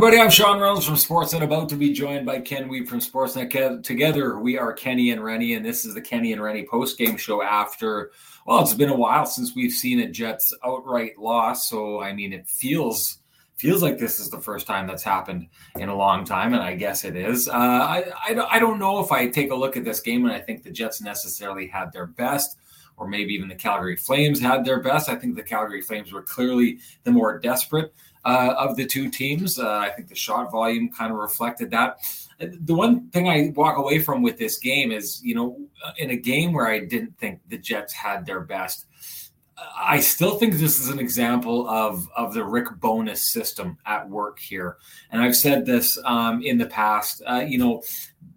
Everybody. 0.00 0.22
I'm 0.22 0.30
Sean 0.30 0.58
Reynolds 0.58 0.86
from 0.86 0.94
Sportsnet, 0.94 1.42
about 1.42 1.68
to 1.68 1.76
be 1.76 1.92
joined 1.92 2.24
by 2.24 2.40
Ken 2.40 2.70
Wiebe 2.70 2.88
from 2.88 3.00
Sportsnet. 3.00 3.82
Together, 3.82 4.38
we 4.38 4.56
are 4.56 4.72
Kenny 4.72 5.10
and 5.10 5.22
Rennie, 5.22 5.52
and 5.52 5.62
this 5.62 5.84
is 5.84 5.92
the 5.92 6.00
Kenny 6.00 6.32
and 6.32 6.42
Rennie 6.42 6.64
post-game 6.66 7.18
show 7.18 7.42
after, 7.42 8.10
well, 8.46 8.62
it's 8.62 8.72
been 8.72 8.88
a 8.88 8.96
while 8.96 9.26
since 9.26 9.54
we've 9.54 9.74
seen 9.74 10.00
a 10.00 10.08
Jets 10.08 10.54
outright 10.64 11.18
loss. 11.18 11.68
So, 11.68 12.00
I 12.00 12.14
mean, 12.14 12.32
it 12.32 12.48
feels 12.48 13.18
feels 13.56 13.82
like 13.82 13.98
this 13.98 14.18
is 14.18 14.30
the 14.30 14.40
first 14.40 14.66
time 14.66 14.86
that's 14.86 15.02
happened 15.02 15.48
in 15.76 15.90
a 15.90 15.94
long 15.94 16.24
time, 16.24 16.54
and 16.54 16.62
I 16.62 16.76
guess 16.76 17.04
it 17.04 17.14
is. 17.14 17.46
Uh, 17.46 17.52
I, 17.52 18.04
I, 18.26 18.46
I 18.52 18.58
don't 18.58 18.78
know 18.78 19.00
if 19.00 19.12
I 19.12 19.28
take 19.28 19.50
a 19.50 19.54
look 19.54 19.76
at 19.76 19.84
this 19.84 20.00
game 20.00 20.24
and 20.24 20.32
I 20.32 20.40
think 20.40 20.62
the 20.62 20.70
Jets 20.70 21.02
necessarily 21.02 21.66
had 21.66 21.92
their 21.92 22.06
best 22.06 22.56
or 22.96 23.08
maybe 23.08 23.32
even 23.32 23.48
the 23.48 23.54
Calgary 23.54 23.96
Flames 23.96 24.40
had 24.40 24.64
their 24.64 24.80
best. 24.80 25.08
I 25.08 25.16
think 25.16 25.34
the 25.34 25.42
Calgary 25.42 25.80
Flames 25.80 26.12
were 26.12 26.22
clearly 26.22 26.78
the 27.02 27.10
more 27.10 27.38
desperate 27.38 27.94
uh, 28.24 28.54
of 28.58 28.76
the 28.76 28.86
two 28.86 29.10
teams. 29.10 29.58
Uh, 29.58 29.68
I 29.68 29.90
think 29.90 30.08
the 30.08 30.14
shot 30.14 30.50
volume 30.50 30.90
kind 30.90 31.12
of 31.12 31.18
reflected 31.18 31.70
that. 31.70 31.98
The 32.38 32.74
one 32.74 33.08
thing 33.10 33.28
I 33.28 33.52
walk 33.54 33.76
away 33.76 33.98
from 33.98 34.22
with 34.22 34.38
this 34.38 34.58
game 34.58 34.92
is, 34.92 35.20
you 35.22 35.34
know, 35.34 35.58
in 35.98 36.10
a 36.10 36.16
game 36.16 36.52
where 36.52 36.66
I 36.66 36.80
didn't 36.80 37.18
think 37.18 37.40
the 37.48 37.58
Jets 37.58 37.92
had 37.92 38.24
their 38.24 38.40
best, 38.40 38.86
I 39.76 40.00
still 40.00 40.38
think 40.38 40.54
this 40.54 40.78
is 40.80 40.88
an 40.88 40.98
example 40.98 41.68
of 41.68 42.08
of 42.16 42.34
the 42.34 42.44
Rick 42.44 42.68
Bowness 42.80 43.32
system 43.32 43.78
at 43.86 44.08
work 44.08 44.38
here, 44.38 44.76
and 45.10 45.22
I've 45.22 45.36
said 45.36 45.66
this 45.66 45.98
um, 46.04 46.42
in 46.42 46.58
the 46.58 46.66
past. 46.66 47.22
Uh, 47.28 47.44
you 47.46 47.58
know, 47.58 47.82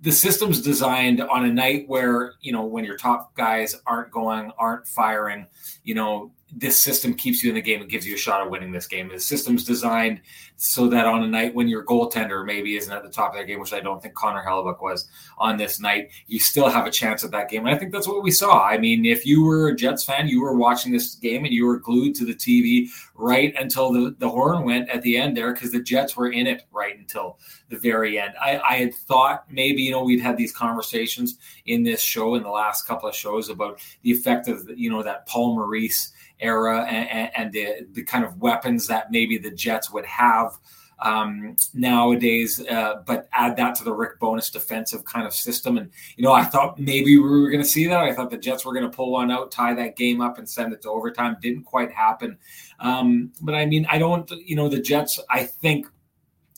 the 0.01 0.11
system's 0.11 0.61
designed 0.61 1.21
on 1.21 1.45
a 1.45 1.53
night 1.53 1.85
where 1.87 2.33
you 2.41 2.51
know 2.51 2.65
when 2.65 2.85
your 2.85 2.97
top 2.97 3.35
guys 3.35 3.75
aren't 3.85 4.11
going, 4.11 4.51
aren't 4.57 4.87
firing. 4.87 5.47
You 5.83 5.95
know, 5.95 6.31
this 6.55 6.83
system 6.83 7.13
keeps 7.13 7.43
you 7.43 7.49
in 7.49 7.55
the 7.55 7.61
game 7.61 7.81
and 7.81 7.89
gives 7.89 8.05
you 8.05 8.15
a 8.15 8.17
shot 8.17 8.41
at 8.41 8.49
winning 8.49 8.71
this 8.71 8.85
game. 8.85 9.09
The 9.09 9.19
system's 9.19 9.63
designed 9.63 10.21
so 10.55 10.87
that 10.87 11.05
on 11.05 11.23
a 11.23 11.27
night 11.27 11.55
when 11.55 11.67
your 11.67 11.83
goaltender 11.83 12.45
maybe 12.45 12.77
isn't 12.77 12.93
at 12.93 13.01
the 13.01 13.09
top 13.09 13.31
of 13.31 13.35
their 13.35 13.45
game, 13.45 13.59
which 13.59 13.73
I 13.73 13.79
don't 13.79 14.01
think 14.01 14.13
Connor 14.13 14.43
Hellebuyck 14.45 14.81
was 14.81 15.09
on 15.37 15.57
this 15.57 15.79
night, 15.79 16.09
you 16.27 16.39
still 16.39 16.69
have 16.69 16.85
a 16.85 16.91
chance 16.91 17.23
at 17.23 17.31
that 17.31 17.49
game. 17.49 17.65
And 17.65 17.75
I 17.75 17.77
think 17.77 17.91
that's 17.91 18.07
what 18.07 18.23
we 18.23 18.29
saw. 18.29 18.63
I 18.63 18.77
mean, 18.77 19.05
if 19.05 19.25
you 19.25 19.43
were 19.43 19.69
a 19.69 19.75
Jets 19.75 20.05
fan, 20.05 20.27
you 20.27 20.41
were 20.41 20.55
watching 20.55 20.91
this 20.91 21.15
game 21.15 21.43
and 21.43 21.53
you 21.53 21.65
were 21.65 21.79
glued 21.79 22.13
to 22.15 22.25
the 22.25 22.35
TV 22.35 22.87
right 23.15 23.53
until 23.57 23.91
the, 23.91 24.15
the 24.19 24.29
horn 24.29 24.63
went 24.63 24.89
at 24.89 25.01
the 25.01 25.17
end 25.17 25.35
there 25.35 25.53
because 25.53 25.71
the 25.71 25.81
Jets 25.81 26.15
were 26.15 26.31
in 26.31 26.45
it 26.45 26.63
right 26.71 26.97
until 26.97 27.39
the 27.69 27.77
very 27.77 28.19
end. 28.19 28.33
I, 28.39 28.59
I 28.59 28.73
had 28.77 28.93
thought 28.93 29.45
maybe, 29.49 29.81
you 29.81 29.91
know, 29.91 30.03
we'd 30.03 30.21
had 30.21 30.37
these 30.37 30.51
conversations 30.51 31.39
in 31.65 31.83
this 31.83 32.01
show 32.01 32.35
in 32.35 32.43
the 32.43 32.49
last 32.49 32.87
couple 32.87 33.09
of 33.09 33.15
shows 33.15 33.49
about 33.49 33.79
the 34.03 34.11
effect 34.11 34.47
of, 34.47 34.69
you 34.75 34.91
know, 34.91 35.01
that 35.01 35.25
Paul 35.25 35.55
Maurice– 35.55 36.11
era 36.43 36.85
and, 36.89 37.31
and 37.35 37.51
the 37.53 37.87
the 37.93 38.03
kind 38.03 38.23
of 38.23 38.41
weapons 38.41 38.87
that 38.87 39.11
maybe 39.11 39.37
the 39.37 39.51
Jets 39.51 39.91
would 39.91 40.05
have 40.05 40.57
um, 41.03 41.55
nowadays, 41.73 42.65
uh, 42.69 43.03
but 43.05 43.27
add 43.33 43.57
that 43.57 43.75
to 43.75 43.83
the 43.83 43.93
Rick 43.93 44.19
Bowness 44.19 44.49
defensive 44.49 45.03
kind 45.03 45.27
of 45.27 45.33
system. 45.33 45.77
And, 45.77 45.91
you 46.15 46.23
know, 46.23 46.31
I 46.31 46.45
thought 46.45 46.79
maybe 46.79 47.17
we 47.17 47.29
were 47.29 47.49
going 47.49 47.61
to 47.61 47.67
see 47.67 47.87
that. 47.87 47.99
I 47.99 48.13
thought 48.13 48.29
the 48.29 48.37
Jets 48.37 48.65
were 48.65 48.73
going 48.73 48.89
to 48.89 48.95
pull 48.95 49.11
one 49.11 49.29
out, 49.29 49.51
tie 49.51 49.73
that 49.73 49.97
game 49.97 50.21
up, 50.21 50.37
and 50.37 50.47
send 50.47 50.71
it 50.71 50.81
to 50.83 50.89
overtime. 50.89 51.35
Didn't 51.41 51.63
quite 51.63 51.91
happen. 51.91 52.37
Um, 52.79 53.33
but 53.41 53.53
I 53.53 53.65
mean, 53.65 53.85
I 53.89 53.97
don't, 53.97 54.29
you 54.45 54.55
know, 54.55 54.69
the 54.69 54.79
Jets, 54.81 55.19
I 55.29 55.43
think 55.43 55.87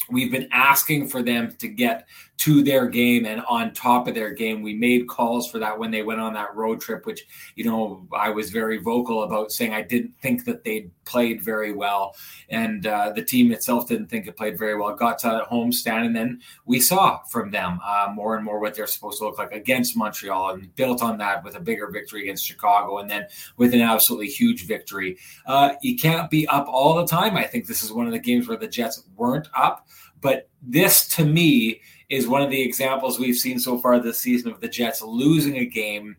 we've 0.09 0.31
been 0.31 0.47
asking 0.51 1.07
for 1.07 1.21
them 1.21 1.55
to 1.59 1.67
get 1.67 2.07
to 2.38 2.61
their 2.63 2.88
game 2.88 3.25
and 3.25 3.41
on 3.47 3.73
top 3.73 4.07
of 4.07 4.16
their 4.16 4.31
game. 4.31 4.61
We 4.61 4.73
made 4.73 5.07
calls 5.07 5.49
for 5.49 5.57
that 5.59 5.77
when 5.79 5.89
they 5.89 6.03
went 6.03 6.19
on 6.19 6.33
that 6.33 6.53
road 6.53 6.81
trip, 6.81 7.05
which, 7.05 7.25
you 7.55 7.63
know, 7.63 8.07
I 8.13 8.29
was 8.29 8.51
very 8.51 8.77
vocal 8.77 9.23
about 9.23 9.51
saying 9.51 9.73
I 9.73 9.81
didn't 9.81 10.19
think 10.21 10.43
that 10.45 10.63
they 10.63 10.89
played 11.05 11.41
very 11.41 11.71
well. 11.71 12.16
And 12.49 12.85
uh, 12.85 13.13
the 13.16 13.23
team 13.23 13.51
itself 13.51 13.88
didn't 13.88 14.07
think 14.07 14.27
it 14.27 14.35
played 14.35 14.57
very 14.57 14.75
well. 14.75 14.93
Got 14.95 15.19
to 15.19 15.27
that 15.27 15.43
home 15.43 15.71
stand, 15.71 16.05
and 16.05 16.16
then 16.16 16.41
we 16.66 16.79
saw 16.79 17.19
from 17.29 17.51
them 17.51 17.79
uh, 17.83 18.11
more 18.13 18.35
and 18.35 18.43
more 18.43 18.59
what 18.59 18.75
they're 18.75 18.87
supposed 18.87 19.19
to 19.19 19.25
look 19.25 19.37
like 19.37 19.53
against 19.53 19.95
Montreal 19.95 20.51
and 20.51 20.75
built 20.75 21.01
on 21.01 21.17
that 21.19 21.43
with 21.43 21.55
a 21.55 21.59
bigger 21.59 21.89
victory 21.89 22.23
against 22.23 22.45
Chicago 22.45 22.97
and 22.97 23.09
then 23.09 23.25
with 23.57 23.73
an 23.73 23.81
absolutely 23.81 24.27
huge 24.27 24.67
victory. 24.67 25.17
Uh, 25.45 25.73
you 25.81 25.97
can't 25.97 26.29
be 26.29 26.47
up 26.47 26.67
all 26.67 26.95
the 26.95 27.07
time. 27.07 27.37
I 27.37 27.43
think 27.43 27.66
this 27.66 27.83
is 27.83 27.91
one 27.91 28.07
of 28.07 28.11
the 28.11 28.19
games 28.19 28.47
where 28.47 28.57
the 28.57 28.67
Jets 28.67 29.03
weren't 29.16 29.47
up. 29.55 29.87
But 30.25 30.49
this 30.59 31.07
to 31.09 31.23
me 31.23 31.81
is 32.09 32.27
one 32.27 32.41
of 32.41 32.49
the 32.49 32.59
examples 32.59 33.19
we've 33.19 33.35
seen 33.35 33.59
so 33.59 33.77
far 33.77 33.99
this 33.99 34.17
season 34.17 34.51
of 34.51 34.59
the 34.59 34.67
Jets 34.67 35.03
losing 35.03 35.57
a 35.57 35.65
game 35.65 36.15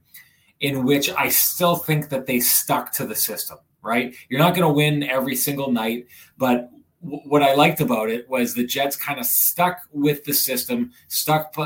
in 0.60 0.84
which 0.84 1.10
I 1.10 1.28
still 1.28 1.74
think 1.74 2.08
that 2.10 2.24
they 2.24 2.38
stuck 2.38 2.92
to 2.92 3.04
the 3.04 3.16
system, 3.16 3.58
right? 3.82 4.14
You're 4.28 4.38
not 4.38 4.54
going 4.54 4.62
to 4.62 4.72
win 4.72 5.02
every 5.02 5.34
single 5.34 5.72
night, 5.72 6.06
but 6.38 6.70
what 7.00 7.42
I 7.42 7.54
liked 7.54 7.80
about 7.80 8.08
it 8.08 8.28
was 8.28 8.54
the 8.54 8.64
Jets 8.64 8.94
kind 8.94 9.18
of 9.18 9.26
stuck 9.26 9.80
with 9.90 10.22
the 10.22 10.32
system, 10.32 10.92
stuck 11.08 11.56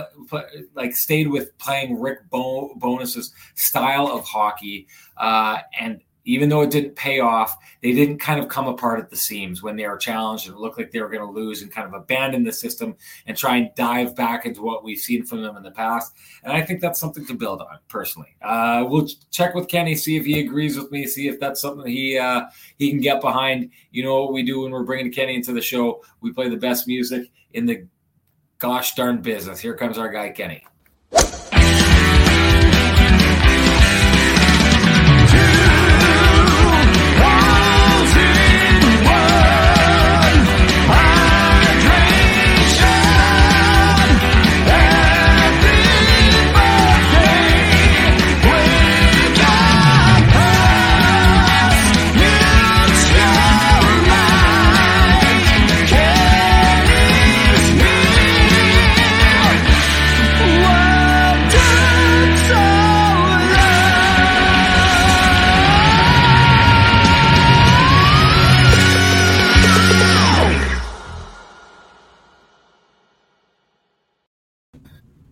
like 0.75 0.97
stayed 0.97 1.29
with 1.29 1.57
playing 1.59 2.01
Rick 2.01 2.21
Bowness's 2.31 3.35
style 3.55 4.07
of 4.07 4.25
hockey, 4.25 4.87
uh, 5.19 5.59
and 5.79 6.01
even 6.25 6.49
though 6.49 6.61
it 6.61 6.71
didn't 6.71 6.97
pay 6.97 7.21
off, 7.21 7.57
they 7.83 7.93
didn't 7.93 8.19
kind 8.19 8.41
of 8.41 8.49
come 8.49 8.67
apart 8.67 9.01
at 9.01 9.11
the 9.11 9.17
seams 9.17 9.63
when 9.63 9.77
they 9.77 9.87
were 9.87 9.97
challenged 9.97 10.47
and 10.47 10.55
it 10.55 10.61
looked 10.61 10.79
like 10.79 10.91
they 10.91 11.01
were 11.01 11.09
going 11.09 11.27
to 11.27 11.33
lose 11.33 11.63
and 11.63 11.73
kind 11.73 11.87
of 11.87 11.95
abandon 11.95 12.45
the 12.45 12.53
system 12.53 12.95
and 13.27 13.37
try 13.37 13.57
and 13.57 13.71
dive 13.75 14.15
back 14.15 14.47
into 14.47 14.63
what 14.63 14.85
we've 14.85 14.99
seen 14.99 15.25
from 15.25 15.43
them 15.43 15.57
in 15.57 15.63
the 15.63 15.71
past. 15.71 16.15
And 16.43 16.53
I 16.53 16.63
think 16.63 16.81
that's 16.81 17.01
something 17.01 17.27
to 17.27 17.35
build 17.35 17.61
on 17.61 17.79
personally. 17.89 18.37
Uh, 18.43 18.85
we'll 18.89 19.09
check 19.31 19.55
with 19.55 19.69
Kenny, 19.69 19.95
see 19.95 20.17
if 20.17 20.25
he 20.25 20.41
agrees 20.41 20.77
with 20.77 20.91
me, 20.91 21.07
see 21.07 21.29
if 21.29 21.41
that's 21.41 21.61
something 21.61 21.87
he 21.87 22.19
uh, 22.19 22.43
he 22.79 22.91
can 22.91 23.01
get 23.01 23.21
behind. 23.21 23.71
You 23.91 24.05
know 24.05 24.23
what 24.23 24.33
we 24.33 24.43
do 24.43 24.63
when 24.63 24.73
we're 24.73 24.85
bringing 24.85 25.13
Kenny 25.13 25.37
into 25.37 25.53
the 25.53 25.63
show? 25.63 26.03
We 26.21 26.33
play 26.33 26.49
the 26.49 26.57
best 26.57 26.87
music 26.87 27.31
in 27.55 27.67
the 27.67 27.87
gosh 28.59 28.95
darn 28.95 29.23
business. 29.23 29.59
Here 29.59 29.75
comes 29.75 29.99
our 29.99 30.11
guy 30.11 30.31
Kenny. 30.31 30.65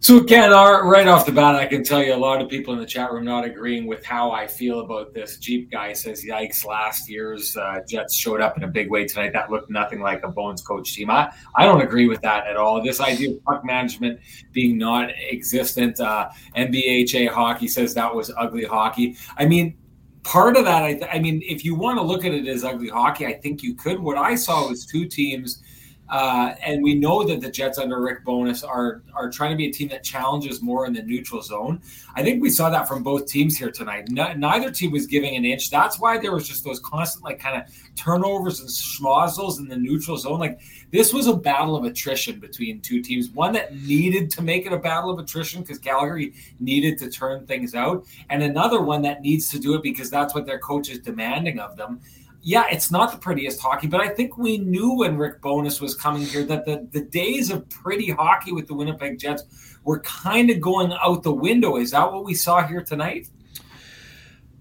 So, 0.09 0.25
Ken, 0.25 0.53
right 0.53 1.07
off 1.07 1.27
the 1.27 1.33
bat, 1.33 1.55
I 1.55 1.67
can 1.67 1.85
tell 1.85 2.03
you 2.03 2.15
a 2.15 2.17
lot 2.17 2.41
of 2.41 2.49
people 2.49 2.73
in 2.73 2.81
the 2.81 2.87
chat 2.87 3.13
room 3.13 3.27
not 3.27 3.45
agreeing 3.45 3.87
with 3.87 4.03
how 4.07 4.31
I 4.31 4.47
feel 4.47 4.81
about 4.81 5.13
this. 5.13 5.37
Jeep 5.37 5.71
guy 5.71 5.93
says, 5.93 6.25
"Yikes! 6.25 6.65
Last 6.65 7.11
year's 7.11 7.55
uh, 7.59 7.81
Jets 7.87 8.15
showed 8.15 8.41
up 8.41 8.57
in 8.57 8.65
a 8.65 8.69
big 8.69 8.91
way 8.91 9.07
tonight. 9.07 9.35
That 9.35 9.51
looked 9.51 9.69
nothing 9.69 10.01
like 10.01 10.23
a 10.23 10.29
Bones 10.29 10.63
coach 10.63 10.95
team." 10.95 11.11
I, 11.11 11.31
I 11.57 11.67
don't 11.67 11.83
agree 11.83 12.09
with 12.09 12.23
that 12.23 12.47
at 12.47 12.57
all. 12.57 12.83
This 12.83 13.03
idea 13.03 13.33
of 13.33 13.45
puck 13.45 13.67
management 13.67 14.19
being 14.53 14.79
non-existent. 14.79 16.01
Uh, 16.01 16.31
NBHA 16.57 17.29
hockey 17.29 17.69
says 17.69 17.93
that 17.93 18.15
was 18.15 18.33
ugly 18.39 18.65
hockey. 18.65 19.15
I 19.37 19.45
mean, 19.45 19.77
part 20.23 20.57
of 20.57 20.65
that, 20.65 20.85
I, 20.85 20.95
th- 20.95 21.11
I 21.13 21.19
mean, 21.19 21.43
if 21.45 21.67
you 21.67 21.75
want 21.75 21.99
to 21.99 22.03
look 22.03 22.25
at 22.25 22.33
it 22.33 22.49
as 22.49 22.65
ugly 22.65 22.89
hockey, 22.89 23.27
I 23.27 23.35
think 23.35 23.63
you 23.63 23.75
could. 23.75 24.01
What 24.01 24.17
I 24.17 24.37
saw 24.37 24.71
was 24.71 24.87
two 24.87 25.05
teams 25.05 25.63
uh, 26.11 26.55
and 26.63 26.83
we 26.83 26.95
know 26.95 27.23
that 27.25 27.41
the 27.41 27.51
Jets 27.51 27.79
under 27.79 28.01
Rick 28.01 28.25
Bowness 28.25 28.65
are 28.65 29.03
are 29.15 29.31
trying 29.31 29.51
to 29.51 29.57
be 29.57 29.67
a 29.67 29.73
team 29.73 29.89
that 29.89 30.03
challenges 30.03 30.63
more 30.63 30.87
in 30.87 30.93
the 30.93 31.03
neutral 31.03 31.43
zone. 31.43 31.83
I 32.15 32.23
think 32.23 32.43
we 32.43 32.51
saw 32.51 32.71
that 32.71 32.89
from 32.89 33.03
both 33.03 33.27
teams 33.27 33.57
here 33.57 33.71
tonight. 33.71 34.09
neither 34.09 34.71
team 34.71 34.91
was 34.91 35.07
giving 35.07 35.37
an 35.37 35.45
inch. 35.45 35.71
That's 35.71 35.99
why 35.99 36.19
there 36.19 36.33
was 36.33 36.49
just 36.49 36.65
those 36.65 36.81
constant 36.81 37.25
like 37.25 37.39
kind 37.39 37.61
of 37.61 37.95
turnovers 37.95 38.61
and 38.61 38.69
schmozzles 38.69 39.59
in 39.59 39.69
the 39.69 39.77
neutral 39.77 40.17
zone. 40.17 40.41
Like 40.41 40.61
this 40.91 41.13
was 41.13 41.27
a 41.27 41.35
battle 41.35 41.77
of 41.77 41.85
attrition 41.85 42.41
between 42.41 42.81
two 42.81 43.03
teams. 43.03 43.29
One 43.31 43.53
that 43.53 43.77
needed 43.77 44.31
to 44.33 44.43
make 44.43 44.67
it 44.67 44.73
a 44.73 44.79
battle 44.79 45.11
of 45.11 45.19
attrition 45.19 45.61
because 45.61 45.79
Calgary 45.79 46.33
needed 46.59 46.97
to 46.99 47.11
turn 47.11 47.47
things 47.47 47.75
out, 47.75 48.07
and 48.31 48.43
another 48.43 48.81
one 48.81 49.03
that 49.03 49.21
needs 49.21 49.49
to 49.51 49.59
do 49.59 49.75
it 49.75 49.83
because 49.83 50.11
that's 50.11 50.35
what 50.35 50.47
their 50.47 50.59
coach 50.59 50.89
is 50.89 51.01
demanding 51.01 51.59
of 51.59 51.77
them 51.77 52.01
yeah, 52.43 52.67
it's 52.71 52.91
not 52.91 53.13
the 53.13 53.19
prettiest 53.19 53.61
hockey, 53.61 53.87
but 53.87 54.01
I 54.01 54.09
think 54.09 54.39
we 54.39 54.59
knew 54.59 54.97
when 54.97 55.17
Rick 55.17 55.41
Bowness 55.41 55.81
was 55.81 55.95
coming 55.95 56.23
here 56.23 56.45
that 56.45 56.65
the, 56.65 56.89
the 56.93 57.01
days 57.01 57.51
of 57.51 57.69
pretty 57.69 58.11
hockey 58.11 58.53
with 58.53 58.67
the 58.67 58.75
Winnipeg 58.75 59.19
Jets 59.19 59.45
were 59.85 60.01
kind 60.01 60.51
of 60.51 60.61
going 60.61 60.93
out 60.93 61.23
the 61.23 61.33
window. 61.33 61.77
Is 61.77 61.91
that 61.91 62.13
what 62.13 62.25
we 62.25 62.35
saw 62.35 62.67
here 62.67 62.83
tonight? 62.83 63.29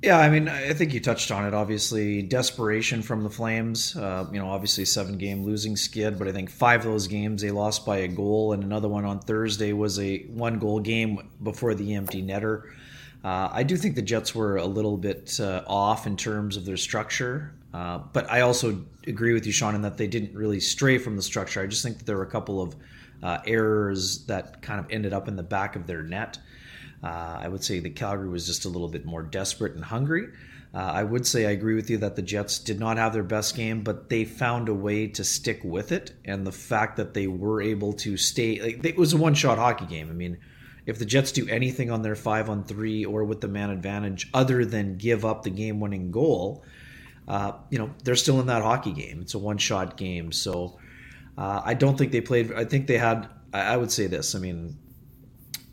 Yeah, 0.04 0.20
I 0.20 0.30
mean, 0.30 0.48
I 0.48 0.74
think 0.74 0.94
you 0.94 1.00
touched 1.00 1.32
on 1.32 1.46
it. 1.46 1.56
Obviously, 1.56 2.22
desperation 2.22 3.02
from 3.02 3.24
the 3.24 3.32
Flames. 3.32 3.96
Uh, 3.96 4.28
you 4.32 4.38
know, 4.38 4.48
obviously 4.48 4.86
seven 4.86 5.18
game 5.18 5.44
losing 5.44 5.76
skid, 5.76 6.20
but 6.20 6.28
I 6.28 6.32
think 6.32 6.52
five 6.52 6.82
of 6.82 6.92
those 6.92 7.08
games 7.08 7.42
they 7.42 7.50
lost 7.50 7.84
by 7.84 7.98
a 7.98 8.08
goal, 8.08 8.54
and 8.54 8.64
another 8.64 8.88
one 8.88 9.06
on 9.06 9.20
Thursday 9.20 9.74
was 9.74 10.00
a 10.00 10.20
one 10.26 10.60
goal 10.60 10.80
game 10.80 11.28
before 11.42 11.74
the 11.74 11.96
empty 11.96 12.22
netter. 12.22 12.64
Uh, 13.24 13.50
I 13.52 13.64
do 13.64 13.76
think 13.76 13.96
the 13.96 14.04
Jets 14.04 14.36
were 14.36 14.58
a 14.58 14.66
little 14.66 14.98
bit 14.98 15.40
uh, 15.40 15.64
off 15.66 16.06
in 16.06 16.16
terms 16.16 16.58
of 16.58 16.66
their 16.66 16.78
structure, 16.78 17.56
uh, 17.78 18.00
but 18.12 18.28
I 18.32 18.42
also 18.42 18.84
agree 19.06 19.34
with 19.34 19.46
you, 19.46 19.52
Sean, 19.52 19.76
in 19.76 19.84
that 19.84 19.98
they 19.98 20.08
didn't 20.08 20.36
really 20.36 20.60
stray 20.60 20.98
from 20.98 21.16
the 21.16 21.22
structure. 21.22 21.62
I 21.62 21.68
just 21.68 21.84
think 21.84 22.00
that 22.00 22.06
there 22.06 22.18
were 22.18 22.24
a 22.24 22.30
couple 22.32 22.60
of 22.60 22.76
uh, 23.22 23.38
errors 23.46 24.26
that 24.26 24.64
kind 24.64 24.80
of 24.80 24.88
ended 24.90 25.14
up 25.14 25.28
in 25.28 25.36
the 25.36 25.44
back 25.44 25.76
of 25.76 25.86
their 25.86 26.02
net. 26.02 26.40
Uh, 27.04 27.38
I 27.40 27.48
would 27.48 27.64
say 27.64 27.80
the 27.80 27.92
Calgary 27.92 28.30
was 28.30 28.48
just 28.48 28.66
a 28.66 28.70
little 28.70 28.88
bit 28.88 29.06
more 29.06 29.22
desperate 29.22 29.76
and 29.76 29.84
hungry. 29.84 30.30
Uh, 30.74 30.78
I 30.80 31.04
would 31.04 31.28
say 31.28 31.46
I 31.46 31.52
agree 31.52 31.76
with 31.76 31.88
you 31.92 32.00
that 32.00 32.16
the 32.16 32.24
Jets 32.24 32.58
did 32.58 32.80
not 32.80 32.98
have 32.98 33.14
their 33.14 33.22
best 33.22 33.56
game, 33.56 33.84
but 33.84 34.10
they 34.10 34.26
found 34.26 34.70
a 34.70 34.74
way 34.74 35.06
to 35.10 35.24
stick 35.24 35.64
with 35.64 35.92
it. 35.92 36.14
And 36.26 36.48
the 36.48 36.52
fact 36.52 36.98
that 36.98 37.14
they 37.14 37.28
were 37.28 37.62
able 37.62 37.94
to 37.94 38.18
stay, 38.18 38.60
like, 38.60 38.84
it 38.84 38.98
was 38.98 39.14
a 39.14 39.18
one 39.18 39.36
shot 39.36 39.60
hockey 39.60 39.86
game. 39.86 40.10
I 40.10 40.14
mean, 40.14 40.40
if 40.88 40.98
the 40.98 41.06
Jets 41.06 41.32
do 41.32 41.48
anything 41.48 41.92
on 41.92 42.02
their 42.02 42.16
five 42.16 42.50
on 42.50 42.64
three 42.64 43.06
or 43.06 43.24
with 43.24 43.42
the 43.42 43.48
man 43.48 43.70
advantage 43.70 44.32
other 44.34 44.66
than 44.66 44.98
give 44.98 45.24
up 45.24 45.44
the 45.44 45.52
game 45.52 45.80
winning 45.80 46.10
goal, 46.10 46.64
uh, 47.28 47.54
you 47.70 47.78
know, 47.78 47.90
they're 48.04 48.16
still 48.16 48.40
in 48.40 48.48
that 48.48 48.62
hockey 48.62 48.94
game. 48.94 49.22
It's 49.22 49.34
a 49.34 49.40
one 49.40 49.58
shot 49.58 49.98
game. 49.98 50.32
So 50.32 50.80
uh, 51.38 51.62
I 51.64 51.74
don't 51.74 51.98
think 51.98 52.12
they 52.12 52.22
played, 52.22 52.54
I 52.54 52.64
think 52.66 52.88
they 52.88 52.98
had, 52.98 53.28
I 53.54 53.78
would 53.78 53.92
say 53.92 54.08
this. 54.08 54.36
I 54.36 54.40
mean, 54.40 54.78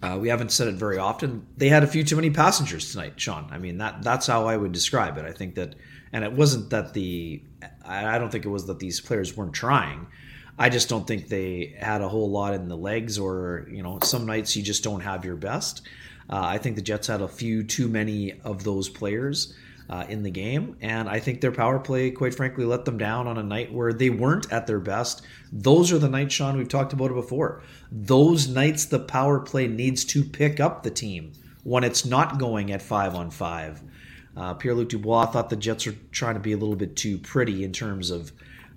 uh, 0.05 0.19
we 0.19 0.29
haven't 0.29 0.53
said 0.53 0.69
it 0.69 0.75
very 0.75 0.99
often. 0.99 1.47
They 1.57 1.69
had 1.69 1.83
a 1.83 1.87
few 1.87 2.05
too 2.05 2.17
many 2.17 2.29
passengers 2.29 2.93
tonight, 2.93 3.19
Sean. 3.19 3.49
I 3.51 3.59
mean 3.59 3.79
that 3.79 4.03
that's 4.03 4.27
how 4.27 4.47
I 4.47 4.57
would 4.57 4.73
describe 4.73 5.17
it. 5.17 5.25
I 5.25 5.33
think 5.33 5.55
that, 5.55 5.77
and 6.13 6.23
it 6.25 6.33
wasn't 6.33 6.69
that 6.71 6.93
the, 6.93 7.43
I 7.87 8.19
don't 8.19 8.31
think 8.31 8.45
it 8.45 8.51
was 8.51 8.67
that 8.67 8.79
these 8.79 9.01
players 9.01 9.35
weren't 9.35 9.55
trying. 9.55 10.07
I 10.59 10.69
just 10.69 10.91
don't 10.91 11.07
think 11.07 11.29
they 11.29 11.75
had 11.81 12.03
a 12.03 12.09
whole 12.09 12.31
lot 12.31 12.53
in 12.53 12.69
the 12.69 12.77
legs, 12.77 13.19
or 13.19 13.67
you 13.71 13.83
know, 13.83 13.99
some 14.03 14.27
nights 14.27 14.55
you 14.55 14.63
just 14.63 14.85
don't 14.85 15.01
have 15.01 15.25
your 15.25 15.37
best. 15.37 15.83
Uh, 16.29 16.43
I 16.43 16.59
think 16.59 16.77
the 16.77 16.83
Jets 16.83 17.07
had 17.07 17.23
a 17.23 17.29
few 17.29 17.65
too 17.65 17.89
many 17.89 18.41
of 18.43 18.63
those 18.63 18.91
players 18.91 19.55
uh, 19.89 20.05
in 20.09 20.23
the 20.23 20.31
game. 20.31 20.77
And 20.81 21.09
I 21.09 21.21
think 21.21 21.41
their 21.41 21.53
power 21.53 21.79
play, 21.79 22.11
quite 22.11 22.35
frankly, 22.35 22.65
let 22.65 22.85
them 22.85 22.99
down 22.99 23.27
on 23.27 23.39
a 23.39 23.43
night 23.43 23.73
where 23.73 23.93
they 23.93 24.11
weren't 24.11 24.51
at 24.53 24.67
their 24.67 24.81
best. 24.81 25.23
Those 25.53 25.93
are 25.93 25.99
the 25.99 26.09
nights, 26.09 26.35
Sean, 26.35 26.57
we've 26.57 26.69
talked 26.69 26.93
about 26.93 27.11
it 27.11 27.15
before. 27.15 27.63
Those 27.91 28.49
nights 28.49 28.87
the 28.87 29.01
power 29.01 29.41
play 29.41 29.67
needs 29.67 30.05
to 30.07 30.25
pick 30.25 30.61
up 30.61 30.83
the 30.83 30.91
team 30.91 31.33
when 31.63 31.85
it's 31.85 32.05
not 32.05 32.39
going 32.39 32.73
at 32.73 32.83
five 32.83 33.15
on 33.15 33.31
five. 33.31 33.83
Uh, 34.37 34.55
Pierre 34.55 34.75
Luc 34.75 34.89
Dubois 34.89 35.27
thought 35.27 35.51
the 35.51 35.57
Jets 35.57 35.87
are 35.87 35.97
trying 36.11 36.35
to 36.35 36.41
be 36.41 36.53
a 36.53 36.57
little 36.57 36.77
bit 36.77 36.97
too 36.97 37.19
pretty 37.19 37.63
in 37.63 37.73
terms 37.73 38.11
of 38.11 38.33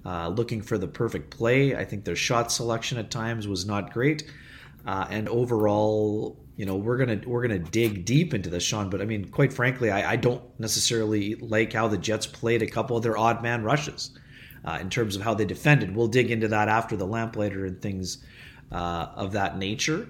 uh, 0.06 0.28
looking 0.30 0.62
for 0.62 0.78
the 0.78 0.88
perfect 0.88 1.36
play. 1.36 1.76
I 1.76 1.84
think 1.84 2.06
their 2.06 2.16
shot 2.16 2.52
selection 2.52 2.98
at 2.98 3.10
times 3.10 3.48
was 3.48 3.66
not 3.66 3.92
great. 3.92 4.30
Uh, 4.86 5.06
and 5.10 5.28
overall, 5.28 6.38
you 6.58 6.66
know 6.66 6.76
we're 6.76 6.98
gonna 6.98 7.22
we're 7.26 7.44
gonna 7.44 7.60
dig 7.60 8.04
deep 8.04 8.34
into 8.34 8.50
this, 8.50 8.64
Sean. 8.64 8.90
But 8.90 9.02
I 9.02 9.06
mean, 9.06 9.30
quite 9.30 9.54
frankly, 9.54 9.92
I, 9.92 10.14
I 10.14 10.16
don't 10.18 10.42
necessarily 10.60 11.36
like 11.36 11.72
how 11.72 11.88
the 11.88 11.98
Jets 11.98 12.28
played 12.28 12.62
a 12.62 12.68
couple 12.68 12.98
of 12.98 13.04
their 13.04 13.18
odd 13.18 13.42
man 13.42 13.64
rushes 13.64 14.12
uh, 14.66 14.80
in 14.82 14.90
terms 14.90 15.16
of 15.16 15.22
how 15.22 15.36
they 15.36 15.46
defended. 15.46 15.96
We'll 15.96 16.08
dig 16.08 16.32
into 16.32 16.48
that 16.50 16.68
after 16.68 16.98
the 16.98 17.06
lamplighter 17.06 17.66
and 17.66 17.82
things 17.82 18.18
uh, 18.72 19.08
of 19.16 19.32
that 19.34 19.58
nature. 19.58 20.10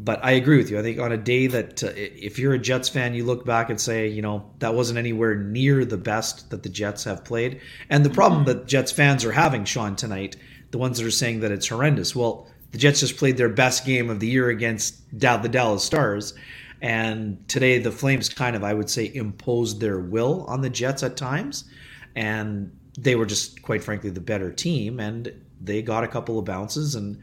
But 0.00 0.24
I 0.24 0.32
agree 0.32 0.58
with 0.58 0.70
you. 0.70 0.78
I 0.78 0.82
think 0.82 1.00
on 1.00 1.10
a 1.10 1.16
day 1.16 1.48
that 1.48 1.82
uh, 1.82 1.90
if 1.96 2.38
you're 2.38 2.52
a 2.54 2.58
Jets 2.58 2.88
fan, 2.88 3.14
you 3.14 3.24
look 3.24 3.44
back 3.44 3.68
and 3.68 3.80
say, 3.80 4.06
you 4.06 4.22
know, 4.22 4.48
that 4.60 4.74
wasn't 4.74 5.00
anywhere 5.00 5.34
near 5.34 5.84
the 5.84 5.96
best 5.96 6.50
that 6.50 6.62
the 6.62 6.68
Jets 6.68 7.02
have 7.02 7.24
played. 7.24 7.60
And 7.90 8.04
the 8.04 8.10
problem 8.10 8.44
that 8.44 8.68
Jets 8.68 8.92
fans 8.92 9.24
are 9.24 9.32
having, 9.32 9.64
Sean, 9.64 9.96
tonight, 9.96 10.36
the 10.70 10.78
ones 10.78 10.98
that 10.98 11.06
are 11.06 11.10
saying 11.10 11.40
that 11.40 11.50
it's 11.50 11.66
horrendous. 11.66 12.14
Well, 12.14 12.46
the 12.70 12.78
Jets 12.78 13.00
just 13.00 13.16
played 13.16 13.36
their 13.36 13.48
best 13.48 13.84
game 13.84 14.10
of 14.10 14.20
the 14.20 14.26
year 14.26 14.50
against 14.50 15.10
the 15.10 15.48
Dallas 15.50 15.84
Stars. 15.84 16.34
And 16.80 17.46
today, 17.48 17.78
the 17.78 17.90
Flames 17.90 18.28
kind 18.28 18.54
of, 18.54 18.62
I 18.62 18.74
would 18.74 18.90
say, 18.90 19.10
imposed 19.12 19.80
their 19.80 19.98
will 19.98 20.44
on 20.46 20.60
the 20.60 20.70
Jets 20.70 21.02
at 21.02 21.16
times. 21.16 21.64
And 22.14 22.76
they 22.96 23.16
were 23.16 23.26
just, 23.26 23.62
quite 23.62 23.82
frankly, 23.82 24.10
the 24.10 24.20
better 24.20 24.52
team. 24.52 25.00
And 25.00 25.32
they 25.60 25.82
got 25.82 26.04
a 26.04 26.08
couple 26.08 26.38
of 26.38 26.44
bounces 26.44 26.94
and 26.94 27.20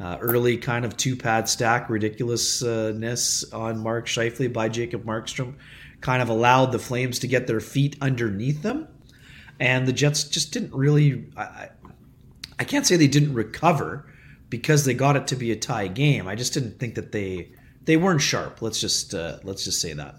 uh, 0.00 0.18
early 0.20 0.56
kind 0.56 0.84
of 0.84 0.96
two 0.96 1.16
pad 1.16 1.48
stack 1.48 1.88
ridiculousness 1.88 3.52
on 3.52 3.78
Mark 3.78 4.06
Scheifele 4.06 4.52
by 4.52 4.68
Jacob 4.68 5.04
Markstrom 5.04 5.54
kind 6.00 6.20
of 6.20 6.28
allowed 6.28 6.72
the 6.72 6.78
Flames 6.78 7.18
to 7.20 7.26
get 7.26 7.46
their 7.46 7.60
feet 7.60 7.96
underneath 8.00 8.62
them. 8.62 8.88
And 9.58 9.86
the 9.86 9.92
Jets 9.92 10.24
just 10.24 10.52
didn't 10.52 10.74
really, 10.74 11.26
I, 11.36 11.70
I 12.58 12.64
can't 12.64 12.86
say 12.86 12.96
they 12.96 13.06
didn't 13.06 13.32
recover 13.32 14.05
because 14.48 14.84
they 14.84 14.94
got 14.94 15.16
it 15.16 15.26
to 15.28 15.36
be 15.36 15.52
a 15.52 15.56
tie 15.56 15.88
game. 15.88 16.28
I 16.28 16.34
just 16.34 16.54
didn't 16.54 16.78
think 16.78 16.94
that 16.94 17.12
they 17.12 17.52
they 17.84 17.96
weren't 17.96 18.20
sharp. 18.20 18.62
Let's 18.62 18.80
just 18.80 19.14
uh, 19.14 19.38
let's 19.42 19.64
just 19.64 19.80
say 19.80 19.92
that. 19.94 20.16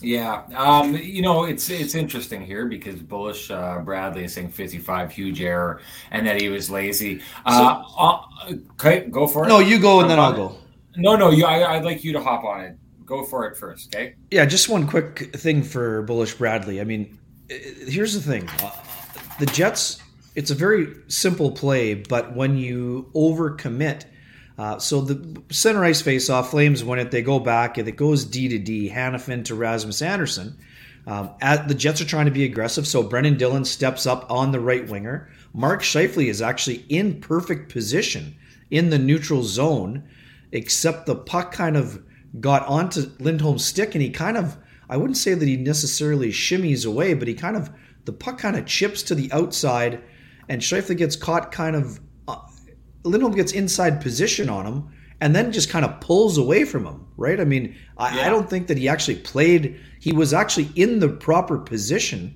Yeah, 0.00 0.42
um, 0.54 0.96
you 0.96 1.22
know 1.22 1.44
it's 1.44 1.70
it's 1.70 1.94
interesting 1.94 2.44
here 2.44 2.66
because 2.66 3.00
Bullish 3.00 3.50
uh, 3.50 3.78
Bradley 3.78 4.24
is 4.24 4.34
saying 4.34 4.50
55 4.50 5.12
huge 5.12 5.40
error 5.40 5.80
and 6.10 6.26
that 6.26 6.40
he 6.40 6.48
was 6.48 6.70
lazy. 6.70 7.22
Uh, 7.46 7.82
so, 7.82 7.94
uh, 7.96 8.22
okay, 8.72 9.06
go 9.08 9.26
for 9.26 9.44
it. 9.44 9.48
No, 9.48 9.60
you 9.60 9.78
go 9.78 10.00
and 10.00 10.10
then 10.10 10.18
I'll 10.18 10.32
go. 10.32 10.56
No, 10.96 11.16
no, 11.16 11.30
you. 11.30 11.44
I, 11.44 11.76
I'd 11.76 11.84
like 11.84 12.04
you 12.04 12.12
to 12.12 12.20
hop 12.20 12.44
on 12.44 12.60
it. 12.60 12.76
Go 13.06 13.24
for 13.24 13.46
it 13.46 13.56
first, 13.56 13.94
okay? 13.94 14.14
Yeah, 14.30 14.46
just 14.46 14.68
one 14.68 14.86
quick 14.86 15.34
thing 15.36 15.62
for 15.62 16.02
Bullish 16.02 16.34
Bradley. 16.34 16.80
I 16.80 16.84
mean, 16.84 17.18
here's 17.48 18.14
the 18.14 18.20
thing: 18.20 18.48
uh, 18.62 18.70
the 19.38 19.46
Jets 19.46 20.00
it's 20.34 20.50
a 20.50 20.54
very 20.54 20.94
simple 21.08 21.52
play, 21.52 21.94
but 21.94 22.34
when 22.34 22.56
you 22.56 23.10
overcommit, 23.14 24.04
uh, 24.56 24.78
so 24.78 25.00
the 25.00 25.42
center 25.50 25.84
ice 25.84 26.00
face 26.00 26.30
off, 26.30 26.50
Flames 26.50 26.84
win 26.84 26.98
it. 26.98 27.10
They 27.10 27.22
go 27.22 27.40
back, 27.40 27.76
and 27.78 27.88
it 27.88 27.96
goes 27.96 28.24
D 28.24 28.48
to 28.48 28.58
D, 28.58 28.90
Hanifin 28.90 29.44
to 29.46 29.54
Rasmus 29.54 30.02
Andersson. 30.02 30.56
Um, 31.06 31.30
at, 31.40 31.68
the 31.68 31.74
Jets 31.74 32.00
are 32.00 32.06
trying 32.06 32.26
to 32.26 32.30
be 32.30 32.44
aggressive, 32.44 32.86
so 32.86 33.02
Brenden 33.02 33.36
Dillon 33.36 33.64
steps 33.64 34.06
up 34.06 34.30
on 34.30 34.52
the 34.52 34.60
right 34.60 34.88
winger. 34.88 35.28
Mark 35.52 35.82
Scheifele 35.82 36.28
is 36.28 36.40
actually 36.40 36.84
in 36.88 37.20
perfect 37.20 37.70
position 37.70 38.36
in 38.70 38.90
the 38.90 38.98
neutral 38.98 39.42
zone, 39.42 40.04
except 40.52 41.06
the 41.06 41.16
puck 41.16 41.52
kind 41.52 41.76
of 41.76 42.02
got 42.40 42.66
onto 42.66 43.10
Lindholm's 43.18 43.64
stick, 43.64 43.94
and 43.94 44.02
he 44.02 44.10
kind 44.10 44.36
of, 44.36 44.56
I 44.88 44.96
wouldn't 44.96 45.16
say 45.16 45.34
that 45.34 45.48
he 45.48 45.56
necessarily 45.56 46.30
shimmies 46.30 46.86
away, 46.86 47.14
but 47.14 47.28
he 47.28 47.34
kind 47.34 47.56
of, 47.56 47.70
the 48.04 48.12
puck 48.12 48.38
kind 48.38 48.56
of 48.56 48.66
chips 48.66 49.02
to 49.04 49.14
the 49.14 49.30
outside 49.32 50.02
and 50.48 50.60
Scheifele 50.60 50.96
gets 50.96 51.16
caught 51.16 51.52
kind 51.52 51.76
of. 51.76 52.00
Uh, 52.28 52.36
Lindholm 53.04 53.34
gets 53.34 53.52
inside 53.52 54.00
position 54.00 54.48
on 54.48 54.66
him 54.66 54.88
and 55.20 55.34
then 55.34 55.52
just 55.52 55.70
kind 55.70 55.84
of 55.84 56.00
pulls 56.00 56.38
away 56.38 56.64
from 56.64 56.84
him, 56.84 57.06
right? 57.16 57.40
I 57.40 57.44
mean, 57.44 57.76
I, 57.96 58.16
yeah. 58.16 58.26
I, 58.26 58.28
don't 58.28 58.48
think 58.48 58.66
that 58.66 58.78
he 58.78 58.88
actually 58.88 59.16
played. 59.16 59.80
He 60.00 60.12
was 60.12 60.32
actually 60.34 60.70
in 60.74 60.98
the 60.98 61.08
proper 61.08 61.58
position 61.58 62.34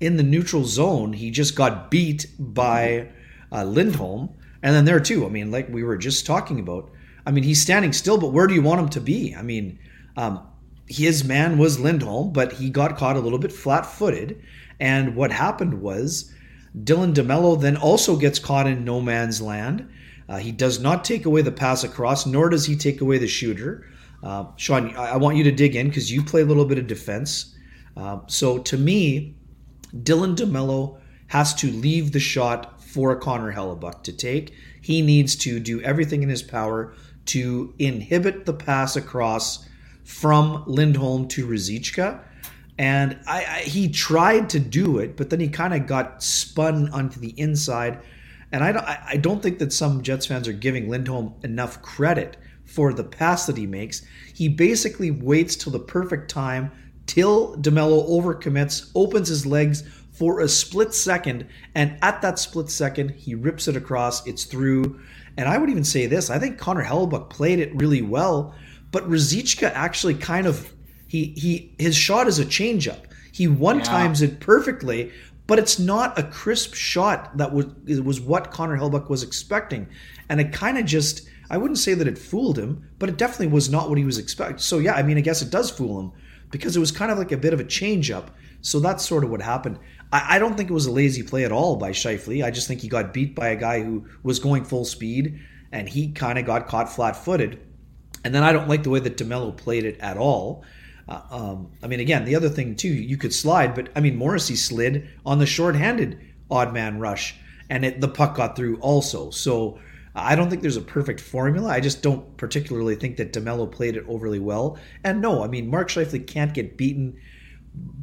in 0.00 0.16
the 0.16 0.22
neutral 0.22 0.64
zone. 0.64 1.12
He 1.12 1.30
just 1.30 1.54
got 1.54 1.90
beat 1.90 2.26
by 2.38 3.08
uh, 3.52 3.64
Lindholm. 3.64 4.34
And 4.62 4.74
then 4.74 4.84
there 4.84 5.00
too, 5.00 5.26
I 5.26 5.28
mean, 5.28 5.50
like 5.50 5.68
we 5.68 5.82
were 5.84 5.96
just 5.96 6.26
talking 6.26 6.60
about, 6.60 6.90
I 7.26 7.30
mean, 7.30 7.44
he's 7.44 7.60
standing 7.60 7.92
still, 7.92 8.18
but 8.18 8.32
where 8.32 8.46
do 8.46 8.54
you 8.54 8.62
want 8.62 8.80
him 8.80 8.88
to 8.90 9.00
be? 9.00 9.34
I 9.34 9.42
mean, 9.42 9.78
um, 10.16 10.46
his 10.86 11.24
man 11.24 11.58
was 11.58 11.78
Lindholm, 11.78 12.32
but 12.32 12.52
he 12.52 12.70
got 12.70 12.96
caught 12.96 13.16
a 13.16 13.20
little 13.20 13.38
bit 13.38 13.52
flat 13.52 13.84
footed. 13.84 14.42
And 14.80 15.14
what 15.14 15.30
happened 15.30 15.80
was 15.80 16.32
Dylan 16.76 17.14
DeMelo 17.14 17.60
then 17.60 17.76
also 17.76 18.16
gets 18.16 18.38
caught 18.38 18.66
in 18.66 18.84
no 18.84 19.00
man's 19.00 19.40
land. 19.40 19.88
Uh, 20.28 20.36
he 20.36 20.52
does 20.52 20.78
not 20.78 21.04
take 21.04 21.24
away 21.24 21.42
the 21.42 21.52
pass 21.52 21.84
across, 21.84 22.26
nor 22.26 22.48
does 22.48 22.66
he 22.66 22.76
take 22.76 23.00
away 23.00 23.18
the 23.18 23.26
shooter. 23.26 23.86
Uh, 24.22 24.46
Sean, 24.56 24.94
I, 24.96 25.12
I, 25.12 25.16
want 25.16 25.36
you 25.36 25.44
to 25.44 25.52
dig 25.52 25.76
in 25.76 25.88
because 25.88 26.12
you 26.12 26.22
play 26.22 26.42
a 26.42 26.44
little 26.44 26.64
bit 26.64 26.78
of 26.78 26.86
defense. 26.86 27.54
Uh, 27.96 28.18
so 28.26 28.58
to 28.58 28.76
me, 28.76 29.36
Dylan 29.94 30.36
DeMelo 30.36 31.00
has 31.28 31.54
to 31.54 31.70
leave 31.70 32.12
the 32.12 32.20
shot 32.20 32.82
for 32.82 33.14
Connor 33.16 33.52
Hellebuyck 33.52 34.02
to 34.02 34.12
take. 34.12 34.54
He 34.82 35.02
needs 35.02 35.36
to 35.36 35.60
do 35.60 35.80
everything 35.82 36.22
in 36.22 36.28
his 36.28 36.42
power 36.42 36.94
to 37.26 37.74
inhibit 37.78 38.44
the 38.46 38.54
pass 38.54 38.96
across 38.96 39.66
from 40.04 40.64
Lindholm 40.66 41.28
to 41.28 41.46
Ruzicka 41.46 42.20
and 42.78 43.18
I, 43.26 43.44
I, 43.44 43.58
he 43.60 43.88
tried 43.88 44.50
to 44.50 44.60
do 44.60 44.98
it, 44.98 45.16
but 45.16 45.30
then 45.30 45.40
he 45.40 45.48
kind 45.48 45.74
of 45.74 45.86
got 45.86 46.22
spun 46.22 46.88
onto 46.90 47.18
the 47.18 47.34
inside. 47.38 48.00
And 48.52 48.62
I 48.64 48.72
don't, 48.72 48.84
I 48.86 49.16
don't 49.16 49.42
think 49.42 49.58
that 49.58 49.72
some 49.72 50.02
Jets 50.02 50.26
fans 50.26 50.48
are 50.48 50.52
giving 50.52 50.88
Lindholm 50.88 51.34
enough 51.42 51.82
credit 51.82 52.36
for 52.64 52.92
the 52.92 53.04
pass 53.04 53.46
that 53.46 53.56
he 53.56 53.66
makes. 53.66 54.02
He 54.32 54.48
basically 54.48 55.10
waits 55.10 55.56
till 55.56 55.72
the 55.72 55.78
perfect 55.80 56.30
time, 56.30 56.70
till 57.06 57.56
DeMelo 57.56 58.08
overcommits, 58.08 58.90
opens 58.94 59.28
his 59.28 59.44
legs 59.44 59.82
for 60.12 60.40
a 60.40 60.48
split 60.48 60.94
second, 60.94 61.46
and 61.74 61.96
at 62.02 62.22
that 62.22 62.38
split 62.38 62.70
second, 62.70 63.10
he 63.10 63.34
rips 63.34 63.68
it 63.68 63.76
across. 63.76 64.26
It's 64.26 64.44
through. 64.44 65.00
And 65.36 65.48
I 65.48 65.58
would 65.58 65.70
even 65.70 65.84
say 65.84 66.06
this: 66.06 66.28
I 66.28 66.38
think 66.38 66.58
Connor 66.58 66.84
Hellebuyck 66.84 67.30
played 67.30 67.60
it 67.60 67.74
really 67.76 68.02
well, 68.02 68.54
but 68.90 69.08
Ruzicka 69.08 69.70
actually 69.74 70.14
kind 70.14 70.46
of 70.46 70.72
He 71.08 71.34
he 71.36 71.74
his 71.78 71.96
shot 71.96 72.28
is 72.28 72.38
a 72.38 72.44
changeup. 72.44 73.00
He 73.32 73.48
one 73.48 73.82
times 73.82 74.22
it 74.22 74.40
perfectly, 74.40 75.10
but 75.46 75.58
it's 75.58 75.78
not 75.78 76.18
a 76.18 76.22
crisp 76.22 76.74
shot 76.74 77.36
that 77.38 77.52
was 77.52 77.66
it 77.86 78.04
was 78.04 78.20
what 78.20 78.50
Connor 78.50 78.78
Hellebuyck 78.78 79.08
was 79.08 79.22
expecting, 79.22 79.88
and 80.28 80.40
it 80.40 80.52
kind 80.52 80.78
of 80.78 80.84
just 80.84 81.28
I 81.50 81.56
wouldn't 81.56 81.78
say 81.78 81.94
that 81.94 82.06
it 82.06 82.18
fooled 82.18 82.58
him, 82.58 82.86
but 82.98 83.08
it 83.08 83.16
definitely 83.16 83.48
was 83.48 83.70
not 83.70 83.88
what 83.88 83.98
he 83.98 84.04
was 84.04 84.18
expecting. 84.18 84.58
So 84.58 84.78
yeah, 84.78 84.94
I 84.94 85.02
mean 85.02 85.18
I 85.18 85.22
guess 85.22 85.42
it 85.42 85.50
does 85.50 85.70
fool 85.70 85.98
him 85.98 86.12
because 86.50 86.76
it 86.76 86.80
was 86.80 86.92
kind 86.92 87.10
of 87.10 87.18
like 87.18 87.32
a 87.32 87.36
bit 87.36 87.54
of 87.54 87.60
a 87.60 87.64
change 87.64 88.10
up. 88.10 88.30
So 88.60 88.80
that's 88.80 89.06
sort 89.06 89.24
of 89.24 89.30
what 89.30 89.40
happened. 89.40 89.78
I, 90.12 90.36
I 90.36 90.38
don't 90.38 90.56
think 90.56 90.70
it 90.70 90.74
was 90.74 90.86
a 90.86 90.92
lazy 90.92 91.22
play 91.22 91.44
at 91.44 91.52
all 91.52 91.76
by 91.76 91.90
Scheifele. 91.90 92.44
I 92.44 92.50
just 92.50 92.68
think 92.68 92.80
he 92.80 92.88
got 92.88 93.14
beat 93.14 93.34
by 93.34 93.48
a 93.48 93.56
guy 93.56 93.82
who 93.82 94.06
was 94.22 94.38
going 94.38 94.64
full 94.64 94.84
speed 94.84 95.40
and 95.72 95.88
he 95.88 96.12
kind 96.12 96.38
of 96.38 96.46
got 96.46 96.66
caught 96.66 96.92
flat 96.92 97.16
footed. 97.16 97.60
And 98.24 98.34
then 98.34 98.42
I 98.42 98.52
don't 98.52 98.68
like 98.68 98.82
the 98.82 98.90
way 98.90 99.00
that 99.00 99.16
DeMelo 99.16 99.56
played 99.56 99.84
it 99.84 99.98
at 100.00 100.16
all. 100.16 100.64
Uh, 101.08 101.22
um, 101.30 101.70
I 101.82 101.86
mean, 101.86 102.00
again, 102.00 102.24
the 102.24 102.36
other 102.36 102.48
thing 102.48 102.76
too, 102.76 102.88
you 102.88 103.16
could 103.16 103.32
slide, 103.32 103.74
but 103.74 103.88
I 103.96 104.00
mean, 104.00 104.16
Morrissey 104.16 104.56
slid 104.56 105.08
on 105.24 105.38
the 105.38 105.46
short-handed 105.46 106.20
odd 106.50 106.72
man 106.72 106.98
rush, 106.98 107.34
and 107.70 107.84
it, 107.84 108.00
the 108.00 108.08
puck 108.08 108.36
got 108.36 108.56
through 108.56 108.78
also. 108.80 109.30
So 109.30 109.78
I 110.14 110.34
don't 110.34 110.50
think 110.50 110.62
there's 110.62 110.76
a 110.76 110.82
perfect 110.82 111.20
formula. 111.20 111.70
I 111.70 111.80
just 111.80 112.02
don't 112.02 112.36
particularly 112.36 112.94
think 112.94 113.16
that 113.16 113.32
DeMelo 113.32 113.70
played 113.70 113.96
it 113.96 114.04
overly 114.08 114.38
well. 114.38 114.78
And 115.04 115.20
no, 115.20 115.42
I 115.42 115.48
mean, 115.48 115.70
Mark 115.70 115.88
Scheifele 115.88 116.26
can't 116.26 116.54
get 116.54 116.76
beaten 116.76 117.18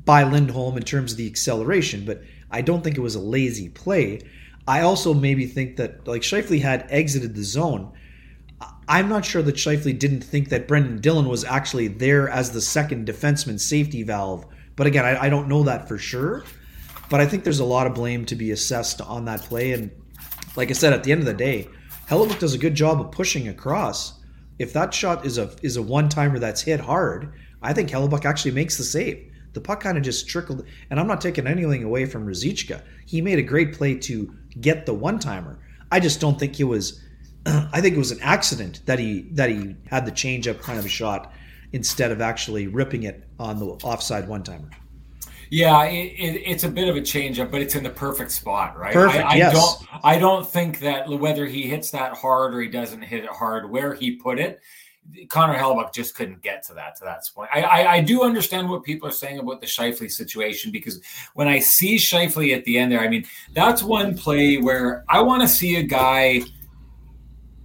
by 0.05 0.23
Lindholm 0.23 0.77
in 0.77 0.83
terms 0.83 1.11
of 1.11 1.17
the 1.17 1.27
acceleration, 1.27 2.05
but 2.05 2.23
I 2.51 2.61
don't 2.61 2.83
think 2.83 2.97
it 2.97 3.01
was 3.01 3.15
a 3.15 3.19
lazy 3.19 3.69
play. 3.69 4.21
I 4.67 4.81
also 4.81 5.13
maybe 5.13 5.45
think 5.45 5.77
that 5.77 6.07
like 6.07 6.21
Scheifele 6.21 6.61
had 6.61 6.87
exited 6.89 7.35
the 7.35 7.43
zone 7.43 7.91
I'm 8.87 9.09
not 9.09 9.25
sure 9.25 9.41
that 9.41 9.55
Scheifele 9.55 9.97
didn't 9.97 10.21
think 10.21 10.49
that 10.49 10.67
Brenden 10.67 11.01
Dillon 11.01 11.27
was 11.27 11.43
actually 11.43 11.87
there 11.87 12.29
as 12.29 12.51
the 12.51 12.61
second 12.61 13.07
defenseman 13.07 13.59
safety 13.59 14.03
valve. 14.03 14.45
But 14.75 14.87
again, 14.87 15.05
I, 15.05 15.23
I, 15.23 15.29
don't 15.29 15.47
know 15.47 15.63
that 15.63 15.87
for 15.87 15.97
sure. 15.97 16.43
But 17.09 17.21
I 17.21 17.25
think 17.25 17.43
there's 17.43 17.59
a 17.59 17.65
lot 17.65 17.87
of 17.87 17.93
blame 17.93 18.25
to 18.25 18.35
be 18.35 18.51
assessed 18.51 19.01
on 19.01 19.25
that 19.25 19.41
play. 19.41 19.73
And 19.73 19.91
like 20.55 20.69
I 20.69 20.73
said, 20.73 20.93
at 20.93 21.03
the 21.03 21.11
end 21.11 21.21
of 21.21 21.27
the 21.27 21.33
day, 21.33 21.67
Hellebuyck 22.07 22.39
does 22.39 22.53
a 22.53 22.59
good 22.59 22.75
job 22.75 23.01
of 23.01 23.11
pushing 23.11 23.47
across. 23.47 24.19
If 24.59 24.73
that 24.73 24.93
shot 24.93 25.25
is 25.25 25.37
a 25.37 25.53
is 25.61 25.77
a 25.77 25.81
one 25.81 26.07
timer 26.07 26.39
that's 26.39 26.61
hit 26.61 26.79
hard, 26.79 27.33
I 27.61 27.73
think 27.73 27.89
Hellebuyck 27.89 28.25
actually 28.25 28.51
makes 28.51 28.77
the 28.77 28.83
save. 28.83 29.31
The 29.53 29.61
puck 29.61 29.81
kind 29.81 29.97
of 29.97 30.03
just 30.03 30.27
trickled, 30.27 30.65
and 30.89 30.99
I'm 30.99 31.07
not 31.07 31.21
taking 31.21 31.47
anything 31.47 31.83
away 31.83 32.05
from 32.05 32.25
Ruzicka. 32.25 32.81
He 33.05 33.21
made 33.21 33.39
a 33.39 33.43
great 33.43 33.73
play 33.73 33.95
to 33.95 34.33
get 34.61 34.85
the 34.85 34.93
one 34.93 35.19
timer. 35.19 35.59
I 35.91 35.99
just 35.99 36.19
don't 36.19 36.39
think 36.39 36.55
he 36.55 36.63
was 36.63 37.01
I 37.73 37.81
think 37.81 37.95
it 37.95 37.99
was 37.99 38.11
an 38.11 38.21
accident 38.21 38.81
that 38.85 38.99
he 38.99 39.23
that 39.31 39.49
he 39.49 39.75
had 39.87 40.05
the 40.05 40.11
changeup 40.11 40.61
kind 40.61 40.79
of 40.79 40.85
a 40.85 40.89
shot 40.89 41.33
instead 41.73 42.11
of 42.11 42.21
actually 42.21 42.67
ripping 42.67 43.03
it 43.03 43.23
on 43.39 43.59
the 43.59 43.65
offside 43.65 44.27
one 44.27 44.43
timer. 44.43 44.69
Yeah, 45.51 45.83
it, 45.85 46.13
it, 46.17 46.41
it's 46.45 46.63
a 46.63 46.69
bit 46.69 46.87
of 46.87 46.95
a 46.95 47.01
changeup, 47.01 47.51
but 47.51 47.61
it's 47.61 47.75
in 47.75 47.83
the 47.83 47.89
perfect 47.89 48.31
spot, 48.31 48.77
right? 48.77 48.93
Perfect. 48.93 49.25
I, 49.25 49.33
I 49.33 49.35
yes. 49.35 49.53
don't. 49.53 50.03
I 50.03 50.17
don't 50.17 50.47
think 50.47 50.79
that 50.79 51.07
whether 51.07 51.45
he 51.45 51.63
hits 51.63 51.91
that 51.91 52.13
hard 52.13 52.55
or 52.55 52.61
he 52.61 52.67
doesn't 52.67 53.01
hit 53.01 53.23
it 53.23 53.29
hard, 53.29 53.69
where 53.69 53.93
he 53.93 54.15
put 54.15 54.39
it, 54.39 54.59
Connor 55.29 55.53
Hellebuyck 55.53 55.93
just 55.93 56.15
couldn't 56.15 56.41
get 56.41 56.63
to 56.63 56.73
that 56.73 56.95
to 56.97 57.03
that 57.03 57.21
point. 57.33 57.49
I, 57.53 57.61
I, 57.61 57.91
I 57.93 58.01
do 58.01 58.23
understand 58.23 58.69
what 58.69 58.83
people 58.83 59.07
are 59.07 59.13
saying 59.13 59.39
about 59.39 59.61
the 59.61 59.67
Scheifele 59.67 60.09
situation 60.09 60.71
because 60.71 61.01
when 61.35 61.47
I 61.47 61.59
see 61.59 61.97
Scheifele 61.97 62.55
at 62.55 62.65
the 62.65 62.77
end 62.77 62.91
there, 62.91 63.01
I 63.01 63.07
mean 63.07 63.25
that's 63.53 63.83
one 63.83 64.17
play 64.17 64.57
where 64.57 65.05
I 65.07 65.21
want 65.21 65.41
to 65.43 65.47
see 65.47 65.75
a 65.75 65.83
guy 65.83 66.41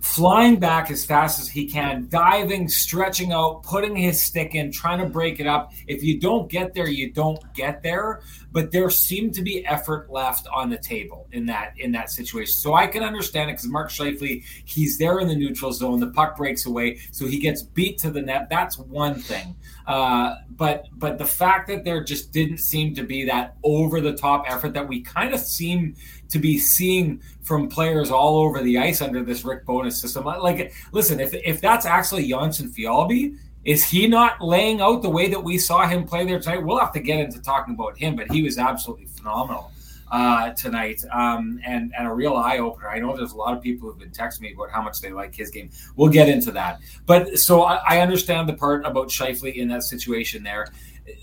flying 0.00 0.58
back 0.58 0.90
as 0.90 1.04
fast 1.04 1.40
as 1.40 1.48
he 1.48 1.66
can, 1.66 2.08
diving, 2.08 2.68
stretching 2.68 3.32
out, 3.32 3.62
putting 3.62 3.94
his 3.94 4.20
stick 4.20 4.54
in, 4.54 4.72
trying 4.72 4.98
to 4.98 5.06
break 5.06 5.40
it 5.40 5.46
up. 5.46 5.72
If 5.86 6.02
you 6.02 6.18
don't 6.18 6.50
get 6.50 6.74
there, 6.74 6.88
you 6.88 7.12
don't 7.12 7.40
get 7.54 7.82
there. 7.82 8.22
But 8.52 8.72
there 8.72 8.90
seemed 8.90 9.34
to 9.34 9.42
be 9.42 9.64
effort 9.66 10.10
left 10.10 10.46
on 10.52 10.70
the 10.70 10.78
table 10.78 11.28
in 11.32 11.46
that 11.46 11.74
in 11.78 11.92
that 11.92 12.10
situation. 12.10 12.52
So 12.52 12.74
I 12.74 12.86
can 12.86 13.02
understand 13.02 13.50
it 13.50 13.54
because 13.54 13.68
Mark 13.68 13.90
Scheifele, 13.90 14.42
he's 14.64 14.98
there 14.98 15.20
in 15.20 15.28
the 15.28 15.36
neutral 15.36 15.72
zone. 15.72 16.00
The 16.00 16.10
puck 16.10 16.36
breaks 16.36 16.66
away, 16.66 16.98
so 17.12 17.26
he 17.26 17.38
gets 17.38 17.62
beat 17.62 17.98
to 17.98 18.10
the 18.10 18.22
net. 18.22 18.48
That's 18.50 18.78
one 18.78 19.14
thing. 19.14 19.56
Uh, 19.86 20.36
but 20.56 20.86
but 20.92 21.18
the 21.18 21.24
fact 21.24 21.68
that 21.68 21.84
there 21.84 22.02
just 22.02 22.32
didn't 22.32 22.58
seem 22.58 22.94
to 22.94 23.02
be 23.02 23.24
that 23.24 23.56
over 23.62 24.00
the 24.00 24.12
top 24.12 24.44
effort 24.48 24.74
that 24.74 24.86
we 24.86 25.00
kind 25.00 25.32
of 25.34 25.40
seem 25.40 25.94
to 26.28 26.38
be 26.38 26.58
seeing 26.58 27.20
from 27.42 27.68
players 27.68 28.10
all 28.10 28.38
over 28.38 28.62
the 28.62 28.78
ice 28.78 29.00
under 29.00 29.24
this 29.24 29.44
Rick 29.44 29.66
Bowness 29.66 30.00
system. 30.00 30.24
Like, 30.24 30.72
listen, 30.92 31.20
if 31.20 31.34
if 31.34 31.60
that's 31.60 31.86
actually 31.86 32.28
Jonsson 32.28 32.68
Fjallby, 32.68 33.36
is 33.64 33.84
he 33.84 34.06
not 34.06 34.40
laying 34.40 34.80
out 34.80 35.02
the 35.02 35.10
way 35.10 35.28
that 35.28 35.42
we 35.42 35.58
saw 35.58 35.86
him 35.86 36.04
play 36.04 36.24
there 36.24 36.40
tonight? 36.40 36.64
We'll 36.64 36.78
have 36.78 36.92
to 36.92 37.00
get 37.00 37.20
into 37.20 37.40
talking 37.40 37.74
about 37.74 37.98
him, 37.98 38.16
but 38.16 38.30
he 38.30 38.42
was 38.42 38.58
absolutely 38.58 39.06
phenomenal 39.06 39.70
uh, 40.10 40.50
tonight 40.54 41.02
um, 41.12 41.60
and, 41.64 41.92
and 41.96 42.06
a 42.06 42.12
real 42.12 42.34
eye 42.34 42.58
opener. 42.58 42.88
I 42.88 42.98
know 42.98 43.16
there's 43.16 43.32
a 43.32 43.36
lot 43.36 43.56
of 43.56 43.62
people 43.62 43.88
who've 43.88 43.98
been 43.98 44.10
texting 44.10 44.40
me 44.40 44.54
about 44.54 44.70
how 44.70 44.82
much 44.82 45.00
they 45.00 45.12
like 45.12 45.34
his 45.34 45.50
game. 45.50 45.70
We'll 45.94 46.10
get 46.10 46.28
into 46.28 46.50
that. 46.52 46.80
But 47.06 47.38
so 47.38 47.62
I, 47.62 47.80
I 47.88 48.00
understand 48.00 48.48
the 48.48 48.54
part 48.54 48.84
about 48.84 49.08
Scheifele 49.08 49.54
in 49.54 49.68
that 49.68 49.84
situation 49.84 50.42
there 50.42 50.68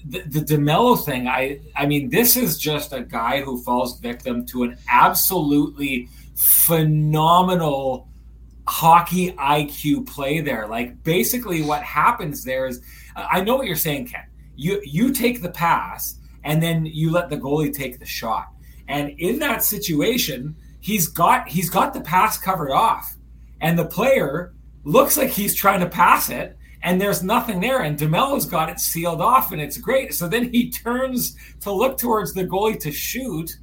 the, 0.06 0.22
the 0.22 0.40
DeMelo 0.40 1.04
thing, 1.04 1.28
I 1.28 1.60
I 1.76 1.86
mean, 1.86 2.10
this 2.10 2.36
is 2.36 2.58
just 2.58 2.94
a 2.94 3.02
guy 3.02 3.42
who 3.42 3.62
falls 3.62 4.00
victim 4.00 4.46
to 4.48 4.64
an 4.64 4.78
absolutely 4.90 6.10
phenomenal 6.36 8.08
hockey 8.68 9.32
IQ 9.34 10.08
play 10.08 10.42
there. 10.42 10.68
Like 10.68 11.04
basically 11.04 11.62
what 11.62 11.84
happens 11.84 12.44
there 12.44 12.68
is 12.68 12.82
uh, 13.16 13.28
I 13.30 13.42
know 13.42 13.56
what 13.56 13.68
you're 13.68 13.76
saying, 13.76 14.08
Ken. 14.08 14.26
You 14.56 14.82
you 14.84 15.14
take 15.14 15.42
the 15.42 15.50
pass 15.50 16.20
and 16.44 16.62
then 16.62 16.86
you 16.86 17.12
let 17.12 17.30
the 17.30 17.38
goalie 17.38 17.74
take 17.74 18.00
the 18.00 18.06
shot. 18.06 18.48
And 18.88 19.10
in 19.20 19.40
that 19.40 19.64
situation, 19.64 20.56
he's 20.80 21.08
got 21.08 21.48
he's 21.48 21.70
got 21.70 21.94
the 21.94 22.02
pass 22.02 22.38
covered 22.38 22.72
off. 22.72 23.16
And 23.62 23.78
the 23.78 23.86
player 23.86 24.54
looks 24.84 25.18
like 25.18 25.30
he's 25.30 25.56
trying 25.56 25.80
to 25.80 25.90
pass 25.90 26.30
it 26.30 26.58
and 26.84 27.02
there's 27.02 27.24
nothing 27.24 27.60
there. 27.60 27.82
And 27.82 27.98
DeMelo's 27.98 28.46
got 28.46 28.70
it 28.70 28.80
sealed 28.80 29.22
off, 29.22 29.52
and 29.52 29.62
it's 29.62 29.78
great. 29.78 30.14
So 30.14 30.28
then 30.28 30.52
he 30.52 30.70
turns 30.70 31.36
to 31.62 31.72
look 31.72 31.98
towards 31.98 32.34
the 32.34 32.46
goalie 32.46 32.80
to 32.80 32.92
shoot. 32.92 33.58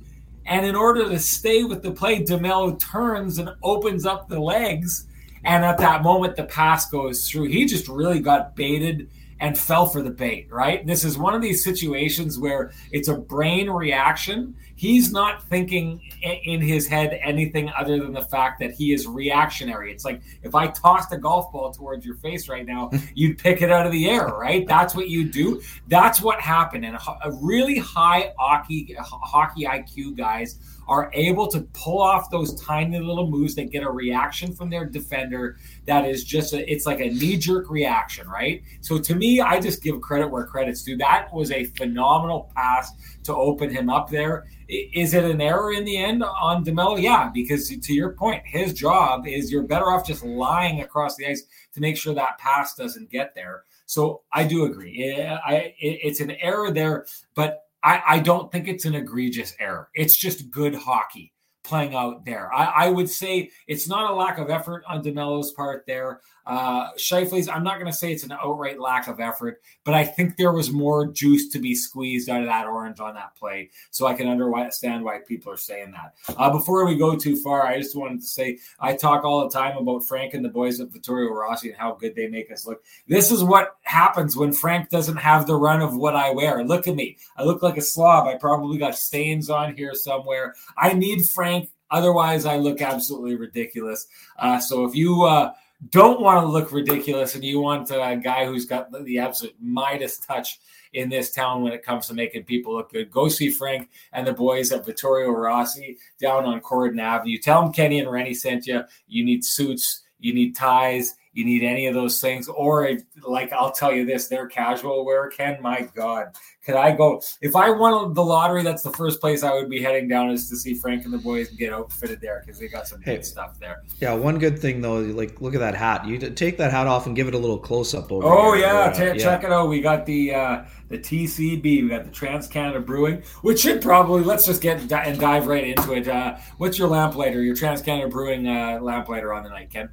And 0.46 0.66
in 0.66 0.74
order 0.74 1.08
to 1.08 1.18
stay 1.18 1.64
with 1.64 1.82
the 1.82 1.90
play, 1.90 2.22
DeMelo 2.22 2.78
turns 2.78 3.38
and 3.38 3.54
opens 3.62 4.04
up 4.04 4.28
the 4.28 4.40
legs. 4.40 5.06
And 5.44 5.64
at 5.64 5.78
that 5.78 6.02
moment, 6.02 6.36
the 6.36 6.44
pass 6.44 6.88
goes 6.88 7.28
through. 7.28 7.48
He 7.48 7.66
just 7.66 7.88
really 7.88 8.20
got 8.20 8.54
baited 8.56 9.08
and 9.40 9.58
fell 9.58 9.86
for 9.86 10.02
the 10.02 10.10
bait, 10.10 10.48
right? 10.50 10.86
This 10.86 11.04
is 11.04 11.18
one 11.18 11.34
of 11.34 11.42
these 11.42 11.64
situations 11.64 12.38
where 12.38 12.72
it's 12.92 13.08
a 13.08 13.14
brain 13.14 13.68
reaction. 13.68 14.54
He's 14.76 15.12
not 15.12 15.42
thinking 15.44 16.00
in 16.22 16.60
his 16.60 16.86
head 16.86 17.18
anything 17.22 17.70
other 17.76 17.98
than 17.98 18.12
the 18.12 18.22
fact 18.22 18.60
that 18.60 18.72
he 18.72 18.92
is 18.92 19.06
reactionary. 19.06 19.92
It's 19.92 20.04
like 20.04 20.22
if 20.42 20.54
I 20.54 20.68
tossed 20.68 21.12
a 21.12 21.18
golf 21.18 21.52
ball 21.52 21.72
towards 21.72 22.04
your 22.04 22.16
face 22.16 22.48
right 22.48 22.66
now, 22.66 22.90
you'd 23.14 23.38
pick 23.38 23.62
it 23.62 23.70
out 23.70 23.86
of 23.86 23.92
the 23.92 24.08
air, 24.08 24.28
right? 24.28 24.66
That's 24.66 24.94
what 24.94 25.08
you 25.08 25.24
do. 25.24 25.62
That's 25.88 26.20
what 26.20 26.40
happened. 26.40 26.84
And 26.84 26.96
a 26.96 27.32
really 27.40 27.78
high 27.78 28.32
hockey 28.38 28.96
hockey 28.98 29.64
IQ 29.64 30.16
guys 30.16 30.58
are 30.86 31.10
able 31.14 31.46
to 31.48 31.60
pull 31.72 32.00
off 32.00 32.30
those 32.30 32.60
tiny 32.60 32.98
little 32.98 33.28
moves 33.28 33.54
that 33.54 33.70
get 33.70 33.82
a 33.82 33.90
reaction 33.90 34.54
from 34.54 34.70
their 34.70 34.84
defender 34.84 35.56
that 35.86 36.06
is 36.06 36.24
just 36.24 36.52
a, 36.52 36.70
it's 36.70 36.86
like 36.86 37.00
a 37.00 37.10
knee 37.10 37.36
jerk 37.36 37.70
reaction, 37.70 38.28
right? 38.28 38.62
So 38.80 38.98
to 38.98 39.14
me, 39.14 39.40
I 39.40 39.60
just 39.60 39.82
give 39.82 40.00
credit 40.00 40.28
where 40.28 40.46
credit's 40.46 40.82
due. 40.82 40.96
That 40.96 41.32
was 41.32 41.50
a 41.50 41.64
phenomenal 41.64 42.50
pass 42.54 42.92
to 43.24 43.34
open 43.34 43.70
him 43.70 43.88
up 43.88 44.10
there. 44.10 44.46
Is 44.68 45.14
it 45.14 45.24
an 45.24 45.40
error 45.40 45.72
in 45.72 45.84
the 45.84 45.96
end 45.96 46.22
on 46.22 46.64
DeMelo? 46.64 47.00
Yeah, 47.00 47.30
because 47.32 47.68
to 47.68 47.92
your 47.92 48.12
point, 48.12 48.42
his 48.46 48.72
job 48.72 49.26
is 49.26 49.50
you're 49.50 49.62
better 49.62 49.90
off 49.90 50.06
just 50.06 50.24
lying 50.24 50.80
across 50.80 51.16
the 51.16 51.26
ice 51.26 51.44
to 51.74 51.80
make 51.80 51.96
sure 51.96 52.14
that 52.14 52.38
pass 52.38 52.74
doesn't 52.74 53.10
get 53.10 53.34
there. 53.34 53.64
So 53.86 54.22
I 54.32 54.44
do 54.44 54.64
agree. 54.64 55.12
I, 55.22 55.74
it's 55.78 56.20
an 56.20 56.30
error 56.32 56.70
there, 56.70 57.06
but 57.34 57.63
I, 57.84 58.02
I 58.06 58.18
don't 58.18 58.50
think 58.50 58.66
it's 58.66 58.86
an 58.86 58.94
egregious 58.94 59.54
error. 59.60 59.90
It's 59.94 60.16
just 60.16 60.50
good 60.50 60.74
hockey 60.74 61.33
playing 61.64 61.94
out 61.94 62.24
there. 62.24 62.52
I, 62.54 62.86
I, 62.86 62.90
would 62.90 63.08
say 63.08 63.50
it's 63.66 63.88
not 63.88 64.10
a 64.10 64.14
lack 64.14 64.38
of 64.38 64.50
effort 64.50 64.84
on 64.86 65.02
DeMelo's 65.02 65.52
part 65.52 65.84
there. 65.86 66.20
Uh, 66.46 66.92
Scheifele's, 66.98 67.48
I'm 67.48 67.64
not 67.64 67.78
going 67.78 67.90
to 67.90 67.96
say 67.96 68.12
it's 68.12 68.22
an 68.22 68.32
outright 68.32 68.78
lack 68.78 69.08
of 69.08 69.18
effort, 69.18 69.62
but 69.82 69.94
I 69.94 70.04
think 70.04 70.36
there 70.36 70.52
was 70.52 70.70
more 70.70 71.06
juice 71.06 71.48
to 71.48 71.58
be 71.58 71.74
squeezed 71.74 72.28
out 72.28 72.42
of 72.42 72.48
that 72.48 72.66
orange 72.66 73.00
on 73.00 73.14
that 73.14 73.34
play. 73.34 73.70
So 73.90 74.06
I 74.06 74.12
can 74.12 74.28
understand 74.28 75.04
why 75.04 75.20
people 75.26 75.50
are 75.50 75.56
saying 75.56 75.92
that. 75.92 76.36
Uh, 76.36 76.50
before 76.50 76.84
we 76.84 76.96
go 76.96 77.16
too 77.16 77.36
far, 77.36 77.66
I 77.66 77.78
just 77.80 77.96
wanted 77.96 78.20
to 78.20 78.26
say 78.26 78.58
I 78.78 78.94
talk 78.94 79.24
all 79.24 79.48
the 79.48 79.54
time 79.54 79.78
about 79.78 80.04
Frank 80.04 80.34
and 80.34 80.44
the 80.44 80.50
boys 80.50 80.80
at 80.80 80.88
Vittorio 80.88 81.30
Rossi 81.30 81.70
and 81.70 81.78
how 81.78 81.94
good 81.94 82.14
they 82.14 82.28
make 82.28 82.52
us 82.52 82.66
look. 82.66 82.82
This 83.08 83.30
is 83.30 83.42
what 83.42 83.76
happens 83.82 84.36
when 84.36 84.52
Frank 84.52 84.90
doesn't 84.90 85.16
have 85.16 85.46
the 85.46 85.56
run 85.56 85.80
of 85.80 85.96
what 85.96 86.14
I 86.14 86.30
wear. 86.30 86.62
Look 86.62 86.86
at 86.86 86.94
me. 86.94 87.16
I 87.38 87.44
look 87.44 87.62
like 87.62 87.78
a 87.78 87.82
slob. 87.82 88.26
I 88.26 88.36
probably 88.36 88.76
got 88.76 88.98
stains 88.98 89.48
on 89.48 89.74
here 89.74 89.94
somewhere. 89.94 90.54
I 90.76 90.92
need 90.92 91.24
Frank 91.24 91.53
Otherwise, 91.90 92.44
I 92.46 92.56
look 92.56 92.80
absolutely 92.80 93.36
ridiculous. 93.36 94.06
Uh, 94.38 94.58
so 94.58 94.84
if 94.84 94.94
you 94.94 95.22
uh, 95.22 95.52
don't 95.90 96.20
want 96.20 96.44
to 96.44 96.50
look 96.50 96.72
ridiculous 96.72 97.34
and 97.34 97.44
you 97.44 97.60
want 97.60 97.90
a 97.90 98.20
guy 98.22 98.46
who's 98.46 98.64
got 98.64 98.90
the 99.04 99.18
absolute 99.18 99.54
Midas 99.60 100.18
touch 100.18 100.60
in 100.92 101.08
this 101.08 101.32
town 101.32 101.62
when 101.62 101.72
it 101.72 101.82
comes 101.82 102.06
to 102.06 102.14
making 102.14 102.44
people 102.44 102.74
look 102.74 102.92
good, 102.92 103.10
go 103.10 103.28
see 103.28 103.50
Frank 103.50 103.90
and 104.12 104.26
the 104.26 104.32
boys 104.32 104.72
at 104.72 104.86
Vittorio 104.86 105.30
Rossi 105.30 105.98
down 106.20 106.44
on 106.44 106.60
Corydon 106.60 107.00
Avenue. 107.00 107.38
Tell 107.38 107.62
them 107.62 107.72
Kenny 107.72 108.00
and 108.00 108.10
Rennie 108.10 108.34
sent 108.34 108.66
you. 108.66 108.82
You 109.06 109.24
need 109.24 109.44
suits, 109.44 110.02
you 110.18 110.32
need 110.32 110.56
ties, 110.56 111.14
you 111.34 111.44
need 111.44 111.64
any 111.64 111.86
of 111.86 111.94
those 111.94 112.20
things, 112.20 112.48
or 112.48 112.86
if, 112.86 113.02
like 113.26 113.52
I'll 113.52 113.72
tell 113.72 113.92
you 113.92 114.06
this, 114.06 114.28
they're 114.28 114.46
casual 114.46 115.04
wear. 115.04 115.28
Ken, 115.28 115.60
my 115.60 115.88
God, 115.94 116.28
could 116.64 116.76
I 116.76 116.92
go 116.92 117.20
if 117.42 117.56
I 117.56 117.70
won 117.70 118.14
the 118.14 118.24
lottery? 118.24 118.62
That's 118.62 118.82
the 118.82 118.92
first 118.92 119.20
place 119.20 119.42
I 119.42 119.52
would 119.52 119.68
be 119.68 119.82
heading 119.82 120.06
down 120.06 120.30
is 120.30 120.48
to 120.50 120.56
see 120.56 120.74
Frank 120.74 121.04
and 121.04 121.12
the 121.12 121.18
boys 121.18 121.50
get 121.50 121.72
outfitted 121.72 122.20
there 122.20 122.42
because 122.44 122.60
they 122.60 122.68
got 122.68 122.86
some 122.86 123.02
hey, 123.02 123.16
good 123.16 123.26
stuff 123.26 123.58
there. 123.58 123.82
Yeah, 124.00 124.14
one 124.14 124.38
good 124.38 124.58
thing 124.58 124.80
though, 124.80 125.00
like 125.00 125.40
look 125.40 125.54
at 125.54 125.60
that 125.60 125.74
hat. 125.74 126.06
You 126.06 126.18
take 126.18 126.56
that 126.58 126.70
hat 126.70 126.86
off 126.86 127.06
and 127.06 127.16
give 127.16 127.26
it 127.26 127.34
a 127.34 127.38
little 127.38 127.58
close 127.58 127.94
up 127.94 128.12
over. 128.12 128.26
Oh 128.26 128.54
yeah, 128.54 128.92
T- 128.92 129.02
yeah, 129.02 129.14
check 129.14 129.42
it 129.42 129.50
out. 129.50 129.68
We 129.68 129.80
got 129.80 130.06
the 130.06 130.34
uh, 130.34 130.64
the 130.88 130.98
TCB. 130.98 131.62
We 131.64 131.88
got 131.88 132.04
the 132.04 132.12
Trans 132.12 132.46
Canada 132.46 132.78
Brewing, 132.78 133.22
which 133.42 133.60
should 133.60 133.82
probably 133.82 134.22
let's 134.22 134.46
just 134.46 134.62
get 134.62 134.80
and 134.80 135.18
dive 135.18 135.48
right 135.48 135.64
into 135.64 135.94
it. 135.94 136.06
Uh, 136.06 136.36
what's 136.58 136.78
your 136.78 136.88
lamplighter? 136.88 137.42
Your 137.42 137.56
Trans 137.56 137.82
Canada 137.82 138.08
Brewing 138.08 138.46
uh, 138.46 138.78
lamplighter 138.80 139.34
on 139.34 139.42
the 139.42 139.50
night, 139.50 139.70
Ken? 139.70 139.90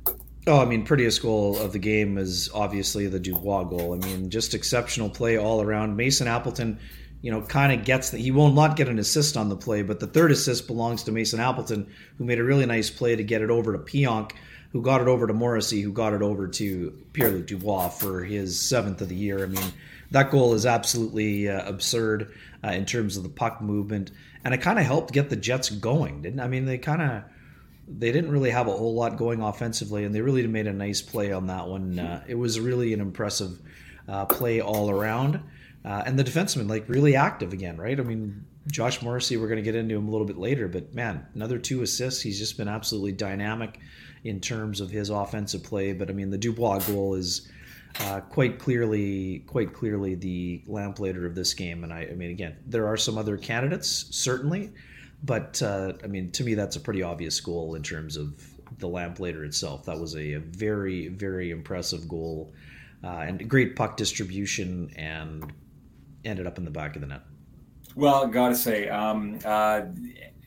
Oh, 0.48 0.60
I 0.60 0.66
mean, 0.66 0.86
prettiest 0.86 1.22
goal 1.22 1.60
of 1.60 1.72
the 1.72 1.80
game 1.80 2.18
is 2.18 2.50
obviously 2.54 3.06
the 3.08 3.20
Dubois 3.20 3.64
goal. 3.66 3.94
I 3.94 3.98
mean, 3.98 4.32
just 4.32 4.56
exceptional 4.56 5.10
play 5.10 5.38
all 5.38 5.62
around. 5.62 5.96
Mason 5.96 6.28
Appleton, 6.28 6.80
you 7.22 7.30
know, 7.30 7.42
kind 7.42 7.72
of 7.72 7.86
gets 7.86 8.10
that 8.10 8.20
he 8.20 8.32
will 8.32 8.52
not 8.52 8.76
get 8.76 8.90
an 8.90 8.98
assist 8.98 9.38
on 9.38 9.50
the 9.50 9.56
play, 9.56 9.84
but 9.84 10.00
the 10.00 10.08
third 10.08 10.32
assist 10.32 10.66
belongs 10.66 11.04
to 11.04 11.12
Mason 11.12 11.40
Appleton, 11.40 11.88
who 12.18 12.24
made 12.24 12.40
a 12.40 12.44
really 12.44 12.66
nice 12.66 12.90
play 12.90 13.16
to 13.16 13.24
get 13.24 13.44
it 13.44 13.52
over 13.52 13.74
to 13.74 13.78
Pionk, 13.78 14.32
who 14.72 14.82
got 14.82 15.00
it 15.02 15.08
over 15.08 15.28
to 15.28 15.34
Morrissey, 15.34 15.82
who 15.82 15.92
got 15.92 16.14
it 16.14 16.24
over 16.24 16.48
to 16.48 16.92
Pierre 17.14 17.30
Luc 17.30 17.46
Dubois 17.46 17.90
for 17.90 18.24
his 18.24 18.60
seventh 18.60 19.00
of 19.02 19.10
the 19.10 19.16
year. 19.16 19.44
I 19.44 19.48
mean, 19.48 19.72
that 20.10 20.32
goal 20.32 20.56
is 20.56 20.66
absolutely 20.66 21.50
uh, 21.50 21.70
absurd 21.70 22.34
uh, 22.64 22.70
in 22.70 22.86
terms 22.86 23.16
of 23.16 23.22
the 23.22 23.30
puck 23.30 23.62
movement, 23.62 24.10
and 24.44 24.56
it 24.56 24.62
kind 24.62 24.80
of 24.80 24.86
helped 24.86 25.14
get 25.14 25.30
the 25.30 25.36
Jets 25.36 25.70
going, 25.70 26.24
didn't? 26.24 26.40
It? 26.40 26.44
I 26.44 26.48
mean, 26.48 26.66
they 26.66 26.80
kind 26.80 27.04
of 27.04 27.24
they 27.88 28.12
didn't 28.12 28.32
really 28.32 28.52
have 28.52 28.68
a 28.68 28.72
whole 28.72 28.94
lot 28.94 29.18
going 29.18 29.42
offensively, 29.42 30.06
and 30.06 30.14
they 30.14 30.22
really 30.22 30.46
made 30.48 30.68
a 30.68 30.74
nice 30.74 31.02
play 31.02 31.32
on 31.32 31.48
that 31.48 31.68
one. 31.68 32.00
Uh, 32.00 32.24
it 32.28 32.36
was 32.36 32.60
really 32.60 32.94
an 32.94 33.02
impressive 33.02 33.60
uh, 34.08 34.26
play 34.26 34.62
all 34.62 34.90
around, 34.90 35.42
uh, 35.84 36.04
and 36.06 36.18
the 36.18 36.24
defenseman 36.24 36.70
like 36.70 36.88
really 36.88 37.16
active 37.16 37.54
again, 37.54 37.78
right? 37.78 38.00
I 38.00 38.04
mean, 38.04 38.46
Josh 38.68 39.02
Morrissey, 39.02 39.38
we're 39.38 39.48
going 39.48 39.58
to 39.58 39.64
get 39.64 39.76
into 39.76 39.96
him 39.96 40.08
a 40.08 40.12
little 40.12 40.28
bit 40.28 40.38
later, 40.38 40.68
but 40.68 40.94
man, 40.94 41.26
another 41.34 41.58
two 41.58 41.82
assists. 41.82 42.22
He's 42.22 42.38
just 42.38 42.58
been 42.58 42.68
absolutely 42.68 43.14
dynamic 43.14 43.80
in 44.24 44.40
terms 44.40 44.80
of 44.80 44.92
his 44.92 45.10
offensive 45.10 45.64
play. 45.64 45.94
But 45.94 46.10
I 46.10 46.14
mean, 46.14 46.30
the 46.30 46.38
Dubois 46.38 46.80
goal 46.80 47.16
is. 47.16 47.50
Uh, 48.00 48.22
quite 48.22 48.58
clearly, 48.58 49.40
quite 49.48 49.74
clearly, 49.74 50.16
the 50.16 50.64
lamplighter 50.66 51.26
of 51.26 51.36
this 51.36 51.54
game, 51.54 51.84
and 51.84 51.92
I, 51.92 52.08
I 52.10 52.14
mean, 52.14 52.32
again, 52.32 52.56
there 52.66 52.88
are 52.88 52.96
some 52.96 53.18
other 53.18 53.36
candidates 53.36 54.08
certainly, 54.12 54.72
but 55.24 55.62
uh, 55.62 55.94
I 56.04 56.08
mean, 56.08 56.32
to 56.32 56.44
me, 56.44 56.56
that's 56.56 56.76
a 56.76 56.80
pretty 56.80 57.04
obvious 57.04 57.40
goal 57.40 57.76
in 57.76 57.84
terms 57.84 58.18
of 58.18 58.34
the 58.80 58.88
lamplighter 58.88 59.44
itself. 59.44 59.86
That 59.86 60.00
was 60.00 60.16
a, 60.16 60.34
a 60.34 60.40
very, 60.40 61.10
very 61.10 61.52
impressive 61.52 62.08
goal 62.08 62.54
uh, 63.04 63.08
and 63.28 63.50
great 63.50 63.76
puck 63.76 63.98
distribution 63.98 64.92
and 64.96 65.52
ended 66.24 66.48
up 66.48 66.58
in 66.58 66.66
the 66.66 66.72
back 66.72 66.96
of 66.96 67.02
the 67.02 67.08
net. 67.08 67.22
Well, 67.96 68.28
gotta 68.28 68.56
say, 68.56 68.90
um, 68.90 69.40
uh, 69.44 69.82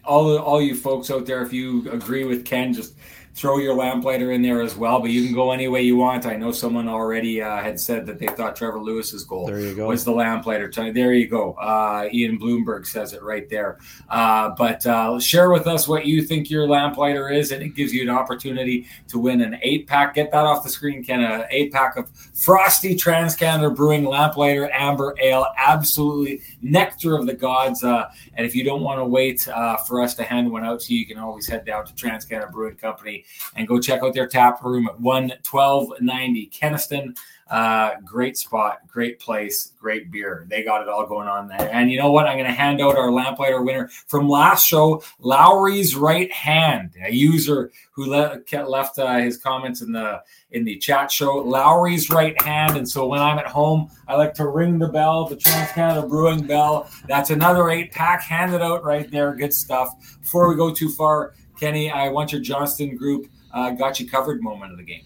all 0.05 0.39
all 0.39 0.63
you 0.63 0.75
folks 0.75 1.11
out 1.11 1.27
there, 1.27 1.43
if 1.43 1.53
you 1.53 1.91
agree 1.91 2.25
with 2.25 2.45
Ken, 2.45 2.73
just 2.73 2.95
throw 3.35 3.59
your 3.59 3.75
lamplighter 3.75 4.31
in 4.31 4.43
there 4.43 4.63
as 4.63 4.77
well, 4.77 5.01
but 5.01 5.11
you 5.11 5.25
can 5.25 5.35
go 5.35 5.51
any 5.51 5.67
way 5.67 5.83
you 5.83 5.97
want. 5.97 6.25
I 6.25 6.37
know 6.37 6.53
someone 6.53 6.89
already 6.89 7.43
uh, 7.43 7.61
had 7.61 7.81
said 7.81 8.07
that 8.07 8.21
they 8.21 8.29
thought 8.29 8.55
Trevor 8.55 8.81
Lewis's 8.81 9.25
goal 9.25 9.47
there 9.47 9.59
you 9.59 9.75
go. 9.75 9.89
was 9.89 10.05
the 10.05 10.13
lamplighter. 10.13 10.71
There 10.71 11.13
you 11.13 11.27
go. 11.27 11.55
Uh, 11.55 12.09
Ian 12.13 12.39
Bloomberg 12.39 12.87
says 12.87 13.13
it 13.13 13.23
right 13.23 13.49
there. 13.49 13.79
Uh, 14.09 14.51
but 14.57 14.87
uh, 14.87 15.19
share 15.19 15.51
with 15.51 15.67
us 15.67 15.89
what 15.89 16.07
you 16.07 16.23
think 16.23 16.49
your 16.49 16.69
lamplighter 16.69 17.29
is, 17.29 17.51
and 17.51 17.61
it 17.61 17.71
gives 17.71 17.93
you 17.93 18.03
an 18.03 18.09
opportunity 18.09 18.87
to 19.09 19.19
win 19.19 19.41
an 19.41 19.59
eight 19.63 19.89
pack. 19.89 20.15
Get 20.15 20.31
that 20.31 20.45
off 20.45 20.63
the 20.63 20.71
screen, 20.71 21.03
Ken. 21.03 21.21
An 21.21 21.45
eight 21.51 21.73
pack 21.73 21.97
of 21.97 22.09
Frosty 22.35 22.95
Trans 22.95 23.35
Canada 23.35 23.71
Brewing 23.71 24.05
Lamplighter 24.05 24.71
Amber 24.73 25.17
Ale. 25.21 25.47
Absolutely 25.59 26.41
nectar 26.63 27.17
of 27.17 27.27
the 27.27 27.35
gods. 27.35 27.83
Uh, 27.83 28.09
and 28.35 28.47
if 28.47 28.55
you 28.55 28.63
don't 28.63 28.83
want 28.83 29.01
to 29.01 29.05
wait 29.05 29.49
uh, 29.49 29.77
for 29.79 30.01
us 30.01 30.15
to 30.15 30.23
hand 30.23 30.51
one 30.51 30.65
out 30.65 30.81
to 30.81 30.95
you, 30.95 31.01
you 31.01 31.07
can 31.07 31.19
always 31.19 31.49
head 31.49 31.65
down 31.65 31.85
to 31.85 31.95
Trans 31.97 32.25
Canada 32.25 32.51
Brewing 32.53 32.77
Company 32.77 33.24
and 33.57 33.69
go 33.69 33.81
check 33.81 34.03
out 34.03 34.15
their 34.15 34.27
tap 34.27 34.63
room 34.63 34.89
at 34.89 35.01
11290 35.01 36.51
Kenaston. 36.51 37.17
Uh, 37.51 38.01
great 38.05 38.39
spot, 38.39 38.79
great 38.87 39.21
place, 39.21 39.73
great 39.79 40.11
beer. 40.11 40.47
They 40.49 40.65
got 40.65 40.81
it 40.81 40.89
all 40.89 41.07
going 41.07 41.29
on 41.29 41.47
there. 41.47 41.69
And 41.73 41.91
you 41.91 41.99
know 41.99 42.11
what? 42.11 42.27
I'm 42.27 42.39
going 42.39 42.49
to 42.49 42.53
hand 42.53 42.81
out 42.81 42.97
our 42.97 43.13
lamplighter 43.13 43.61
winner 43.61 43.89
from 44.07 44.31
last 44.31 44.67
show, 44.67 45.03
Lowry's 45.19 45.95
right 45.95 46.33
hand, 46.33 46.93
a 47.05 47.13
user 47.13 47.71
who 47.93 48.07
le- 48.07 48.41
left 48.67 48.99
uh, 48.99 49.19
his 49.19 49.37
comments 49.37 49.83
in 49.83 49.93
the 49.93 50.23
in 50.53 50.65
the 50.65 50.79
chat 50.79 51.13
show. 51.13 51.37
Lowry's 51.37 52.09
right 52.09 52.41
hand, 52.41 52.79
and 52.79 52.89
so 52.89 53.07
when 53.07 53.21
I'm 53.21 53.39
at 53.39 53.47
home, 53.47 53.91
I 54.09 54.17
like 54.17 54.33
to 54.35 54.49
ring 54.49 54.79
the 54.79 54.89
bell, 54.89 55.27
the 55.27 55.37
Trans 55.37 55.71
Canada 55.73 56.07
Brewing 56.07 56.47
bell. 56.47 56.89
That's 57.09 57.29
another 57.29 57.69
eight 57.69 57.93
pack 57.93 58.23
handed 58.23 58.63
out 58.63 58.85
right 58.85 59.11
there. 59.11 59.35
Good 59.35 59.53
stuff. 59.53 60.19
Before 60.23 60.49
we 60.49 60.57
go 60.57 60.73
too 60.73 60.89
far, 60.89 61.35
Kenny, 61.59 61.91
I 61.91 62.09
want 62.09 62.33
your 62.33 62.41
Johnston 62.41 62.97
group 62.97 63.29
uh, 63.53 63.71
got 63.71 64.01
you 64.01 64.09
covered 64.09 64.43
moment 64.43 64.73
of 64.73 64.79
the 64.79 64.85
game. 64.85 65.05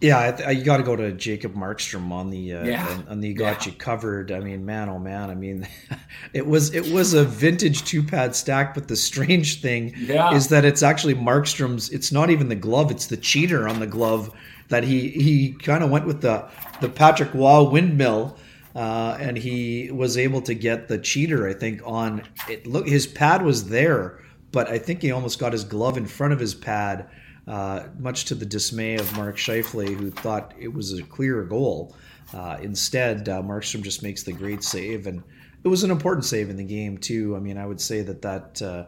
Yeah, 0.00 0.38
I, 0.46 0.52
you 0.52 0.64
got 0.64 0.78
to 0.78 0.82
go 0.82 0.96
to 0.96 1.12
Jacob 1.12 1.54
Markstrom 1.54 2.10
on 2.10 2.30
the 2.30 2.54
uh, 2.54 2.64
yeah. 2.64 2.88
on, 2.88 3.08
on 3.08 3.20
the 3.20 3.34
got 3.34 3.66
yeah. 3.66 3.72
you 3.72 3.78
covered. 3.78 4.32
I 4.32 4.40
mean, 4.40 4.64
man, 4.64 4.88
oh 4.88 4.98
man, 4.98 5.28
I 5.28 5.34
mean, 5.34 5.68
it 6.32 6.46
was 6.46 6.74
it 6.74 6.90
was 6.90 7.12
a 7.12 7.24
vintage 7.24 7.84
two 7.84 8.02
pad 8.02 8.34
stack, 8.34 8.72
but 8.72 8.88
the 8.88 8.96
strange 8.96 9.60
thing 9.60 9.92
yeah. 9.98 10.32
is 10.32 10.48
that 10.48 10.64
it's 10.64 10.82
actually 10.82 11.14
Markstrom's. 11.14 11.90
It's 11.90 12.12
not 12.12 12.30
even 12.30 12.48
the 12.48 12.54
glove; 12.54 12.90
it's 12.90 13.08
the 13.08 13.18
cheater 13.18 13.68
on 13.68 13.78
the 13.78 13.86
glove 13.86 14.34
that 14.68 14.84
he 14.84 15.10
he 15.10 15.52
kind 15.52 15.84
of 15.84 15.90
went 15.90 16.06
with 16.06 16.22
the 16.22 16.48
the 16.80 16.88
Patrick 16.88 17.34
Roy 17.34 17.62
windmill. 17.64 18.36
Uh, 18.72 19.16
and 19.18 19.36
he 19.36 19.90
was 19.90 20.16
able 20.16 20.40
to 20.40 20.54
get 20.54 20.86
the 20.86 20.96
cheater, 20.96 21.48
I 21.48 21.54
think, 21.54 21.82
on 21.84 22.22
it. 22.48 22.68
Look, 22.68 22.86
his 22.86 23.04
pad 23.04 23.42
was 23.42 23.68
there, 23.68 24.20
but 24.52 24.68
I 24.68 24.78
think 24.78 25.02
he 25.02 25.12
almost 25.12 25.38
got 25.38 25.52
his 25.52 25.64
glove 25.64 25.96
in 25.96 26.06
front 26.06 26.32
of 26.32 26.40
his 26.40 26.54
pad, 26.54 27.08
uh, 27.46 27.84
much 27.98 28.24
to 28.26 28.34
the 28.34 28.46
dismay 28.46 28.96
of 28.96 29.16
Mark 29.16 29.36
Scheifele, 29.36 29.94
who 29.96 30.10
thought 30.10 30.54
it 30.58 30.72
was 30.72 30.98
a 30.98 31.02
clear 31.02 31.42
goal. 31.44 31.94
Uh, 32.32 32.58
instead, 32.62 33.28
uh, 33.28 33.42
Markstrom 33.42 33.82
just 33.82 34.02
makes 34.02 34.22
the 34.22 34.32
great 34.32 34.62
save, 34.62 35.06
and 35.06 35.22
it 35.64 35.68
was 35.68 35.82
an 35.82 35.90
important 35.90 36.24
save 36.24 36.48
in 36.48 36.56
the 36.56 36.64
game 36.64 36.96
too. 36.98 37.34
I 37.36 37.40
mean, 37.40 37.58
I 37.58 37.66
would 37.66 37.80
say 37.80 38.02
that 38.02 38.22
that 38.22 38.62
uh, 38.62 38.84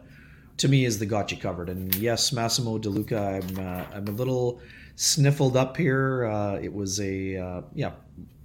to 0.57 0.67
me 0.67 0.85
is 0.85 0.99
the 0.99 1.05
got 1.05 1.31
you 1.31 1.37
covered. 1.37 1.69
And 1.69 1.93
yes, 1.95 2.31
Massimo 2.31 2.77
DeLuca, 2.77 3.43
I'm 3.43 3.59
uh, 3.59 3.85
I'm 3.93 4.07
a 4.07 4.11
little 4.11 4.61
sniffled 4.95 5.57
up 5.57 5.75
here. 5.75 6.25
Uh, 6.25 6.55
it 6.55 6.73
was 6.73 6.99
a 7.01 7.37
uh, 7.37 7.61
yeah 7.73 7.91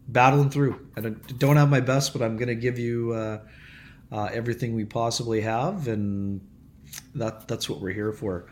battling 0.09 0.50
through. 0.50 0.88
I 0.96 1.00
don't 1.00 1.57
have 1.57 1.70
my 1.70 1.81
best, 1.81 2.12
but 2.12 2.22
I'm 2.22 2.37
going 2.37 2.48
to 2.48 2.54
give 2.57 2.78
you 2.78 3.40
everything 4.11 4.74
we 4.74 4.85
possibly 4.85 5.42
have, 5.42 5.87
and 5.87 6.40
that 7.14 7.49
that's 7.49 7.68
what 7.68 7.81
we're 7.81 7.92
here 7.92 8.12
for. 8.12 8.47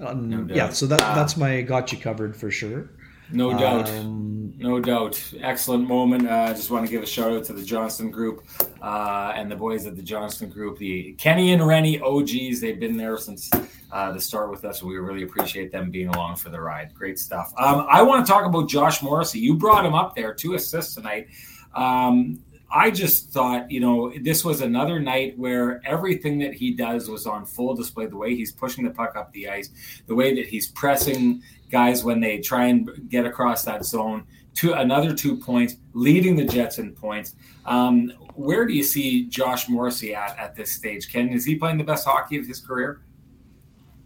Um, 0.00 0.28
no 0.28 0.54
yeah, 0.54 0.70
so 0.70 0.86
that 0.86 0.98
that's 0.98 1.36
my 1.36 1.62
got 1.62 1.92
you 1.92 1.98
covered 1.98 2.36
for 2.36 2.50
sure. 2.50 2.90
No 3.30 3.56
doubt, 3.58 3.88
um, 3.88 4.52
no 4.58 4.78
doubt. 4.78 5.22
Excellent 5.40 5.88
moment. 5.88 6.28
I 6.28 6.50
uh, 6.50 6.54
just 6.54 6.70
want 6.70 6.84
to 6.84 6.90
give 6.90 7.02
a 7.02 7.06
shout 7.06 7.32
out 7.32 7.44
to 7.44 7.54
the 7.54 7.62
Johnston 7.62 8.10
Group 8.10 8.44
uh, 8.82 9.32
and 9.34 9.50
the 9.50 9.56
boys 9.56 9.86
at 9.86 9.96
the 9.96 10.02
Johnston 10.02 10.50
Group, 10.50 10.78
the 10.78 11.14
Kenny 11.14 11.52
and 11.52 11.66
Rennie 11.66 11.98
OGs. 12.00 12.60
They've 12.60 12.78
been 12.78 12.96
there 12.96 13.16
since 13.16 13.50
uh, 13.90 14.12
the 14.12 14.20
start 14.20 14.50
with 14.50 14.64
us. 14.66 14.82
We 14.82 14.96
really 14.98 15.22
appreciate 15.22 15.72
them 15.72 15.90
being 15.90 16.08
along 16.08 16.36
for 16.36 16.50
the 16.50 16.60
ride. 16.60 16.92
Great 16.94 17.18
stuff. 17.18 17.54
Um, 17.56 17.86
I 17.88 18.02
want 18.02 18.26
to 18.26 18.30
talk 18.30 18.44
about 18.44 18.68
Josh 18.68 19.02
Morrissey. 19.02 19.38
You 19.38 19.54
brought 19.54 19.86
him 19.86 19.94
up 19.94 20.14
there, 20.14 20.34
two 20.34 20.54
assists 20.54 20.94
tonight. 20.94 21.28
Um, 21.74 22.38
I 22.72 22.90
just 22.90 23.30
thought, 23.30 23.70
you 23.70 23.80
know, 23.80 24.12
this 24.22 24.44
was 24.44 24.62
another 24.62 24.98
night 24.98 25.38
where 25.38 25.82
everything 25.84 26.38
that 26.38 26.54
he 26.54 26.72
does 26.72 27.08
was 27.08 27.26
on 27.26 27.44
full 27.44 27.74
display. 27.74 28.06
The 28.06 28.16
way 28.16 28.34
he's 28.34 28.50
pushing 28.50 28.84
the 28.84 28.90
puck 28.90 29.14
up 29.14 29.30
the 29.32 29.48
ice, 29.48 29.68
the 30.06 30.14
way 30.14 30.34
that 30.34 30.46
he's 30.46 30.68
pressing 30.68 31.42
guys 31.70 32.02
when 32.02 32.20
they 32.20 32.38
try 32.38 32.66
and 32.66 33.08
get 33.08 33.26
across 33.26 33.64
that 33.64 33.84
zone. 33.84 34.24
To 34.56 34.74
another 34.74 35.14
two 35.14 35.36
points, 35.36 35.76
leading 35.94 36.36
the 36.36 36.44
Jets 36.44 36.78
in 36.78 36.92
points. 36.92 37.36
Um, 37.64 38.12
where 38.34 38.66
do 38.66 38.74
you 38.74 38.82
see 38.82 39.24
Josh 39.24 39.66
Morrissey 39.68 40.14
at 40.14 40.38
at 40.38 40.54
this 40.54 40.72
stage? 40.72 41.10
Ken, 41.10 41.30
is 41.30 41.44
he 41.46 41.54
playing 41.56 41.78
the 41.78 41.84
best 41.84 42.06
hockey 42.06 42.38
of 42.38 42.46
his 42.46 42.60
career? 42.60 43.00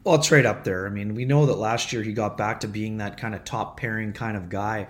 Well, 0.05 0.14
it's 0.14 0.31
right 0.31 0.46
up 0.46 0.62
there. 0.62 0.87
I 0.87 0.90
mean, 0.90 1.16
we 1.16 1.24
know 1.24 1.46
that 1.46 1.57
last 1.57 1.92
year 1.92 2.00
he 2.00 2.12
got 2.12 2.37
back 2.37 2.61
to 2.61 2.68
being 2.68 2.98
that 2.98 3.16
kind 3.16 3.35
of 3.35 3.42
top 3.42 3.76
pairing 3.76 4.12
kind 4.12 4.37
of 4.37 4.48
guy. 4.48 4.87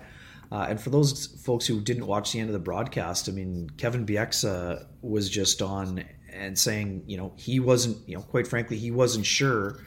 Uh, 0.51 0.67
and 0.69 0.79
for 0.79 0.89
those 0.89 1.27
folks 1.43 1.65
who 1.67 1.81
didn't 1.81 2.07
watch 2.07 2.31
the 2.31 2.39
end 2.39 2.49
of 2.49 2.53
the 2.53 2.59
broadcast, 2.59 3.27
I 3.27 3.31
mean, 3.33 3.69
Kevin 3.77 4.05
Bieksa 4.05 4.85
was 5.01 5.29
just 5.29 5.61
on 5.61 6.03
and 6.31 6.57
saying, 6.57 7.03
you 7.07 7.17
know, 7.17 7.33
he 7.35 7.59
wasn't, 7.59 7.97
you 8.07 8.15
know, 8.15 8.21
quite 8.21 8.47
frankly, 8.47 8.77
he 8.77 8.91
wasn't 8.91 9.25
sure 9.25 9.79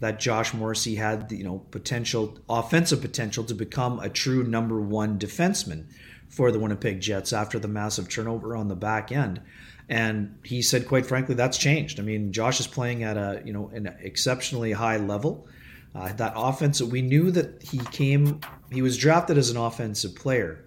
that 0.00 0.20
Josh 0.20 0.54
Morrissey 0.54 0.94
had, 0.94 1.32
you 1.32 1.42
know, 1.42 1.58
potential 1.70 2.38
offensive 2.48 3.00
potential 3.00 3.42
to 3.44 3.54
become 3.54 3.98
a 3.98 4.08
true 4.08 4.44
number 4.44 4.80
one 4.80 5.18
defenseman 5.18 5.86
for 6.28 6.52
the 6.52 6.58
Winnipeg 6.58 7.00
Jets 7.00 7.32
after 7.32 7.58
the 7.58 7.68
massive 7.68 8.08
turnover 8.08 8.54
on 8.54 8.68
the 8.68 8.76
back 8.76 9.10
end. 9.10 9.40
And 9.88 10.38
he 10.44 10.60
said, 10.62 10.86
quite 10.86 11.06
frankly, 11.06 11.34
that's 11.34 11.56
changed. 11.56 11.98
I 11.98 12.02
mean, 12.02 12.32
Josh 12.32 12.60
is 12.60 12.66
playing 12.66 13.02
at 13.02 13.16
a 13.16 13.42
you 13.44 13.52
know 13.52 13.70
an 13.74 13.92
exceptionally 14.00 14.72
high 14.72 14.98
level. 14.98 15.48
Uh, 15.94 16.12
that 16.12 16.32
offense, 16.36 16.80
we 16.82 17.02
knew 17.02 17.30
that 17.30 17.62
he 17.62 17.78
came, 17.90 18.40
he 18.70 18.82
was 18.82 18.96
drafted 18.96 19.38
as 19.38 19.50
an 19.50 19.56
offensive 19.56 20.14
player, 20.14 20.64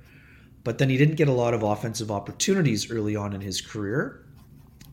but 0.63 0.77
then 0.77 0.89
he 0.89 0.97
didn't 0.97 1.15
get 1.15 1.27
a 1.27 1.33
lot 1.33 1.53
of 1.53 1.63
offensive 1.63 2.11
opportunities 2.11 2.91
early 2.91 3.15
on 3.15 3.33
in 3.33 3.41
his 3.41 3.61
career. 3.61 4.25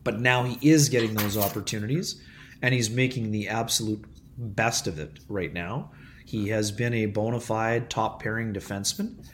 But 0.03 0.19
now 0.19 0.43
he 0.43 0.57
is 0.67 0.89
getting 0.89 1.13
those 1.13 1.37
opportunities, 1.37 2.21
and 2.61 2.73
he's 2.73 2.89
making 2.89 3.31
the 3.31 3.49
absolute 3.49 4.03
best 4.37 4.87
of 4.87 4.97
it 4.97 5.19
right 5.27 5.53
now. 5.53 5.91
He 6.25 6.49
has 6.49 6.71
been 6.71 6.93
a 6.93 7.07
bona 7.07 7.39
fide 7.39 7.89
top 7.89 8.21
pairing 8.21 8.53
defenseman 8.53 9.25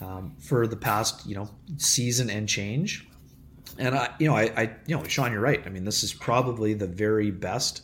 um, 0.00 0.36
for 0.38 0.66
the 0.66 0.76
past, 0.76 1.26
you 1.26 1.34
know, 1.34 1.48
season 1.78 2.30
and 2.30 2.48
change. 2.48 3.08
And 3.78 3.94
I, 3.94 4.10
you 4.18 4.28
know, 4.28 4.36
I, 4.36 4.52
I, 4.56 4.76
you 4.86 4.96
know, 4.96 5.02
Sean, 5.04 5.32
you're 5.32 5.40
right. 5.40 5.62
I 5.66 5.70
mean, 5.70 5.84
this 5.84 6.04
is 6.04 6.12
probably 6.12 6.74
the 6.74 6.86
very 6.86 7.30
best 7.30 7.82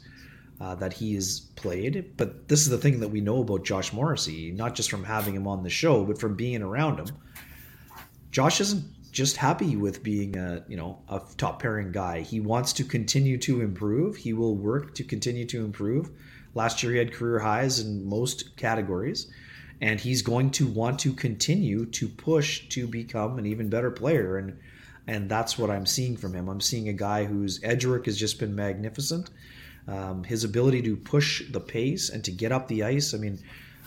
uh, 0.61 0.75
that 0.77 0.93
he 0.93 1.15
has 1.15 1.41
played. 1.57 2.17
But 2.17 2.49
this 2.49 2.61
is 2.61 2.69
the 2.69 2.79
thing 2.79 3.01
that 3.01 3.09
we 3.09 3.21
know 3.21 3.41
about 3.41 3.65
Josh 3.65 3.93
Morrissey, 3.93 4.51
not 4.53 4.75
just 4.75 4.91
from 4.91 5.05
having 5.05 5.35
him 5.35 5.47
on 5.47 5.63
the 5.63 5.71
show, 5.71 6.05
but 6.05 6.21
from 6.21 6.35
being 6.37 6.63
around 6.63 6.99
him. 6.99 7.17
Josh 8.31 8.61
isn't 8.61 8.85
just 9.11 9.37
happy 9.37 9.77
with 9.77 10.03
being 10.03 10.37
a, 10.37 10.65
you 10.69 10.77
know, 10.77 11.01
a 11.09 11.21
top 11.37 11.61
pairing 11.61 11.91
guy. 11.91 12.21
He 12.21 12.41
wants 12.41 12.73
to 12.75 12.85
continue 12.85 13.39
to 13.39 13.61
improve. 13.61 14.17
He 14.17 14.33
will 14.33 14.57
work 14.57 14.95
to 14.97 15.05
continue 15.05 15.47
to 15.47 15.65
improve. 15.65 16.11
Last 16.55 16.83
year, 16.83 16.93
he 16.93 16.99
had 16.99 17.13
career 17.13 17.39
highs 17.39 17.81
in 17.81 18.05
most 18.05 18.57
categories 18.57 19.31
and 19.81 19.99
he's 19.99 20.23
going 20.23 20.51
to 20.51 20.67
want 20.67 20.99
to 21.01 21.13
continue 21.13 21.87
to 21.87 22.09
push 22.09 22.69
to 22.69 22.87
become 22.87 23.39
an 23.39 23.47
even 23.47 23.69
better 23.69 23.91
player 23.91 24.37
and 24.37 24.59
and 25.07 25.29
that's 25.29 25.59
what 25.59 25.71
I'm 25.71 25.87
seeing 25.87 26.17
from 26.17 26.35
him. 26.35 26.49
I'm 26.49 26.61
seeing 26.61 26.89
a 26.89 26.93
guy 26.93 27.25
whose 27.25 27.59
edge 27.65 27.85
work 27.85 28.05
has 28.05 28.17
just 28.17 28.39
been 28.39 28.55
magnificent. 28.55 29.31
Um, 29.89 30.23
his 30.23 30.45
ability 30.45 30.83
to 30.83 30.97
push 30.97 31.51
the 31.51 31.61
pace 31.61 32.11
and 32.11 32.23
to 32.25 32.31
get 32.31 32.53
up 32.53 32.69
the 32.69 32.85
ice. 32.85 33.15
I 33.15 33.19
mean, 33.19 33.39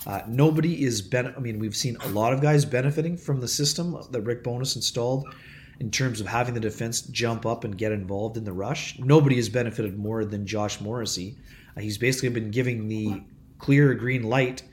uh, 0.05 0.21
nobody 0.27 0.83
is 0.83 1.01
ben- 1.01 1.33
I 1.35 1.39
mean, 1.39 1.59
we've 1.59 1.75
seen 1.75 1.95
a 1.97 2.07
lot 2.09 2.33
of 2.33 2.41
guys 2.41 2.65
benefiting 2.65 3.15
from 3.15 3.39
the 3.39 3.47
system 3.47 3.97
that 4.11 4.21
Rick 4.21 4.43
Bowness 4.43 4.75
installed 4.75 5.33
in 5.79 5.91
terms 5.91 6.19
of 6.19 6.27
having 6.27 6.53
the 6.53 6.59
defense 6.59 7.01
jump 7.01 7.45
up 7.45 7.63
and 7.63 7.77
get 7.77 7.91
involved 7.91 8.37
in 8.37 8.43
the 8.43 8.51
rush. 8.51 8.99
Nobody 8.99 9.37
has 9.37 9.49
benefited 9.49 9.97
more 9.97 10.25
than 10.25 10.45
Josh 10.45 10.81
Morrissey. 10.81 11.37
Uh, 11.77 11.81
he's 11.81 11.97
basically 11.97 12.29
been 12.29 12.51
giving 12.51 12.87
the 12.87 13.21
clear 13.59 13.93
green 13.93 14.23
light 14.23 14.63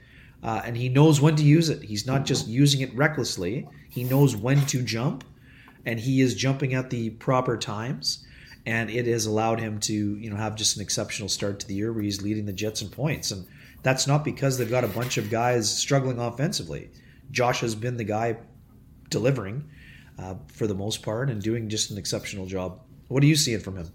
uh, 0.43 0.63
and 0.65 0.77
he 0.77 0.89
knows 0.89 1.21
when 1.21 1.37
to 1.37 1.45
use 1.45 1.69
it. 1.69 1.83
He's 1.83 2.07
not 2.07 2.25
just 2.25 2.49
using 2.49 2.81
it 2.81 2.95
recklessly. 2.95 3.69
He 3.89 4.05
knows 4.05 4.37
when 4.37 4.65
to 4.67 4.83
jump, 4.83 5.25
and 5.85 6.01
he 6.01 6.21
is 6.21 6.35
jumping 6.35 6.75
at 6.75 6.91
the 6.91 7.11
proper 7.11 7.57
times. 7.57 8.27
And 8.67 8.91
it 8.91 9.07
has 9.07 9.27
allowed 9.27 9.61
him 9.61 9.81
to, 9.81 9.95
you 9.95 10.31
know, 10.31 10.37
have 10.37 10.55
just 10.55 10.77
an 10.77 10.83
exceptional 10.83 11.29
start 11.29 11.61
to 11.61 11.67
the 11.67 11.75
year 11.75 11.93
where 11.93 12.03
he's 12.03 12.23
leading 12.23 12.47
the 12.47 12.53
Jets 12.53 12.83
in 12.83 12.89
points. 12.89 13.31
And 13.31 13.47
that's 13.83 14.07
not 14.07 14.25
because 14.25 14.59
they've 14.59 14.71
got 14.71 14.85
a 14.85 14.89
bunch 14.89 15.17
of 15.17 15.31
guys 15.31 15.75
struggling 15.75 16.19
offensively. 16.19 16.91
Josh 17.31 17.61
has 17.61 17.75
been 17.75 17.97
the 17.97 18.05
guy 18.05 18.37
delivering 19.09 19.69
uh, 20.19 20.35
for 20.53 20.67
the 20.67 20.75
most 20.75 21.03
part 21.03 21.31
and 21.31 21.43
doing 21.43 21.69
just 21.69 21.91
an 21.91 21.99
exceptional 21.99 22.47
job. 22.47 22.81
What 23.09 23.23
are 23.23 23.27
you 23.27 23.37
seeing 23.37 23.61
from 23.61 23.77
him? 23.77 23.91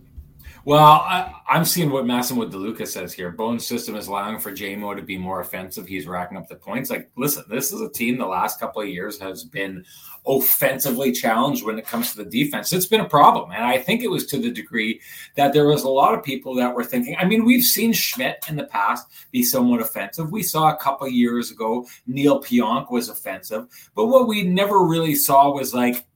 Well, 0.65 0.81
I, 0.81 1.31
am 1.47 1.63
seeing 1.63 1.91
what 1.91 2.07
Massimo 2.07 2.43
DeLuca 2.43 2.87
says 2.87 3.13
here. 3.13 3.29
Bone's 3.29 3.67
system 3.67 3.95
is 3.95 4.07
allowing 4.07 4.39
for 4.39 4.51
JMO 4.51 4.95
to 4.95 5.03
be 5.03 5.15
more 5.15 5.41
offensive. 5.41 5.85
He's 5.85 6.07
racking 6.07 6.37
up 6.37 6.47
the 6.47 6.55
points. 6.55 6.89
Like, 6.89 7.11
listen, 7.15 7.43
this 7.47 7.71
is 7.71 7.81
a 7.81 7.89
team 7.89 8.17
the 8.17 8.25
last 8.25 8.59
couple 8.59 8.81
of 8.81 8.87
years 8.87 9.19
has 9.19 9.43
been 9.43 9.85
offensively 10.25 11.11
challenged 11.11 11.63
when 11.63 11.77
it 11.77 11.85
comes 11.85 12.11
to 12.11 12.17
the 12.17 12.25
defense. 12.25 12.73
It's 12.73 12.87
been 12.87 13.01
a 13.01 13.07
problem. 13.07 13.51
And 13.51 13.63
I 13.63 13.77
think 13.77 14.01
it 14.01 14.09
was 14.09 14.25
to 14.25 14.39
the 14.39 14.49
degree 14.49 14.99
that 15.35 15.53
there 15.53 15.67
was 15.67 15.83
a 15.83 15.89
lot 15.89 16.15
of 16.15 16.23
people 16.23 16.55
that 16.55 16.73
were 16.73 16.83
thinking, 16.83 17.15
I 17.19 17.25
mean, 17.25 17.45
we've 17.45 17.63
seen 17.63 17.93
Schmidt 17.93 18.43
in 18.49 18.55
the 18.55 18.65
past 18.65 19.05
be 19.29 19.43
somewhat 19.43 19.81
offensive. 19.81 20.31
We 20.31 20.41
saw 20.41 20.73
a 20.73 20.77
couple 20.77 21.05
of 21.05 21.13
years 21.13 21.51
ago, 21.51 21.85
Neal 22.07 22.41
Pionk 22.41 22.89
was 22.89 23.09
offensive. 23.09 23.67
But 23.93 24.07
what 24.07 24.27
we 24.27 24.41
never 24.41 24.83
really 24.83 25.13
saw 25.13 25.53
was 25.53 25.75
like 25.75 26.07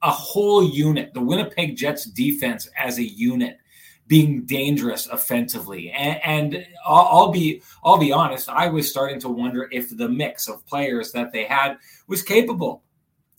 a 0.00 0.10
whole 0.10 0.64
unit, 0.64 1.12
the 1.12 1.20
Winnipeg 1.20 1.76
Jets 1.76 2.06
defense 2.06 2.70
as 2.78 2.96
a 2.96 3.04
unit 3.04 3.58
being 4.08 4.44
dangerous 4.44 5.06
offensively. 5.06 5.90
And, 5.90 6.20
and 6.24 6.66
I'll, 6.84 7.08
I'll, 7.10 7.30
be 7.30 7.62
I'll 7.84 7.98
be 7.98 8.10
honest, 8.10 8.48
I 8.48 8.66
was 8.66 8.90
starting 8.90 9.20
to 9.20 9.28
wonder 9.28 9.68
if 9.70 9.96
the 9.96 10.08
mix 10.08 10.48
of 10.48 10.66
players 10.66 11.12
that 11.12 11.32
they 11.32 11.44
had 11.44 11.76
was 12.08 12.22
capable 12.22 12.82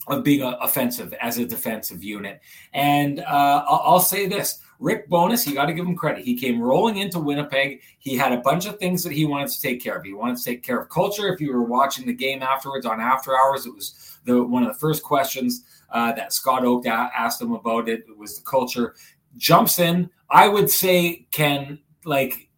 of 0.08 0.23
being 0.23 0.43
a, 0.43 0.58
offensive 0.62 1.13
as 1.19 1.38
a 1.38 1.45
defensive 1.45 2.03
unit. 2.03 2.39
And 2.73 3.19
uh, 3.19 3.65
I'll, 3.67 3.82
I'll 3.86 3.99
say 3.99 4.27
this. 4.27 4.60
Rick 4.79 5.10
Bowness, 5.10 5.45
you 5.45 5.53
got 5.53 5.65
to 5.65 5.73
give 5.73 5.86
him 5.86 5.95
credit. 5.95 6.23
He 6.23 6.38
came 6.38 6.62
rolling 6.62 6.97
into 6.97 7.19
Winnipeg. 7.19 7.82
He 7.97 8.15
had 8.15 8.32
a 8.32 8.38
bunch 8.38 8.65
of 8.65 8.79
things 8.79 9.03
that 9.03 9.12
he 9.12 9.25
wanted 9.25 9.49
to 9.49 9.62
take 9.62 9.84
care 9.84 9.97
of. 9.97 10.05
He 10.05 10.13
wanted 10.13 10.38
to 10.38 10.43
take 10.45 10.63
care 10.63 10.79
of 10.79 10.88
culture. 10.88 11.27
If 11.34 11.41
you 11.41 11.51
were 11.51 11.63
watching 11.63 12.08
the 12.08 12.13
game 12.13 12.41
afterwards 12.41 12.86
on 12.86 13.01
After 13.01 13.38
Hours, 13.38 13.65
it 13.65 13.75
was 13.75 14.17
the 14.23 14.41
one 14.41 14.63
of 14.63 14.69
the 14.71 14.79
first 14.79 15.03
questions 15.03 15.65
uh, 15.91 16.13
that 16.13 16.32
Scott 16.32 16.63
Oake 16.63 16.88
asked 16.88 17.41
him 17.41 17.51
about 17.51 17.89
it. 17.89 18.05
It 18.08 18.17
was 18.17 18.38
the 18.38 18.43
culture. 18.43 18.95
Jumps 19.38 19.80
in, 19.80 20.10
I 20.30 20.48
would 20.48 20.70
say, 20.70 21.28
Ken, 21.32 21.80
like 22.06 22.50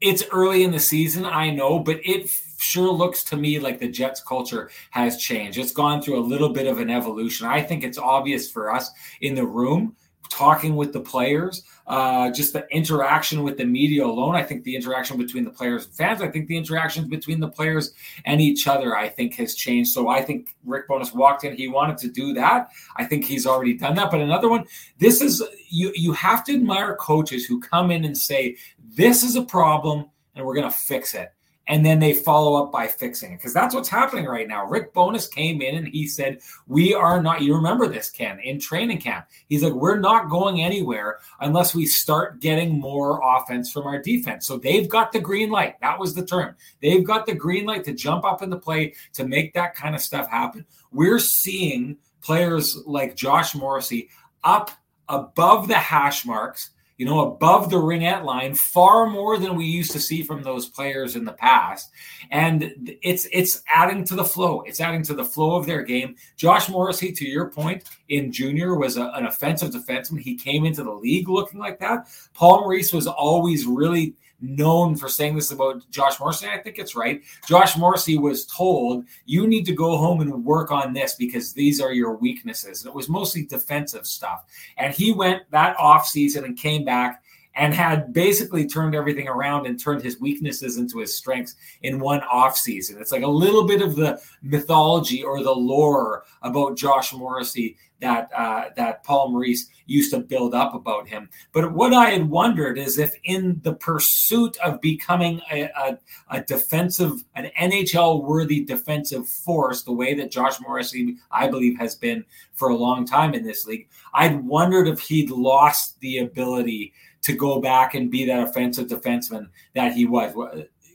it's 0.00 0.24
early 0.32 0.64
in 0.64 0.70
the 0.70 0.80
season, 0.80 1.24
I 1.24 1.50
know, 1.50 1.78
but 1.78 2.00
it 2.04 2.30
sure 2.58 2.92
looks 2.92 3.24
to 3.24 3.36
me 3.36 3.58
like 3.58 3.78
the 3.78 3.88
Jets 3.88 4.22
culture 4.22 4.70
has 4.90 5.18
changed. 5.18 5.58
It's 5.58 5.72
gone 5.72 6.02
through 6.02 6.18
a 6.18 6.24
little 6.24 6.50
bit 6.50 6.66
of 6.66 6.78
an 6.78 6.90
evolution. 6.90 7.46
I 7.46 7.62
think 7.62 7.84
it's 7.84 7.98
obvious 7.98 8.50
for 8.50 8.72
us 8.72 8.90
in 9.20 9.34
the 9.34 9.46
room 9.46 9.96
talking 10.28 10.76
with 10.76 10.92
the 10.92 11.00
players, 11.00 11.64
uh, 11.86 12.30
just 12.30 12.52
the 12.52 12.66
interaction 12.70 13.42
with 13.42 13.56
the 13.56 13.64
media 13.64 14.04
alone. 14.04 14.34
I 14.34 14.42
think 14.42 14.64
the 14.64 14.76
interaction 14.76 15.18
between 15.18 15.44
the 15.44 15.50
players 15.50 15.86
and 15.86 15.94
fans, 15.94 16.22
I 16.22 16.28
think 16.28 16.46
the 16.46 16.56
interactions 16.56 17.08
between 17.08 17.40
the 17.40 17.48
players 17.48 17.92
and 18.24 18.40
each 18.40 18.68
other, 18.68 18.96
I 18.96 19.08
think 19.08 19.34
has 19.34 19.54
changed. 19.54 19.90
So 19.90 20.08
I 20.08 20.22
think 20.22 20.56
Rick 20.64 20.88
Bowness 20.88 21.12
walked 21.12 21.44
in, 21.44 21.56
he 21.56 21.68
wanted 21.68 21.98
to 21.98 22.08
do 22.08 22.32
that. 22.34 22.70
I 22.96 23.04
think 23.04 23.24
he's 23.24 23.46
already 23.46 23.74
done 23.74 23.96
that. 23.96 24.10
But 24.10 24.20
another 24.20 24.48
one, 24.48 24.64
this 24.98 25.20
is 25.20 25.42
you 25.68 25.92
you 25.94 26.12
have 26.12 26.44
to 26.44 26.54
admire 26.54 26.96
coaches 26.96 27.44
who 27.44 27.60
come 27.60 27.90
in 27.90 28.04
and 28.04 28.16
say, 28.16 28.56
this 28.78 29.22
is 29.22 29.36
a 29.36 29.42
problem 29.42 30.06
and 30.34 30.44
we're 30.44 30.54
going 30.54 30.70
to 30.70 30.76
fix 30.76 31.14
it 31.14 31.32
and 31.70 31.86
then 31.86 32.00
they 32.00 32.12
follow 32.12 32.60
up 32.60 32.72
by 32.72 32.88
fixing 32.88 33.32
it 33.32 33.36
because 33.36 33.54
that's 33.54 33.76
what's 33.76 33.88
happening 33.88 34.26
right 34.26 34.48
now. 34.48 34.66
Rick 34.66 34.92
Bowness 34.92 35.28
came 35.28 35.62
in 35.62 35.76
and 35.76 35.86
he 35.86 36.04
said, 36.04 36.40
We 36.66 36.94
are 36.94 37.22
not, 37.22 37.42
you 37.42 37.54
remember 37.54 37.86
this, 37.86 38.10
Ken, 38.10 38.40
in 38.40 38.58
training 38.58 38.98
camp. 38.98 39.26
He's 39.48 39.62
like, 39.62 39.72
We're 39.72 40.00
not 40.00 40.28
going 40.28 40.62
anywhere 40.62 41.20
unless 41.38 41.72
we 41.72 41.86
start 41.86 42.40
getting 42.40 42.80
more 42.80 43.20
offense 43.24 43.70
from 43.70 43.86
our 43.86 44.02
defense. 44.02 44.48
So 44.48 44.58
they've 44.58 44.88
got 44.88 45.12
the 45.12 45.20
green 45.20 45.48
light. 45.48 45.80
That 45.80 46.00
was 46.00 46.12
the 46.12 46.26
term. 46.26 46.56
They've 46.82 47.04
got 47.04 47.24
the 47.24 47.34
green 47.34 47.66
light 47.66 47.84
to 47.84 47.94
jump 47.94 48.24
up 48.24 48.42
in 48.42 48.50
the 48.50 48.58
play 48.58 48.94
to 49.12 49.24
make 49.24 49.54
that 49.54 49.76
kind 49.76 49.94
of 49.94 50.00
stuff 50.00 50.28
happen. 50.28 50.66
We're 50.90 51.20
seeing 51.20 51.98
players 52.20 52.76
like 52.84 53.14
Josh 53.14 53.54
Morrissey 53.54 54.10
up 54.42 54.72
above 55.08 55.68
the 55.68 55.74
hash 55.74 56.26
marks 56.26 56.70
you 57.00 57.06
know, 57.06 57.20
above 57.20 57.70
the 57.70 57.78
ringette 57.78 58.24
line, 58.24 58.54
far 58.54 59.06
more 59.06 59.38
than 59.38 59.56
we 59.56 59.64
used 59.64 59.90
to 59.92 59.98
see 59.98 60.22
from 60.22 60.42
those 60.42 60.68
players 60.68 61.16
in 61.16 61.24
the 61.24 61.32
past. 61.32 61.90
And 62.30 62.98
it's 63.00 63.26
it's 63.32 63.62
adding 63.74 64.04
to 64.04 64.14
the 64.14 64.24
flow. 64.24 64.60
It's 64.66 64.82
adding 64.82 65.02
to 65.04 65.14
the 65.14 65.24
flow 65.24 65.56
of 65.56 65.64
their 65.64 65.82
game. 65.82 66.16
Josh 66.36 66.68
Morrissey, 66.68 67.10
to 67.12 67.24
your 67.26 67.48
point, 67.48 67.84
in 68.10 68.30
junior 68.30 68.74
was 68.74 68.98
a, 68.98 69.12
an 69.14 69.24
offensive 69.24 69.70
defenseman. 69.70 70.20
He 70.20 70.36
came 70.36 70.66
into 70.66 70.84
the 70.84 70.92
league 70.92 71.30
looking 71.30 71.58
like 71.58 71.78
that. 71.78 72.06
Paul 72.34 72.60
Maurice 72.60 72.92
was 72.92 73.06
always 73.06 73.64
really 73.64 74.14
known 74.40 74.96
for 74.96 75.08
saying 75.08 75.34
this 75.34 75.50
about 75.50 75.88
Josh 75.90 76.18
Morrissey. 76.18 76.48
I 76.48 76.58
think 76.58 76.78
it's 76.78 76.96
right. 76.96 77.22
Josh 77.46 77.76
Morrissey 77.76 78.18
was 78.18 78.46
told, 78.46 79.04
you 79.26 79.46
need 79.46 79.64
to 79.66 79.72
go 79.72 79.96
home 79.96 80.20
and 80.20 80.44
work 80.44 80.70
on 80.70 80.92
this 80.92 81.14
because 81.14 81.52
these 81.52 81.80
are 81.80 81.92
your 81.92 82.16
weaknesses. 82.16 82.82
And 82.82 82.90
it 82.90 82.94
was 82.94 83.08
mostly 83.08 83.44
defensive 83.44 84.06
stuff. 84.06 84.44
And 84.76 84.94
he 84.94 85.12
went 85.12 85.42
that 85.50 85.76
off 85.78 86.06
season 86.06 86.44
and 86.44 86.56
came 86.56 86.84
back 86.84 87.22
and 87.56 87.74
had 87.74 88.12
basically 88.12 88.66
turned 88.66 88.94
everything 88.94 89.28
around 89.28 89.66
and 89.66 89.78
turned 89.78 90.02
his 90.02 90.20
weaknesses 90.20 90.78
into 90.78 90.98
his 90.98 91.16
strengths 91.16 91.56
in 91.82 91.98
one 91.98 92.20
off 92.22 92.56
season. 92.56 92.96
It's 93.00 93.12
like 93.12 93.24
a 93.24 93.28
little 93.28 93.66
bit 93.66 93.82
of 93.82 93.96
the 93.96 94.20
mythology 94.42 95.22
or 95.22 95.42
the 95.42 95.52
lore 95.52 96.24
about 96.42 96.76
Josh 96.76 97.12
Morrissey 97.12 97.76
that 98.00 98.30
uh, 98.34 98.70
that 98.76 99.04
Paul 99.04 99.30
Maurice 99.30 99.68
used 99.86 100.12
to 100.12 100.20
build 100.20 100.54
up 100.54 100.74
about 100.74 101.08
him. 101.08 101.28
But 101.52 101.72
what 101.72 101.92
I 101.92 102.10
had 102.10 102.28
wondered 102.28 102.78
is 102.78 102.98
if, 102.98 103.14
in 103.24 103.60
the 103.62 103.74
pursuit 103.74 104.56
of 104.58 104.80
becoming 104.80 105.40
a, 105.50 105.62
a, 105.64 105.98
a 106.30 106.40
defensive, 106.42 107.24
an 107.34 107.50
NHL 107.58 108.22
worthy 108.24 108.64
defensive 108.64 109.28
force, 109.28 109.82
the 109.82 109.92
way 109.92 110.14
that 110.14 110.30
Josh 110.30 110.60
Morrissey, 110.60 111.16
I 111.30 111.48
believe, 111.48 111.78
has 111.78 111.94
been 111.94 112.24
for 112.54 112.68
a 112.68 112.76
long 112.76 113.04
time 113.04 113.34
in 113.34 113.44
this 113.44 113.66
league, 113.66 113.88
I'd 114.14 114.44
wondered 114.44 114.88
if 114.88 115.00
he'd 115.00 115.30
lost 115.30 115.98
the 116.00 116.18
ability 116.18 116.92
to 117.22 117.34
go 117.34 117.60
back 117.60 117.94
and 117.94 118.10
be 118.10 118.24
that 118.26 118.48
offensive 118.48 118.88
defenseman 118.88 119.48
that 119.74 119.92
he 119.92 120.06
was. 120.06 120.34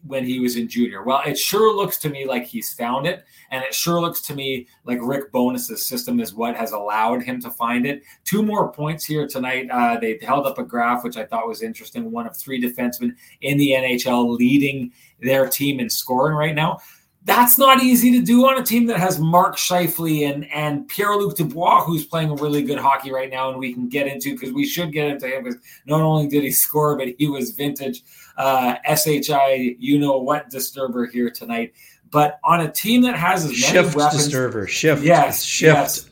When 0.07 0.23
he 0.23 0.39
was 0.39 0.55
in 0.55 0.67
junior. 0.67 1.03
Well, 1.03 1.21
it 1.25 1.37
sure 1.37 1.75
looks 1.75 1.97
to 1.97 2.09
me 2.09 2.27
like 2.27 2.45
he's 2.45 2.73
found 2.73 3.07
it, 3.07 3.25
and 3.49 3.63
it 3.63 3.73
sure 3.73 3.99
looks 3.99 4.21
to 4.21 4.35
me 4.35 4.67
like 4.83 4.99
Rick 5.01 5.31
Bowness's 5.31 5.87
system 5.87 6.19
is 6.19 6.33
what 6.33 6.55
has 6.55 6.73
allowed 6.73 7.23
him 7.23 7.41
to 7.41 7.49
find 7.49 7.85
it. 7.85 8.03
Two 8.23 8.43
more 8.43 8.71
points 8.71 9.05
here 9.05 9.27
tonight. 9.27 9.67
Uh, 9.71 9.97
they 9.99 10.19
held 10.21 10.45
up 10.45 10.59
a 10.59 10.63
graph 10.63 11.03
which 11.03 11.17
I 11.17 11.25
thought 11.25 11.47
was 11.47 11.63
interesting. 11.63 12.11
One 12.11 12.27
of 12.27 12.37
three 12.37 12.61
defensemen 12.61 13.15
in 13.41 13.57
the 13.57 13.71
NHL 13.71 14.37
leading 14.37 14.91
their 15.21 15.47
team 15.47 15.79
in 15.79 15.89
scoring 15.89 16.35
right 16.35 16.55
now. 16.55 16.79
That's 17.23 17.57
not 17.57 17.81
easy 17.81 18.11
to 18.11 18.21
do 18.23 18.45
on 18.47 18.59
a 18.61 18.63
team 18.63 18.85
that 18.85 18.99
has 18.99 19.19
Mark 19.19 19.57
Scheifele 19.57 20.31
and, 20.31 20.45
and 20.51 20.87
Pierre 20.87 21.15
Luc 21.15 21.35
Dubois, 21.35 21.83
who's 21.83 22.05
playing 22.05 22.35
really 22.35 22.61
good 22.61 22.77
hockey 22.77 23.11
right 23.11 23.31
now, 23.31 23.49
and 23.49 23.57
we 23.57 23.73
can 23.73 23.89
get 23.89 24.05
into 24.05 24.33
because 24.33 24.53
we 24.53 24.63
should 24.63 24.91
get 24.91 25.07
into 25.07 25.27
him 25.27 25.43
because 25.43 25.59
not 25.87 26.01
only 26.01 26.27
did 26.27 26.43
he 26.43 26.51
score, 26.51 26.95
but 26.95 27.07
he 27.17 27.27
was 27.27 27.49
vintage 27.49 28.03
uh, 28.37 28.75
SHI, 28.95 29.75
you 29.79 29.99
know 29.99 30.17
what 30.17 30.49
disturber 30.49 31.05
here 31.05 31.29
tonight. 31.29 31.73
But 32.11 32.39
on 32.43 32.61
a 32.61 32.71
team 32.71 33.01
that 33.01 33.15
has 33.15 33.45
as 33.45 33.51
many 33.51 33.61
shift 33.61 33.95
weapons, 33.95 34.23
disturber, 34.23 34.67
shift, 34.67 35.03
yes, 35.03 35.43
shift. 35.43 35.75
Yes. 35.75 36.09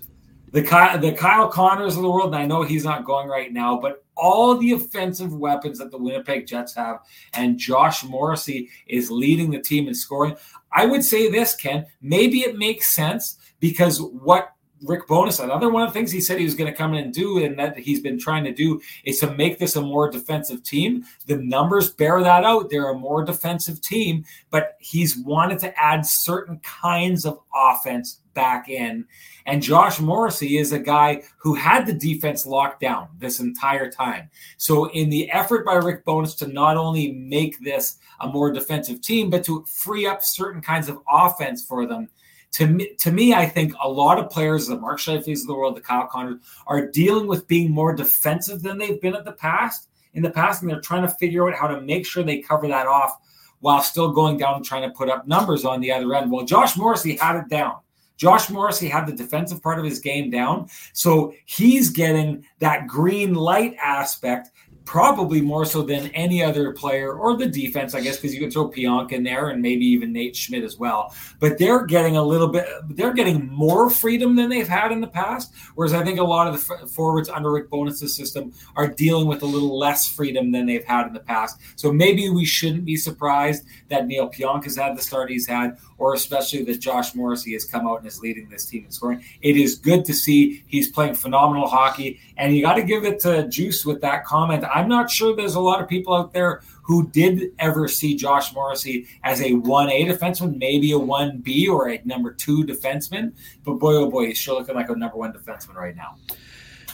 The 0.51 0.61
Kyle, 0.61 0.99
the 0.99 1.11
Kyle 1.13 1.47
Connors 1.47 1.95
of 1.95 2.03
the 2.03 2.11
world, 2.11 2.27
and 2.27 2.35
I 2.35 2.45
know 2.45 2.61
he's 2.61 2.83
not 2.83 3.05
going 3.05 3.27
right 3.27 3.51
now, 3.51 3.79
but 3.79 4.03
all 4.15 4.55
the 4.55 4.73
offensive 4.73 5.33
weapons 5.33 5.79
that 5.79 5.89
the 5.91 5.97
Winnipeg 5.97 6.45
Jets 6.45 6.75
have, 6.75 6.99
and 7.33 7.57
Josh 7.57 8.03
Morrissey 8.03 8.69
is 8.87 9.09
leading 9.09 9.49
the 9.49 9.59
team 9.59 9.87
in 9.87 9.95
scoring. 9.95 10.35
I 10.71 10.85
would 10.85 11.03
say 11.03 11.29
this, 11.31 11.55
Ken, 11.55 11.87
maybe 12.01 12.41
it 12.41 12.57
makes 12.57 12.93
sense 12.93 13.37
because 13.59 14.01
what 14.01 14.53
Rick 14.83 15.07
Bowness, 15.07 15.39
another 15.39 15.69
one 15.69 15.81
of 15.81 15.89
the 15.89 15.93
things 15.93 16.11
he 16.11 16.21
said 16.21 16.37
he 16.37 16.45
was 16.45 16.55
going 16.55 16.71
to 16.71 16.77
come 16.77 16.93
in 16.93 17.05
and 17.05 17.13
do, 17.13 17.43
and 17.43 17.57
that 17.57 17.77
he's 17.77 18.01
been 18.01 18.19
trying 18.19 18.43
to 18.43 18.53
do, 18.53 18.81
is 19.05 19.19
to 19.19 19.33
make 19.35 19.59
this 19.59 19.75
a 19.75 19.81
more 19.81 20.09
defensive 20.09 20.63
team. 20.63 21.05
The 21.25 21.37
numbers 21.37 21.91
bear 21.91 22.21
that 22.21 22.43
out. 22.43 22.69
They're 22.69 22.89
a 22.89 22.97
more 22.97 23.23
defensive 23.23 23.81
team, 23.81 24.25
but 24.49 24.75
he's 24.79 25.17
wanted 25.17 25.59
to 25.59 25.79
add 25.79 26.05
certain 26.05 26.59
kinds 26.59 27.25
of 27.25 27.39
offense 27.55 28.19
back 28.33 28.69
in. 28.69 29.05
And 29.45 29.61
Josh 29.61 29.99
Morrissey 29.99 30.57
is 30.57 30.71
a 30.71 30.79
guy 30.79 31.23
who 31.37 31.53
had 31.53 31.85
the 31.85 31.93
defense 31.93 32.45
locked 32.45 32.79
down 32.79 33.09
this 33.17 33.39
entire 33.39 33.91
time. 33.91 34.29
So, 34.57 34.89
in 34.91 35.09
the 35.09 35.29
effort 35.31 35.65
by 35.65 35.75
Rick 35.75 36.05
Bowness 36.05 36.35
to 36.35 36.47
not 36.47 36.77
only 36.77 37.11
make 37.11 37.59
this 37.59 37.99
a 38.19 38.27
more 38.27 38.51
defensive 38.51 39.01
team, 39.01 39.29
but 39.29 39.43
to 39.45 39.65
free 39.67 40.05
up 40.05 40.23
certain 40.23 40.61
kinds 40.61 40.89
of 40.89 40.99
offense 41.09 41.63
for 41.63 41.85
them. 41.85 42.09
To 42.53 42.67
me, 42.67 42.95
to 42.99 43.11
me, 43.11 43.33
I 43.33 43.47
think 43.47 43.73
a 43.81 43.89
lot 43.89 44.19
of 44.19 44.29
players, 44.29 44.67
the 44.67 44.79
Mark 44.79 44.99
Scheifeles 44.99 45.41
of 45.41 45.47
the 45.47 45.55
world, 45.55 45.75
the 45.75 45.81
Kyle 45.81 46.07
Connors, 46.07 46.39
are 46.67 46.87
dealing 46.87 47.27
with 47.27 47.47
being 47.47 47.71
more 47.71 47.95
defensive 47.95 48.61
than 48.61 48.77
they've 48.77 49.01
been 49.01 49.15
at 49.15 49.25
the 49.25 49.31
past. 49.31 49.89
In 50.15 50.21
the 50.21 50.29
past, 50.29 50.61
and 50.61 50.69
they're 50.69 50.79
trying 50.79 51.01
to 51.01 51.09
figure 51.09 51.49
out 51.49 51.55
how 51.55 51.65
to 51.65 51.81
make 51.81 52.05
sure 52.05 52.21
they 52.21 52.37
cover 52.37 52.67
that 52.67 52.85
off 52.85 53.17
while 53.61 53.81
still 53.81 54.11
going 54.11 54.37
down 54.37 54.57
and 54.57 54.63
trying 54.63 54.87
to 54.87 54.95
put 54.95 55.09
up 55.09 55.27
numbers 55.27 55.65
on 55.65 55.81
the 55.81 55.91
other 55.91 56.13
end. 56.13 56.31
Well, 56.31 56.45
Josh 56.45 56.77
Morrissey 56.77 57.15
had 57.15 57.37
it 57.37 57.49
down. 57.49 57.77
Josh 58.17 58.49
Morrissey 58.49 58.89
had 58.89 59.07
the 59.07 59.13
defensive 59.13 59.63
part 59.63 59.79
of 59.79 59.85
his 59.85 59.99
game 59.99 60.29
down. 60.29 60.67
So 60.93 61.33
he's 61.45 61.89
getting 61.89 62.45
that 62.59 62.85
green 62.85 63.33
light 63.33 63.75
aspect 63.81 64.51
probably 64.85 65.41
more 65.41 65.65
so 65.65 65.81
than 65.81 66.07
any 66.07 66.43
other 66.43 66.71
player 66.73 67.13
or 67.13 67.37
the 67.37 67.47
defense, 67.47 67.95
I 67.95 68.01
guess, 68.01 68.17
because 68.17 68.33
you 68.33 68.41
could 68.41 68.51
throw 68.51 68.69
Pionk 68.69 69.11
in 69.11 69.23
there 69.23 69.49
and 69.49 69.61
maybe 69.61 69.85
even 69.85 70.11
Nate 70.11 70.35
Schmidt 70.35 70.63
as 70.63 70.77
well. 70.77 71.13
But 71.39 71.57
they're 71.57 71.85
getting 71.85 72.17
a 72.17 72.23
little 72.23 72.47
bit, 72.47 72.67
they're 72.89 73.13
getting 73.13 73.47
more 73.47 73.89
freedom 73.89 74.35
than 74.35 74.49
they've 74.49 74.67
had 74.67 74.91
in 74.91 75.01
the 75.01 75.07
past. 75.07 75.53
Whereas 75.75 75.93
I 75.93 76.03
think 76.03 76.19
a 76.19 76.23
lot 76.23 76.47
of 76.47 76.53
the 76.53 76.87
forwards 76.87 77.29
under 77.29 77.51
Rick 77.51 77.69
Bowness's 77.69 78.15
system 78.15 78.53
are 78.75 78.87
dealing 78.87 79.27
with 79.27 79.41
a 79.41 79.45
little 79.45 79.77
less 79.77 80.07
freedom 80.07 80.51
than 80.51 80.65
they've 80.65 80.83
had 80.83 81.07
in 81.07 81.13
the 81.13 81.19
past. 81.19 81.59
So 81.75 81.91
maybe 81.91 82.29
we 82.29 82.45
shouldn't 82.45 82.85
be 82.85 82.97
surprised 82.97 83.65
that 83.89 84.07
Neal 84.07 84.29
Pionk 84.29 84.65
has 84.65 84.75
had 84.75 84.97
the 84.97 85.01
start 85.01 85.29
he's 85.29 85.47
had, 85.47 85.77
or 86.03 86.13
especially 86.13 86.61
that 86.65 86.81
Josh 86.81 87.15
Morrissey 87.15 87.53
has 87.53 87.63
come 87.63 87.87
out 87.87 87.99
and 87.99 88.07
is 88.07 88.19
leading 88.19 88.49
this 88.49 88.65
team 88.65 88.83
in 88.83 88.91
scoring. 88.91 89.23
It 89.41 89.55
is 89.55 89.75
good 89.75 90.03
to 90.03 90.13
see 90.13 90.61
he's 90.67 90.91
playing 90.91 91.13
phenomenal 91.13 91.69
hockey, 91.69 92.19
and 92.35 92.53
you 92.53 92.61
got 92.61 92.73
to 92.73 92.83
give 92.83 93.05
it 93.05 93.21
to 93.21 93.47
Juice 93.47 93.85
with 93.85 94.01
that 94.01 94.25
comment. 94.25 94.65
I'm 94.65 94.89
not 94.89 95.09
sure 95.09 95.33
there's 95.33 95.55
a 95.55 95.61
lot 95.61 95.81
of 95.81 95.87
people 95.87 96.13
out 96.13 96.33
there 96.33 96.61
who 96.81 97.07
did 97.07 97.53
ever 97.57 97.87
see 97.87 98.17
Josh 98.17 98.53
Morrissey 98.53 99.07
as 99.23 99.39
a 99.39 99.51
1A 99.51 100.09
defenseman, 100.09 100.57
maybe 100.57 100.91
a 100.91 100.99
1B 100.99 101.69
or 101.69 101.89
a 101.89 102.01
number 102.03 102.33
two 102.33 102.65
defenseman. 102.65 103.31
But 103.63 103.75
boy, 103.75 103.95
oh 103.95 104.09
boy, 104.09 104.25
he's 104.25 104.37
sure 104.37 104.59
looking 104.59 104.75
like 104.75 104.89
a 104.89 104.95
number 104.97 105.15
one 105.15 105.31
defenseman 105.31 105.75
right 105.75 105.95
now. 105.95 106.17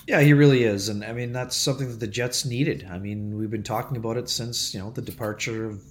Yeah, 0.05 0.21
he 0.21 0.33
really 0.33 0.65
is. 0.65 0.87
And 0.87 1.03
I 1.03 1.13
mean, 1.13 1.33
that's 1.33 1.55
something 1.55 1.87
that 1.87 1.99
the 1.99 2.07
Jets 2.07 2.45
needed. 2.45 2.87
I 2.91 2.99
mean, 2.99 3.39
we've 3.39 3.49
been 3.49 3.63
talking 3.63 3.97
about 3.97 4.17
it 4.17 4.29
since, 4.29 4.71
you 4.75 4.79
know, 4.79 4.91
the 4.91 5.01
departure 5.01 5.65
of 5.65 5.81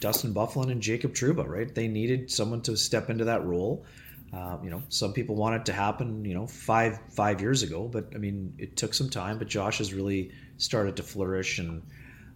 Dustin 0.00 0.32
Byfuglien 0.32 0.70
and 0.70 0.80
Jacob 0.80 1.14
Trouba, 1.14 1.46
right? 1.46 1.74
They 1.74 1.88
needed 1.88 2.30
someone 2.30 2.62
to 2.62 2.76
step 2.76 3.10
into 3.10 3.24
that 3.24 3.44
role. 3.44 3.84
Uh, 4.32 4.58
you 4.62 4.68
know, 4.68 4.82
some 4.88 5.12
people 5.12 5.36
want 5.36 5.56
it 5.56 5.66
to 5.66 5.72
happen, 5.72 6.24
you 6.24 6.34
know, 6.34 6.46
five 6.46 6.98
five 7.10 7.40
years 7.40 7.62
ago, 7.62 7.88
but 7.88 8.12
I 8.14 8.18
mean, 8.18 8.52
it 8.58 8.76
took 8.76 8.92
some 8.92 9.08
time. 9.08 9.38
But 9.38 9.48
Josh 9.48 9.78
has 9.78 9.94
really 9.94 10.32
started 10.58 10.96
to 10.96 11.02
flourish, 11.02 11.58
and 11.58 11.82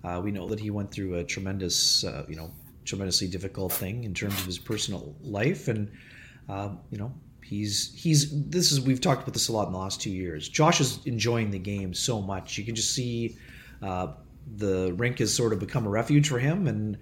uh, 0.03 0.21
we 0.25 0.31
know 0.31 0.49
that 0.49 0.59
he 0.59 0.71
went 0.71 0.91
through 0.91 1.17
a 1.17 1.25
tremendous, 1.25 2.03
uh, 2.03 2.25
you 2.29 2.37
know, 2.37 2.51
tremendously 2.87 3.29
difficult 3.29 3.73
thing 3.73 4.05
in 4.05 4.15
terms 4.15 4.39
of 4.41 4.47
his 4.47 4.59
personal 4.59 5.15
life, 5.21 5.69
and 5.69 5.91
uh, 6.49 6.71
you 6.91 6.97
know, 6.97 7.13
he's 7.45 7.93
he's 7.95 8.31
this 8.49 8.73
is 8.73 8.81
we've 8.81 9.01
talked 9.01 9.23
about 9.23 9.35
this 9.35 9.49
a 9.49 9.53
lot 9.53 9.67
in 9.67 9.73
the 9.73 9.79
last 9.79 10.01
two 10.01 10.11
years. 10.11 10.49
Josh 10.49 10.81
is 10.81 10.99
enjoying 11.05 11.51
the 11.51 11.59
game 11.59 11.93
so 11.93 12.23
much. 12.23 12.57
You 12.57 12.65
can 12.65 12.75
just 12.75 12.95
see 12.95 13.37
uh, 13.83 14.09
the 14.57 14.95
rink 14.95 15.19
has 15.19 15.35
sort 15.35 15.53
of 15.53 15.59
become 15.59 15.87
a 15.87 15.91
refuge 15.91 16.29
for 16.29 16.39
him, 16.39 16.67
and 16.67 16.97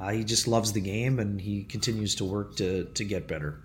uh, 0.00 0.10
he 0.10 0.24
just 0.24 0.48
loves 0.48 0.72
the 0.72 0.80
game, 0.80 1.18
and 1.18 1.40
he 1.40 1.64
continues 1.64 2.14
to 2.16 2.24
work 2.24 2.56
to 2.56 2.84
to 2.84 3.04
get 3.04 3.28
better. 3.28 3.64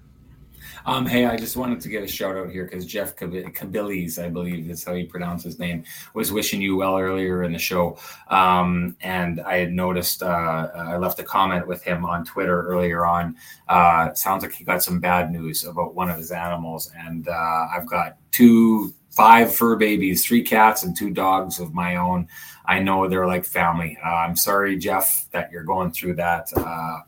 Um, 0.85 1.05
hey, 1.05 1.25
I 1.25 1.35
just 1.37 1.57
wanted 1.57 1.81
to 1.81 1.89
get 1.89 2.03
a 2.03 2.07
shout 2.07 2.37
out 2.37 2.49
here 2.49 2.65
because 2.65 2.85
Jeff 2.85 3.15
Kabilis, 3.15 4.23
I 4.23 4.29
believe 4.29 4.69
is 4.69 4.83
how 4.83 4.93
you 4.93 5.07
pronounce 5.07 5.43
his 5.43 5.59
name, 5.59 5.83
was 6.13 6.31
wishing 6.31 6.61
you 6.61 6.77
well 6.77 6.97
earlier 6.97 7.43
in 7.43 7.51
the 7.51 7.59
show. 7.59 7.97
Um, 8.29 8.95
and 9.01 9.41
I 9.41 9.57
had 9.57 9.71
noticed, 9.71 10.23
uh, 10.23 10.69
I 10.75 10.97
left 10.97 11.19
a 11.19 11.23
comment 11.23 11.67
with 11.67 11.83
him 11.83 12.05
on 12.05 12.25
Twitter 12.25 12.63
earlier 12.67 13.05
on. 13.05 13.35
Uh, 13.67 14.13
sounds 14.13 14.43
like 14.43 14.53
he 14.53 14.63
got 14.63 14.83
some 14.83 14.99
bad 14.99 15.31
news 15.31 15.63
about 15.63 15.95
one 15.95 16.09
of 16.09 16.17
his 16.17 16.31
animals. 16.31 16.91
And 16.97 17.27
uh, 17.27 17.67
I've 17.75 17.87
got 17.87 18.17
two, 18.31 18.93
five 19.09 19.53
fur 19.53 19.75
babies, 19.75 20.25
three 20.25 20.43
cats, 20.43 20.83
and 20.83 20.95
two 20.95 21.09
dogs 21.09 21.59
of 21.59 21.73
my 21.73 21.95
own. 21.95 22.27
I 22.69 22.77
know 22.77 23.07
they're 23.07 23.25
like 23.25 23.45
family. 23.45 23.97
Uh, 24.05 24.09
I'm 24.09 24.35
sorry, 24.35 24.77
Jeff, 24.77 25.27
that 25.31 25.51
you're 25.51 25.63
going 25.63 25.91
through 25.91 26.13
that. 26.15 26.49
Uh, 26.55 26.99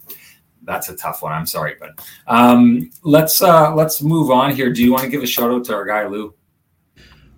that's 0.64 0.90
a 0.90 0.96
tough 0.96 1.22
one. 1.22 1.32
I'm 1.32 1.46
sorry, 1.46 1.76
but 1.80 2.04
um, 2.26 2.90
let's 3.04 3.44
uh, 3.44 3.74
let's 3.76 4.02
move 4.02 4.32
on 4.32 4.56
here. 4.56 4.74
Do 4.74 4.84
you 4.84 4.92
want 4.92 5.04
to 5.04 5.10
give 5.10 5.22
a 5.22 5.28
shout 5.28 5.52
out 5.52 5.64
to 5.66 5.76
our 5.76 5.86
guy 5.86 6.08
Lou? 6.08 6.34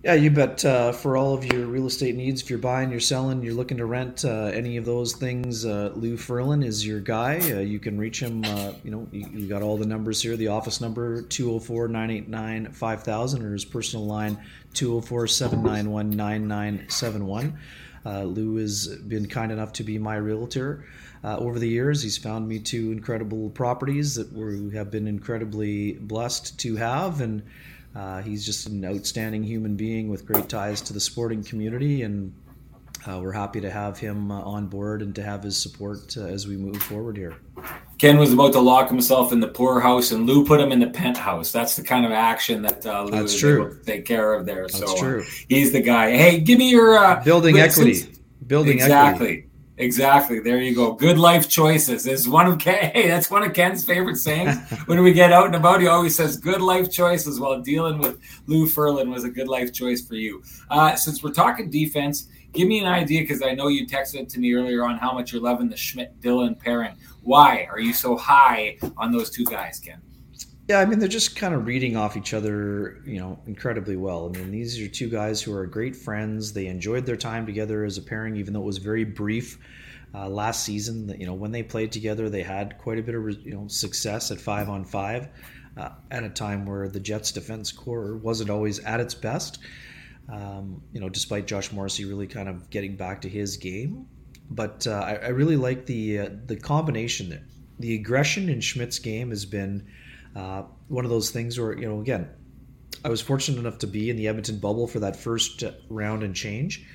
Yeah, 0.04 0.14
you 0.14 0.32
bet. 0.32 0.64
Uh, 0.64 0.94
for 0.94 1.18
all 1.18 1.34
of 1.34 1.44
your 1.46 1.66
real 1.66 1.86
estate 1.86 2.16
needs, 2.16 2.42
if 2.42 2.50
you're 2.50 2.60
buying, 2.60 2.92
you're 2.92 3.00
selling, 3.02 3.42
you're 3.42 3.54
looking 3.54 3.78
to 3.78 3.86
rent 3.86 4.24
uh, 4.24 4.52
any 4.54 4.78
of 4.78 4.86
those 4.86 5.14
things, 5.14 5.66
uh, 5.66 5.92
Lou 5.96 6.16
Ferlin 6.16 6.64
is 6.64 6.86
your 6.86 7.00
guy. 7.00 7.40
Uh, 7.40 7.60
you 7.60 7.80
can 7.80 7.98
reach 7.98 8.22
him. 8.22 8.44
Uh, 8.46 8.74
you 8.84 8.92
know, 8.92 9.08
you, 9.12 9.28
you, 9.34 9.48
got 9.48 9.62
all 9.62 9.78
the 9.78 9.86
numbers 9.86 10.22
here. 10.22 10.36
The 10.36 10.48
office 10.48 10.82
number 10.82 11.22
204 11.22 11.88
989 11.88 12.74
5000 12.74 13.46
or 13.46 13.54
his 13.54 13.64
personal 13.64 14.06
line 14.06 14.38
204 14.74 15.28
791 15.28 16.10
9971. 16.10 17.58
Uh, 18.06 18.24
Lou 18.24 18.58
has 18.58 18.88
been 18.88 19.28
kind 19.28 19.52
enough 19.52 19.74
to 19.74 19.84
be 19.84 19.98
my 19.98 20.16
realtor 20.16 20.86
uh, 21.24 21.38
over 21.38 21.60
the 21.60 21.68
years. 21.68 22.02
He's 22.02 22.18
found 22.18 22.48
me 22.48 22.60
two 22.60 22.92
incredible 22.92 23.50
properties 23.50 24.16
that 24.16 24.32
we 24.34 24.76
have 24.76 24.92
been 24.92 25.08
incredibly 25.08 25.94
blessed 25.94 26.60
to 26.60 26.76
have, 26.76 27.22
and 27.22 27.44
uh, 27.96 28.22
he's 28.22 28.46
just 28.46 28.68
an 28.68 28.84
outstanding 28.84 29.44
human 29.44 29.76
being 29.76 30.10
with 30.10 30.26
great 30.26 30.50
ties 30.50 30.82
to 30.82 30.94
the 30.94 31.00
sporting 31.00 31.44
community, 31.44 32.02
and 32.02 32.34
uh, 33.08 33.20
we're 33.22 33.32
happy 33.32 33.62
to 33.62 33.70
have 33.70 33.98
him 33.98 34.32
uh, 34.32 34.42
on 34.42 34.68
board 34.68 35.02
and 35.02 35.16
to 35.16 35.24
have 35.24 35.44
his 35.44 35.58
support 35.58 36.16
uh, 36.18 36.22
as 36.22 36.48
we 36.48 36.58
move 36.58 36.82
forward 36.82 37.18
here. 37.18 37.36
Ken 37.98 38.18
was 38.18 38.34
about 38.34 38.54
to 38.54 38.60
lock 38.60 38.90
himself 38.90 39.32
in 39.32 39.40
the 39.40 39.48
poorhouse, 39.48 40.12
and 40.12 40.26
Lou 40.26 40.46
put 40.46 40.60
him 40.60 40.72
in 40.72 40.80
the 40.80 40.90
penthouse. 40.90 41.52
That's 41.52 41.76
the 41.76 41.84
kind 41.84 42.06
of 42.06 42.12
action 42.12 42.62
that 42.64 42.86
uh, 42.86 43.04
Lou 43.04 43.12
That's 43.12 43.40
true. 43.40 43.66
able 43.66 43.76
to 43.76 43.84
take 43.84 44.06
care 44.06 44.34
of 44.34 44.46
there. 44.46 44.68
That's 44.68 44.80
so 44.80 44.98
true. 44.98 45.22
Uh, 45.22 45.26
he's 45.48 45.72
the 45.72 45.82
guy. 45.82 46.12
Hey, 46.12 46.40
give 46.40 46.60
me 46.60 46.70
your 46.70 46.98
uh, 46.98 47.24
building 47.24 47.58
equity. 47.60 47.94
since- 47.94 48.20
building 48.46 48.74
exactly. 48.74 49.28
equity. 49.28 49.50
Exactly. 49.78 50.40
There 50.40 50.62
you 50.62 50.76
go. 50.76 50.94
Good 50.94 51.18
life 51.18 51.50
choices 51.50 52.06
is 52.06 52.30
one 52.30 52.46
of 52.46 52.60
Ken. 52.60 52.92
Hey, 52.94 53.08
that's 53.08 53.32
one 53.32 53.44
of 53.44 53.54
Ken's 53.54 53.84
favorite 53.84 54.18
sayings. 54.18 54.56
when 54.86 55.02
we 55.02 55.14
get 55.14 55.32
out 55.34 55.48
and 55.48 55.56
about, 55.56 55.82
he 55.82 55.88
always 55.88 56.16
says 56.16 56.38
good 56.38 56.62
life 56.62 56.92
choices. 56.92 57.40
While 57.40 57.62
dealing 57.62 57.98
with 57.98 58.20
Lou 58.46 58.68
Ferlin 58.68 59.10
was 59.10 59.24
a 59.24 59.30
good 59.30 59.48
life 59.48 59.74
choice 59.74 60.06
for 60.06 60.16
you. 60.16 60.44
Uh, 60.70 60.96
since 60.96 61.24
we're 61.24 61.32
talking 61.32 61.72
defense, 61.72 62.28
give 62.52 62.68
me 62.68 62.80
an 62.80 62.86
idea 62.86 63.22
because 63.22 63.42
I 63.42 63.54
know 63.54 63.68
you 63.68 63.88
texted 63.88 64.30
to 64.30 64.40
me 64.40 64.54
earlier 64.54 64.84
on 64.84 64.98
how 65.00 65.12
much 65.12 65.32
you're 65.34 65.42
loving 65.42 65.70
the 65.70 65.78
Schmidt 65.78 66.22
Dillon 66.22 66.54
pairing. 66.54 66.96
Why 67.24 67.68
are 67.72 67.80
you 67.80 67.94
so 67.94 68.18
high 68.18 68.78
on 68.98 69.12
those 69.12 69.30
two 69.30 69.46
guys, 69.46 69.80
Ken? 69.80 70.02
Yeah, 70.70 70.80
I 70.80 70.86
mean 70.86 71.00
they're 71.00 71.10
just 71.10 71.36
kind 71.36 71.54
of 71.54 71.66
reading 71.66 71.98
off 71.98 72.16
each 72.16 72.34
other, 72.34 73.02
you 73.06 73.20
know, 73.20 73.38
incredibly 73.46 73.98
well. 73.98 74.32
I 74.34 74.38
mean, 74.38 74.52
these 74.52 74.80
are 74.80 74.88
two 74.88 75.10
guys 75.10 75.42
who 75.42 75.54
are 75.54 75.66
great 75.66 75.96
friends. 75.96 76.54
They 76.54 76.68
enjoyed 76.68 77.06
their 77.06 77.18
time 77.18 77.46
together 77.46 77.84
as 77.84 77.98
a 77.98 78.02
pairing, 78.02 78.38
even 78.38 78.54
though 78.54 78.62
it 78.62 78.66
was 78.66 78.78
very 78.78 79.04
brief. 79.04 79.60
Uh, 80.16 80.30
last 80.30 80.64
season, 80.64 81.14
you 81.20 81.26
know, 81.26 81.34
when 81.34 81.52
they 81.52 81.64
played 81.64 81.92
together, 81.92 82.30
they 82.30 82.44
had 82.44 82.78
quite 82.78 83.00
a 83.00 83.02
bit 83.02 83.16
of 83.16 83.46
you 83.46 83.54
know 83.54 83.68
success 83.68 84.32
at 84.32 84.40
five 84.40 84.70
on 84.70 84.86
five, 84.86 85.28
uh, 85.76 85.90
at 86.12 86.24
a 86.24 86.30
time 86.30 86.66
where 86.66 86.88
the 86.88 87.00
Jets' 87.00 87.32
defense 87.32 87.72
core 87.72 88.18
wasn't 88.18 88.50
always 88.50 88.80
at 88.80 89.00
its 89.00 89.16
best. 89.16 89.60
Um, 90.32 90.82
you 90.94 91.02
know, 91.02 91.10
despite 91.10 91.48
Josh 91.48 91.72
Morrissey 91.72 92.06
really 92.06 92.28
kind 92.28 92.48
of 92.48 92.70
getting 92.70 92.96
back 92.96 93.22
to 93.22 93.30
his 93.30 93.58
game, 93.58 94.08
but 94.50 94.86
uh, 94.88 94.92
I, 94.92 95.16
I, 95.16 95.28
really 95.30 95.56
like 95.56 95.86
the 95.86 96.20
uh, 96.20 96.30
the 96.46 96.56
combination. 96.56 97.30
There. 97.30 97.44
The 97.80 97.96
aggression 97.96 98.50
in 98.50 98.62
Schmidt's 98.62 99.00
game 99.00 99.30
has 99.30 99.46
been 99.46 99.88
uh, 100.36 100.64
one 100.88 101.06
of 101.06 101.12
those 101.12 101.32
things 101.32 101.60
where 101.60 101.78
you 101.78 101.88
know, 101.88 102.02
again, 102.02 102.30
I 103.04 103.10
was 103.10 103.22
fortunate 103.22 103.60
enough 103.60 103.80
to 103.80 103.88
be 103.88 104.10
in 104.10 104.16
the 104.16 104.28
Edmonton 104.28 104.60
bubble 104.60 104.88
for 104.88 105.00
that 105.00 105.16
first 105.16 105.64
round 105.90 106.24
and 106.24 106.36
change. 106.36 106.86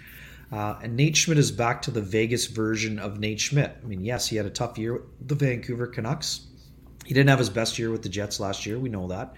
Uh, 0.51 0.79
and 0.83 0.97
Nate 0.97 1.17
Schmidt 1.17 1.39
is 1.39 1.53
back 1.53 1.83
to 1.83 1.91
the 1.91 2.01
Vegas 2.01 2.47
version 2.47 2.99
of 2.99 3.19
Nate 3.19 3.41
Schmidt. 3.41 3.77
I 3.83 3.87
mean, 3.87 4.01
yes, 4.01 4.27
he 4.29 4.37
had 4.37 4.47
a 4.47 4.51
tough 4.51 4.79
year 4.79 4.95
with 4.95 5.29
the 5.29 5.35
Vancouver 5.35 5.87
Canucks. 5.87 6.47
He 7.05 7.13
didn't 7.13 7.29
have 7.29 7.39
his 7.39 7.51
best 7.51 7.79
year 7.79 7.91
with 7.91 8.03
the 8.03 8.09
Jets 8.09 8.41
last 8.41 8.65
year. 8.65 8.79
We 8.79 8.89
know 8.89 9.09
that. 9.09 9.35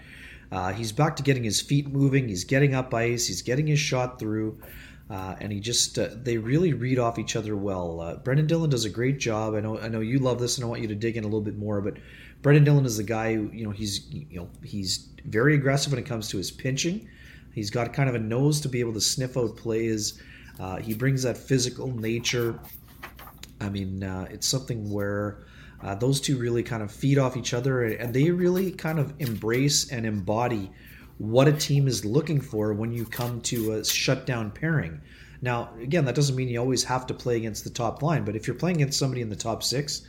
Uh, 0.51 0.73
he's 0.73 0.91
back 0.91 1.15
to 1.17 1.23
getting 1.23 1.43
his 1.43 1.61
feet 1.61 1.87
moving. 1.87 2.27
He's 2.27 2.43
getting 2.43 2.75
up 2.75 2.93
ice. 2.93 3.27
He's 3.27 3.41
getting 3.41 3.67
his 3.67 3.79
shot 3.79 4.19
through. 4.19 4.59
Uh, 5.11 5.35
and 5.41 5.51
he 5.51 5.59
just 5.59 5.99
uh, 5.99 6.07
they 6.23 6.37
really 6.37 6.71
read 6.71 6.97
off 6.97 7.19
each 7.19 7.35
other 7.35 7.57
well. 7.57 7.99
Uh, 7.99 8.15
Brenden 8.15 8.47
Dillon 8.47 8.69
does 8.69 8.85
a 8.85 8.89
great 8.89 9.19
job. 9.19 9.55
I 9.55 9.59
know 9.59 9.77
I 9.77 9.89
know 9.89 9.99
you 9.99 10.19
love 10.19 10.39
this, 10.39 10.57
and 10.57 10.63
I 10.63 10.69
want 10.69 10.81
you 10.81 10.87
to 10.87 10.95
dig 10.95 11.17
in 11.17 11.25
a 11.25 11.27
little 11.27 11.41
bit 11.41 11.57
more. 11.57 11.81
But 11.81 11.95
Brenden 12.41 12.63
Dillon 12.63 12.85
is 12.85 12.95
the 12.95 13.03
guy 13.03 13.35
who 13.35 13.49
you 13.51 13.65
know 13.65 13.71
he's 13.71 14.09
you 14.09 14.39
know 14.39 14.49
he's 14.63 15.09
very 15.25 15.55
aggressive 15.55 15.91
when 15.91 16.01
it 16.01 16.05
comes 16.05 16.29
to 16.29 16.37
his 16.37 16.49
pinching. 16.49 17.09
He's 17.53 17.69
got 17.69 17.91
kind 17.91 18.07
of 18.07 18.15
a 18.15 18.19
nose 18.19 18.61
to 18.61 18.69
be 18.69 18.79
able 18.79 18.93
to 18.93 19.01
sniff 19.01 19.35
out 19.35 19.57
plays. 19.57 20.21
Uh, 20.57 20.77
he 20.77 20.93
brings 20.93 21.23
that 21.23 21.37
physical 21.37 21.87
nature. 21.87 22.57
I 23.59 23.67
mean, 23.67 24.05
uh, 24.05 24.27
it's 24.31 24.47
something 24.47 24.89
where 24.89 25.39
uh, 25.83 25.95
those 25.95 26.21
two 26.21 26.37
really 26.37 26.63
kind 26.63 26.83
of 26.83 26.89
feed 26.89 27.17
off 27.17 27.35
each 27.35 27.53
other, 27.53 27.83
and 27.83 28.13
they 28.13 28.31
really 28.31 28.71
kind 28.71 28.97
of 28.97 29.13
embrace 29.19 29.91
and 29.91 30.05
embody 30.05 30.71
what 31.21 31.47
a 31.47 31.53
team 31.53 31.87
is 31.87 32.03
looking 32.03 32.41
for 32.41 32.73
when 32.73 32.91
you 32.91 33.05
come 33.05 33.41
to 33.41 33.73
a 33.73 33.85
shutdown 33.85 34.49
pairing. 34.49 34.99
Now, 35.39 35.69
again, 35.79 36.05
that 36.05 36.15
doesn't 36.15 36.35
mean 36.35 36.47
you 36.47 36.59
always 36.59 36.83
have 36.85 37.05
to 37.07 37.13
play 37.13 37.37
against 37.37 37.63
the 37.63 37.69
top 37.69 38.01
line, 38.01 38.25
but 38.25 38.35
if 38.35 38.47
you're 38.47 38.55
playing 38.55 38.77
against 38.77 38.97
somebody 38.97 39.21
in 39.21 39.29
the 39.29 39.35
top 39.35 39.61
six, 39.61 40.01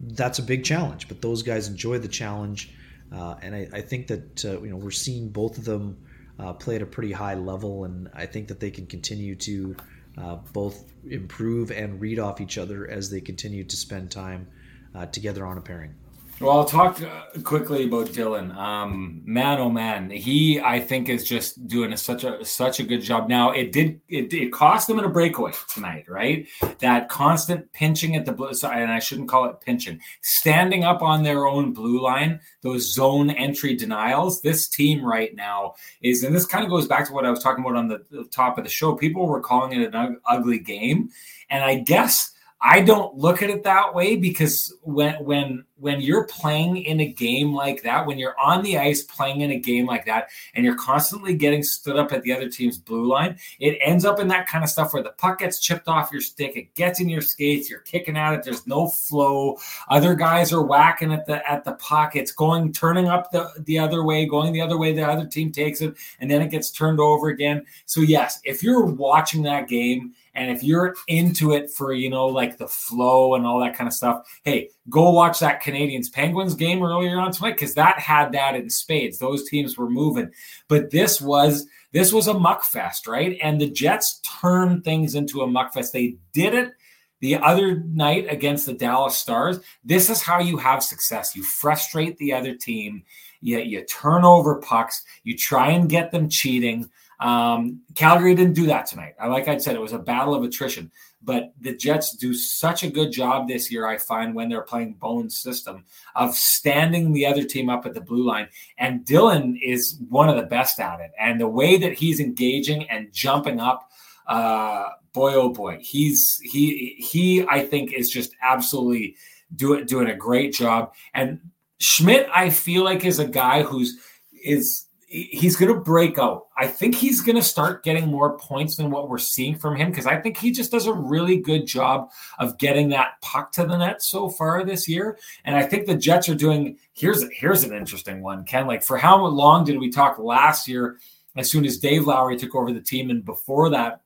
that's 0.00 0.40
a 0.40 0.42
big 0.42 0.64
challenge. 0.64 1.06
But 1.06 1.22
those 1.22 1.44
guys 1.44 1.68
enjoy 1.68 2.00
the 2.00 2.08
challenge, 2.08 2.74
uh, 3.12 3.36
and 3.40 3.54
I, 3.54 3.68
I, 3.72 3.80
think 3.82 4.08
that 4.08 4.44
uh, 4.44 4.60
you 4.60 4.70
know 4.70 4.76
we're 4.76 4.90
seeing 4.90 5.28
both 5.28 5.58
of 5.58 5.64
them 5.64 5.96
uh, 6.40 6.54
play 6.54 6.74
at 6.74 6.82
a 6.82 6.86
pretty 6.86 7.12
high 7.12 7.34
level, 7.34 7.84
and 7.84 8.10
I 8.12 8.26
think 8.26 8.48
that 8.48 8.58
they 8.58 8.72
can 8.72 8.86
continue 8.86 9.36
to 9.36 9.76
uh, 10.16 10.36
both 10.52 10.92
improve 11.08 11.70
and 11.70 12.00
read 12.00 12.18
off 12.18 12.40
each 12.40 12.58
other 12.58 12.90
as 12.90 13.10
they 13.10 13.20
continue 13.20 13.62
to 13.62 13.76
spend 13.76 14.10
time 14.10 14.48
uh, 14.92 15.06
together 15.06 15.46
on 15.46 15.56
a 15.56 15.60
pairing. 15.60 15.94
Well, 16.40 16.56
I'll 16.56 16.64
talk 16.64 17.02
uh, 17.02 17.40
quickly 17.42 17.86
about 17.86 18.12
Dillon. 18.12 18.52
Um, 18.52 19.22
man, 19.24 19.58
oh 19.58 19.70
man, 19.70 20.08
he 20.08 20.60
I 20.60 20.78
think 20.78 21.08
is 21.08 21.24
just 21.24 21.66
doing 21.66 21.92
a, 21.92 21.96
such 21.96 22.22
a 22.22 22.44
such 22.44 22.78
a 22.78 22.84
good 22.84 23.02
job. 23.02 23.28
Now 23.28 23.50
it 23.50 23.72
did 23.72 24.00
it, 24.08 24.32
it 24.32 24.52
cost 24.52 24.86
them 24.86 25.00
in 25.00 25.04
a 25.04 25.08
breakaway 25.08 25.50
tonight, 25.68 26.04
right? 26.08 26.46
That 26.78 27.08
constant 27.08 27.72
pinching 27.72 28.14
at 28.14 28.24
the 28.24 28.30
blue, 28.30 28.52
and 28.62 28.92
I 28.92 29.00
shouldn't 29.00 29.28
call 29.28 29.46
it 29.46 29.60
pinching, 29.60 30.00
standing 30.22 30.84
up 30.84 31.02
on 31.02 31.24
their 31.24 31.48
own 31.48 31.72
blue 31.72 32.00
line, 32.00 32.38
those 32.62 32.94
zone 32.94 33.30
entry 33.30 33.74
denials. 33.74 34.40
This 34.40 34.68
team 34.68 35.04
right 35.04 35.34
now 35.34 35.74
is, 36.02 36.22
and 36.22 36.36
this 36.36 36.46
kind 36.46 36.62
of 36.62 36.70
goes 36.70 36.86
back 36.86 37.08
to 37.08 37.12
what 37.12 37.26
I 37.26 37.30
was 37.30 37.42
talking 37.42 37.64
about 37.64 37.76
on 37.76 37.88
the, 37.88 38.04
the 38.12 38.24
top 38.24 38.58
of 38.58 38.64
the 38.64 38.70
show. 38.70 38.94
People 38.94 39.26
were 39.26 39.40
calling 39.40 39.72
it 39.72 39.92
an 39.92 40.20
ugly 40.24 40.60
game, 40.60 41.10
and 41.50 41.64
I 41.64 41.80
guess 41.80 42.32
I 42.60 42.80
don't 42.80 43.14
look 43.16 43.42
at 43.42 43.50
it 43.50 43.62
that 43.64 43.94
way 43.94 44.16
because 44.16 44.74
when 44.82 45.14
when 45.24 45.64
when 45.76 46.00
you're 46.00 46.26
playing 46.26 46.78
in 46.78 46.98
a 47.00 47.06
game 47.06 47.54
like 47.54 47.84
that, 47.84 48.04
when 48.04 48.18
you're 48.18 48.38
on 48.38 48.64
the 48.64 48.76
ice 48.76 49.04
playing 49.04 49.42
in 49.42 49.52
a 49.52 49.58
game 49.58 49.86
like 49.86 50.04
that, 50.06 50.28
and 50.54 50.64
you're 50.64 50.74
constantly 50.76 51.36
getting 51.36 51.62
stood 51.62 51.96
up 51.96 52.12
at 52.12 52.22
the 52.22 52.32
other 52.32 52.48
team's 52.48 52.76
blue 52.76 53.06
line, 53.06 53.38
it 53.60 53.78
ends 53.80 54.04
up 54.04 54.18
in 54.18 54.26
that 54.26 54.48
kind 54.48 54.64
of 54.64 54.70
stuff 54.70 54.92
where 54.92 55.04
the 55.04 55.10
puck 55.10 55.38
gets 55.38 55.60
chipped 55.60 55.86
off 55.86 56.10
your 56.10 56.20
stick, 56.20 56.56
it 56.56 56.74
gets 56.74 56.98
in 57.00 57.08
your 57.08 57.20
skates, 57.20 57.70
you're 57.70 57.78
kicking 57.80 58.16
at 58.16 58.34
it, 58.34 58.42
there's 58.42 58.66
no 58.66 58.88
flow. 58.88 59.56
Other 59.88 60.16
guys 60.16 60.52
are 60.52 60.62
whacking 60.62 61.12
at 61.12 61.26
the 61.26 61.48
at 61.48 61.62
the 61.62 61.74
puck, 61.74 62.16
it's 62.16 62.32
going 62.32 62.72
turning 62.72 63.06
up 63.06 63.30
the, 63.30 63.48
the 63.60 63.78
other 63.78 64.02
way, 64.02 64.26
going 64.26 64.52
the 64.52 64.60
other 64.60 64.78
way, 64.78 64.92
the 64.92 65.06
other 65.06 65.26
team 65.26 65.52
takes 65.52 65.80
it, 65.80 65.94
and 66.18 66.28
then 66.28 66.42
it 66.42 66.50
gets 66.50 66.72
turned 66.72 66.98
over 66.98 67.28
again. 67.28 67.64
So 67.86 68.00
yes, 68.00 68.40
if 68.42 68.64
you're 68.64 68.84
watching 68.84 69.42
that 69.44 69.68
game 69.68 70.14
and 70.34 70.50
if 70.50 70.62
you're 70.62 70.94
into 71.08 71.52
it 71.52 71.70
for, 71.70 71.92
you 71.92 72.10
know, 72.10 72.26
like 72.26 72.58
the 72.58 72.68
flow 72.68 73.34
and 73.34 73.46
all 73.46 73.60
that 73.60 73.76
kind 73.76 73.88
of 73.88 73.94
stuff, 73.94 74.26
hey, 74.44 74.70
go 74.88 75.10
watch 75.10 75.40
that 75.40 75.62
Canadiens 75.62 76.12
Penguins 76.12 76.54
game 76.54 76.82
earlier 76.82 77.18
on 77.18 77.32
tonight 77.32 77.52
because 77.52 77.74
that 77.74 77.98
had 77.98 78.32
that 78.32 78.54
in 78.54 78.70
spades. 78.70 79.18
Those 79.18 79.48
teams 79.48 79.76
were 79.76 79.90
moving. 79.90 80.30
But 80.68 80.90
this 80.90 81.20
was 81.20 81.66
this 81.92 82.12
was 82.12 82.26
a 82.26 82.38
muck 82.38 82.64
fest, 82.64 83.06
right? 83.06 83.38
And 83.42 83.60
the 83.60 83.70
Jets 83.70 84.20
turned 84.40 84.84
things 84.84 85.14
into 85.14 85.40
a 85.40 85.46
muck 85.46 85.72
fest. 85.72 85.92
They 85.92 86.16
did 86.32 86.54
it 86.54 86.72
the 87.20 87.36
other 87.36 87.80
night 87.80 88.26
against 88.28 88.66
the 88.66 88.74
Dallas 88.74 89.16
Stars. 89.16 89.60
This 89.84 90.10
is 90.10 90.22
how 90.22 90.38
you 90.38 90.56
have 90.58 90.82
success. 90.82 91.34
You 91.34 91.42
frustrate 91.42 92.16
the 92.18 92.32
other 92.32 92.54
team. 92.54 93.02
You, 93.40 93.58
you 93.58 93.84
turn 93.84 94.24
over 94.24 94.56
pucks. 94.56 95.02
You 95.24 95.36
try 95.36 95.70
and 95.70 95.88
get 95.88 96.10
them 96.10 96.28
cheating. 96.28 96.90
Um, 97.20 97.80
Calgary 97.94 98.34
didn't 98.34 98.54
do 98.54 98.66
that 98.66 98.86
tonight. 98.86 99.14
Like 99.24 99.48
I 99.48 99.58
said, 99.58 99.74
it 99.74 99.80
was 99.80 99.92
a 99.92 99.98
battle 99.98 100.34
of 100.34 100.44
attrition. 100.44 100.90
But 101.20 101.52
the 101.60 101.74
Jets 101.74 102.16
do 102.16 102.32
such 102.32 102.84
a 102.84 102.90
good 102.90 103.10
job 103.10 103.48
this 103.48 103.72
year, 103.72 103.86
I 103.86 103.98
find, 103.98 104.34
when 104.34 104.48
they're 104.48 104.62
playing 104.62 104.94
Bone's 104.94 105.36
system 105.36 105.84
of 106.14 106.34
standing 106.36 107.12
the 107.12 107.26
other 107.26 107.42
team 107.42 107.68
up 107.68 107.86
at 107.86 107.94
the 107.94 108.00
blue 108.00 108.24
line. 108.24 108.48
And 108.78 109.04
Dillon 109.04 109.58
is 109.60 109.98
one 110.08 110.28
of 110.28 110.36
the 110.36 110.44
best 110.44 110.78
at 110.78 111.00
it. 111.00 111.10
And 111.18 111.40
the 111.40 111.48
way 111.48 111.76
that 111.76 111.94
he's 111.94 112.20
engaging 112.20 112.88
and 112.88 113.12
jumping 113.12 113.58
up, 113.58 113.90
uh, 114.28 114.90
boy, 115.12 115.34
oh 115.34 115.48
boy, 115.48 115.78
he's 115.80 116.38
he 116.44 116.94
he 116.98 117.44
I 117.48 117.64
think 117.64 117.92
is 117.92 118.10
just 118.10 118.36
absolutely 118.40 119.16
doing 119.56 119.86
doing 119.86 120.08
a 120.08 120.14
great 120.14 120.52
job. 120.52 120.92
And 121.14 121.40
Schmidt, 121.78 122.28
I 122.32 122.50
feel 122.50 122.84
like 122.84 123.04
is 123.04 123.18
a 123.18 123.26
guy 123.26 123.62
who's 123.62 123.98
is 124.44 124.86
he's 125.10 125.56
going 125.56 125.72
to 125.72 125.80
break 125.80 126.18
out. 126.18 126.48
I 126.58 126.66
think 126.66 126.94
he's 126.94 127.22
going 127.22 127.36
to 127.36 127.42
start 127.42 127.82
getting 127.82 128.08
more 128.08 128.36
points 128.36 128.76
than 128.76 128.90
what 128.90 129.08
we're 129.08 129.16
seeing 129.16 129.56
from 129.56 129.74
him 129.74 129.90
because 129.90 130.06
I 130.06 130.20
think 130.20 130.36
he 130.36 130.52
just 130.52 130.70
does 130.70 130.86
a 130.86 130.92
really 130.92 131.38
good 131.38 131.66
job 131.66 132.10
of 132.38 132.58
getting 132.58 132.90
that 132.90 133.12
puck 133.22 133.50
to 133.52 133.64
the 133.64 133.78
net 133.78 134.02
so 134.02 134.28
far 134.28 134.62
this 134.64 134.86
year. 134.86 135.18
And 135.44 135.56
I 135.56 135.62
think 135.62 135.86
the 135.86 135.96
Jets 135.96 136.28
are 136.28 136.34
doing. 136.34 136.76
Here's 136.92 137.24
here's 137.32 137.64
an 137.64 137.74
interesting 137.74 138.22
one, 138.22 138.44
Ken. 138.44 138.66
Like 138.66 138.82
for 138.82 138.98
how 138.98 139.24
long 139.24 139.64
did 139.64 139.78
we 139.78 139.90
talk 139.90 140.18
last 140.18 140.68
year? 140.68 140.98
As 141.36 141.50
soon 141.50 141.64
as 141.64 141.78
Dave 141.78 142.06
Lowry 142.06 142.36
took 142.36 142.54
over 142.54 142.72
the 142.72 142.80
team, 142.80 143.10
and 143.10 143.24
before 143.24 143.70
that, 143.70 144.02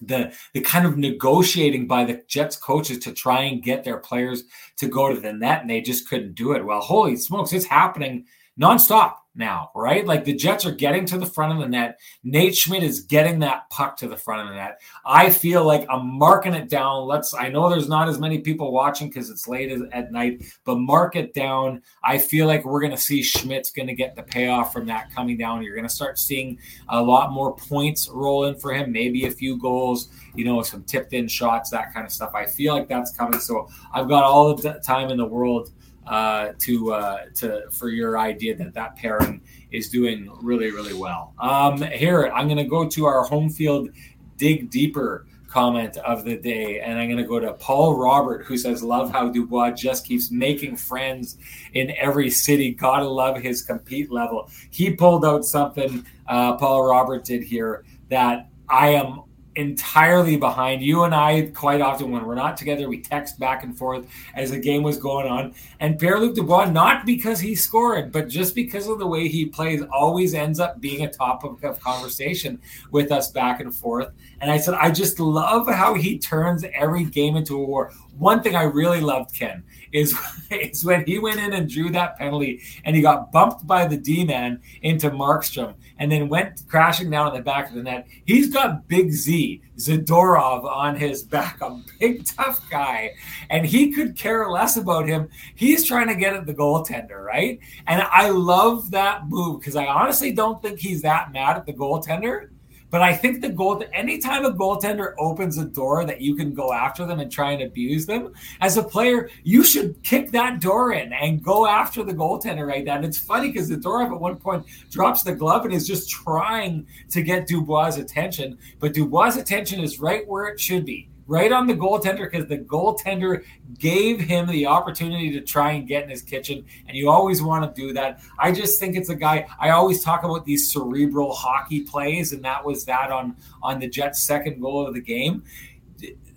the 0.00 0.34
the 0.52 0.62
kind 0.62 0.84
of 0.84 0.98
negotiating 0.98 1.86
by 1.86 2.04
the 2.04 2.24
Jets 2.26 2.56
coaches 2.56 2.98
to 3.00 3.12
try 3.12 3.42
and 3.42 3.62
get 3.62 3.84
their 3.84 3.98
players 3.98 4.42
to 4.78 4.88
go 4.88 5.14
to 5.14 5.20
the 5.20 5.32
net, 5.32 5.60
and 5.60 5.70
they 5.70 5.80
just 5.80 6.08
couldn't 6.08 6.34
do 6.34 6.52
it. 6.52 6.64
Well, 6.64 6.80
holy 6.80 7.16
smokes, 7.16 7.52
it's 7.52 7.66
happening 7.66 8.26
nonstop 8.60 9.16
now, 9.36 9.70
right? 9.74 10.06
Like 10.06 10.24
the 10.24 10.34
Jets 10.34 10.64
are 10.64 10.72
getting 10.72 11.04
to 11.06 11.18
the 11.18 11.26
front 11.26 11.52
of 11.52 11.58
the 11.58 11.68
net. 11.68 11.98
Nate 12.22 12.54
Schmidt 12.54 12.84
is 12.84 13.00
getting 13.00 13.40
that 13.40 13.68
puck 13.68 13.96
to 13.96 14.08
the 14.08 14.16
front 14.16 14.42
of 14.42 14.48
the 14.48 14.54
net. 14.54 14.80
I 15.04 15.30
feel 15.30 15.64
like 15.64 15.86
I'm 15.90 16.06
marking 16.18 16.54
it 16.54 16.68
down. 16.68 17.06
Let's, 17.06 17.34
I 17.34 17.48
know 17.48 17.68
there's 17.68 17.88
not 17.88 18.08
as 18.08 18.20
many 18.20 18.38
people 18.38 18.70
watching 18.70 19.08
because 19.08 19.30
it's 19.30 19.48
late 19.48 19.72
at 19.92 20.12
night, 20.12 20.44
but 20.64 20.76
mark 20.76 21.16
it 21.16 21.34
down. 21.34 21.82
I 22.04 22.18
feel 22.18 22.46
like 22.46 22.64
we're 22.64 22.80
going 22.80 22.92
to 22.92 22.96
see 22.96 23.22
Schmidt's 23.22 23.72
going 23.72 23.88
to 23.88 23.94
get 23.94 24.14
the 24.14 24.22
payoff 24.22 24.72
from 24.72 24.86
that 24.86 25.12
coming 25.12 25.36
down. 25.36 25.62
You're 25.62 25.74
going 25.74 25.88
to 25.88 25.94
start 25.94 26.18
seeing 26.18 26.58
a 26.88 27.02
lot 27.02 27.32
more 27.32 27.56
points 27.56 28.08
roll 28.08 28.44
in 28.44 28.54
for 28.54 28.72
him, 28.72 28.92
maybe 28.92 29.26
a 29.26 29.30
few 29.30 29.58
goals, 29.58 30.10
you 30.36 30.44
know, 30.44 30.62
some 30.62 30.84
tipped 30.84 31.12
in 31.12 31.26
shots, 31.26 31.70
that 31.70 31.92
kind 31.92 32.06
of 32.06 32.12
stuff. 32.12 32.30
I 32.34 32.46
feel 32.46 32.74
like 32.74 32.88
that's 32.88 33.12
coming. 33.16 33.40
So 33.40 33.68
I've 33.92 34.08
got 34.08 34.22
all 34.22 34.54
the 34.54 34.80
time 34.84 35.10
in 35.10 35.16
the 35.16 35.26
world 35.26 35.72
uh, 36.06 36.52
to 36.58 36.92
uh, 36.92 37.18
to 37.34 37.70
for 37.70 37.88
your 37.88 38.18
idea 38.18 38.56
that 38.56 38.74
that 38.74 38.96
pairing 38.96 39.40
is 39.70 39.88
doing 39.88 40.30
really 40.42 40.70
really 40.70 40.94
well. 40.94 41.34
Um, 41.38 41.82
here 41.82 42.30
I'm 42.34 42.46
going 42.46 42.58
to 42.58 42.64
go 42.64 42.88
to 42.88 43.04
our 43.06 43.24
home 43.24 43.50
field 43.50 43.90
dig 44.36 44.70
deeper 44.70 45.26
comment 45.48 45.96
of 45.98 46.24
the 46.24 46.36
day, 46.36 46.80
and 46.80 46.98
I'm 46.98 47.06
going 47.06 47.22
to 47.22 47.28
go 47.28 47.38
to 47.38 47.52
Paul 47.54 47.96
Robert 47.96 48.44
who 48.44 48.58
says, 48.58 48.82
"Love 48.82 49.10
how 49.10 49.28
Dubois 49.28 49.70
just 49.70 50.04
keeps 50.04 50.30
making 50.30 50.76
friends 50.76 51.38
in 51.74 51.92
every 51.96 52.30
city. 52.30 52.72
Gotta 52.72 53.08
love 53.08 53.36
his 53.36 53.62
compete 53.62 54.10
level." 54.10 54.50
He 54.70 54.90
pulled 54.90 55.24
out 55.24 55.44
something 55.44 56.04
uh, 56.26 56.56
Paul 56.56 56.84
Robert 56.86 57.24
did 57.24 57.42
here 57.42 57.84
that 58.08 58.48
I 58.68 58.90
am 58.90 59.22
entirely 59.56 60.36
behind. 60.36 60.82
You 60.82 61.04
and 61.04 61.14
I, 61.14 61.50
quite 61.54 61.80
often 61.80 62.10
when 62.10 62.24
we're 62.24 62.34
not 62.34 62.56
together, 62.56 62.88
we 62.88 63.00
text 63.00 63.38
back 63.38 63.62
and 63.62 63.76
forth 63.76 64.06
as 64.34 64.50
the 64.50 64.58
game 64.58 64.82
was 64.82 64.96
going 64.96 65.26
on. 65.26 65.54
And 65.80 65.98
Pierre 65.98 66.18
Luc 66.18 66.34
Dubois, 66.34 66.70
not 66.70 67.06
because 67.06 67.40
he 67.40 67.54
scored, 67.54 68.12
but 68.12 68.28
just 68.28 68.54
because 68.54 68.88
of 68.88 68.98
the 68.98 69.06
way 69.06 69.28
he 69.28 69.46
plays, 69.46 69.82
always 69.92 70.34
ends 70.34 70.60
up 70.60 70.80
being 70.80 71.04
a 71.04 71.10
topic 71.10 71.62
of 71.62 71.80
conversation 71.80 72.60
with 72.90 73.12
us 73.12 73.30
back 73.30 73.60
and 73.60 73.74
forth. 73.74 74.10
And 74.40 74.50
I 74.50 74.58
said, 74.58 74.74
I 74.74 74.90
just 74.90 75.20
love 75.20 75.68
how 75.68 75.94
he 75.94 76.18
turns 76.18 76.64
every 76.74 77.04
game 77.04 77.36
into 77.36 77.56
a 77.56 77.64
war. 77.64 77.92
one 78.18 78.42
thing 78.42 78.54
I 78.54 78.62
really 78.62 79.00
loved, 79.00 79.34
Ken, 79.34 79.64
is, 79.94 80.14
is 80.50 80.84
when 80.84 81.06
he 81.06 81.18
went 81.18 81.40
in 81.40 81.54
and 81.54 81.70
drew 81.70 81.88
that 81.90 82.18
penalty 82.18 82.60
and 82.84 82.94
he 82.94 83.00
got 83.00 83.32
bumped 83.32 83.66
by 83.66 83.86
the 83.86 83.96
D 83.96 84.24
man 84.24 84.60
into 84.82 85.10
Markstrom 85.10 85.74
and 85.98 86.12
then 86.12 86.28
went 86.28 86.64
crashing 86.68 87.08
down 87.08 87.28
in 87.28 87.34
the 87.34 87.40
back 87.40 87.68
of 87.68 87.76
the 87.76 87.82
net. 87.82 88.06
He's 88.26 88.52
got 88.52 88.86
Big 88.88 89.12
Z, 89.12 89.62
Zadorov, 89.78 90.64
on 90.64 90.96
his 90.96 91.22
back, 91.22 91.60
a 91.62 91.80
big 92.00 92.26
tough 92.26 92.68
guy, 92.68 93.12
and 93.48 93.64
he 93.64 93.92
could 93.92 94.16
care 94.16 94.50
less 94.50 94.76
about 94.76 95.08
him. 95.08 95.28
He's 95.54 95.84
trying 95.84 96.08
to 96.08 96.16
get 96.16 96.34
at 96.34 96.46
the 96.46 96.54
goaltender, 96.54 97.24
right? 97.24 97.60
And 97.86 98.02
I 98.02 98.30
love 98.30 98.90
that 98.90 99.28
move 99.28 99.60
because 99.60 99.76
I 99.76 99.86
honestly 99.86 100.32
don't 100.32 100.60
think 100.60 100.80
he's 100.80 101.02
that 101.02 101.32
mad 101.32 101.56
at 101.56 101.66
the 101.66 101.72
goaltender. 101.72 102.48
But 102.94 103.02
I 103.02 103.12
think 103.12 103.40
the 103.40 103.48
goal, 103.48 103.82
anytime 103.92 104.44
a 104.44 104.52
goaltender 104.52 105.14
opens 105.18 105.58
a 105.58 105.64
door 105.64 106.04
that 106.04 106.20
you 106.20 106.36
can 106.36 106.54
go 106.54 106.72
after 106.72 107.04
them 107.04 107.18
and 107.18 107.28
try 107.28 107.50
and 107.50 107.62
abuse 107.62 108.06
them, 108.06 108.32
as 108.60 108.76
a 108.76 108.84
player, 108.84 109.28
you 109.42 109.64
should 109.64 110.00
kick 110.04 110.30
that 110.30 110.60
door 110.60 110.92
in 110.92 111.12
and 111.12 111.42
go 111.42 111.66
after 111.66 112.04
the 112.04 112.14
goaltender 112.14 112.64
right 112.64 112.84
now. 112.84 112.94
And 112.94 113.04
it's 113.04 113.18
funny 113.18 113.50
because 113.50 113.68
the 113.68 113.78
door 113.78 114.02
at 114.02 114.12
one 114.12 114.36
point 114.36 114.64
drops 114.92 115.24
the 115.24 115.34
glove 115.34 115.64
and 115.64 115.74
is 115.74 115.88
just 115.88 116.08
trying 116.08 116.86
to 117.10 117.20
get 117.20 117.48
Dubois' 117.48 117.98
attention. 117.98 118.58
But 118.78 118.94
Dubois' 118.94 119.38
attention 119.38 119.80
is 119.80 119.98
right 119.98 120.24
where 120.28 120.46
it 120.46 120.60
should 120.60 120.86
be 120.86 121.08
right 121.26 121.50
on 121.52 121.66
the 121.66 121.74
goaltender 121.74 122.30
because 122.30 122.46
the 122.46 122.58
goaltender 122.58 123.44
gave 123.78 124.20
him 124.20 124.46
the 124.46 124.66
opportunity 124.66 125.30
to 125.32 125.40
try 125.40 125.72
and 125.72 125.88
get 125.88 126.04
in 126.04 126.10
his 126.10 126.22
kitchen. 126.22 126.64
And 126.86 126.96
you 126.96 127.10
always 127.10 127.42
want 127.42 127.74
to 127.74 127.80
do 127.80 127.92
that. 127.94 128.20
I 128.38 128.52
just 128.52 128.78
think 128.78 128.96
it's 128.96 129.08
a 129.08 129.14
guy. 129.14 129.46
I 129.58 129.70
always 129.70 130.02
talk 130.02 130.24
about 130.24 130.44
these 130.44 130.72
cerebral 130.72 131.32
hockey 131.32 131.82
plays, 131.82 132.32
and 132.32 132.44
that 132.44 132.64
was 132.64 132.84
that 132.84 133.10
on 133.10 133.36
on 133.62 133.78
the 133.78 133.88
Jets' 133.88 134.22
second 134.22 134.60
goal 134.60 134.86
of 134.86 134.94
the 134.94 135.00
game. 135.00 135.44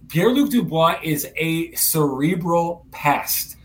Pierre 0.07 0.29
Luc 0.29 0.49
Dubois 0.49 0.99
is 1.03 1.27
a 1.35 1.73
cerebral 1.73 2.85
pest 2.91 3.56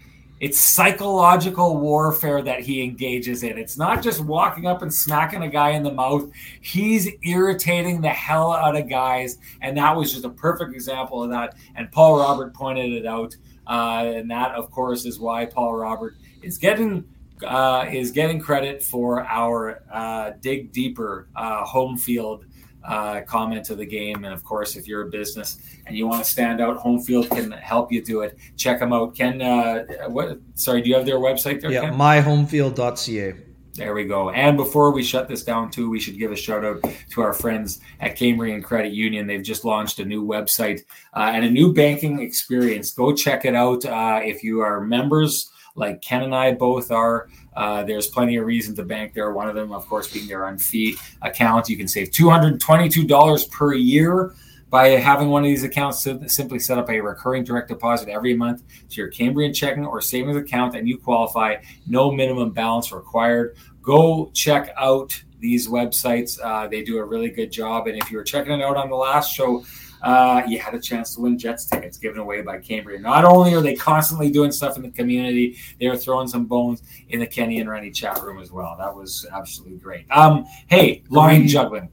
it's 0.43 0.59
psychological 0.59 1.79
warfare 1.79 2.43
that 2.43 2.59
he 2.59 2.83
engages 2.83 3.45
in. 3.45 3.57
It's 3.57 3.79
not 3.79 4.03
just 4.03 4.19
walking 4.19 4.67
up 4.67 4.83
and 4.83 4.93
smacking 4.93 5.45
a 5.45 5.49
guy 5.49 5.71
in 5.71 5.85
the 5.85 5.93
mouth. 5.93 6.29
He's 6.61 7.09
irritating 7.23 8.01
the 8.01 8.09
hell 8.09 8.51
out 8.51 8.77
of 8.77 8.89
guys, 8.89 9.39
and 9.61 9.77
that 9.77 9.97
was 9.97 10.11
just 10.11 10.25
a 10.25 10.31
perfect 10.31 10.75
example 10.75 11.23
of 11.23 11.31
that. 11.31 11.55
And 11.77 11.93
Paul 11.93 12.19
Robert 12.19 12.53
pointed 12.55 12.93
it 12.93 13.07
out, 13.07 13.37
uh, 13.69 14.13
and 14.17 14.29
that, 14.33 14.57
of 14.57 14.69
course, 14.73 15.05
is 15.05 15.21
why 15.21 15.47
Paul 15.47 15.77
Robert 15.77 16.17
is 16.43 16.59
getting 16.59 17.05
uh, 17.47 17.87
is 17.93 18.11
getting 18.11 18.41
credit 18.41 18.83
for 18.83 19.25
our 19.25 19.85
uh, 19.93 20.33
dig 20.41 20.73
deeper 20.73 21.29
uh, 21.37 21.65
home 21.65 21.97
field 21.97 22.47
uh, 22.85 23.21
comment 23.23 23.71
of 23.71 23.79
the 23.79 23.87
game. 23.87 24.25
And 24.25 24.35
of 24.35 24.45
course, 24.45 24.77
if 24.77 24.87
you're 24.87 25.03
a 25.03 25.11
business 25.11 25.59
and 25.87 25.97
you 25.97 26.07
want 26.07 26.25
to 26.25 26.31
stand 26.31 26.61
out, 26.61 26.77
Home 26.79 27.01
Field 27.01 27.31
can 27.31 27.51
help 27.53 27.93
you 27.93 28.03
do 28.03 28.21
it. 28.21 28.39
Check 28.57 28.81
them 28.81 28.93
out. 28.93 29.15
Ken, 29.15 29.41
uh, 29.41 29.85
what? 30.09 30.39
Sorry, 30.55 30.83
do 30.83 30.89
you 30.89 30.97
have 30.97 31.07
their 31.07 31.19
website 31.19 31.61
there? 31.61 31.71
Yeah, 31.71 31.83
Ken? 31.83 31.95
myhomefield.ca. 31.95 33.35
There 33.75 33.95
we 33.95 34.05
go. 34.05 34.29
And 34.31 34.59
before 34.59 34.93
we 34.93 35.03
shut 35.03 35.29
this 35.29 35.45
down, 35.45 35.71
too, 35.71 35.89
we 35.89 35.99
should 35.99 36.19
give 36.19 36.31
a 36.31 36.37
shout 36.37 36.63
out 36.63 36.85
to 37.11 37.23
our 37.23 37.33
friends 37.33 37.81
at 38.01 38.17
Cambrian 38.17 38.63
Credit 38.63 38.93
Union. 38.93 39.27
They've 39.27 39.43
just 39.43 39.65
launched 39.65 39.99
a 39.99 40.05
new 40.05 40.23
website 40.23 40.83
uh, 41.15 41.31
and 41.33 41.43
a 41.45 41.51
new 41.51 41.73
banking 41.73 42.21
experience. 42.21 42.93
Go 42.93 43.15
check 43.15 43.47
it 43.47 43.55
out. 43.55 43.87
Uh, 43.87 44.21
if 44.23 44.43
you 44.43 44.61
are 44.61 44.83
members, 44.83 45.51
like 45.75 46.03
Ken 46.03 46.23
and 46.23 46.35
I 46.35 46.53
both 46.53 46.91
are, 46.91 47.31
uh, 47.57 47.85
there's 47.85 48.07
plenty 48.07 48.37
of 48.37 48.47
reason 48.47 48.75
to 48.77 48.83
bank 48.83 49.15
there. 49.15 49.33
One 49.33 49.49
of 49.49 49.55
them, 49.55 49.73
of 49.73 49.87
course, 49.87 50.13
being 50.13 50.27
their 50.27 50.57
fee 50.59 50.97
account. 51.21 51.69
You 51.69 51.77
can 51.77 51.89
save 51.89 52.11
$222 52.11 53.51
per 53.51 53.75
year 53.75 54.35
by 54.71 54.89
having 54.89 55.29
one 55.29 55.43
of 55.43 55.49
these 55.49 55.65
accounts. 55.65 56.03
Simply 56.03 56.59
set 56.59 56.79
up 56.79 56.89
a 56.91 57.01
recurring 57.01 57.45
direct 57.45 57.69
deposit 57.69 58.09
every 58.09 58.35
month 58.35 58.63
to 58.89 58.97
your 58.97 59.09
Cambrian 59.09 59.53
checking 59.53 59.85
or 59.85 60.01
savings 60.01 60.37
account, 60.37 60.75
and 60.75 60.89
you 60.89 60.99
qualify. 60.99 61.57
No 61.87 62.11
minimum 62.11 62.53
balance 62.53 62.91
required. 62.93 63.57
Go 63.83 64.31
check 64.35 64.73
out 64.79 65.23
these 65.41 65.69
websites. 65.69 66.39
Uh, 66.43 66.69
they 66.69 66.83
do 66.83 66.99
a 66.99 67.05
really 67.05 67.29
good 67.29 67.53
job. 67.53 67.87
And 67.87 67.99
if 67.99 68.11
you 68.11 68.17
were 68.17 68.25
checking 68.25 68.53
it 68.53 68.63
out 68.63 68.77
on 68.77 68.89
the 68.89 68.97
last 68.97 69.35
show, 69.35 69.65
uh, 70.03 70.43
you 70.47 70.59
had 70.59 70.75
a 70.75 70.81
chance 70.81 71.15
to 71.15 71.21
win 71.21 71.39
Jets 71.39 71.67
tickets 71.67 71.97
given 71.97 72.19
away 72.19 72.43
by 72.43 72.59
Cambria. 72.59 72.99
Not 72.99 73.25
only 73.25 73.55
are 73.55 73.61
they 73.61 73.75
constantly 73.75 74.31
doing 74.31 74.51
stuff 74.51 74.77
in 74.77 74.83
the 74.83 74.91
community, 74.91 75.57
they 75.81 75.87
are 75.87 75.97
throwing 75.97 76.29
some 76.29 76.47
bones 76.47 76.83
in 77.09 77.21
the 77.21 77.27
Kenny 77.27 77.61
and 77.61 77.71
Rennie 77.71 77.91
chat 77.91 78.21
room 78.23 78.41
as 78.41 78.51
well. 78.51 78.77
That 78.79 78.95
was 78.95 79.27
absolutely 79.33 79.79
great. 79.79 80.07
Um, 80.11 80.45
hey, 80.67 81.05
line 81.09 81.47
juggling. 81.47 81.89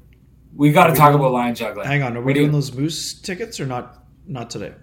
We 0.56 0.72
got 0.72 0.88
to 0.88 0.96
talk 0.96 1.12
doing, 1.12 1.22
about 1.22 1.32
line 1.32 1.56
juggling. 1.56 1.88
Hang 1.88 2.04
on, 2.04 2.18
are 2.18 2.22
we, 2.22 2.34
doing 2.34 2.52
those 2.52 2.74
Moose 2.74 3.14
tickets 3.14 3.60
or 3.60 3.66
not? 3.66 4.04
Not 4.26 4.50
today. 4.50 4.74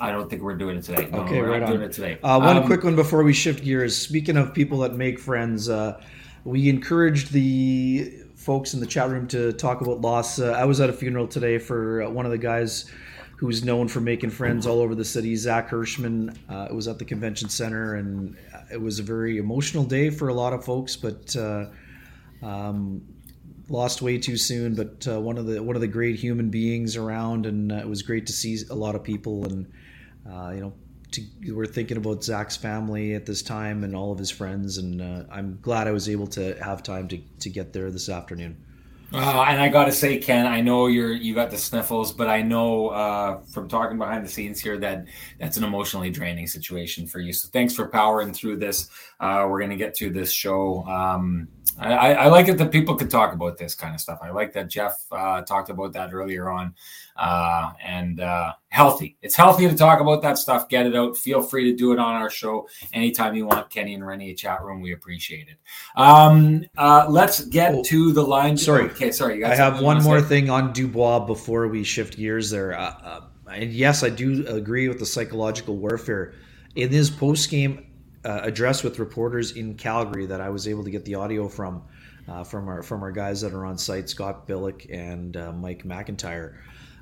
I 0.00 0.10
don't 0.10 0.28
think 0.28 0.42
we're 0.42 0.56
doing 0.56 0.76
it 0.76 0.82
today. 0.82 1.08
No, 1.10 1.20
okay, 1.20 1.40
right 1.40 1.62
on. 1.62 1.70
Doing 1.70 1.82
it 1.82 1.92
today. 1.92 2.18
Uh, 2.22 2.40
one 2.40 2.56
um, 2.56 2.66
quick 2.66 2.82
one 2.82 2.96
before 2.96 3.22
we 3.22 3.32
shift 3.32 3.64
gears. 3.64 3.96
Speaking 3.96 4.36
of 4.36 4.52
people 4.52 4.78
that 4.80 4.94
make 4.94 5.20
friends, 5.20 5.68
uh, 5.68 6.00
we 6.44 6.68
encouraged 6.68 7.32
the 7.32 8.23
folks 8.44 8.74
in 8.74 8.80
the 8.80 8.86
chat 8.86 9.08
room 9.08 9.26
to 9.26 9.54
talk 9.54 9.80
about 9.80 10.02
loss. 10.02 10.38
Uh, 10.38 10.52
I 10.52 10.66
was 10.66 10.78
at 10.78 10.90
a 10.90 10.92
funeral 10.92 11.26
today 11.26 11.56
for 11.56 12.02
uh, 12.02 12.10
one 12.10 12.26
of 12.26 12.30
the 12.30 12.38
guys 12.38 12.90
who's 13.38 13.64
known 13.64 13.88
for 13.88 14.00
making 14.00 14.30
friends 14.30 14.66
all 14.66 14.80
over 14.80 14.94
the 14.94 15.04
city, 15.04 15.34
Zach 15.34 15.70
Hirschman. 15.70 16.36
Uh, 16.48 16.68
it 16.70 16.74
was 16.74 16.86
at 16.86 16.98
the 16.98 17.06
convention 17.06 17.48
center, 17.48 17.94
and 17.94 18.36
it 18.70 18.80
was 18.80 18.98
a 18.98 19.02
very 19.02 19.38
emotional 19.38 19.82
day 19.82 20.10
for 20.10 20.28
a 20.28 20.34
lot 20.34 20.52
of 20.52 20.62
folks. 20.62 20.94
But 20.94 21.34
uh, 21.34 21.66
um, 22.42 23.02
lost 23.70 24.02
way 24.02 24.18
too 24.18 24.36
soon. 24.36 24.74
But 24.74 25.08
uh, 25.08 25.20
one 25.20 25.38
of 25.38 25.46
the 25.46 25.62
one 25.62 25.74
of 25.74 25.80
the 25.80 25.88
great 25.88 26.16
human 26.16 26.50
beings 26.50 26.96
around, 26.98 27.46
and 27.46 27.72
uh, 27.72 27.76
it 27.76 27.88
was 27.88 28.02
great 28.02 28.26
to 28.26 28.32
see 28.34 28.58
a 28.68 28.74
lot 28.74 28.94
of 28.94 29.02
people 29.02 29.46
and 29.46 29.66
you 30.54 30.60
know 30.60 30.72
to, 31.14 31.52
we're 31.52 31.66
thinking 31.66 31.96
about 31.96 32.22
Zach's 32.22 32.56
family 32.56 33.14
at 33.14 33.26
this 33.26 33.42
time 33.42 33.84
and 33.84 33.96
all 33.96 34.12
of 34.12 34.18
his 34.18 34.30
friends, 34.30 34.78
and 34.78 35.00
uh, 35.00 35.24
I'm 35.30 35.58
glad 35.62 35.88
I 35.88 35.92
was 35.92 36.08
able 36.08 36.26
to 36.28 36.54
have 36.62 36.82
time 36.82 37.08
to, 37.08 37.18
to 37.40 37.50
get 37.50 37.72
there 37.72 37.90
this 37.90 38.08
afternoon. 38.08 38.56
Uh, 39.12 39.44
and 39.48 39.60
I 39.60 39.68
got 39.68 39.84
to 39.84 39.92
say, 39.92 40.18
Ken, 40.18 40.44
I 40.46 40.60
know 40.60 40.88
you're 40.88 41.12
you 41.12 41.34
got 41.34 41.50
the 41.50 41.58
sniffles, 41.58 42.10
but 42.12 42.28
I 42.28 42.42
know 42.42 42.88
uh, 42.88 43.42
from 43.42 43.68
talking 43.68 43.96
behind 43.96 44.24
the 44.24 44.28
scenes 44.28 44.60
here 44.60 44.76
that 44.78 45.06
that's 45.38 45.56
an 45.56 45.62
emotionally 45.62 46.10
draining 46.10 46.48
situation 46.48 47.06
for 47.06 47.20
you. 47.20 47.32
So 47.32 47.48
thanks 47.52 47.74
for 47.74 47.86
powering 47.86 48.32
through 48.32 48.56
this. 48.56 48.90
Uh, 49.24 49.46
we're 49.48 49.58
gonna 49.58 49.74
get 49.74 49.94
to 49.94 50.10
this 50.10 50.30
show. 50.30 50.84
Um, 50.84 51.48
I, 51.78 52.14
I, 52.14 52.28
like 52.28 52.46
it 52.48 52.58
that 52.58 52.70
people 52.70 52.94
could 52.94 53.08
talk 53.08 53.32
about 53.32 53.56
this 53.56 53.74
kind 53.74 53.94
of 53.94 54.00
stuff. 54.02 54.18
I 54.22 54.30
like 54.30 54.52
that 54.52 54.68
Jeff 54.68 55.02
uh, 55.10 55.40
talked 55.40 55.70
about 55.70 55.94
that 55.94 56.12
earlier 56.12 56.50
on 56.50 56.74
uh, 57.16 57.72
and 57.82 58.20
uh, 58.20 58.52
healthy. 58.68 59.16
It's 59.22 59.34
healthy 59.34 59.66
to 59.66 59.74
talk 59.74 60.00
about 60.00 60.20
that 60.22 60.36
stuff. 60.36 60.68
Get 60.68 60.84
it 60.84 60.94
out. 60.94 61.16
Feel 61.16 61.40
free 61.40 61.70
to 61.70 61.74
do 61.74 61.92
it 61.92 61.98
on 61.98 62.14
our 62.16 62.28
show 62.28 62.68
anytime 62.92 63.34
you 63.34 63.46
want. 63.46 63.70
Kenny 63.70 63.94
and 63.94 64.06
Rennie 64.06 64.30
a 64.30 64.34
chat 64.34 64.62
room. 64.62 64.82
We 64.82 64.92
appreciate 64.92 65.48
it. 65.48 65.56
Um, 65.96 66.66
uh, 66.76 67.06
let's 67.08 67.46
get 67.46 67.74
oh, 67.74 67.82
to 67.82 68.12
the 68.12 68.22
line. 68.22 68.58
Sorry. 68.58 68.90
Okay. 68.90 69.10
Sorry. 69.10 69.42
I 69.42 69.54
have 69.54 69.80
one 69.80 70.02
more 70.02 70.20
say? 70.20 70.26
thing 70.26 70.50
on 70.50 70.74
Dubois 70.74 71.20
before 71.20 71.68
we 71.68 71.82
shift 71.82 72.18
gears 72.18 72.50
there. 72.50 72.78
Uh, 72.78 72.94
uh, 73.02 73.20
and 73.50 73.72
yes, 73.72 74.02
I 74.02 74.10
do 74.10 74.46
agree 74.48 74.86
with 74.88 74.98
the 74.98 75.06
psychological 75.06 75.78
warfare 75.78 76.34
in 76.74 76.90
his 76.90 77.08
post 77.08 77.48
game 77.48 77.86
uh, 78.24 78.40
address 78.42 78.82
with 78.82 78.98
reporters 78.98 79.52
in 79.52 79.74
Calgary 79.74 80.26
that 80.26 80.40
I 80.40 80.50
was 80.50 80.66
able 80.68 80.84
to 80.84 80.90
get 80.90 81.04
the 81.04 81.16
audio 81.16 81.48
from. 81.48 81.82
Uh, 82.26 82.42
from 82.42 82.68
our 82.68 82.82
from 82.82 83.02
our 83.02 83.12
guys 83.12 83.42
that 83.42 83.52
are 83.52 83.66
on 83.66 83.76
site, 83.76 84.08
Scott 84.08 84.48
Billeck 84.48 84.90
and 84.90 85.36
uh, 85.36 85.52
Mike 85.52 85.84
McIntyre. 85.84 86.54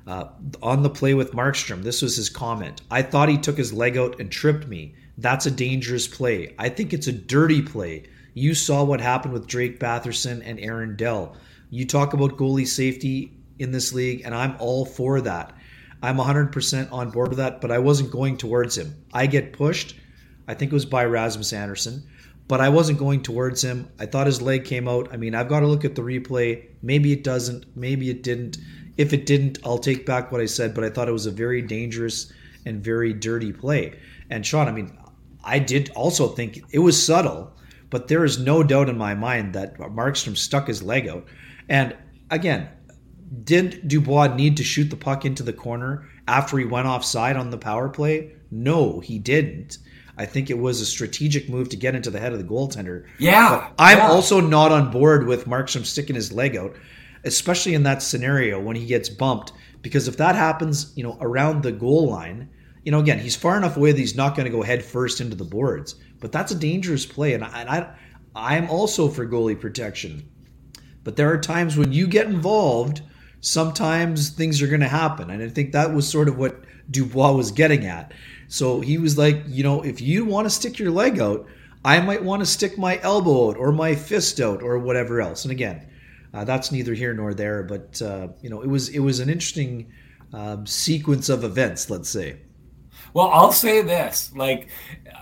Uh, 0.05 0.25
on 0.61 0.83
the 0.83 0.89
play 0.89 1.13
with 1.13 1.31
Markstrom, 1.31 1.81
this 1.81 2.01
was 2.01 2.17
his 2.17 2.29
comment. 2.29 2.81
I 2.91 3.03
thought 3.03 3.29
he 3.29 3.37
took 3.37 3.57
his 3.57 3.71
leg 3.71 3.97
out 3.97 4.19
and 4.19 4.29
tripped 4.29 4.67
me. 4.67 4.95
That's 5.17 5.45
a 5.45 5.51
dangerous 5.51 6.07
play. 6.07 6.53
I 6.59 6.67
think 6.67 6.91
it's 6.91 7.07
a 7.07 7.13
dirty 7.13 7.61
play. 7.61 8.03
You 8.33 8.53
saw 8.53 8.83
what 8.83 8.99
happened 8.99 9.33
with 9.33 9.47
Drake 9.47 9.79
Batherson 9.79 10.41
and 10.43 10.59
Aaron 10.59 10.97
Dell. 10.97 11.37
You 11.69 11.85
talk 11.85 12.13
about 12.13 12.37
goalie 12.37 12.67
safety 12.67 13.31
in 13.59 13.71
this 13.71 13.93
league, 13.93 14.23
and 14.25 14.35
I'm 14.35 14.55
all 14.59 14.85
for 14.85 15.21
that. 15.21 15.55
I'm 16.01 16.17
100% 16.17 16.91
on 16.91 17.11
board 17.11 17.29
with 17.29 17.37
that, 17.37 17.61
but 17.61 17.71
I 17.71 17.79
wasn't 17.79 18.11
going 18.11 18.35
towards 18.37 18.77
him. 18.77 18.93
I 19.13 19.27
get 19.27 19.53
pushed. 19.53 19.95
I 20.47 20.53
think 20.53 20.71
it 20.71 20.75
was 20.75 20.85
by 20.85 21.05
Rasmus 21.05 21.53
Andersson, 21.53 22.03
but 22.47 22.61
I 22.61 22.69
wasn't 22.69 22.99
going 22.99 23.23
towards 23.23 23.63
him. 23.63 23.89
I 23.99 24.05
thought 24.05 24.27
his 24.27 24.41
leg 24.41 24.65
came 24.65 24.87
out. 24.87 25.07
I 25.11 25.17
mean, 25.17 25.35
I've 25.35 25.49
got 25.49 25.61
to 25.61 25.67
look 25.67 25.85
at 25.85 25.95
the 25.95 26.01
replay. 26.01 26.67
Maybe 26.81 27.11
it 27.13 27.23
doesn't. 27.23 27.65
Maybe 27.75 28.09
it 28.09 28.23
didn't. 28.23 28.57
If 28.97 29.13
it 29.13 29.25
didn't, 29.25 29.59
I'll 29.63 29.79
take 29.79 30.05
back 30.05 30.31
what 30.31 30.41
I 30.41 30.45
said, 30.45 30.73
but 30.73 30.83
I 30.83 30.89
thought 30.89 31.07
it 31.07 31.13
was 31.13 31.25
a 31.25 31.31
very 31.31 31.61
dangerous 31.61 32.31
and 32.65 32.83
very 32.83 33.13
dirty 33.13 33.51
play. 33.51 33.99
And 34.29 34.45
Sean, 34.45 34.67
I 34.67 34.71
mean, 34.71 34.97
I 35.43 35.59
did 35.59 35.89
also 35.95 36.27
think 36.27 36.63
it 36.71 36.79
was 36.79 37.03
subtle, 37.03 37.53
but 37.89 38.07
there 38.07 38.23
is 38.23 38.39
no 38.39 38.63
doubt 38.63 38.89
in 38.89 38.97
my 38.97 39.13
mind 39.13 39.53
that 39.53 39.77
Markstrom 39.77 40.37
stuck 40.37 40.67
his 40.67 40.83
leg 40.83 41.07
out. 41.07 41.25
And 41.69 41.95
again, 42.29 42.69
did 43.43 43.87
Dubois 43.87 44.35
need 44.35 44.57
to 44.57 44.63
shoot 44.63 44.89
the 44.89 44.95
puck 44.95 45.25
into 45.25 45.43
the 45.43 45.53
corner 45.53 46.07
after 46.27 46.57
he 46.57 46.65
went 46.65 46.87
offside 46.87 47.35
on 47.35 47.49
the 47.49 47.57
power 47.57 47.89
play? 47.89 48.33
No, 48.51 48.99
he 48.99 49.17
didn't. 49.17 49.79
I 50.17 50.25
think 50.25 50.49
it 50.49 50.57
was 50.57 50.79
a 50.79 50.85
strategic 50.85 51.49
move 51.49 51.69
to 51.69 51.77
get 51.77 51.95
into 51.95 52.11
the 52.11 52.19
head 52.19 52.33
of 52.33 52.39
the 52.39 52.45
goaltender. 52.45 53.05
Yeah. 53.17 53.69
But 53.75 53.83
I'm 53.83 53.97
yeah. 53.97 54.09
also 54.09 54.39
not 54.39 54.71
on 54.71 54.91
board 54.91 55.25
with 55.25 55.45
Markstrom 55.45 55.85
sticking 55.85 56.15
his 56.15 56.31
leg 56.31 56.55
out 56.55 56.75
especially 57.23 57.73
in 57.73 57.83
that 57.83 58.01
scenario 58.01 58.59
when 58.59 58.75
he 58.75 58.85
gets 58.85 59.09
bumped. 59.09 59.53
Because 59.81 60.07
if 60.07 60.17
that 60.17 60.35
happens, 60.35 60.93
you 60.95 61.03
know, 61.03 61.17
around 61.19 61.63
the 61.63 61.71
goal 61.71 62.09
line, 62.09 62.49
you 62.83 62.91
know, 62.91 62.99
again, 62.99 63.19
he's 63.19 63.35
far 63.35 63.57
enough 63.57 63.77
away 63.77 63.91
that 63.91 63.99
he's 63.99 64.15
not 64.15 64.35
going 64.35 64.45
to 64.45 64.51
go 64.51 64.61
head 64.61 64.83
first 64.83 65.21
into 65.21 65.35
the 65.35 65.43
boards. 65.43 65.95
But 66.19 66.31
that's 66.31 66.51
a 66.51 66.55
dangerous 66.55 67.05
play, 67.05 67.33
and 67.33 67.43
I, 67.43 67.61
and 67.61 67.69
I 67.69 67.95
I'm 68.35 68.69
also 68.69 69.09
for 69.09 69.27
goalie 69.27 69.59
protection. 69.59 70.29
But 71.03 71.17
there 71.17 71.31
are 71.31 71.37
times 71.37 71.77
when 71.77 71.91
you 71.91 72.07
get 72.07 72.27
involved, 72.27 73.01
sometimes 73.41 74.29
things 74.29 74.61
are 74.61 74.67
going 74.67 74.79
to 74.81 74.87
happen, 74.87 75.29
and 75.29 75.43
I 75.43 75.49
think 75.49 75.73
that 75.73 75.93
was 75.93 76.07
sort 76.07 76.29
of 76.29 76.37
what 76.37 76.63
Dubois 76.89 77.33
was 77.33 77.51
getting 77.51 77.85
at. 77.85 78.13
So 78.47 78.81
he 78.81 78.97
was 78.97 79.17
like, 79.17 79.43
you 79.47 79.63
know, 79.63 79.81
if 79.81 80.01
you 80.01 80.25
want 80.25 80.45
to 80.45 80.49
stick 80.49 80.79
your 80.79 80.91
leg 80.91 81.19
out, 81.19 81.47
I 81.85 81.99
might 81.99 82.23
want 82.23 82.41
to 82.41 82.45
stick 82.45 82.77
my 82.77 82.99
elbow 83.01 83.49
out 83.49 83.57
or 83.57 83.71
my 83.71 83.95
fist 83.95 84.39
out 84.39 84.63
or 84.63 84.77
whatever 84.79 85.21
else. 85.21 85.43
And 85.43 85.51
again, 85.51 85.87
uh, 86.33 86.45
that's 86.45 86.71
neither 86.71 86.93
here 86.93 87.13
nor 87.13 87.33
there. 87.33 87.63
But 87.63 88.01
uh, 88.01 88.29
you 88.41 88.49
know, 88.49 88.61
it 88.61 88.69
was 88.69 88.89
it 88.89 88.99
was 88.99 89.19
an 89.19 89.29
interesting 89.29 89.91
um, 90.31 90.65
sequence 90.65 91.29
of 91.29 91.43
events. 91.43 91.89
Let's 91.89 92.09
say. 92.09 92.37
Well, 93.13 93.29
I'll 93.29 93.51
say 93.51 93.81
this: 93.81 94.31
like, 94.35 94.69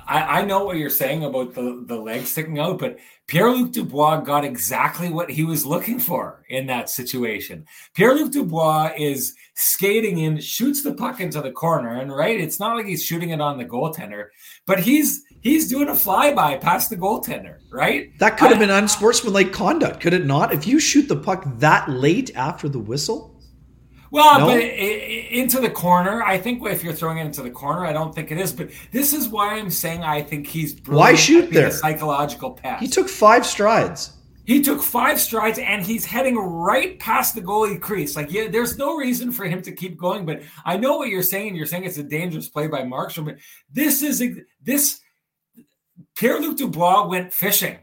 I, 0.07 0.41
I 0.41 0.45
know 0.45 0.63
what 0.65 0.77
you're 0.77 0.89
saying 0.89 1.23
about 1.23 1.53
the 1.53 1.83
the 1.85 1.95
leg 1.95 2.25
sticking 2.25 2.59
out, 2.59 2.79
but 2.79 2.97
Pierre 3.27 3.49
Luc 3.49 3.71
Dubois 3.71 4.21
got 4.21 4.43
exactly 4.43 5.09
what 5.09 5.29
he 5.29 5.43
was 5.43 5.65
looking 5.65 5.99
for 5.99 6.43
in 6.49 6.67
that 6.67 6.89
situation. 6.89 7.65
Pierre 7.93 8.13
Luc 8.13 8.31
Dubois 8.31 8.91
is 8.97 9.35
skating 9.53 10.17
in, 10.19 10.39
shoots 10.39 10.83
the 10.83 10.93
puck 10.93 11.21
into 11.21 11.41
the 11.41 11.51
corner, 11.51 11.99
and 11.99 12.13
right, 12.13 12.39
it's 12.39 12.59
not 12.59 12.75
like 12.75 12.85
he's 12.85 13.03
shooting 13.05 13.29
it 13.29 13.39
on 13.39 13.57
the 13.57 13.65
goaltender, 13.65 14.27
but 14.65 14.79
he's 14.79 15.23
he's 15.41 15.69
doing 15.69 15.87
a 15.87 15.93
flyby 15.93 16.59
past 16.59 16.89
the 16.89 16.97
goaltender, 16.97 17.59
right? 17.71 18.17
That 18.19 18.37
could 18.37 18.49
have 18.49 18.59
been 18.59 18.69
unsportsmanlike 18.69 19.53
conduct, 19.53 20.01
could 20.01 20.13
it 20.13 20.25
not? 20.25 20.53
If 20.53 20.67
you 20.67 20.79
shoot 20.79 21.07
the 21.07 21.15
puck 21.15 21.43
that 21.59 21.89
late 21.89 22.31
after 22.35 22.67
the 22.67 22.79
whistle. 22.79 23.30
Well, 24.11 24.39
no? 24.39 24.45
but 24.47 24.57
it, 24.57 24.73
it, 24.73 25.31
into 25.31 25.61
the 25.61 25.69
corner, 25.69 26.21
I 26.21 26.37
think 26.37 26.63
if 26.67 26.83
you're 26.83 26.93
throwing 26.93 27.17
it 27.19 27.25
into 27.25 27.41
the 27.41 27.49
corner, 27.49 27.85
I 27.85 27.93
don't 27.93 28.13
think 28.13 28.29
it 28.29 28.37
is. 28.37 28.51
But 28.51 28.69
this 28.91 29.13
is 29.13 29.29
why 29.29 29.55
I'm 29.55 29.71
saying 29.71 30.03
I 30.03 30.21
think 30.21 30.47
he's 30.47 30.79
why 30.85 31.15
shoot 31.15 31.49
there? 31.49 31.71
psychological 31.71 32.51
pass. 32.51 32.81
He 32.81 32.87
took 32.87 33.07
five 33.07 33.45
strides. 33.45 34.13
He 34.43 34.61
took 34.61 34.81
five 34.81 35.19
strides 35.19 35.59
and 35.59 35.81
he's 35.81 36.03
heading 36.03 36.35
right 36.35 36.99
past 36.99 37.35
the 37.35 37.41
goalie 37.41 37.79
crease. 37.79 38.17
Like, 38.17 38.31
yeah, 38.31 38.49
there's 38.49 38.77
no 38.77 38.97
reason 38.97 39.31
for 39.31 39.45
him 39.45 39.61
to 39.61 39.71
keep 39.71 39.97
going. 39.97 40.25
But 40.25 40.41
I 40.65 40.75
know 40.75 40.97
what 40.97 41.07
you're 41.07 41.23
saying. 41.23 41.55
You're 41.55 41.65
saying 41.65 41.85
it's 41.85 41.97
a 41.97 42.03
dangerous 42.03 42.49
play 42.49 42.67
by 42.67 42.81
Markstrom. 42.81 43.25
But 43.25 43.37
this 43.71 44.01
is 44.01 44.21
a, 44.21 44.35
this 44.61 44.99
Pierre 46.15 46.39
Luc 46.39 46.57
Dubois 46.57 47.07
went 47.07 47.31
fishing 47.31 47.77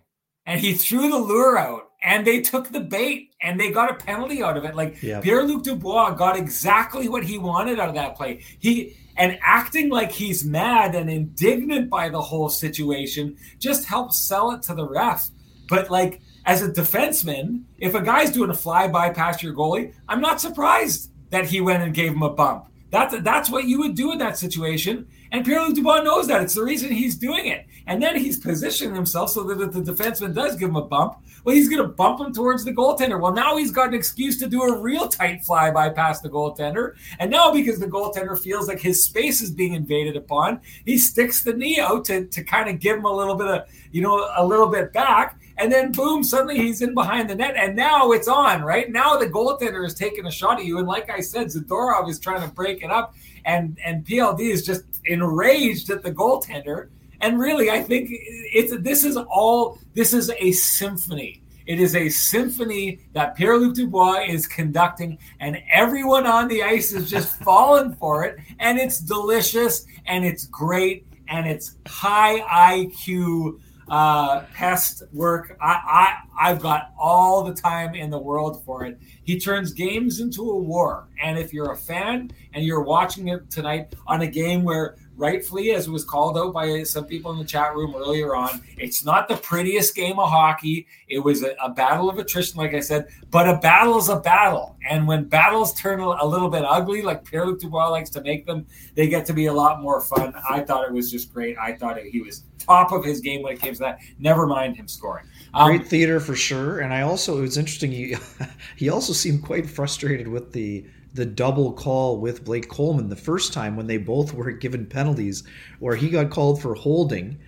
and 0.44 0.60
he 0.60 0.74
threw 0.74 1.10
the 1.10 1.16
lure 1.16 1.56
out 1.56 1.87
and 2.02 2.26
they 2.26 2.40
took 2.40 2.68
the 2.68 2.80
bait 2.80 3.34
and 3.40 3.58
they 3.58 3.70
got 3.70 3.90
a 3.90 3.94
penalty 3.94 4.42
out 4.42 4.56
of 4.56 4.64
it. 4.64 4.74
Like 4.74 5.02
yep. 5.02 5.22
Pierre 5.22 5.42
Luc 5.44 5.64
Dubois 5.64 6.12
got 6.12 6.36
exactly 6.36 7.08
what 7.08 7.24
he 7.24 7.38
wanted 7.38 7.80
out 7.80 7.88
of 7.88 7.94
that 7.94 8.16
play. 8.16 8.40
He 8.58 8.96
and 9.16 9.38
acting 9.42 9.88
like 9.88 10.12
he's 10.12 10.44
mad 10.44 10.94
and 10.94 11.10
indignant 11.10 11.90
by 11.90 12.08
the 12.08 12.20
whole 12.20 12.48
situation 12.48 13.36
just 13.58 13.84
helps 13.86 14.26
sell 14.28 14.52
it 14.52 14.62
to 14.62 14.74
the 14.74 14.86
ref. 14.88 15.28
But 15.68 15.90
like 15.90 16.20
as 16.46 16.62
a 16.62 16.70
defenseman, 16.70 17.64
if 17.78 17.94
a 17.94 18.00
guy's 18.00 18.30
doing 18.30 18.50
a 18.50 18.54
fly 18.54 18.88
by 18.88 19.10
past 19.10 19.42
your 19.42 19.54
goalie, 19.54 19.92
I'm 20.08 20.20
not 20.20 20.40
surprised 20.40 21.10
that 21.30 21.46
he 21.46 21.60
went 21.60 21.82
and 21.82 21.92
gave 21.92 22.12
him 22.12 22.22
a 22.22 22.30
bump. 22.30 22.67
That's 22.90 23.14
that's 23.22 23.50
what 23.50 23.64
you 23.64 23.78
would 23.80 23.94
do 23.94 24.12
in 24.12 24.18
that 24.18 24.38
situation. 24.38 25.06
And 25.30 25.44
Pierre-Luc 25.44 25.74
Dubois 25.74 26.00
knows 26.00 26.26
that. 26.28 26.42
It's 26.42 26.54
the 26.54 26.64
reason 26.64 26.90
he's 26.90 27.14
doing 27.14 27.46
it. 27.48 27.66
And 27.86 28.02
then 28.02 28.16
he's 28.16 28.38
positioning 28.38 28.94
himself 28.94 29.30
so 29.30 29.42
that 29.44 29.60
if 29.60 29.72
the 29.72 29.80
defenseman 29.80 30.34
does 30.34 30.56
give 30.56 30.70
him 30.70 30.76
a 30.76 30.82
bump, 30.82 31.18
well, 31.44 31.54
he's 31.54 31.68
going 31.68 31.82
to 31.82 31.88
bump 31.88 32.20
him 32.20 32.32
towards 32.32 32.64
the 32.64 32.72
goaltender. 32.72 33.20
Well, 33.20 33.32
now 33.32 33.56
he's 33.56 33.70
got 33.70 33.88
an 33.88 33.94
excuse 33.94 34.38
to 34.38 34.48
do 34.48 34.62
a 34.62 34.78
real 34.78 35.08
tight 35.08 35.42
flyby 35.42 35.94
past 35.94 36.22
the 36.22 36.30
goaltender. 36.30 36.94
And 37.18 37.30
now, 37.30 37.52
because 37.52 37.78
the 37.78 37.86
goaltender 37.86 38.38
feels 38.38 38.68
like 38.68 38.80
his 38.80 39.04
space 39.04 39.40
is 39.40 39.50
being 39.50 39.74
invaded 39.74 40.16
upon, 40.16 40.60
he 40.84 40.98
sticks 40.98 41.42
the 41.42 41.52
knee 41.52 41.78
out 41.78 42.04
to, 42.06 42.26
to 42.26 42.42
kind 42.42 42.68
of 42.68 42.80
give 42.80 42.98
him 42.98 43.04
a 43.04 43.12
little 43.12 43.34
bit 43.34 43.48
of, 43.48 43.62
you 43.92 44.02
know, 44.02 44.30
a 44.36 44.44
little 44.44 44.68
bit 44.68 44.92
back. 44.92 45.40
And 45.58 45.72
then 45.72 45.90
boom, 45.90 46.22
suddenly 46.22 46.56
he's 46.56 46.82
in 46.82 46.94
behind 46.94 47.28
the 47.28 47.34
net. 47.34 47.56
And 47.56 47.74
now 47.74 48.12
it's 48.12 48.28
on, 48.28 48.62
right? 48.62 48.90
Now 48.90 49.16
the 49.16 49.26
goaltender 49.26 49.84
is 49.84 49.94
taking 49.94 50.26
a 50.26 50.30
shot 50.30 50.60
at 50.60 50.64
you. 50.64 50.78
And 50.78 50.86
like 50.86 51.10
I 51.10 51.20
said, 51.20 51.48
Zadorov 51.48 52.08
is 52.08 52.20
trying 52.20 52.42
to 52.42 52.54
break 52.54 52.82
it 52.82 52.90
up. 52.90 53.14
And 53.44 53.76
and 53.84 54.04
PLD 54.04 54.40
is 54.40 54.64
just 54.64 54.84
enraged 55.04 55.90
at 55.90 56.02
the 56.02 56.12
goaltender. 56.12 56.88
And 57.20 57.40
really, 57.40 57.70
I 57.70 57.82
think 57.82 58.08
it's 58.10 58.76
this 58.80 59.04
is 59.04 59.16
all 59.16 59.78
this 59.94 60.12
is 60.12 60.30
a 60.38 60.52
symphony. 60.52 61.42
It 61.66 61.80
is 61.80 61.94
a 61.94 62.08
symphony 62.08 63.00
that 63.12 63.34
Pierre 63.34 63.58
Luc 63.58 63.74
Dubois 63.74 64.24
is 64.26 64.46
conducting, 64.46 65.18
and 65.40 65.58
everyone 65.70 66.26
on 66.26 66.48
the 66.48 66.62
ice 66.62 66.92
is 66.92 67.10
just 67.10 67.36
falling 67.42 67.94
for 67.94 68.24
it. 68.24 68.38
And 68.60 68.78
it's 68.78 69.00
delicious, 69.00 69.84
and 70.06 70.24
it's 70.24 70.46
great, 70.46 71.06
and 71.28 71.46
it's 71.46 71.76
high 71.86 72.40
IQ 72.78 73.60
uh, 73.90 74.40
pest 74.54 75.02
work. 75.12 75.56
I, 75.60 76.16
I 76.38 76.50
I've 76.50 76.60
got 76.60 76.92
all 76.98 77.42
the 77.42 77.54
time 77.54 77.94
in 77.94 78.10
the 78.10 78.18
world 78.18 78.64
for 78.64 78.84
it. 78.84 78.98
He 79.24 79.38
turns 79.38 79.72
games 79.72 80.20
into 80.20 80.42
a 80.42 80.58
war, 80.58 81.08
and 81.22 81.38
if 81.38 81.52
you're 81.52 81.72
a 81.72 81.76
fan 81.76 82.30
and 82.52 82.64
you're 82.64 82.82
watching 82.82 83.28
it 83.28 83.50
tonight 83.50 83.94
on 84.06 84.22
a 84.22 84.26
game 84.26 84.62
where 84.62 84.96
rightfully, 85.18 85.72
as 85.72 85.90
was 85.90 86.04
called 86.04 86.38
out 86.38 86.54
by 86.54 86.82
some 86.84 87.04
people 87.04 87.32
in 87.32 87.38
the 87.38 87.44
chat 87.44 87.74
room 87.74 87.94
earlier 87.94 88.34
on, 88.34 88.62
it's 88.78 89.04
not 89.04 89.28
the 89.28 89.36
prettiest 89.36 89.94
game 89.94 90.18
of 90.18 90.30
hockey. 90.30 90.86
It 91.08 91.18
was 91.18 91.42
a, 91.42 91.54
a 91.62 91.68
battle 91.68 92.08
of 92.08 92.18
attrition, 92.18 92.56
like 92.56 92.72
I 92.72 92.80
said, 92.80 93.08
but 93.30 93.48
a 93.48 93.58
battle 93.58 93.98
is 93.98 94.08
a 94.08 94.20
battle. 94.20 94.76
And 94.88 95.06
when 95.06 95.24
battles 95.24 95.74
turn 95.74 96.00
a, 96.00 96.24
little 96.24 96.48
bit 96.48 96.64
ugly, 96.64 97.02
like 97.02 97.24
Pierre 97.24 97.46
Luc 97.46 97.60
Dubois 97.60 97.88
likes 97.88 98.10
to 98.10 98.22
make 98.22 98.46
them, 98.46 98.66
they 98.94 99.08
get 99.08 99.26
to 99.26 99.32
be 99.32 99.46
a 99.46 99.52
lot 99.52 99.82
more 99.82 100.00
fun. 100.00 100.32
I 100.48 100.60
thought 100.60 100.86
it 100.86 100.92
was 100.92 101.10
just 101.10 101.34
great. 101.34 101.58
I 101.58 101.74
thought 101.74 101.98
it, 101.98 102.06
he 102.06 102.20
was 102.20 102.44
top 102.58 102.92
of 102.92 103.04
his 103.04 103.20
game 103.20 103.42
when 103.42 103.54
it 103.54 103.60
came 103.60 103.72
to 103.72 103.80
that. 103.80 104.00
Never 104.18 104.46
mind 104.46 104.76
him 104.76 104.86
scoring. 104.86 105.26
Um, 105.54 105.68
Great 105.68 105.86
theater 105.86 106.20
for 106.20 106.36
sure. 106.36 106.80
And 106.80 106.92
I 106.92 107.02
also, 107.02 107.38
it 107.38 107.42
was 107.42 107.58
interesting. 107.58 107.90
He, 107.90 108.16
he 108.76 108.88
also 108.88 109.12
seemed 109.12 109.42
quite 109.42 109.68
frustrated 109.68 110.28
with 110.28 110.52
the 110.52 110.84
the 111.18 111.26
double 111.26 111.72
call 111.72 112.18
with 112.18 112.44
Blake 112.44 112.68
Coleman 112.68 113.08
the 113.08 113.16
first 113.16 113.52
time 113.52 113.76
when 113.76 113.88
they 113.88 113.98
both 113.98 114.32
were 114.32 114.52
given 114.52 114.86
penalties, 114.86 115.42
where 115.80 115.96
he 115.96 116.08
got 116.08 116.30
called 116.30 116.62
for 116.62 116.74
holding, 116.74 117.38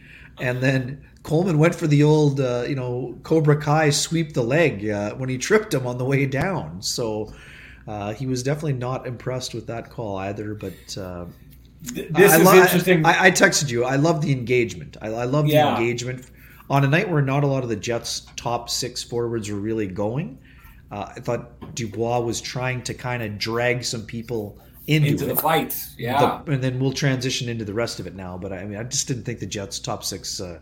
and 0.41 0.61
then 0.61 1.05
Coleman 1.23 1.59
went 1.59 1.75
for 1.75 1.87
the 1.87 2.03
old, 2.03 2.41
uh, 2.41 2.65
you 2.67 2.75
know, 2.75 3.17
Cobra 3.23 3.61
Kai 3.61 3.91
sweep 3.91 4.33
the 4.33 4.43
leg 4.43 4.89
uh, 4.89 5.15
when 5.15 5.29
he 5.29 5.39
tripped 5.39 5.73
him 5.73 5.87
on 5.87 5.99
the 5.99 6.05
way 6.05 6.27
down. 6.27 6.83
So 6.83 7.33
uh, 7.87 8.13
he 8.13 8.27
was 8.27 8.43
definitely 8.43 8.73
not 8.73 9.07
impressed 9.07 9.55
with 9.55 9.67
that 9.69 9.89
call 9.89 10.17
either. 10.17 10.55
But 10.55 10.99
uh, 10.99 11.27
this 11.83 12.33
I, 12.33 12.39
is 12.39 12.45
lo- 12.45 12.55
interesting. 12.55 13.07
I, 13.07 13.27
I, 13.27 13.31
texted 13.31 13.71
you. 13.71 13.85
I 13.85 13.97
love 13.97 14.23
the 14.23 14.33
engagement. 14.33 14.97
I, 15.01 15.09
I 15.09 15.25
love 15.25 15.47
the 15.47 15.53
yeah. 15.53 15.77
engagement 15.77 16.29
on 16.69 16.85
a 16.85 16.89
night 16.89 17.09
where 17.09 17.23
not 17.23 17.45
a 17.45 17.47
lot 17.47 17.63
of 17.63 17.69
the 17.69 17.77
Jets' 17.77 18.27
top 18.37 18.69
six 18.69 19.03
forwards 19.03 19.51
were 19.51 19.59
really 19.59 19.87
going. 19.87 20.39
Uh, 20.91 21.13
I 21.17 21.21
thought 21.21 21.75
Dubois 21.75 22.21
was 22.21 22.41
trying 22.41 22.83
to 22.83 22.95
kind 22.95 23.23
of 23.23 23.39
drag 23.39 23.85
some 23.85 24.05
people 24.05 24.59
into, 24.87 25.11
into 25.11 25.27
the 25.27 25.37
fight. 25.37 25.77
Yeah, 25.97 26.43
the, 26.45 26.53
and 26.53 26.63
then 26.63 26.81
we'll 26.81 26.93
transition 26.93 27.49
into 27.49 27.65
the 27.65 27.75
rest 27.75 28.01
of 28.01 28.07
it 28.07 28.15
now. 28.15 28.37
But 28.37 28.53
I 28.53 28.65
mean, 28.65 28.79
I 28.79 28.83
just 28.83 29.07
didn't 29.07 29.25
think 29.25 29.39
the 29.39 29.47
Jets' 29.47 29.79
top 29.79 30.03
six. 30.03 30.41
Uh, 30.41 30.59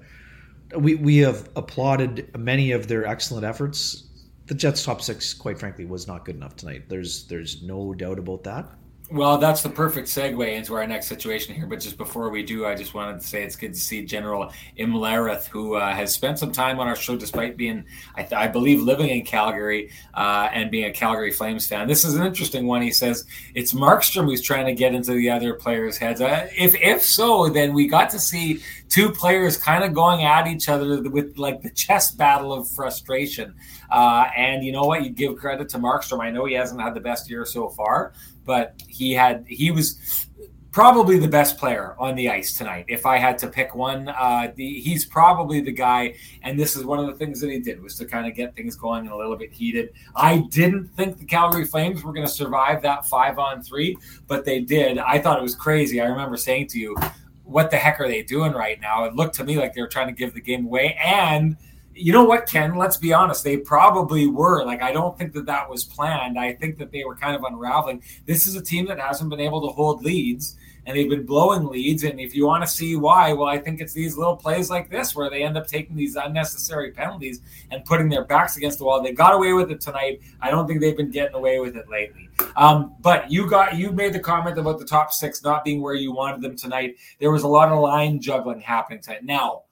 we 0.76 0.96
we 0.96 1.18
have 1.18 1.48
applauded 1.56 2.36
many 2.36 2.72
of 2.72 2.88
their 2.88 3.06
excellent 3.06 3.44
efforts. 3.44 4.04
The 4.46 4.54
Jets' 4.54 4.82
top 4.82 5.02
six, 5.02 5.32
quite 5.34 5.58
frankly, 5.58 5.84
was 5.84 6.06
not 6.06 6.24
good 6.24 6.36
enough 6.36 6.56
tonight. 6.56 6.88
There's 6.88 7.26
there's 7.26 7.62
no 7.62 7.94
doubt 7.94 8.18
about 8.18 8.44
that. 8.44 8.68
Well, 9.10 9.38
that's 9.38 9.62
the 9.62 9.70
perfect 9.70 10.08
segue 10.08 10.54
into 10.54 10.74
our 10.74 10.86
next 10.86 11.06
situation 11.06 11.54
here. 11.54 11.66
But 11.66 11.80
just 11.80 11.96
before 11.96 12.28
we 12.28 12.42
do, 12.42 12.66
I 12.66 12.74
just 12.74 12.92
wanted 12.92 13.22
to 13.22 13.26
say 13.26 13.42
it's 13.42 13.56
good 13.56 13.72
to 13.72 13.80
see 13.80 14.04
General 14.04 14.52
Imlarith, 14.78 15.46
who 15.46 15.76
uh, 15.76 15.94
has 15.94 16.12
spent 16.12 16.38
some 16.38 16.52
time 16.52 16.78
on 16.78 16.88
our 16.88 16.96
show 16.96 17.16
despite 17.16 17.56
being, 17.56 17.86
I, 18.16 18.22
th- 18.22 18.34
I 18.34 18.48
believe, 18.48 18.82
living 18.82 19.08
in 19.08 19.24
Calgary 19.24 19.90
uh, 20.12 20.50
and 20.52 20.70
being 20.70 20.84
a 20.84 20.92
Calgary 20.92 21.30
Flames 21.30 21.66
fan. 21.66 21.88
This 21.88 22.04
is 22.04 22.16
an 22.16 22.26
interesting 22.26 22.66
one. 22.66 22.82
He 22.82 22.90
says 22.90 23.24
it's 23.54 23.72
Markstrom 23.72 24.26
who's 24.26 24.42
trying 24.42 24.66
to 24.66 24.74
get 24.74 24.94
into 24.94 25.12
the 25.12 25.30
other 25.30 25.54
players' 25.54 25.96
heads. 25.96 26.20
Uh, 26.20 26.46
if 26.54 26.74
if 26.74 27.00
so, 27.00 27.48
then 27.48 27.72
we 27.72 27.88
got 27.88 28.10
to 28.10 28.18
see 28.18 28.60
two 28.90 29.10
players 29.10 29.56
kind 29.56 29.84
of 29.84 29.94
going 29.94 30.24
at 30.24 30.46
each 30.46 30.68
other 30.68 31.00
with 31.08 31.38
like 31.38 31.62
the 31.62 31.70
chess 31.70 32.12
battle 32.12 32.52
of 32.52 32.68
frustration. 32.68 33.54
Uh, 33.90 34.26
and 34.36 34.64
you 34.64 34.72
know 34.72 34.82
what? 34.82 35.02
You 35.02 35.10
give 35.10 35.36
credit 35.36 35.68
to 35.70 35.78
Markstrom. 35.78 36.20
I 36.20 36.30
know 36.30 36.44
he 36.44 36.54
hasn't 36.54 36.80
had 36.80 36.94
the 36.94 37.00
best 37.00 37.30
year 37.30 37.44
so 37.44 37.68
far, 37.70 38.12
but 38.48 38.82
he 38.88 39.12
had 39.12 39.44
he 39.46 39.70
was 39.70 40.26
probably 40.70 41.18
the 41.18 41.28
best 41.28 41.58
player 41.58 41.94
on 41.98 42.14
the 42.14 42.30
ice 42.30 42.56
tonight. 42.56 42.86
If 42.88 43.04
I 43.04 43.18
had 43.18 43.36
to 43.38 43.48
pick 43.48 43.74
one, 43.74 44.08
uh, 44.08 44.52
the, 44.54 44.80
he's 44.80 45.04
probably 45.04 45.60
the 45.60 45.72
guy. 45.72 46.14
And 46.42 46.58
this 46.58 46.76
is 46.76 46.84
one 46.84 46.98
of 46.98 47.06
the 47.06 47.12
things 47.12 47.40
that 47.40 47.50
he 47.50 47.58
did 47.58 47.82
was 47.82 47.96
to 47.96 48.06
kind 48.06 48.26
of 48.26 48.34
get 48.34 48.56
things 48.56 48.74
going 48.74 49.00
and 49.00 49.10
a 49.10 49.16
little 49.16 49.36
bit 49.36 49.52
heated. 49.52 49.90
I 50.16 50.38
didn't 50.50 50.86
think 50.88 51.18
the 51.18 51.26
Calgary 51.26 51.66
Flames 51.66 52.02
were 52.02 52.12
going 52.12 52.26
to 52.26 52.32
survive 52.32 52.80
that 52.82 53.04
five 53.04 53.38
on 53.38 53.62
three, 53.62 53.98
but 54.26 54.46
they 54.46 54.60
did. 54.60 54.96
I 54.96 55.18
thought 55.18 55.38
it 55.38 55.42
was 55.42 55.54
crazy. 55.54 56.00
I 56.00 56.06
remember 56.06 56.38
saying 56.38 56.68
to 56.68 56.78
you, 56.78 56.96
"What 57.44 57.70
the 57.70 57.76
heck 57.76 58.00
are 58.00 58.08
they 58.08 58.22
doing 58.22 58.52
right 58.52 58.80
now?" 58.80 59.04
It 59.04 59.14
looked 59.14 59.34
to 59.36 59.44
me 59.44 59.58
like 59.58 59.74
they 59.74 59.82
were 59.82 59.88
trying 59.88 60.08
to 60.08 60.14
give 60.14 60.32
the 60.32 60.40
game 60.40 60.64
away 60.64 60.96
and 61.04 61.56
you 61.98 62.12
know 62.12 62.24
what, 62.24 62.46
Ken? 62.46 62.76
Let's 62.76 62.96
be 62.96 63.12
honest. 63.12 63.44
They 63.44 63.56
probably 63.56 64.26
were. 64.26 64.64
Like, 64.64 64.82
I 64.82 64.92
don't 64.92 65.18
think 65.18 65.32
that 65.34 65.46
that 65.46 65.68
was 65.68 65.84
planned. 65.84 66.38
I 66.38 66.52
think 66.54 66.78
that 66.78 66.92
they 66.92 67.04
were 67.04 67.16
kind 67.16 67.34
of 67.34 67.42
unraveling. 67.44 68.02
This 68.26 68.46
is 68.46 68.54
a 68.54 68.62
team 68.62 68.86
that 68.86 68.98
hasn't 69.00 69.30
been 69.30 69.40
able 69.40 69.60
to 69.66 69.68
hold 69.68 70.04
leads 70.04 70.56
and 70.88 70.96
they've 70.96 71.10
been 71.10 71.26
blowing 71.26 71.66
leads. 71.66 72.02
And 72.02 72.18
if 72.18 72.34
you 72.34 72.46
want 72.46 72.64
to 72.64 72.70
see 72.70 72.96
why, 72.96 73.34
well, 73.34 73.46
I 73.46 73.58
think 73.58 73.82
it's 73.82 73.92
these 73.92 74.16
little 74.16 74.36
plays 74.36 74.70
like 74.70 74.88
this 74.88 75.14
where 75.14 75.28
they 75.28 75.42
end 75.42 75.58
up 75.58 75.66
taking 75.66 75.94
these 75.94 76.16
unnecessary 76.16 76.92
penalties 76.92 77.42
and 77.70 77.84
putting 77.84 78.08
their 78.08 78.24
backs 78.24 78.56
against 78.56 78.78
the 78.78 78.86
wall. 78.86 79.02
They 79.02 79.12
got 79.12 79.34
away 79.34 79.52
with 79.52 79.70
it 79.70 79.82
tonight. 79.82 80.22
I 80.40 80.50
don't 80.50 80.66
think 80.66 80.80
they've 80.80 80.96
been 80.96 81.10
getting 81.10 81.34
away 81.34 81.60
with 81.60 81.76
it 81.76 81.90
lately. 81.90 82.30
Um, 82.56 82.94
but 83.00 83.30
you 83.30 83.48
got 83.50 83.76
you 83.76 83.92
made 83.92 84.14
the 84.14 84.18
comment 84.18 84.58
about 84.58 84.78
the 84.78 84.86
top 84.86 85.12
six 85.12 85.44
not 85.44 85.62
being 85.62 85.82
where 85.82 85.94
you 85.94 86.12
wanted 86.12 86.40
them 86.40 86.56
tonight. 86.56 86.96
There 87.20 87.30
was 87.30 87.42
a 87.42 87.48
lot 87.48 87.68
of 87.68 87.78
line 87.80 88.18
juggling 88.18 88.60
happening 88.60 89.02
tonight. 89.02 89.24
Now, 89.24 89.64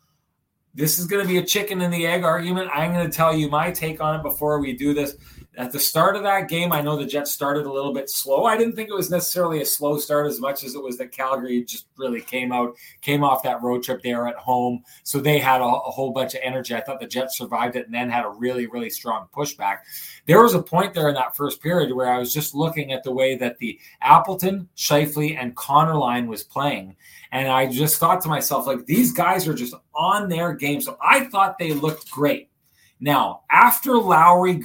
this 0.76 0.98
is 0.98 1.06
going 1.06 1.22
to 1.22 1.28
be 1.28 1.38
a 1.38 1.44
chicken 1.44 1.80
and 1.80 1.92
the 1.92 2.06
egg 2.06 2.22
argument. 2.22 2.70
I'm 2.72 2.92
going 2.92 3.10
to 3.10 3.16
tell 3.16 3.34
you 3.34 3.48
my 3.48 3.72
take 3.72 4.00
on 4.00 4.20
it 4.20 4.22
before 4.22 4.60
we 4.60 4.74
do 4.74 4.94
this 4.94 5.16
at 5.58 5.72
the 5.72 5.80
start 5.80 6.16
of 6.16 6.22
that 6.22 6.48
game, 6.48 6.70
I 6.70 6.82
know 6.82 6.96
the 6.96 7.06
Jets 7.06 7.32
started 7.32 7.64
a 7.64 7.72
little 7.72 7.92
bit 7.92 8.10
slow. 8.10 8.44
I 8.44 8.58
didn't 8.58 8.74
think 8.74 8.90
it 8.90 8.94
was 8.94 9.10
necessarily 9.10 9.62
a 9.62 9.66
slow 9.66 9.98
start 9.98 10.26
as 10.26 10.38
much 10.38 10.64
as 10.64 10.74
it 10.74 10.82
was 10.82 10.98
that 10.98 11.12
Calgary 11.12 11.64
just 11.64 11.86
really 11.96 12.20
came 12.20 12.52
out, 12.52 12.76
came 13.00 13.24
off 13.24 13.42
that 13.42 13.62
road 13.62 13.82
trip 13.82 14.02
there 14.02 14.26
at 14.26 14.36
home. 14.36 14.82
So 15.02 15.18
they 15.18 15.38
had 15.38 15.62
a, 15.62 15.64
a 15.64 15.90
whole 15.90 16.10
bunch 16.10 16.34
of 16.34 16.40
energy. 16.42 16.74
I 16.74 16.82
thought 16.82 17.00
the 17.00 17.06
Jets 17.06 17.38
survived 17.38 17.76
it 17.76 17.86
and 17.86 17.94
then 17.94 18.10
had 18.10 18.26
a 18.26 18.30
really, 18.30 18.66
really 18.66 18.90
strong 18.90 19.28
pushback. 19.34 19.78
There 20.26 20.42
was 20.42 20.54
a 20.54 20.62
point 20.62 20.92
there 20.92 21.08
in 21.08 21.14
that 21.14 21.36
first 21.36 21.62
period 21.62 21.94
where 21.94 22.12
I 22.12 22.18
was 22.18 22.34
just 22.34 22.54
looking 22.54 22.92
at 22.92 23.02
the 23.02 23.12
way 23.12 23.36
that 23.36 23.58
the 23.58 23.78
Appleton, 24.02 24.68
Scheifele, 24.76 25.38
and 25.40 25.56
Connor 25.56 25.96
line 25.96 26.26
was 26.26 26.42
playing. 26.42 26.96
And 27.32 27.48
I 27.48 27.66
just 27.66 27.98
thought 27.98 28.20
to 28.22 28.28
myself, 28.28 28.66
like, 28.66 28.86
these 28.86 29.12
guys 29.12 29.46
are 29.48 29.54
just 29.54 29.74
on 29.94 30.28
their 30.28 30.52
game. 30.52 30.80
So 30.80 30.96
I 31.02 31.24
thought 31.24 31.58
they 31.58 31.72
looked 31.72 32.10
great. 32.10 32.50
Now, 32.98 33.42
after 33.50 33.98
Lowry 33.98 34.62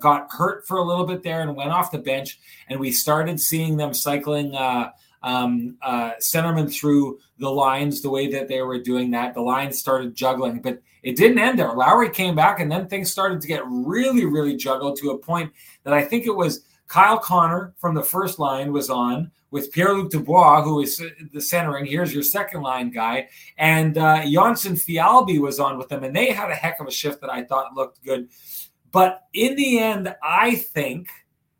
got 0.00 0.30
hurt 0.30 0.66
for 0.66 0.78
a 0.78 0.82
little 0.82 1.06
bit 1.06 1.22
there 1.22 1.42
and 1.42 1.54
went 1.54 1.70
off 1.70 1.90
the 1.90 1.98
bench, 1.98 2.38
and 2.68 2.80
we 2.80 2.90
started 2.90 3.38
seeing 3.38 3.76
them 3.76 3.92
cycling 3.92 4.54
uh, 4.54 4.90
um, 5.22 5.76
uh, 5.82 6.12
centerman 6.20 6.72
through 6.72 7.18
the 7.38 7.50
lines 7.50 8.00
the 8.00 8.10
way 8.10 8.28
that 8.28 8.46
they 8.46 8.62
were 8.62 8.78
doing 8.78 9.10
that, 9.10 9.34
the 9.34 9.40
lines 9.40 9.78
started 9.78 10.14
juggling, 10.14 10.60
but 10.60 10.80
it 11.02 11.16
didn't 11.16 11.38
end 11.38 11.58
there. 11.58 11.72
Lowry 11.72 12.10
came 12.10 12.34
back, 12.34 12.60
and 12.60 12.70
then 12.70 12.86
things 12.86 13.10
started 13.10 13.40
to 13.40 13.48
get 13.48 13.62
really, 13.66 14.24
really 14.24 14.56
juggled 14.56 14.98
to 14.98 15.10
a 15.10 15.18
point 15.18 15.52
that 15.82 15.92
I 15.92 16.02
think 16.02 16.26
it 16.26 16.34
was 16.34 16.64
Kyle 16.88 17.18
Connor 17.18 17.74
from 17.78 17.94
the 17.94 18.02
first 18.02 18.38
line 18.38 18.72
was 18.72 18.88
on 18.88 19.30
with 19.54 19.70
Pierre 19.70 19.94
Luc 19.94 20.10
Dubois, 20.10 20.62
who 20.62 20.80
is 20.80 21.00
the 21.32 21.40
centering. 21.40 21.86
Here's 21.86 22.12
your 22.12 22.24
second 22.24 22.62
line 22.62 22.90
guy. 22.90 23.28
And 23.56 23.96
uh, 23.96 24.22
Jonsson 24.22 24.72
Fjallby 24.72 25.38
was 25.38 25.60
on 25.60 25.78
with 25.78 25.88
them, 25.88 26.02
and 26.02 26.14
they 26.14 26.32
had 26.32 26.50
a 26.50 26.56
heck 26.56 26.80
of 26.80 26.88
a 26.88 26.90
shift 26.90 27.20
that 27.20 27.30
I 27.30 27.44
thought 27.44 27.72
looked 27.72 28.04
good. 28.04 28.30
But 28.90 29.22
in 29.32 29.54
the 29.54 29.78
end, 29.78 30.12
I 30.22 30.56
think– 30.56 31.08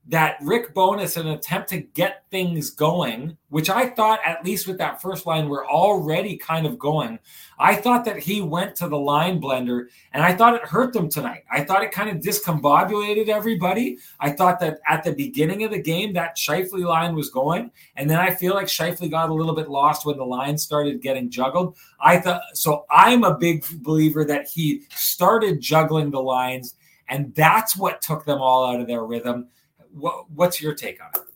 that 0.08 0.36
Rick 0.42 0.74
Bowness, 0.74 1.16
an 1.16 1.28
attempt 1.28 1.70
to 1.70 1.78
get 1.78 2.24
things 2.30 2.68
going, 2.68 3.38
which 3.48 3.70
I 3.70 3.88
thought, 3.88 4.20
at 4.24 4.44
least 4.44 4.66
with 4.66 4.76
that 4.78 5.00
first 5.00 5.24
line, 5.24 5.48
we're 5.48 5.66
already 5.66 6.36
kind 6.36 6.66
of 6.66 6.78
going. 6.78 7.18
I 7.58 7.76
thought 7.76 8.04
that 8.04 8.18
he 8.18 8.42
went 8.42 8.76
to 8.76 8.88
the 8.88 8.98
line 8.98 9.40
blender 9.40 9.86
and 10.12 10.22
I 10.22 10.34
thought 10.34 10.54
it 10.54 10.62
hurt 10.62 10.92
them 10.92 11.08
tonight. 11.08 11.44
I 11.50 11.64
thought 11.64 11.82
it 11.82 11.90
kind 11.90 12.10
of 12.10 12.22
discombobulated 12.22 13.28
everybody. 13.28 13.96
I 14.20 14.32
thought 14.32 14.60
that 14.60 14.80
at 14.86 15.04
the 15.04 15.14
beginning 15.14 15.64
of 15.64 15.70
the 15.70 15.80
game, 15.80 16.12
that 16.14 16.36
Scheifele 16.36 16.84
line 16.84 17.14
was 17.14 17.30
going. 17.30 17.70
And 17.96 18.10
then 18.10 18.18
I 18.18 18.34
feel 18.34 18.54
like 18.54 18.66
Scheifele 18.66 19.10
got 19.10 19.30
a 19.30 19.34
little 19.34 19.54
bit 19.54 19.70
lost 19.70 20.04
when 20.04 20.18
the 20.18 20.24
line 20.24 20.58
started 20.58 21.00
getting 21.00 21.30
juggled. 21.30 21.76
I 21.98 22.18
thought, 22.18 22.42
so 22.52 22.84
I'm 22.90 23.24
a 23.24 23.38
big 23.38 23.64
believer 23.82 24.26
that 24.26 24.48
he 24.48 24.82
started 24.90 25.62
juggling 25.62 26.10
the 26.10 26.20
lines 26.20 26.74
and 27.08 27.34
that's 27.34 27.76
what 27.76 28.02
took 28.02 28.24
them 28.24 28.40
all 28.40 28.66
out 28.66 28.80
of 28.80 28.86
their 28.86 29.04
rhythm 29.04 29.48
what, 29.94 30.30
what's 30.30 30.60
your 30.60 30.74
take 30.74 31.02
on 31.02 31.10
it? 31.14 31.28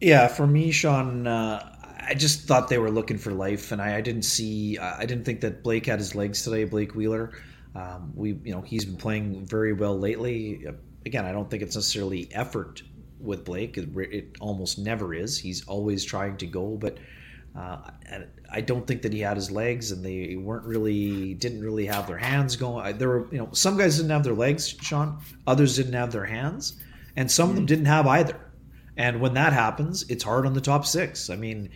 Yeah, 0.00 0.28
for 0.28 0.46
me, 0.46 0.70
Sean, 0.72 1.26
uh, 1.26 1.76
I 2.06 2.14
just 2.14 2.42
thought 2.42 2.68
they 2.68 2.78
were 2.78 2.90
looking 2.90 3.18
for 3.18 3.32
life, 3.32 3.72
and 3.72 3.80
I, 3.80 3.96
I, 3.96 4.00
didn't 4.00 4.24
see. 4.24 4.78
I 4.78 5.06
didn't 5.06 5.24
think 5.24 5.40
that 5.40 5.62
Blake 5.62 5.86
had 5.86 5.98
his 5.98 6.14
legs 6.14 6.42
today. 6.44 6.64
Blake 6.64 6.94
Wheeler, 6.94 7.32
um, 7.74 8.12
we, 8.14 8.38
you 8.44 8.52
know, 8.52 8.60
he's 8.60 8.84
been 8.84 8.96
playing 8.96 9.46
very 9.46 9.72
well 9.72 9.98
lately. 9.98 10.66
Again, 11.04 11.24
I 11.24 11.32
don't 11.32 11.50
think 11.50 11.62
it's 11.62 11.74
necessarily 11.74 12.28
effort 12.32 12.82
with 13.18 13.44
Blake. 13.44 13.76
It, 13.78 13.88
it 13.96 14.36
almost 14.40 14.78
never 14.78 15.14
is. 15.14 15.38
He's 15.38 15.66
always 15.66 16.04
trying 16.04 16.36
to 16.38 16.46
go, 16.46 16.76
but 16.76 16.98
uh, 17.56 17.78
I 18.50 18.60
don't 18.60 18.86
think 18.86 19.02
that 19.02 19.12
he 19.12 19.20
had 19.20 19.36
his 19.36 19.50
legs, 19.50 19.90
and 19.90 20.04
they 20.04 20.36
weren't 20.36 20.64
really 20.64 21.34
didn't 21.34 21.62
really 21.62 21.86
have 21.86 22.06
their 22.06 22.18
hands 22.18 22.56
going. 22.56 22.98
There 22.98 23.08
were 23.08 23.26
you 23.32 23.38
know 23.38 23.48
some 23.52 23.76
guys 23.76 23.96
didn't 23.96 24.10
have 24.10 24.24
their 24.24 24.34
legs, 24.34 24.68
Sean. 24.80 25.18
Others 25.46 25.76
didn't 25.76 25.94
have 25.94 26.12
their 26.12 26.24
hands, 26.24 26.80
and 27.16 27.30
some 27.30 27.50
of 27.50 27.56
them 27.56 27.62
mm-hmm. 27.64 27.68
didn't 27.68 27.86
have 27.86 28.06
either. 28.06 28.40
And 28.96 29.20
when 29.20 29.34
that 29.34 29.52
happens, 29.52 30.04
it's 30.08 30.24
hard 30.24 30.46
on 30.46 30.54
the 30.54 30.60
top 30.60 30.86
six. 30.86 31.28
I 31.28 31.36
mean, 31.36 31.70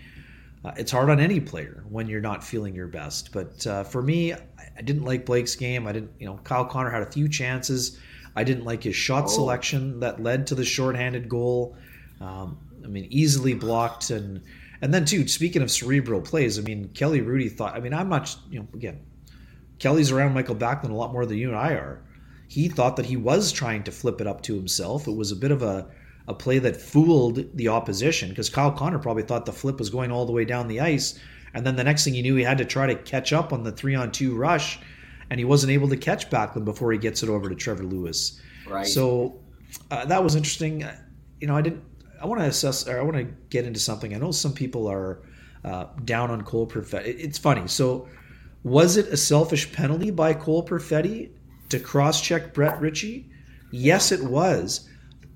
uh, 0.64 0.72
it's 0.76 0.90
hard 0.90 1.10
on 1.10 1.20
any 1.20 1.40
player 1.40 1.84
when 1.88 2.08
you're 2.08 2.20
not 2.20 2.42
feeling 2.44 2.74
your 2.74 2.88
best. 2.88 3.32
But 3.32 3.66
uh, 3.66 3.84
for 3.84 4.02
me, 4.02 4.32
I 4.32 4.82
didn't 4.82 5.04
like 5.04 5.26
Blake's 5.26 5.54
game. 5.54 5.86
I 5.86 5.92
didn't, 5.92 6.12
you 6.18 6.26
know, 6.26 6.40
Kyle 6.44 6.64
Connor 6.64 6.90
had 6.90 7.02
a 7.02 7.10
few 7.10 7.28
chances. 7.28 7.98
I 8.36 8.44
didn't 8.44 8.64
like 8.64 8.82
his 8.82 8.96
shot 8.96 9.24
oh. 9.24 9.28
selection 9.28 10.00
that 10.00 10.22
led 10.22 10.46
to 10.48 10.54
the 10.54 10.64
shorthanded 10.64 11.28
goal. 11.28 11.76
Um, 12.20 12.58
I 12.84 12.86
mean, 12.86 13.06
easily 13.10 13.54
blocked 13.54 14.10
and 14.10 14.42
and 14.82 14.94
then 14.94 15.04
too, 15.04 15.28
speaking 15.28 15.62
of 15.62 15.70
cerebral 15.70 16.20
plays, 16.20 16.58
I 16.58 16.62
mean, 16.62 16.88
Kelly 16.94 17.20
Hrudey 17.20 17.50
thought. 17.52 17.74
I 17.74 17.80
mean, 17.80 17.94
I'm 17.94 18.08
not. 18.08 18.34
You 18.50 18.60
know, 18.60 18.68
again, 18.74 19.00
Kelly's 19.78 20.10
around 20.10 20.34
Michael 20.34 20.56
Backlund 20.56 20.90
a 20.90 20.94
lot 20.94 21.12
more 21.12 21.26
than 21.26 21.38
you 21.38 21.48
and 21.48 21.58
I 21.58 21.72
are. 21.72 22.02
He 22.48 22.68
thought 22.68 22.96
that 22.96 23.06
he 23.06 23.16
was 23.16 23.52
trying 23.52 23.84
to 23.84 23.92
flip 23.92 24.20
it 24.20 24.26
up 24.26 24.42
to 24.42 24.54
himself. 24.54 25.06
It 25.06 25.16
was 25.16 25.32
a 25.32 25.36
bit 25.36 25.50
of 25.50 25.62
a 25.62 25.88
a 26.28 26.34
play 26.34 26.58
that 26.60 26.76
fooled 26.76 27.44
the 27.56 27.68
opposition 27.68 28.28
because 28.28 28.48
Kyle 28.48 28.70
Connor 28.70 28.98
probably 28.98 29.24
thought 29.24 29.46
the 29.46 29.52
flip 29.52 29.78
was 29.78 29.90
going 29.90 30.12
all 30.12 30.26
the 30.26 30.32
way 30.32 30.44
down 30.44 30.68
the 30.68 30.80
ice, 30.80 31.18
and 31.54 31.66
then 31.66 31.76
the 31.76 31.84
next 31.84 32.04
thing 32.04 32.14
he 32.14 32.22
knew, 32.22 32.36
he 32.36 32.44
had 32.44 32.58
to 32.58 32.64
try 32.64 32.86
to 32.86 32.94
catch 32.94 33.32
up 33.32 33.52
on 33.52 33.64
the 33.64 33.72
three 33.72 33.94
on 33.94 34.12
two 34.12 34.34
rush, 34.36 34.78
and 35.28 35.38
he 35.38 35.44
wasn't 35.44 35.72
able 35.72 35.88
to 35.88 35.96
catch 35.96 36.30
Backlund 36.30 36.64
before 36.64 36.92
he 36.92 36.98
gets 36.98 37.22
it 37.22 37.28
over 37.28 37.48
to 37.48 37.54
Trevor 37.54 37.84
Lewis. 37.84 38.40
Right. 38.66 38.86
So 38.86 39.40
uh, 39.90 40.04
that 40.06 40.22
was 40.22 40.36
interesting. 40.36 40.86
You 41.40 41.48
know, 41.48 41.56
I 41.56 41.62
didn't 41.62 41.82
I 42.20 42.26
want 42.26 42.40
to 42.40 42.46
assess, 42.46 42.86
or 42.86 42.98
I 42.98 43.02
want 43.02 43.16
to 43.16 43.24
get 43.48 43.64
into 43.64 43.80
something. 43.80 44.14
I 44.14 44.18
know 44.18 44.30
some 44.30 44.52
people 44.52 44.86
are 44.86 45.22
uh, 45.64 45.86
down 46.04 46.30
on 46.30 46.42
Cole 46.42 46.66
Perfetti. 46.66 47.06
It's 47.06 47.38
funny. 47.38 47.66
So, 47.66 48.08
was 48.62 48.96
it 48.96 49.08
a 49.08 49.16
selfish 49.16 49.72
penalty 49.72 50.10
by 50.10 50.34
Cole 50.34 50.64
Perfetti 50.64 51.30
to 51.70 51.80
cross-check 51.80 52.52
Brett 52.52 52.80
Ritchie? 52.80 53.30
Yes, 53.70 54.12
it 54.12 54.22
was. 54.22 54.88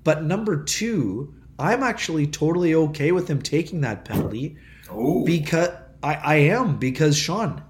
But 0.03 0.23
number 0.23 0.63
two, 0.63 1.33
I'm 1.57 1.81
actually 1.81 2.27
totally 2.27 2.75
okay 2.75 3.11
with 3.11 3.27
him 3.27 3.41
taking 3.41 3.81
that 3.81 4.05
penalty 4.05 4.57
Ooh. 4.93 5.23
because 5.25 5.69
I, 6.03 6.13
I 6.15 6.35
am 6.35 6.77
because 6.77 7.17
Sean, 7.17 7.63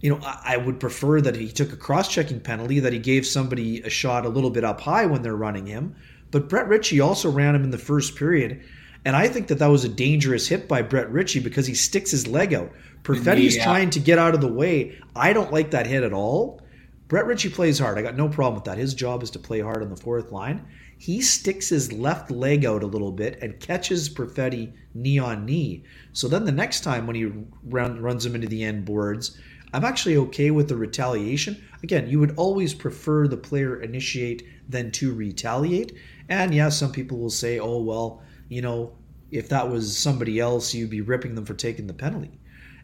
you 0.00 0.10
know, 0.10 0.20
I, 0.22 0.54
I 0.54 0.56
would 0.58 0.78
prefer 0.78 1.20
that 1.22 1.34
he 1.34 1.50
took 1.50 1.72
a 1.72 1.76
cross-checking 1.76 2.40
penalty 2.40 2.78
that 2.80 2.92
he 2.92 3.00
gave 3.00 3.26
somebody 3.26 3.80
a 3.82 3.90
shot 3.90 4.24
a 4.24 4.28
little 4.28 4.50
bit 4.50 4.62
up 4.62 4.80
high 4.80 5.06
when 5.06 5.22
they're 5.22 5.34
running 5.34 5.66
him 5.66 5.96
but 6.30 6.48
Brett 6.48 6.68
Ritchie 6.68 7.00
also 7.00 7.30
ran 7.30 7.54
him 7.54 7.64
in 7.64 7.70
the 7.70 7.78
first 7.78 8.16
period. 8.16 8.62
And 9.04 9.14
I 9.14 9.28
think 9.28 9.46
that 9.48 9.60
that 9.60 9.68
was 9.68 9.84
a 9.84 9.88
dangerous 9.88 10.48
hit 10.48 10.66
by 10.66 10.82
Brett 10.82 11.10
Ritchie 11.10 11.40
because 11.40 11.66
he 11.66 11.74
sticks 11.74 12.10
his 12.10 12.26
leg 12.26 12.52
out. 12.52 12.72
Perfetti's 13.04 13.56
yeah. 13.56 13.64
trying 13.64 13.90
to 13.90 14.00
get 14.00 14.18
out 14.18 14.34
of 14.34 14.40
the 14.40 14.52
way. 14.52 14.98
I 15.14 15.32
don't 15.32 15.52
like 15.52 15.70
that 15.70 15.86
hit 15.86 16.02
at 16.02 16.12
all. 16.12 16.60
Brett 17.06 17.26
Ritchie 17.26 17.50
plays 17.50 17.78
hard. 17.78 17.98
I 17.98 18.02
got 18.02 18.16
no 18.16 18.28
problem 18.28 18.56
with 18.56 18.64
that. 18.64 18.78
His 18.78 18.94
job 18.94 19.22
is 19.22 19.30
to 19.30 19.38
play 19.38 19.60
hard 19.60 19.80
on 19.80 19.90
the 19.90 19.96
fourth 19.96 20.32
line. 20.32 20.66
He 20.98 21.20
sticks 21.20 21.68
his 21.68 21.92
left 21.92 22.32
leg 22.32 22.64
out 22.64 22.82
a 22.82 22.86
little 22.86 23.12
bit 23.12 23.38
and 23.42 23.60
catches 23.60 24.08
Perfetti 24.08 24.72
knee 24.92 25.20
on 25.20 25.44
knee. 25.44 25.84
So 26.12 26.26
then 26.26 26.44
the 26.44 26.50
next 26.50 26.80
time 26.80 27.06
when 27.06 27.14
he 27.14 27.30
run, 27.62 28.00
runs 28.00 28.26
him 28.26 28.34
into 28.34 28.48
the 28.48 28.64
end 28.64 28.84
boards, 28.84 29.38
I'm 29.72 29.84
actually 29.84 30.16
okay 30.16 30.50
with 30.50 30.68
the 30.68 30.76
retaliation. 30.76 31.62
Again, 31.82 32.08
you 32.08 32.18
would 32.18 32.34
always 32.36 32.74
prefer 32.74 33.28
the 33.28 33.36
player 33.36 33.80
initiate 33.80 34.42
than 34.68 34.90
to 34.92 35.14
retaliate. 35.14 35.92
And 36.28 36.54
yeah, 36.54 36.68
some 36.68 36.92
people 36.92 37.18
will 37.18 37.30
say, 37.30 37.58
oh, 37.58 37.80
well, 37.82 38.22
you 38.48 38.62
know, 38.62 38.96
if 39.30 39.48
that 39.48 39.70
was 39.70 39.96
somebody 39.96 40.40
else, 40.40 40.74
you'd 40.74 40.90
be 40.90 41.00
ripping 41.00 41.34
them 41.34 41.44
for 41.44 41.54
taking 41.54 41.86
the 41.86 41.94
penalty. 41.94 42.38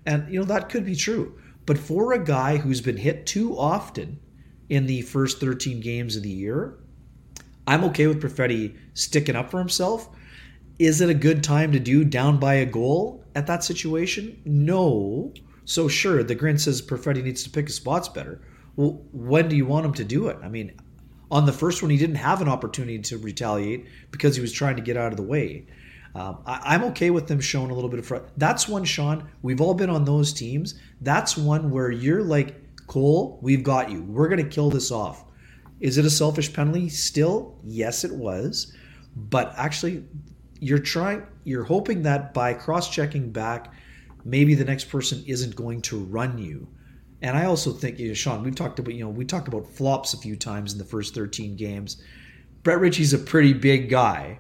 And, 0.07 0.33
you 0.33 0.41
know, 0.41 0.47
that 0.47 0.69
could 0.69 0.85
be 0.85 0.97
true. 0.97 1.39
But 1.67 1.79
for 1.79 2.13
a 2.13 2.25
guy 2.25 2.57
who's 2.57 2.81
been 2.81 2.97
hit 2.97 3.27
too 3.27 3.57
often 3.57 4.19
in 4.69 4.87
the 4.87 5.03
first 5.03 5.39
13 5.41 5.81
games 5.81 6.17
of 6.17 6.23
the 6.23 6.31
year, 6.31 6.79
I'm 7.67 7.85
okay 7.85 8.09
with 8.09 8.21
Perfetti 8.21 8.77
sticking 8.95 9.37
up 9.37 9.51
for 9.51 9.59
himself. 9.59 10.09
Is 10.79 11.01
it 11.01 11.11
a 11.11 11.15
good 11.15 11.45
time 11.45 11.71
to 11.73 11.79
do 11.79 12.05
down 12.05 12.41
by 12.41 12.55
a 12.55 12.67
goal 12.67 13.25
at 13.37 13.47
that 13.47 13.63
situation? 13.63 14.41
No. 14.45 15.33
So 15.65 15.87
sure, 15.87 16.25
the 16.25 16.35
grin 16.35 16.59
says 16.59 16.83
Perfetti 16.83 17.23
needs 17.23 17.45
to 17.45 17.51
pick 17.51 17.67
his 17.67 17.77
spots 17.77 18.09
better. 18.09 18.41
Well, 18.75 19.05
when 19.13 19.49
do 19.49 19.55
you 19.55 19.67
want 19.67 19.87
him 19.87 19.95
to 19.95 20.05
do 20.05 20.27
it? 20.29 20.39
I 20.43 20.49
mean, 20.49 20.73
on 21.33 21.47
the 21.47 21.53
first 21.53 21.83
one, 21.83 21.91
he 21.91 21.97
didn't 21.97 22.17
have 22.17 22.43
an 22.43 22.49
opportunity 22.49 22.99
to 22.99 23.17
retaliate 23.17 23.87
because 24.11 24.37
he 24.37 24.43
was 24.43 24.53
trying 24.53 24.77
to 24.77 24.83
get 24.83 24.99
out 24.99 25.13
of 25.13 25.17
the 25.17 25.23
way. 25.23 25.67
Um, 26.15 26.43
I, 26.45 26.75
am 26.75 26.85
okay 26.85 27.09
with 27.09 27.27
them 27.27 27.41
showing 27.41 27.71
a 27.71 27.75
little 27.75 27.89
bit 27.89 27.99
of 27.99 28.07
front. 28.07 28.27
That's 28.37 28.69
one, 28.69 28.85
Sean. 28.85 29.31
We've 29.41 29.63
all 29.63 29.73
been 29.73 29.89
on 29.89 30.05
those 30.05 30.35
teams. 30.35 30.75
That's 31.01 31.39
one 31.39 31.71
where 31.71 31.91
you're 31.91 32.23
like 32.23 32.63
Cole, 32.87 33.39
we've 33.41 33.63
got 33.63 33.91
you. 33.91 34.03
We're 34.03 34.29
going 34.29 34.45
to 34.45 34.49
kill 34.49 34.69
this 34.69 34.91
off. 34.91 35.25
Is 35.81 35.97
it 35.97 36.05
a 36.05 36.11
selfish 36.11 36.53
penalty? 36.53 36.91
Still, 36.91 37.57
yes, 37.65 38.05
it 38.05 38.13
was. 38.13 38.75
But 39.17 39.55
actually, 39.57 40.05
you're 40.61 40.79
trying, 40.79 41.27
you're 41.45 41.65
hoping 41.65 42.03
that 42.03 42.35
by 42.35 42.53
cross 42.53 42.91
checking 42.91 43.33
back, 43.33 43.73
maybe 44.27 44.55
the 44.55 44.67
next 44.67 44.91
person 44.91 45.25
isn't 45.27 45.57
going 45.57 45.81
to 45.83 46.05
run 46.05 46.37
you. 46.37 46.69
And 47.23 47.37
I 47.37 47.45
also 47.45 47.73
think, 47.73 47.99
you 47.99 48.09
know, 48.09 48.15
Sean, 48.15 48.43
we've 48.43 48.55
talked 48.55 48.81
about, 48.81 48.95
you 48.95 49.05
know, 49.05 49.11
we 49.11 49.25
talked 49.25 49.49
about 49.49 49.67
flops 49.67 50.13
a 50.13 50.19
few 50.19 50.35
times 50.35 50.73
in 50.73 50.79
the 50.79 50.85
first 50.85 51.15
13 51.15 51.57
games. 51.57 52.03
Brett 52.65 52.81
Ritchie's 52.81 53.13
a 53.13 53.19
pretty 53.19 53.53
big 53.53 53.89
guy. 53.89 54.39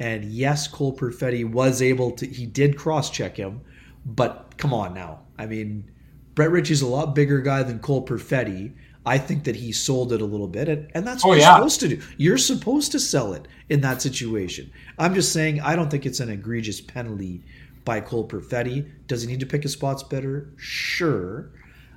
And 0.00 0.24
yes, 0.24 0.66
Cole 0.66 0.96
Perfetti 0.96 1.48
was 1.48 1.80
able 1.80 2.10
to, 2.12 2.26
he 2.26 2.46
did 2.46 2.76
cross 2.76 3.10
check 3.10 3.36
him, 3.36 3.60
but 4.04 4.54
come 4.56 4.74
on 4.74 4.94
now. 4.94 5.20
I 5.38 5.46
mean, 5.46 5.88
Brett 6.34 6.50
Ritchie's 6.50 6.82
a 6.82 6.88
lot 6.88 7.14
bigger 7.14 7.40
guy 7.40 7.62
than 7.62 7.78
Cole 7.78 8.04
Perfetti. 8.04 8.72
I 9.06 9.18
think 9.18 9.44
that 9.44 9.54
he 9.54 9.70
sold 9.70 10.12
it 10.12 10.22
a 10.22 10.24
little 10.24 10.48
bit, 10.48 10.68
and, 10.68 10.90
and 10.94 11.06
that's 11.06 11.24
oh, 11.24 11.28
what 11.28 11.34
oh, 11.34 11.36
you're 11.36 11.46
yeah. 11.46 11.56
supposed 11.56 11.80
to 11.80 11.88
do. 11.88 12.02
You're 12.16 12.38
supposed 12.38 12.90
to 12.92 12.98
sell 12.98 13.34
it 13.34 13.46
in 13.68 13.82
that 13.82 14.00
situation. 14.00 14.72
I'm 14.98 15.14
just 15.14 15.32
saying, 15.32 15.60
I 15.60 15.76
don't 15.76 15.90
think 15.90 16.06
it's 16.06 16.20
an 16.20 16.30
egregious 16.30 16.80
penalty 16.80 17.44
by 17.84 18.00
Cole 18.00 18.26
Perfetti. 18.26 18.90
Does 19.06 19.22
he 19.22 19.28
need 19.28 19.40
to 19.40 19.46
pick 19.46 19.62
his 19.62 19.72
spots 19.72 20.02
better? 20.02 20.48
Sure. 20.56 21.50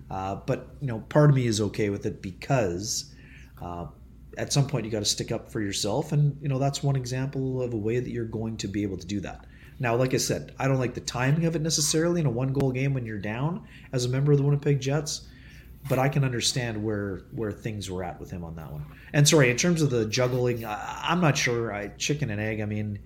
Uh, 0.10 0.36
but, 0.36 0.68
you 0.80 0.88
know, 0.88 1.00
part 1.10 1.30
of 1.30 1.36
me 1.36 1.48
is 1.48 1.60
okay 1.60 1.90
with 1.90 2.06
it 2.06 2.22
because 2.22 3.14
uh, 3.62 3.88
at 4.38 4.54
some 4.54 4.68
point 4.68 4.86
you 4.86 4.92
got 4.92 5.00
to 5.00 5.06
stick 5.06 5.32
up 5.32 5.50
for 5.50 5.62
yourself. 5.62 6.12
And, 6.12 6.38
you 6.42 6.48
know, 6.48 6.60
that's 6.60 6.82
one 6.82 6.96
example 6.96 7.62
of 7.62 7.74
a 7.74 7.78
way 7.78 8.00
that 8.00 8.10
you're 8.10 8.26
going 8.26 8.58
to 8.58 8.68
be 8.68 8.84
able 8.84 8.98
to 8.98 9.08
do 9.08 9.20
that. 9.22 9.46
Now, 9.80 9.96
like 9.96 10.14
I 10.14 10.18
said, 10.18 10.54
I 10.58 10.68
don't 10.68 10.80
like 10.80 10.96
the 10.96 11.02
timing 11.02 11.46
of 11.46 11.56
it 11.56 11.62
necessarily 11.62 12.22
in 12.22 12.26
a 12.26 12.32
one 12.32 12.52
goal 12.52 12.72
game 12.72 12.94
when 12.94 13.06
you're 13.06 13.20
down 13.20 13.68
as 13.92 14.06
a 14.06 14.10
member 14.10 14.32
of 14.32 14.40
the 14.40 14.44
Winnipeg 14.44 14.80
Jets, 14.80 15.28
but 15.88 16.00
I 16.00 16.10
can 16.10 16.24
understand 16.24 16.84
where 16.84 17.22
where 17.32 17.52
things 17.52 17.90
were 17.90 18.04
at 18.04 18.20
with 18.20 18.32
him 18.32 18.44
on 18.44 18.56
that 18.56 18.72
one. 18.72 18.86
And 19.14 19.28
sorry, 19.28 19.52
in 19.52 19.58
terms 19.58 19.84
of 19.84 19.92
the 19.92 20.06
juggling, 20.06 20.66
I, 20.66 21.12
am 21.12 21.22
not 21.22 21.38
sure. 21.38 21.72
I 21.72 21.90
chicken 21.90 22.32
and 22.32 22.42
egg. 22.42 22.60
I 22.60 22.66
mean, 22.66 23.00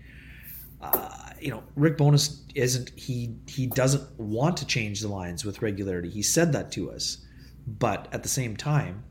uh, 0.82 1.31
you 1.42 1.50
know, 1.50 1.64
Rick 1.76 1.98
Bowness 1.98 2.44
isn't 2.56 2.92
he 2.96 3.36
he 3.48 3.68
doesn't 3.68 4.20
want 4.20 4.58
to 4.58 4.66
change 4.66 5.02
the 5.02 5.08
lines 5.08 5.44
with 5.44 5.62
regularity. 5.62 6.10
He 6.10 6.22
said 6.22 6.54
that 6.54 6.72
to 6.74 6.92
us, 6.92 7.26
but 7.68 8.08
at 8.12 8.24
the 8.24 8.30
same 8.30 8.56
time, 8.56 9.04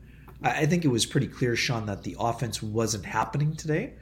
I, 0.43 0.61
I 0.61 0.65
think 0.65 0.85
it 0.85 0.89
was 0.89 1.05
pretty 1.05 1.27
clear, 1.27 1.55
Sean, 1.55 1.85
that 1.87 2.03
the 2.03 2.15
offense 2.19 2.61
wasn't 2.63 3.05
happening 3.05 3.55
today. 3.55 3.93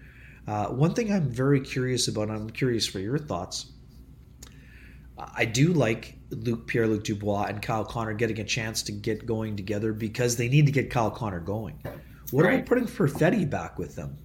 Uh, 0.47 0.67
one 0.67 0.93
thing 0.93 1.11
I'm 1.11 1.29
very 1.29 1.61
curious 1.61 2.07
about, 2.07 2.29
I'm 2.29 2.49
curious 2.49 2.87
for 2.87 2.99
your 2.99 3.17
thoughts. 3.17 3.71
I 5.35 5.45
do 5.45 5.73
like 5.73 6.15
Luke 6.31 6.65
Pierre 6.65 6.87
Luc 6.87 7.03
Dubois 7.03 7.45
and 7.45 7.61
Kyle 7.61 7.83
Connor 7.83 8.13
getting 8.13 8.39
a 8.39 8.43
chance 8.43 8.81
to 8.83 8.91
get 8.91 9.25
going 9.25 9.57
together 9.57 9.91
because 9.91 10.37
they 10.37 10.47
need 10.47 10.65
to 10.65 10.71
get 10.71 10.89
Kyle 10.89 11.11
Connor 11.11 11.41
going. 11.41 11.79
What 12.31 12.45
right. 12.45 12.55
about 12.55 12.65
putting 12.67 12.85
Perfetti 12.85 13.49
back 13.49 13.77
with 13.77 13.95
them? 13.95 14.17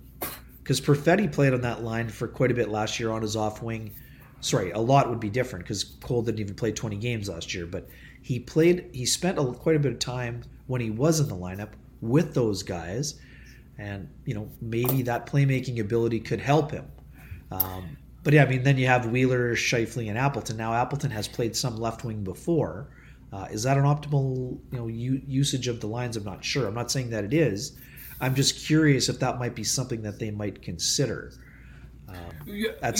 Because 0.64 0.80
Perfetti 0.80 1.30
played 1.30 1.54
on 1.54 1.60
that 1.60 1.84
line 1.84 2.08
for 2.08 2.26
quite 2.26 2.50
a 2.50 2.54
bit 2.54 2.70
last 2.70 2.98
year 2.98 3.12
on 3.12 3.22
his 3.22 3.36
off 3.36 3.62
wing. 3.62 3.94
Sorry, 4.40 4.72
a 4.72 4.78
lot 4.78 5.08
would 5.08 5.20
be 5.20 5.30
different 5.30 5.64
because 5.64 5.84
Cole 5.84 6.22
didn't 6.22 6.40
even 6.40 6.54
play 6.56 6.72
20 6.72 6.96
games 6.96 7.28
last 7.28 7.54
year, 7.54 7.66
but 7.66 7.86
he 8.22 8.40
played. 8.40 8.90
He 8.92 9.06
spent 9.06 9.38
a, 9.38 9.44
quite 9.52 9.76
a 9.76 9.78
bit 9.78 9.92
of 9.92 9.98
time 10.00 10.42
when 10.66 10.80
he 10.80 10.90
was 10.90 11.20
in 11.20 11.28
the 11.28 11.36
lineup 11.36 11.70
with 12.00 12.34
those 12.34 12.62
guys 12.62 13.20
and 13.78 14.08
you 14.24 14.34
know 14.34 14.48
maybe 14.60 15.02
that 15.02 15.26
playmaking 15.26 15.80
ability 15.80 16.20
could 16.20 16.40
help 16.40 16.70
him. 16.70 16.86
Um, 17.50 17.96
but 18.22 18.32
yeah, 18.32 18.44
I 18.44 18.46
mean, 18.48 18.62
then 18.62 18.78
you 18.78 18.86
have 18.86 19.06
Wheeler, 19.06 19.54
Scheifele, 19.54 20.08
and 20.08 20.16
Appleton. 20.16 20.56
Now 20.56 20.72
Appleton 20.72 21.10
has 21.10 21.28
played 21.28 21.54
some 21.54 21.76
left 21.76 22.04
wing 22.04 22.24
before. 22.24 22.88
Uh, 23.32 23.46
is 23.50 23.64
that 23.64 23.76
an 23.76 23.84
optimal 23.84 24.58
you 24.72 24.78
know 24.78 24.86
u- 24.86 25.22
usage 25.26 25.68
of 25.68 25.80
the 25.80 25.86
lines? 25.86 26.16
I'm 26.16 26.24
not 26.24 26.44
sure. 26.44 26.66
I'm 26.66 26.74
not 26.74 26.90
saying 26.90 27.10
that 27.10 27.24
it 27.24 27.34
is. 27.34 27.76
I'm 28.24 28.34
just 28.34 28.64
curious 28.64 29.10
if 29.10 29.18
that 29.20 29.38
might 29.38 29.54
be 29.54 29.64
something 29.64 30.00
that 30.00 30.18
they 30.18 30.30
might 30.30 30.62
consider. 30.62 31.32
Um, 32.08 32.16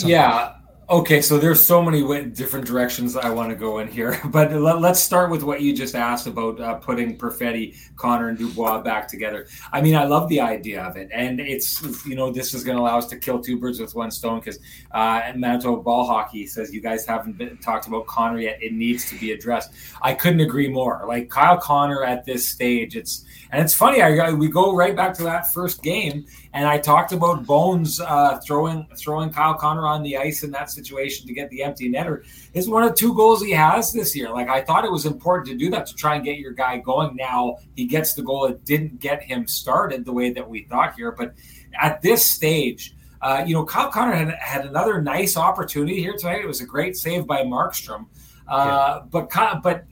yeah. 0.07 0.53
Okay, 0.87 1.19
so 1.19 1.39
there's 1.39 1.65
so 1.65 1.81
many 1.81 2.25
different 2.25 2.67
directions 2.67 3.15
I 3.15 3.31
want 3.31 3.49
to 3.49 3.55
go 3.55 3.79
in 3.79 3.87
here, 3.87 4.21
but 4.25 4.51
let, 4.51 4.75
us 4.83 5.01
start 5.01 5.31
with 5.31 5.41
what 5.41 5.61
you 5.61 5.75
just 5.75 5.95
asked 5.95 6.27
about 6.27 6.61
uh, 6.61 6.75
putting 6.75 7.17
Perfetti, 7.17 7.75
Connor, 7.95 8.29
and 8.29 8.37
Dubois 8.37 8.83
back 8.83 9.07
together. 9.07 9.47
I 9.73 9.81
mean, 9.81 9.95
I 9.95 10.03
love 10.03 10.29
the 10.29 10.39
idea 10.41 10.83
of 10.83 10.95
it, 10.95 11.09
and 11.11 11.39
it's 11.39 12.05
you 12.05 12.13
know 12.15 12.31
this 12.31 12.53
is 12.53 12.63
going 12.63 12.77
to 12.77 12.83
allow 12.83 12.99
us 12.99 13.07
to 13.07 13.17
kill 13.17 13.39
two 13.39 13.59
birds 13.59 13.79
with 13.79 13.95
one 13.95 14.11
stone 14.11 14.39
because 14.41 14.59
uh, 14.91 15.31
Manitoba 15.35 15.81
Ball 15.81 16.05
Hockey 16.05 16.45
says 16.45 16.71
you 16.71 16.81
guys 16.81 17.03
haven't 17.03 17.35
been, 17.35 17.57
talked 17.57 17.87
about 17.87 18.05
Connor 18.05 18.41
yet. 18.41 18.61
It 18.61 18.73
needs 18.73 19.09
to 19.09 19.19
be 19.19 19.31
addressed. 19.31 19.71
I 20.03 20.13
couldn't 20.13 20.41
agree 20.41 20.67
more. 20.67 21.03
Like 21.07 21.31
Kyle 21.31 21.57
Connor 21.57 22.03
at 22.03 22.25
this 22.25 22.47
stage, 22.47 22.95
it's 22.95 23.25
and 23.51 23.59
it's 23.63 23.73
funny. 23.73 24.03
I, 24.03 24.31
we 24.33 24.49
go 24.49 24.75
right 24.75 24.95
back 24.95 25.15
to 25.15 25.23
that 25.23 25.51
first 25.51 25.81
game, 25.81 26.27
and 26.53 26.67
I 26.67 26.77
talked 26.77 27.11
about 27.11 27.43
Bones 27.43 27.99
uh, 27.99 28.39
throwing 28.45 28.87
throwing 28.95 29.31
Kyle 29.31 29.55
Connor 29.55 29.87
on 29.87 30.03
the 30.03 30.17
ice 30.17 30.43
in 30.43 30.51
that 30.51 30.69
situation 30.75 31.25
to 31.27 31.33
get 31.33 31.49
the 31.49 31.63
empty 31.63 31.89
netter. 31.89 32.23
Is 32.53 32.69
one 32.69 32.83
of 32.83 32.95
two 32.95 33.15
goals 33.15 33.41
he 33.41 33.51
has 33.51 33.91
this 33.91 34.15
year. 34.15 34.29
Like 34.29 34.49
I 34.49 34.61
thought 34.61 34.85
it 34.85 34.91
was 34.91 35.05
important 35.05 35.47
to 35.47 35.55
do 35.55 35.69
that 35.71 35.85
to 35.87 35.95
try 35.95 36.15
and 36.15 36.23
get 36.23 36.37
your 36.37 36.51
guy 36.51 36.77
going. 36.77 37.15
Now 37.15 37.57
he 37.75 37.85
gets 37.85 38.13
the 38.13 38.21
goal. 38.21 38.45
It 38.45 38.63
didn't 38.65 38.99
get 38.99 39.23
him 39.23 39.47
started 39.47 40.05
the 40.05 40.13
way 40.13 40.31
that 40.31 40.47
we 40.47 40.63
thought 40.63 40.95
here, 40.95 41.11
but 41.11 41.33
at 41.79 42.01
this 42.01 42.25
stage. 42.25 42.93
Uh, 43.21 43.43
you 43.43 43.55
know, 43.55 43.65
Kyle 43.65 43.89
Connor 43.89 44.13
had, 44.13 44.35
had 44.39 44.65
another 44.67 45.01
nice 45.01 45.35
opportunity 45.35 45.99
here 45.99 46.13
tonight. 46.13 46.41
It 46.41 46.47
was 46.47 46.61
a 46.61 46.65
great 46.65 46.95
save 46.95 47.25
by 47.25 47.41
Markstrom. 47.41 48.05
Uh, 48.47 48.99
yeah. 48.99 49.05
But 49.09 49.31
but 49.63 49.85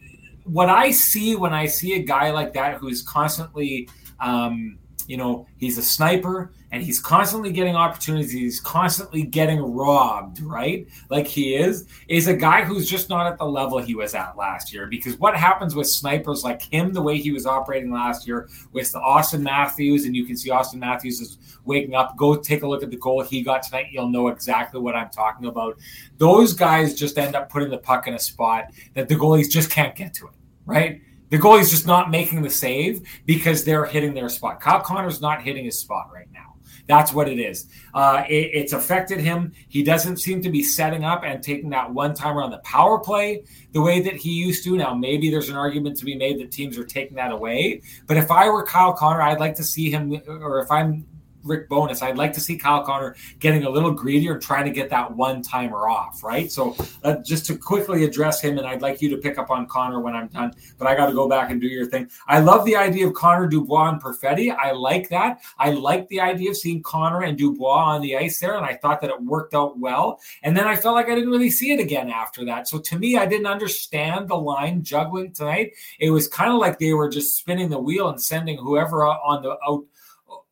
what 0.43 0.69
I 0.69 0.91
see 0.91 1.35
when 1.35 1.53
I 1.53 1.65
see 1.65 1.93
a 1.95 2.03
guy 2.03 2.31
like 2.31 2.53
that 2.53 2.75
who's 2.75 3.01
constantly, 3.01 3.89
um, 4.19 4.77
you 5.07 5.17
know, 5.17 5.47
he's 5.57 5.77
a 5.77 5.81
sniper 5.81 6.51
and 6.73 6.81
he's 6.81 6.99
constantly 6.99 7.51
getting 7.51 7.75
opportunities. 7.75 8.31
He's 8.31 8.59
constantly 8.59 9.21
getting 9.21 9.61
robbed, 9.61 10.41
right? 10.41 10.87
Like 11.11 11.27
he 11.27 11.55
is, 11.55 11.85
is 12.07 12.27
a 12.27 12.33
guy 12.33 12.63
who's 12.63 12.89
just 12.89 13.09
not 13.09 13.31
at 13.31 13.37
the 13.37 13.45
level 13.45 13.77
he 13.77 13.93
was 13.93 14.15
at 14.15 14.35
last 14.35 14.73
year. 14.73 14.87
Because 14.87 15.19
what 15.19 15.35
happens 15.35 15.75
with 15.75 15.85
snipers 15.85 16.43
like 16.43 16.63
him, 16.63 16.91
the 16.91 17.01
way 17.01 17.19
he 17.19 17.31
was 17.31 17.45
operating 17.45 17.91
last 17.91 18.25
year 18.27 18.49
with 18.71 18.91
the 18.91 18.99
Auston 18.99 19.41
Matthews, 19.41 20.05
and 20.05 20.15
you 20.15 20.25
can 20.25 20.35
see 20.35 20.49
Auston 20.49 20.79
Matthews 20.79 21.21
is 21.21 21.37
waking 21.63 21.93
up. 21.93 22.17
Go 22.17 22.35
take 22.37 22.63
a 22.63 22.67
look 22.67 22.81
at 22.81 22.89
the 22.89 22.97
goal 22.97 23.21
he 23.21 23.43
got 23.43 23.61
tonight. 23.61 23.89
You'll 23.91 24.09
know 24.09 24.29
exactly 24.29 24.81
what 24.81 24.95
I'm 24.95 25.11
talking 25.11 25.45
about. 25.45 25.77
Those 26.17 26.53
guys 26.53 26.95
just 26.95 27.19
end 27.19 27.35
up 27.35 27.51
putting 27.51 27.69
the 27.69 27.77
puck 27.77 28.07
in 28.07 28.15
a 28.15 28.19
spot 28.19 28.73
that 28.95 29.07
the 29.07 29.15
goalies 29.15 29.47
just 29.47 29.69
can't 29.69 29.95
get 29.95 30.15
to 30.15 30.25
it, 30.25 30.33
right? 30.65 31.01
The 31.29 31.37
goalie's 31.37 31.69
just 31.69 31.85
not 31.85 32.09
making 32.09 32.41
the 32.41 32.49
save 32.49 33.07
because 33.27 33.63
they're 33.63 33.85
hitting 33.85 34.15
their 34.15 34.29
spot. 34.29 34.59
Kyle 34.59 34.81
Connor's 34.81 35.21
not 35.21 35.43
hitting 35.43 35.65
his 35.65 35.79
spot 35.79 36.09
right 36.11 36.27
now. 36.33 36.52
That's 36.87 37.13
what 37.13 37.29
it 37.29 37.39
is. 37.39 37.67
Uh, 37.93 38.23
it, 38.27 38.51
it's 38.53 38.73
affected 38.73 39.19
him. 39.19 39.53
He 39.69 39.83
doesn't 39.83 40.17
seem 40.17 40.41
to 40.41 40.49
be 40.49 40.63
setting 40.63 41.03
up 41.03 41.23
and 41.23 41.43
taking 41.43 41.69
that 41.71 41.91
one 41.91 42.13
timer 42.13 42.41
on 42.41 42.51
the 42.51 42.59
power 42.59 42.99
play 42.99 43.43
the 43.71 43.81
way 43.81 44.01
that 44.01 44.15
he 44.15 44.31
used 44.31 44.63
to. 44.65 44.77
Now, 44.77 44.93
maybe 44.93 45.29
there's 45.29 45.49
an 45.49 45.55
argument 45.55 45.97
to 45.97 46.05
be 46.05 46.15
made 46.15 46.39
that 46.39 46.51
teams 46.51 46.77
are 46.77 46.85
taking 46.85 47.15
that 47.17 47.31
away. 47.31 47.81
But 48.07 48.17
if 48.17 48.31
I 48.31 48.49
were 48.49 48.65
Kyle 48.65 48.93
Connor, 48.93 49.21
I'd 49.21 49.39
like 49.39 49.55
to 49.55 49.63
see 49.63 49.89
him, 49.89 50.21
or 50.27 50.59
if 50.59 50.71
I'm 50.71 51.05
Rick 51.43 51.69
Bowness. 51.69 52.01
I'd 52.01 52.17
like 52.17 52.33
to 52.33 52.39
see 52.39 52.57
Kyle 52.57 52.83
Connor 52.83 53.15
getting 53.39 53.63
a 53.63 53.69
little 53.69 53.91
greedier 53.91 54.33
and 54.33 54.41
trying 54.41 54.65
to 54.65 54.71
get 54.71 54.89
that 54.89 55.15
one 55.15 55.41
timer 55.41 55.89
off, 55.89 56.23
right? 56.23 56.51
So 56.51 56.75
uh, 57.03 57.15
just 57.25 57.45
to 57.47 57.57
quickly 57.57 58.03
address 58.03 58.41
him, 58.41 58.57
and 58.57 58.67
I'd 58.67 58.81
like 58.81 59.01
you 59.01 59.09
to 59.09 59.17
pick 59.17 59.37
up 59.37 59.49
on 59.49 59.67
Connor 59.67 59.99
when 59.99 60.15
I'm 60.15 60.27
done, 60.27 60.53
but 60.77 60.87
I 60.87 60.95
got 60.95 61.07
to 61.07 61.13
go 61.13 61.27
back 61.27 61.51
and 61.51 61.59
do 61.59 61.67
your 61.67 61.85
thing. 61.85 62.09
I 62.27 62.39
love 62.39 62.65
the 62.65 62.75
idea 62.75 63.07
of 63.07 63.13
Connor 63.13 63.47
Dubois 63.47 63.89
and 63.89 64.01
Perfetti. 64.01 64.55
I 64.55 64.71
like 64.71 65.09
that. 65.09 65.41
I 65.57 65.71
like 65.71 66.07
the 66.07 66.21
idea 66.21 66.51
of 66.51 66.57
seeing 66.57 66.81
Connor 66.81 67.21
and 67.21 67.37
Dubois 67.37 67.95
on 67.95 68.01
the 68.01 68.17
ice 68.17 68.39
there, 68.39 68.55
and 68.55 68.65
I 68.65 68.75
thought 68.75 69.01
that 69.01 69.09
it 69.09 69.21
worked 69.21 69.53
out 69.53 69.77
well. 69.77 70.19
And 70.43 70.55
then 70.55 70.65
I 70.67 70.75
felt 70.75 70.95
like 70.95 71.07
I 71.07 71.15
didn't 71.15 71.31
really 71.31 71.49
see 71.49 71.71
it 71.71 71.79
again 71.79 72.09
after 72.09 72.45
that. 72.45 72.67
So 72.67 72.79
to 72.79 72.99
me, 72.99 73.17
I 73.17 73.25
didn't 73.25 73.47
understand 73.47 74.27
the 74.27 74.35
line 74.35 74.83
juggling 74.83 75.33
tonight. 75.33 75.73
It 75.99 76.09
was 76.09 76.27
kind 76.27 76.51
of 76.51 76.59
like 76.59 76.79
they 76.79 76.93
were 76.93 77.09
just 77.09 77.37
spinning 77.37 77.69
the 77.69 77.79
wheel 77.79 78.09
and 78.09 78.21
sending 78.21 78.57
whoever 78.57 79.05
on 79.05 79.43
the 79.43 79.57
out. 79.67 79.85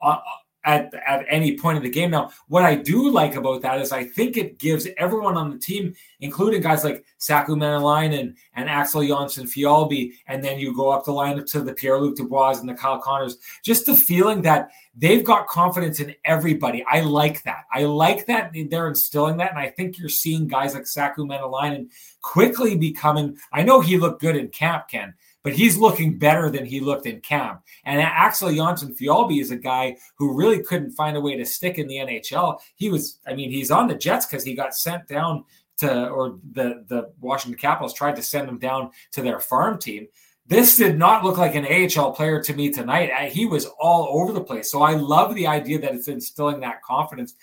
Uh, 0.01 0.17
at 0.63 0.93
at 0.93 1.25
any 1.29 1.57
point 1.57 1.77
in 1.77 1.83
the 1.83 1.89
game. 1.89 2.11
Now, 2.11 2.31
what 2.47 2.63
I 2.63 2.75
do 2.75 3.09
like 3.09 3.35
about 3.35 3.61
that 3.61 3.81
is 3.81 3.91
I 3.91 4.03
think 4.03 4.37
it 4.37 4.59
gives 4.59 4.87
everyone 4.97 5.37
on 5.37 5.49
the 5.49 5.57
team, 5.57 5.93
including 6.19 6.61
guys 6.61 6.83
like 6.83 7.03
Saku 7.17 7.55
Maenalanen 7.55 8.35
and 8.55 8.69
Axel 8.69 9.01
Jonsson-Fjällby, 9.01 10.13
and 10.27 10.43
then 10.43 10.59
you 10.59 10.75
go 10.75 10.89
up 10.89 11.05
the 11.05 11.11
line 11.11 11.43
to 11.43 11.61
the 11.61 11.73
Pierre 11.73 11.99
Luc 11.99 12.15
Dubois 12.15 12.59
and 12.59 12.69
the 12.69 12.73
Kyle 12.73 13.01
Connors, 13.01 13.37
just 13.63 13.85
the 13.85 13.95
feeling 13.95 14.41
that 14.43 14.69
they've 14.95 15.23
got 15.23 15.47
confidence 15.47 15.99
in 15.99 16.15
everybody. 16.25 16.83
I 16.89 17.01
like 17.01 17.43
that. 17.43 17.65
I 17.71 17.83
like 17.83 18.25
that 18.27 18.53
they're 18.69 18.87
instilling 18.87 19.37
that, 19.37 19.51
and 19.51 19.59
I 19.59 19.69
think 19.69 19.97
you're 19.97 20.09
seeing 20.09 20.47
guys 20.47 20.73
like 20.73 20.87
Saku 20.87 21.25
Maenalanen 21.25 21.89
quickly 22.21 22.75
becoming. 22.75 23.37
I 23.51 23.63
know 23.63 23.81
he 23.81 23.97
looked 23.97 24.21
good 24.21 24.35
in 24.35 24.49
camp, 24.49 24.89
Ken 24.89 25.13
but 25.43 25.53
he's 25.53 25.77
looking 25.77 26.17
better 26.17 26.49
than 26.49 26.65
he 26.65 26.79
looked 26.79 27.05
in 27.05 27.19
camp. 27.21 27.61
And 27.83 27.99
Axel 27.99 28.49
Jonsson-Fjällby 28.49 29.41
is 29.41 29.51
a 29.51 29.55
guy 29.55 29.97
who 30.15 30.33
really 30.37 30.61
couldn't 30.61 30.91
find 30.91 31.17
a 31.17 31.21
way 31.21 31.35
to 31.35 31.45
stick 31.45 31.77
in 31.77 31.87
the 31.87 31.95
NHL. 31.95 32.59
He 32.75 32.89
was, 32.89 33.19
I 33.25 33.33
mean, 33.33 33.49
he's 33.49 33.71
on 33.71 33.87
the 33.87 33.95
Jets 33.95 34.25
because 34.25 34.43
he 34.43 34.53
got 34.53 34.75
sent 34.75 35.07
down 35.07 35.45
to, 35.77 36.09
or 36.09 36.37
the 36.51 36.85
the 36.87 37.11
Washington 37.19 37.59
Capitals 37.59 37.93
tried 37.93 38.15
to 38.17 38.21
send 38.21 38.47
him 38.47 38.59
down 38.59 38.91
to 39.13 39.23
their 39.23 39.39
farm 39.39 39.79
team. 39.79 40.07
this 40.51 40.75
did 40.75 40.97
not 40.97 41.23
look 41.23 41.37
like 41.37 41.55
an 41.55 41.65
AHL 41.65 42.11
player 42.11 42.43
to 42.43 42.53
me 42.53 42.69
tonight. 42.69 43.31
He 43.31 43.45
was 43.45 43.67
all 43.79 44.21
over 44.21 44.33
the 44.33 44.43
place. 44.43 44.69
So 44.69 44.81
I 44.81 44.95
love 44.95 45.33
the 45.33 45.47
idea 45.47 45.79
that 45.79 45.95
it's 45.95 46.09
instilling 46.09 46.59
that 46.59 46.81
confidence, 46.81 47.35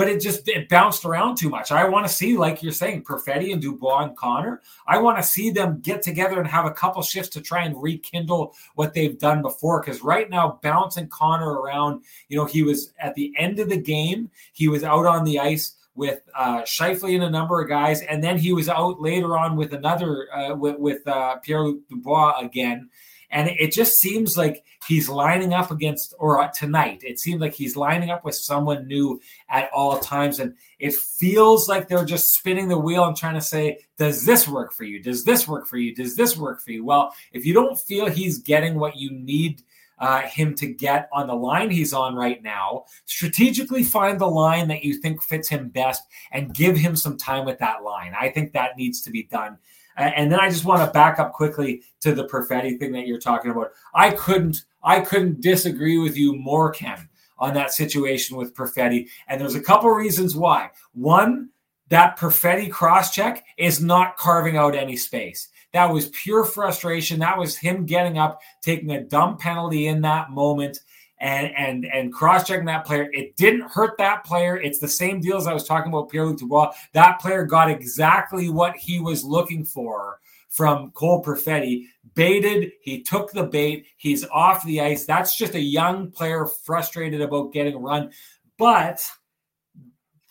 but 0.00 0.08
it 0.08 0.18
just 0.18 0.48
it 0.48 0.66
bounced 0.70 1.04
around 1.04 1.36
too 1.36 1.50
much. 1.50 1.70
I 1.70 1.86
want 1.86 2.06
to 2.06 2.12
see, 2.12 2.34
like 2.34 2.62
you're 2.62 2.72
saying, 2.72 3.04
Perfetti 3.04 3.52
and 3.52 3.60
Dubois 3.60 4.04
and 4.04 4.16
Connor. 4.16 4.62
I 4.86 4.96
want 4.96 5.18
to 5.18 5.22
see 5.22 5.50
them 5.50 5.80
get 5.82 6.00
together 6.00 6.38
and 6.38 6.48
have 6.48 6.64
a 6.64 6.70
couple 6.70 7.02
shifts 7.02 7.28
to 7.32 7.42
try 7.42 7.64
and 7.64 7.76
rekindle 7.76 8.54
what 8.76 8.94
they've 8.94 9.18
done 9.18 9.42
before. 9.42 9.82
Because 9.82 10.02
right 10.02 10.30
now, 10.30 10.58
bouncing 10.62 11.08
Connor 11.08 11.60
around, 11.60 12.02
you 12.30 12.38
know, 12.38 12.46
he 12.46 12.62
was 12.62 12.94
at 12.98 13.14
the 13.14 13.34
end 13.36 13.58
of 13.58 13.68
the 13.68 13.76
game, 13.76 14.30
he 14.54 14.68
was 14.68 14.84
out 14.84 15.04
on 15.04 15.22
the 15.22 15.38
ice 15.38 15.76
with 15.94 16.22
uh, 16.34 16.62
Scheifele 16.62 17.16
and 17.16 17.24
a 17.24 17.30
number 17.30 17.60
of 17.60 17.68
guys, 17.68 18.00
and 18.00 18.24
then 18.24 18.38
he 18.38 18.54
was 18.54 18.70
out 18.70 19.02
later 19.02 19.36
on 19.36 19.54
with 19.54 19.74
another 19.74 20.34
uh, 20.34 20.54
with, 20.54 20.78
with 20.78 21.06
uh, 21.06 21.36
Pierre 21.42 21.60
Luc 21.60 21.86
Dubois 21.90 22.38
again. 22.38 22.88
And 23.30 23.48
it 23.48 23.72
just 23.72 23.98
seems 23.98 24.36
like 24.36 24.64
he's 24.86 25.08
lining 25.08 25.54
up 25.54 25.70
against, 25.70 26.14
or 26.18 26.50
tonight, 26.58 27.02
it 27.02 27.20
seems 27.20 27.40
like 27.40 27.54
he's 27.54 27.76
lining 27.76 28.10
up 28.10 28.24
with 28.24 28.34
someone 28.34 28.86
new 28.86 29.20
at 29.48 29.70
all 29.72 29.98
times. 29.98 30.40
And 30.40 30.54
it 30.78 30.94
feels 30.94 31.68
like 31.68 31.88
they're 31.88 32.04
just 32.04 32.34
spinning 32.34 32.68
the 32.68 32.78
wheel 32.78 33.04
and 33.04 33.16
trying 33.16 33.34
to 33.34 33.40
say, 33.40 33.78
Does 33.98 34.24
this 34.24 34.48
work 34.48 34.72
for 34.72 34.84
you? 34.84 35.02
Does 35.02 35.24
this 35.24 35.46
work 35.46 35.66
for 35.66 35.76
you? 35.76 35.94
Does 35.94 36.16
this 36.16 36.36
work 36.36 36.60
for 36.60 36.72
you? 36.72 36.84
Well, 36.84 37.14
if 37.32 37.46
you 37.46 37.54
don't 37.54 37.78
feel 37.78 38.08
he's 38.08 38.38
getting 38.38 38.78
what 38.78 38.96
you 38.96 39.10
need 39.12 39.62
uh, 40.00 40.22
him 40.22 40.54
to 40.54 40.66
get 40.66 41.08
on 41.12 41.26
the 41.26 41.34
line 41.34 41.70
he's 41.70 41.92
on 41.92 42.14
right 42.14 42.42
now. 42.42 42.84
Strategically 43.04 43.84
find 43.84 44.18
the 44.18 44.26
line 44.26 44.66
that 44.68 44.82
you 44.82 44.94
think 44.94 45.22
fits 45.22 45.48
him 45.48 45.68
best 45.68 46.02
and 46.32 46.54
give 46.54 46.76
him 46.76 46.96
some 46.96 47.16
time 47.16 47.44
with 47.44 47.58
that 47.58 47.84
line. 47.84 48.14
I 48.18 48.30
think 48.30 48.52
that 48.52 48.76
needs 48.76 49.02
to 49.02 49.10
be 49.10 49.24
done. 49.24 49.58
And 49.96 50.30
then 50.30 50.40
I 50.40 50.48
just 50.48 50.64
want 50.64 50.84
to 50.84 50.92
back 50.92 51.18
up 51.18 51.32
quickly 51.32 51.82
to 52.00 52.14
the 52.14 52.26
Perfetti 52.26 52.78
thing 52.78 52.92
that 52.92 53.06
you're 53.06 53.18
talking 53.18 53.50
about. 53.50 53.72
I 53.94 54.10
couldn't, 54.10 54.64
I 54.82 55.00
couldn't 55.00 55.40
disagree 55.40 55.98
with 55.98 56.16
you 56.16 56.34
more, 56.34 56.70
Ken, 56.70 57.08
on 57.38 57.54
that 57.54 57.72
situation 57.72 58.36
with 58.36 58.54
Perfetti. 58.54 59.08
And 59.28 59.40
there's 59.40 59.54
a 59.54 59.60
couple 59.60 59.90
reasons 59.90 60.36
why. 60.36 60.70
One, 60.92 61.50
that 61.88 62.18
Perfetti 62.18 62.70
cross 62.70 63.12
check 63.12 63.44
is 63.58 63.82
not 63.82 64.16
carving 64.16 64.56
out 64.56 64.74
any 64.74 64.96
space. 64.96 65.48
That 65.72 65.92
was 65.92 66.08
pure 66.08 66.44
frustration. 66.44 67.20
That 67.20 67.38
was 67.38 67.56
him 67.56 67.84
getting 67.84 68.18
up, 68.18 68.40
taking 68.62 68.92
a 68.92 69.02
dumb 69.02 69.36
penalty 69.36 69.86
in 69.86 70.00
that 70.02 70.30
moment 70.30 70.80
and 71.20 71.54
and 71.56 71.86
and 71.86 72.12
cross-checking 72.12 72.64
that 72.66 72.84
player. 72.84 73.10
It 73.12 73.36
didn't 73.36 73.70
hurt 73.70 73.98
that 73.98 74.24
player. 74.24 74.56
It's 74.56 74.78
the 74.78 74.88
same 74.88 75.20
deal 75.20 75.36
as 75.36 75.46
I 75.46 75.52
was 75.52 75.64
talking 75.64 75.92
about 75.92 76.08
Pierre-Luc 76.08 76.38
Dubois. 76.38 76.72
That 76.94 77.20
player 77.20 77.44
got 77.44 77.70
exactly 77.70 78.48
what 78.48 78.76
he 78.76 78.98
was 79.00 79.22
looking 79.22 79.64
for 79.64 80.18
from 80.48 80.90
Cole 80.92 81.22
Perfetti. 81.22 81.86
Baited, 82.14 82.72
he 82.82 83.02
took 83.02 83.30
the 83.30 83.44
bait, 83.44 83.86
he's 83.96 84.26
off 84.26 84.64
the 84.64 84.80
ice. 84.80 85.04
That's 85.04 85.36
just 85.36 85.54
a 85.54 85.60
young 85.60 86.10
player 86.10 86.46
frustrated 86.46 87.20
about 87.20 87.52
getting 87.52 87.80
run. 87.80 88.10
But 88.58 89.00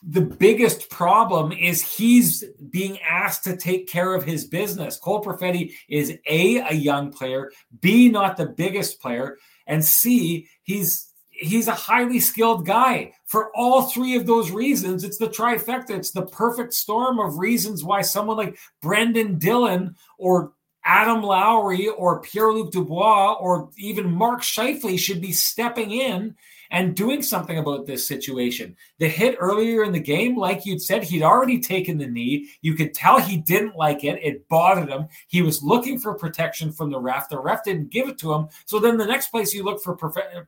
the 0.03 0.21
biggest 0.21 0.89
problem 0.89 1.51
is 1.51 1.81
he's 1.81 2.43
being 2.69 2.99
asked 3.01 3.43
to 3.43 3.57
take 3.57 3.87
care 3.87 4.13
of 4.13 4.23
his 4.23 4.45
business. 4.45 4.97
Cole 4.97 5.23
Perfetti 5.23 5.73
is 5.87 6.17
A, 6.27 6.57
a 6.57 6.73
young 6.73 7.11
player, 7.11 7.51
B, 7.81 8.09
not 8.09 8.37
the 8.37 8.45
biggest 8.45 9.01
player, 9.01 9.37
and 9.69 9.85
C, 9.85 10.49
he's 10.63 11.05
he's 11.29 11.69
a 11.69 11.73
highly 11.73 12.19
skilled 12.19 12.65
guy. 12.65 13.13
For 13.25 13.49
all 13.55 13.83
three 13.83 14.17
of 14.17 14.25
those 14.25 14.51
reasons, 14.51 15.05
it's 15.05 15.17
the 15.17 15.29
trifecta. 15.29 15.91
It's 15.91 16.11
the 16.11 16.25
perfect 16.25 16.73
storm 16.73 17.19
of 17.19 17.37
reasons 17.37 17.83
why 17.83 18.01
someone 18.01 18.35
like 18.35 18.57
Brenden 18.83 19.39
Dillon 19.39 19.95
or 20.17 20.51
Adam 20.83 21.21
Lowry 21.21 21.87
or 21.87 22.21
Pierre 22.21 22.51
Luc 22.51 22.71
Dubois 22.71 23.33
or 23.39 23.69
even 23.77 24.11
Mark 24.11 24.41
Scheifele 24.41 24.99
should 24.99 25.21
be 25.21 25.31
stepping 25.31 25.91
in 25.91 26.35
and 26.71 26.95
doing 26.95 27.21
something 27.21 27.57
about 27.57 27.85
this 27.85 28.07
situation. 28.07 28.75
The 28.99 29.07
hit 29.07 29.35
earlier 29.39 29.83
in 29.83 29.91
the 29.91 29.99
game, 29.99 30.37
like 30.37 30.65
you'd 30.65 30.81
said, 30.81 31.03
he'd 31.03 31.23
already 31.23 31.59
taken 31.59 31.97
the 31.97 32.07
knee. 32.07 32.49
You 32.61 32.75
could 32.75 32.93
tell 32.93 33.19
he 33.19 33.37
didn't 33.37 33.75
like 33.75 34.03
it. 34.03 34.19
It 34.21 34.47
bothered 34.49 34.89
him. 34.89 35.07
He 35.27 35.41
was 35.41 35.63
looking 35.63 35.99
for 35.99 36.13
protection 36.13 36.71
from 36.71 36.91
the 36.91 36.99
ref. 36.99 37.29
The 37.29 37.39
ref 37.39 37.63
didn't 37.63 37.91
give 37.91 38.07
it 38.07 38.17
to 38.19 38.33
him. 38.33 38.49
So 38.65 38.79
then 38.79 38.97
the 38.97 39.05
next 39.05 39.27
place 39.27 39.53
you 39.53 39.63
look 39.63 39.81
for 39.81 39.95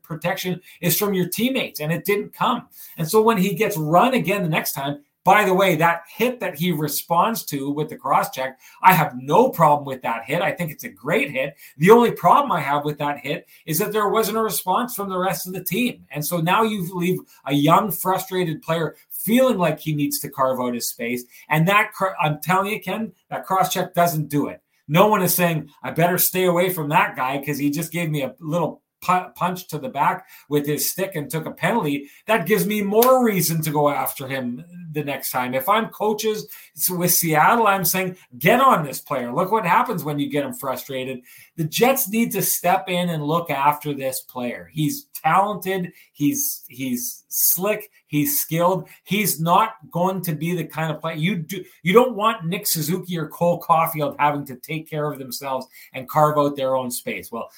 protection 0.03 0.61
is 0.82 0.97
from 0.97 1.13
your 1.13 1.28
teammates, 1.28 1.80
and 1.80 1.91
it 1.91 2.05
didn't 2.05 2.34
come. 2.34 2.67
And 2.97 3.09
so 3.09 3.22
when 3.22 3.38
he 3.38 3.55
gets 3.55 3.78
run 3.78 4.13
again 4.13 4.43
the 4.43 4.49
next 4.49 4.74
time, 4.74 5.03
by 5.24 5.45
the 5.45 5.53
way, 5.53 5.76
that 5.76 6.03
hit 6.07 6.39
that 6.39 6.57
he 6.57 6.72
responds 6.72 7.43
to 7.45 7.69
with 7.69 7.89
the 7.89 7.95
cross 7.95 8.32
check, 8.32 8.59
I 8.82 8.93
have 8.93 9.15
no 9.19 9.49
problem 9.49 9.86
with 9.86 10.01
that 10.01 10.26
hit. 10.26 10.41
I 10.41 10.51
think 10.51 10.72
it's 10.72 10.84
a 10.84 10.89
great 10.89 11.30
hit. 11.30 11.55
The 11.78 11.91
only 11.91 12.11
problem 12.11 12.51
I 12.51 12.59
have 12.61 12.86
with 12.86 12.97
that 12.97 13.19
hit 13.19 13.47
is 13.65 13.78
that 13.80 13.91
there 13.91 14.09
wasn't 14.09 14.38
a 14.38 14.41
response 14.41 14.95
from 14.95 15.09
the 15.09 15.19
rest 15.19 15.45
of 15.45 15.53
the 15.53 15.63
team. 15.63 16.05
And 16.09 16.26
so 16.26 16.41
now 16.41 16.63
you 16.63 16.88
leave 16.95 17.19
a 17.45 17.53
young, 17.53 17.91
frustrated 17.91 18.61
player 18.61 18.95
feeling 19.09 19.57
like 19.57 19.80
he 19.80 19.93
needs 19.93 20.19
to 20.19 20.30
carve 20.30 20.59
out 20.59 20.74
his 20.74 20.89
space. 20.89 21.24
And 21.49 21.67
that, 21.67 21.91
I'm 22.19 22.39
telling 22.41 22.72
you, 22.72 22.82
Ken, 22.82 23.13
that 23.30 23.45
cross 23.45 23.72
check 23.72 23.93
doesn't 23.93 24.30
do 24.30 24.47
it. 24.47 24.61
No 24.88 25.07
one 25.07 25.22
is 25.22 25.34
saying, 25.34 25.69
I 25.84 25.91
better 25.91 26.17
stay 26.17 26.45
away 26.45 26.69
from 26.72 26.89
that 26.89 27.15
guy 27.15 27.38
because 27.38 27.57
he 27.57 27.69
just 27.69 27.91
gave 27.91 28.09
me 28.09 28.24
a 28.24 28.36
little 28.39 28.80
punch 29.01 29.67
to 29.67 29.77
the 29.77 29.89
back 29.89 30.27
with 30.49 30.65
his 30.65 30.89
stick 30.89 31.15
and 31.15 31.29
took 31.29 31.45
a 31.45 31.51
penalty, 31.51 32.09
that 32.27 32.45
gives 32.45 32.65
me 32.65 32.81
more 32.81 33.25
reason 33.25 33.61
to 33.63 33.71
go 33.71 33.89
after 33.89 34.27
him 34.27 34.63
the 34.91 35.03
next 35.03 35.31
time. 35.31 35.53
If 35.53 35.67
I'm 35.67 35.89
coaches 35.89 36.47
with 36.89 37.11
Seattle, 37.11 37.67
I'm 37.67 37.85
saying, 37.85 38.17
get 38.37 38.61
on 38.61 38.85
this 38.85 38.99
player. 38.99 39.33
Look 39.33 39.51
what 39.51 39.65
happens 39.65 40.03
when 40.03 40.19
you 40.19 40.29
get 40.29 40.45
him 40.45 40.53
frustrated. 40.53 41.21
The 41.57 41.65
Jets 41.65 42.09
need 42.09 42.31
to 42.31 42.41
step 42.41 42.87
in 42.87 43.09
and 43.09 43.23
look 43.23 43.49
after 43.49 43.93
this 43.93 44.21
player. 44.21 44.69
He's 44.71 45.07
talented, 45.13 45.91
he's 46.13 46.63
he's 46.69 47.25
slick, 47.27 47.91
he's 48.07 48.39
skilled. 48.39 48.87
He's 49.03 49.39
not 49.39 49.73
going 49.91 50.21
to 50.23 50.33
be 50.33 50.55
the 50.55 50.63
kind 50.63 50.91
of 50.91 51.01
player 51.01 51.15
you 51.15 51.35
do 51.35 51.63
you 51.83 51.93
don't 51.93 52.15
want 52.15 52.45
Nick 52.45 52.67
Suzuki 52.67 53.17
or 53.17 53.27
Cole 53.27 53.61
Caufield 53.61 54.15
having 54.17 54.45
to 54.45 54.55
take 54.55 54.89
care 54.89 55.11
of 55.11 55.19
themselves 55.19 55.67
and 55.93 56.07
carve 56.07 56.37
out 56.37 56.55
their 56.55 56.75
own 56.75 56.89
space. 56.89 57.31
Well, 57.31 57.49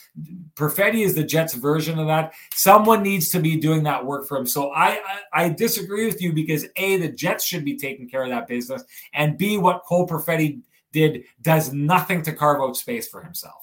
Perfetti 0.55 1.05
is 1.05 1.15
the 1.15 1.23
Jets 1.23 1.53
version 1.53 1.99
of 1.99 2.07
that. 2.07 2.33
Someone 2.53 3.03
needs 3.03 3.29
to 3.29 3.39
be 3.39 3.57
doing 3.57 3.83
that 3.83 4.05
work 4.05 4.27
for 4.27 4.37
him. 4.37 4.47
So 4.47 4.71
I, 4.71 4.89
I, 5.33 5.45
I 5.45 5.49
disagree 5.49 6.05
with 6.05 6.21
you 6.21 6.33
because 6.33 6.65
A, 6.77 6.97
the 6.97 7.09
Jets 7.09 7.45
should 7.45 7.63
be 7.63 7.77
taking 7.77 8.09
care 8.09 8.23
of 8.23 8.29
that 8.29 8.47
business, 8.47 8.83
and 9.13 9.37
B, 9.37 9.57
what 9.57 9.83
Cole 9.83 10.07
Perfetti 10.07 10.61
did 10.91 11.23
does 11.41 11.73
nothing 11.73 12.21
to 12.23 12.31
carve 12.31 12.61
out 12.61 12.77
space 12.77 13.07
for 13.07 13.21
himself. 13.21 13.62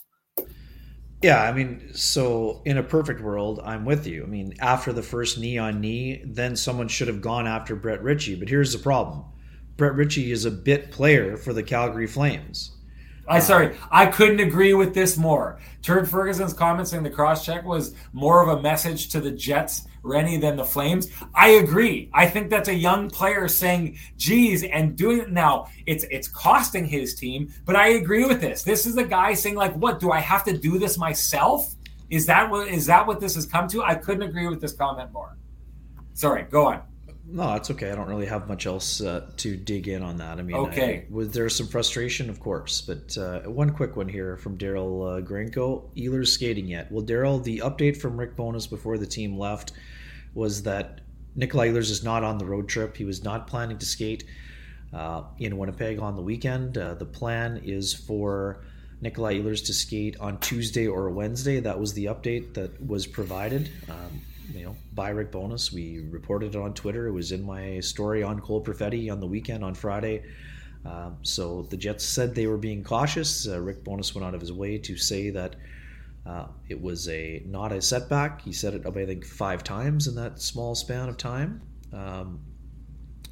Yeah, 1.23 1.43
I 1.43 1.53
mean, 1.53 1.91
so 1.93 2.63
in 2.65 2.79
a 2.79 2.83
perfect 2.83 3.21
world, 3.21 3.61
I'm 3.63 3.85
with 3.85 4.07
you. 4.07 4.23
I 4.23 4.27
mean, 4.27 4.55
after 4.59 4.93
the 4.93 5.03
first 5.03 5.39
knee 5.39 5.59
on 5.59 5.81
knee, 5.81 6.23
then 6.25 6.57
someone 6.57 6.89
should 6.89 7.09
have 7.09 7.21
gone 7.21 7.47
after 7.47 7.77
Brett 7.77 8.03
Ritchie. 8.03 8.37
But 8.37 8.49
here's 8.49 8.73
the 8.73 8.79
problem 8.79 9.25
Brett 9.77 9.95
Ritchie 9.95 10.33
is 10.33 10.47
a 10.47 10.51
bit 10.51 10.91
player 10.91 11.37
for 11.37 11.53
the 11.53 11.63
Calgary 11.63 12.07
Flames. 12.07 12.73
I 13.29 13.39
sorry, 13.39 13.77
I 13.91 14.07
couldn't 14.07 14.41
agree 14.41 14.75
with 14.75 14.95
this 14.95 15.17
more. 15.17 15.61
Turd 15.83 16.09
Ferguson's 16.09 16.55
comment 16.55 16.89
saying 16.89 17.05
the 17.05 17.11
cross 17.11 17.45
check 17.45 17.65
was 17.65 17.95
more 18.13 18.43
of 18.43 18.59
a 18.59 18.63
message 18.63 19.11
to 19.11 19.21
the 19.21 19.31
Jets, 19.31 19.87
Rennie, 20.03 20.37
than 20.39 20.57
the 20.57 20.65
Flames. 20.65 21.09
I 21.35 21.51
agree. 21.51 22.11
I 22.13 22.27
think 22.27 22.51
that's 22.51 22.69
a 22.69 22.75
young 22.75 23.11
player 23.11 23.49
saying, 23.49 23.99
geez, 24.17 24.63
and 24.65 24.97
doing 24.97 25.19
it 25.19 25.31
now. 25.31 25.69
It's 25.87 26.05
it's 26.11 26.29
costing 26.29 26.85
his 26.85 27.15
team, 27.15 27.53
but 27.65 27.77
I 27.77 27.89
agree 27.89 28.25
with 28.25 28.41
this. 28.41 28.63
This 28.63 28.87
is 28.87 28.97
a 28.97 29.05
guy 29.05 29.35
saying, 29.35 29.57
like, 29.57 29.75
what, 29.75 30.01
do 30.01 30.11
I 30.11 30.21
have 30.21 30.45
to 30.45 30.57
do 30.57 30.79
this 30.79 30.99
myself? 30.99 31.75
Is 32.09 32.27
that 32.27 32.51
what 32.51 32.69
is 32.69 32.87
that 32.87 33.07
what 33.07 33.21
this 33.21 33.35
has 33.37 33.47
come 33.47 33.69
to? 33.69 33.83
I 33.83 33.95
couldn't 33.95 34.23
agree 34.23 34.49
with 34.49 34.61
this 34.61 34.73
comment 34.73 35.13
more. 35.13 35.37
Sorry, 36.15 36.43
go 36.43 36.67
on. 36.67 36.83
No, 37.33 37.55
it's 37.55 37.71
okay. 37.71 37.93
I 37.93 37.95
don't 37.95 38.09
really 38.09 38.27
have 38.27 38.49
much 38.49 38.67
else 38.67 39.01
uh, 39.01 39.31
to 39.37 39.57
dig 39.57 39.87
in 39.87 40.03
on 40.03 40.17
that. 40.17 40.39
I 40.39 40.43
mean, 40.43 40.57
okay. 40.57 41.07
I, 41.09 41.15
was 41.15 41.31
there 41.31 41.49
some 41.49 41.69
frustration, 41.69 42.29
of 42.29 42.41
course, 42.41 42.81
but 42.81 43.17
uh, 43.17 43.41
one 43.43 43.71
quick 43.71 43.97
one 43.97 44.09
here 44.09 44.37
from 44.37 44.59
Daryl 44.59 45.19
uh, 45.19 45.21
Grinko. 45.25 45.89
Ehlers 45.97 46.29
skating 46.29 46.67
yet? 46.67 46.91
Well, 46.91 47.05
Daryl, 47.05 47.43
the 47.43 47.59
update 47.59 47.97
from 47.97 48.19
Rick 48.19 48.35
Bowness 48.35 48.67
before 48.67 48.99
the 48.99 49.07
team 49.07 49.39
left 49.39 49.73
was 50.35 50.63
that 50.63 51.01
Nikolai 51.37 51.69
Ehlers 51.69 51.91
is 51.91 52.03
not 52.03 52.25
on 52.25 52.39
the 52.39 52.45
road 52.45 52.69
trip. 52.69 52.97
He 52.97 53.05
was 53.05 53.23
not 53.25 53.47
planning 53.47 53.79
to 53.79 53.87
skate 53.87 54.25
uh, 54.93 55.23
in 55.39 55.57
Winnipeg 55.57 55.99
on 55.99 56.17
the 56.17 56.23
weekend. 56.23 56.77
Uh, 56.77 56.95
the 56.95 57.05
plan 57.05 57.61
is 57.65 57.95
for 57.95 58.65
Nikolai 59.01 59.39
Ehlers 59.39 59.65
to 59.67 59.73
skate 59.73 60.19
on 60.21 60.39
Tuesday 60.39 60.87
or 60.87 61.09
Wednesday. 61.11 61.61
That 61.61 61.79
was 61.79 61.95
the 61.95 62.07
update 62.07 62.55
that 62.55 62.85
was 62.85 63.07
provided. 63.07 63.71
Um, 63.89 64.21
you 64.55 64.65
know, 64.65 64.77
by 64.95 65.11
Rick 65.11 65.31
Bowness, 65.31 65.73
We 65.73 66.01
reported 66.11 66.55
it 66.55 66.59
on 66.59 66.75
Twitter. 66.75 67.07
It 67.07 67.13
was 67.13 67.33
in 67.33 67.43
my 67.43 67.81
story 67.81 68.23
on 68.23 68.41
Cole 68.41 68.63
Perfetti 68.63 69.11
on 69.11 69.21
the 69.21 69.27
weekend 69.27 69.65
on 69.65 69.75
Friday. 69.75 70.25
Um, 70.85 71.19
so 71.23 71.63
the 71.71 71.77
Jets 71.77 72.05
said 72.05 72.35
they 72.35 72.47
were 72.47 72.57
being 72.57 72.83
cautious. 72.83 73.47
Uh, 73.47 73.61
Rick 73.61 73.85
Bowness 73.85 74.15
went 74.15 74.27
out 74.27 74.35
of 74.35 74.41
his 74.41 74.53
way 74.53 74.79
to 74.79 74.97
say 74.97 75.31
that 75.31 75.57
uh, 76.27 76.47
it 76.69 76.81
was 76.81 77.09
a 77.09 77.43
not 77.47 77.73
a 77.73 77.81
setback. 77.81 78.43
He 78.43 78.53
said 78.53 78.75
it, 78.75 78.87
I 78.87 78.91
think, 78.91 79.25
five 79.25 79.65
times 79.65 80.07
in 80.07 80.15
that 80.17 80.41
small 80.41 80.75
span 80.75 81.09
of 81.09 81.17
time. 81.17 81.63
Um, 81.93 82.41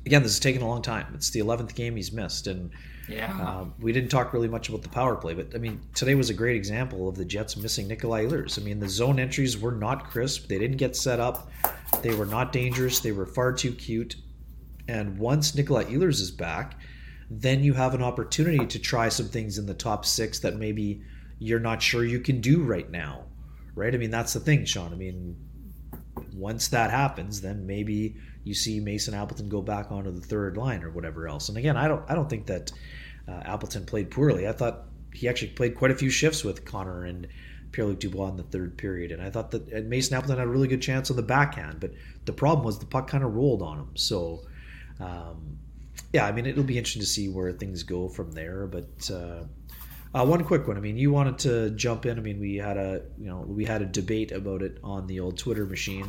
again, 0.07 0.23
this 0.23 0.33
is 0.33 0.41
taking 0.41 0.63
a 0.63 0.67
long 0.67 0.83
time. 0.83 1.13
It's 1.15 1.31
the 1.31 1.41
eleventh 1.41 1.75
game 1.75 1.97
he's 1.97 2.13
missed, 2.13 2.47
and 2.47 2.71
yeah, 3.09 3.37
uh, 3.41 3.65
we 3.79 3.93
didn't 3.93 4.11
talk 4.11 4.33
really 4.33 4.49
much 4.49 4.69
about 4.69 4.83
the 4.83 4.89
power 4.89 5.17
play, 5.17 5.35
but 5.35 5.55
I 5.55 5.59
mean, 5.59 5.81
today 5.95 6.15
was 6.15 6.31
a 6.31 6.35
great 6.35 6.57
example 6.57 7.09
of 7.09 7.17
the 7.17 7.25
Jets 7.25 7.57
missing 7.57 7.89
Nikolai 7.89 8.27
Ehlers. 8.27 8.61
I 8.61 8.65
mean, 8.65 8.81
the 8.81 8.89
zone 8.89 9.19
entries 9.19 9.59
were 9.59 9.73
not 9.73 10.11
crisp. 10.11 10.49
They 10.49 10.59
didn't 10.59 10.77
get 10.77 10.97
set 10.97 11.21
up. 11.21 11.51
They 12.03 12.15
were 12.15 12.27
not 12.27 12.53
dangerous. 12.53 13.01
They 13.01 13.13
were 13.13 13.27
far 13.27 13.53
too 13.53 13.73
cute. 13.73 14.17
And 14.89 15.19
once 15.19 15.55
Nikolai 15.55 15.85
Ehlers 15.85 16.21
is 16.21 16.31
back, 16.31 16.79
then 17.31 17.63
you 17.63 17.75
have 17.75 17.95
an 17.95 18.03
opportunity 18.03 18.67
to 18.67 18.79
try 18.79 19.09
some 19.09 19.29
things 19.29 19.59
in 19.59 19.67
the 19.67 19.75
top 19.75 20.07
six 20.07 20.39
that 20.41 20.57
maybe 20.57 21.03
you're 21.39 21.61
not 21.61 21.83
sure 21.83 22.05
you 22.05 22.21
can 22.21 22.41
do 22.41 22.63
right 22.63 22.91
now, 22.91 23.25
right? 23.75 23.95
I 23.95 23.99
mean, 23.99 24.11
that's 24.11 24.33
the 24.33 24.41
thing, 24.41 24.65
Sean. 24.65 24.93
I 24.93 24.97
mean, 24.97 25.37
once 26.35 26.69
that 26.69 26.91
happens, 26.91 27.41
then 27.41 27.67
maybe 27.67 28.17
you 28.45 28.55
see 28.55 28.81
Mason 28.81 29.15
Appleton 29.15 29.49
go 29.49 29.63
back 29.63 29.93
onto 29.93 30.11
the 30.11 30.21
third 30.21 30.57
line 30.57 30.83
or 30.83 30.91
whatever 30.91 31.29
else. 31.29 31.49
And 31.49 31.59
again, 31.59 31.77
I 31.77 31.87
don't, 31.89 32.03
I 32.11 32.15
don't 32.15 32.29
think 32.29 32.47
that 32.47 32.73
uh, 33.29 33.41
Appleton 33.45 33.87
played 33.87 34.11
poorly. 34.11 34.49
I 34.49 34.53
thought 34.53 34.85
he 35.13 35.29
actually 35.29 35.53
played 35.53 35.77
quite 35.77 35.91
a 35.91 35.97
few 35.97 36.11
shifts 36.11 36.45
with 36.45 36.65
Connor 36.65 37.05
and 37.05 37.27
Pierre-Luc 37.73 38.01
Dubois 38.01 38.31
in 38.31 38.37
the 38.37 38.43
third 38.45 38.79
period, 38.79 39.13
and 39.13 39.23
I 39.23 39.31
thought 39.31 39.51
that 39.51 39.87
Mason 39.87 40.17
Appleton 40.17 40.39
had 40.39 40.47
a 40.47 40.51
really 40.51 40.69
good 40.69 40.83
chance 40.83 41.11
on 41.11 41.17
the 41.17 41.23
backhand. 41.23 41.81
But 41.81 41.93
the 42.25 42.33
problem 42.33 42.65
was 42.65 42.79
the 42.79 42.87
puck 42.87 43.09
kind 43.09 43.23
of 43.25 43.35
rolled 43.35 43.63
on 43.63 43.79
him. 43.79 43.91
So. 43.97 44.41
Um, 45.01 45.59
yeah, 46.13 46.27
I 46.27 46.33
mean, 46.33 46.47
it'll 46.47 46.65
be 46.65 46.79
interesting 46.79 47.03
to 47.03 47.07
see 47.07 47.29
where 47.29 47.53
things 47.53 47.83
go 47.83 48.09
from 48.09 48.33
there. 48.33 48.67
But 48.67 49.11
uh, 49.11 49.45
uh, 50.15 50.25
one 50.25 50.45
quick 50.45 50.67
one. 50.67 50.77
I 50.77 50.81
mean, 50.81 50.97
you 50.97 51.13
wanted 51.13 51.39
to 51.41 51.71
jump 51.71 52.07
in. 52.07 52.19
I 52.19 52.23
mean, 52.23 52.41
we 52.41 52.57
had 52.57 52.77
a 52.77 53.03
you 53.19 53.27
know 53.27 53.45
we 53.47 53.65
had 53.65 53.83
a 53.83 53.87
debate 53.87 54.33
about 54.33 54.63
it 54.63 54.79
on 54.83 55.07
the 55.07 55.21
old 55.21 55.39
Twitter 55.39 55.67
machine, 55.67 56.09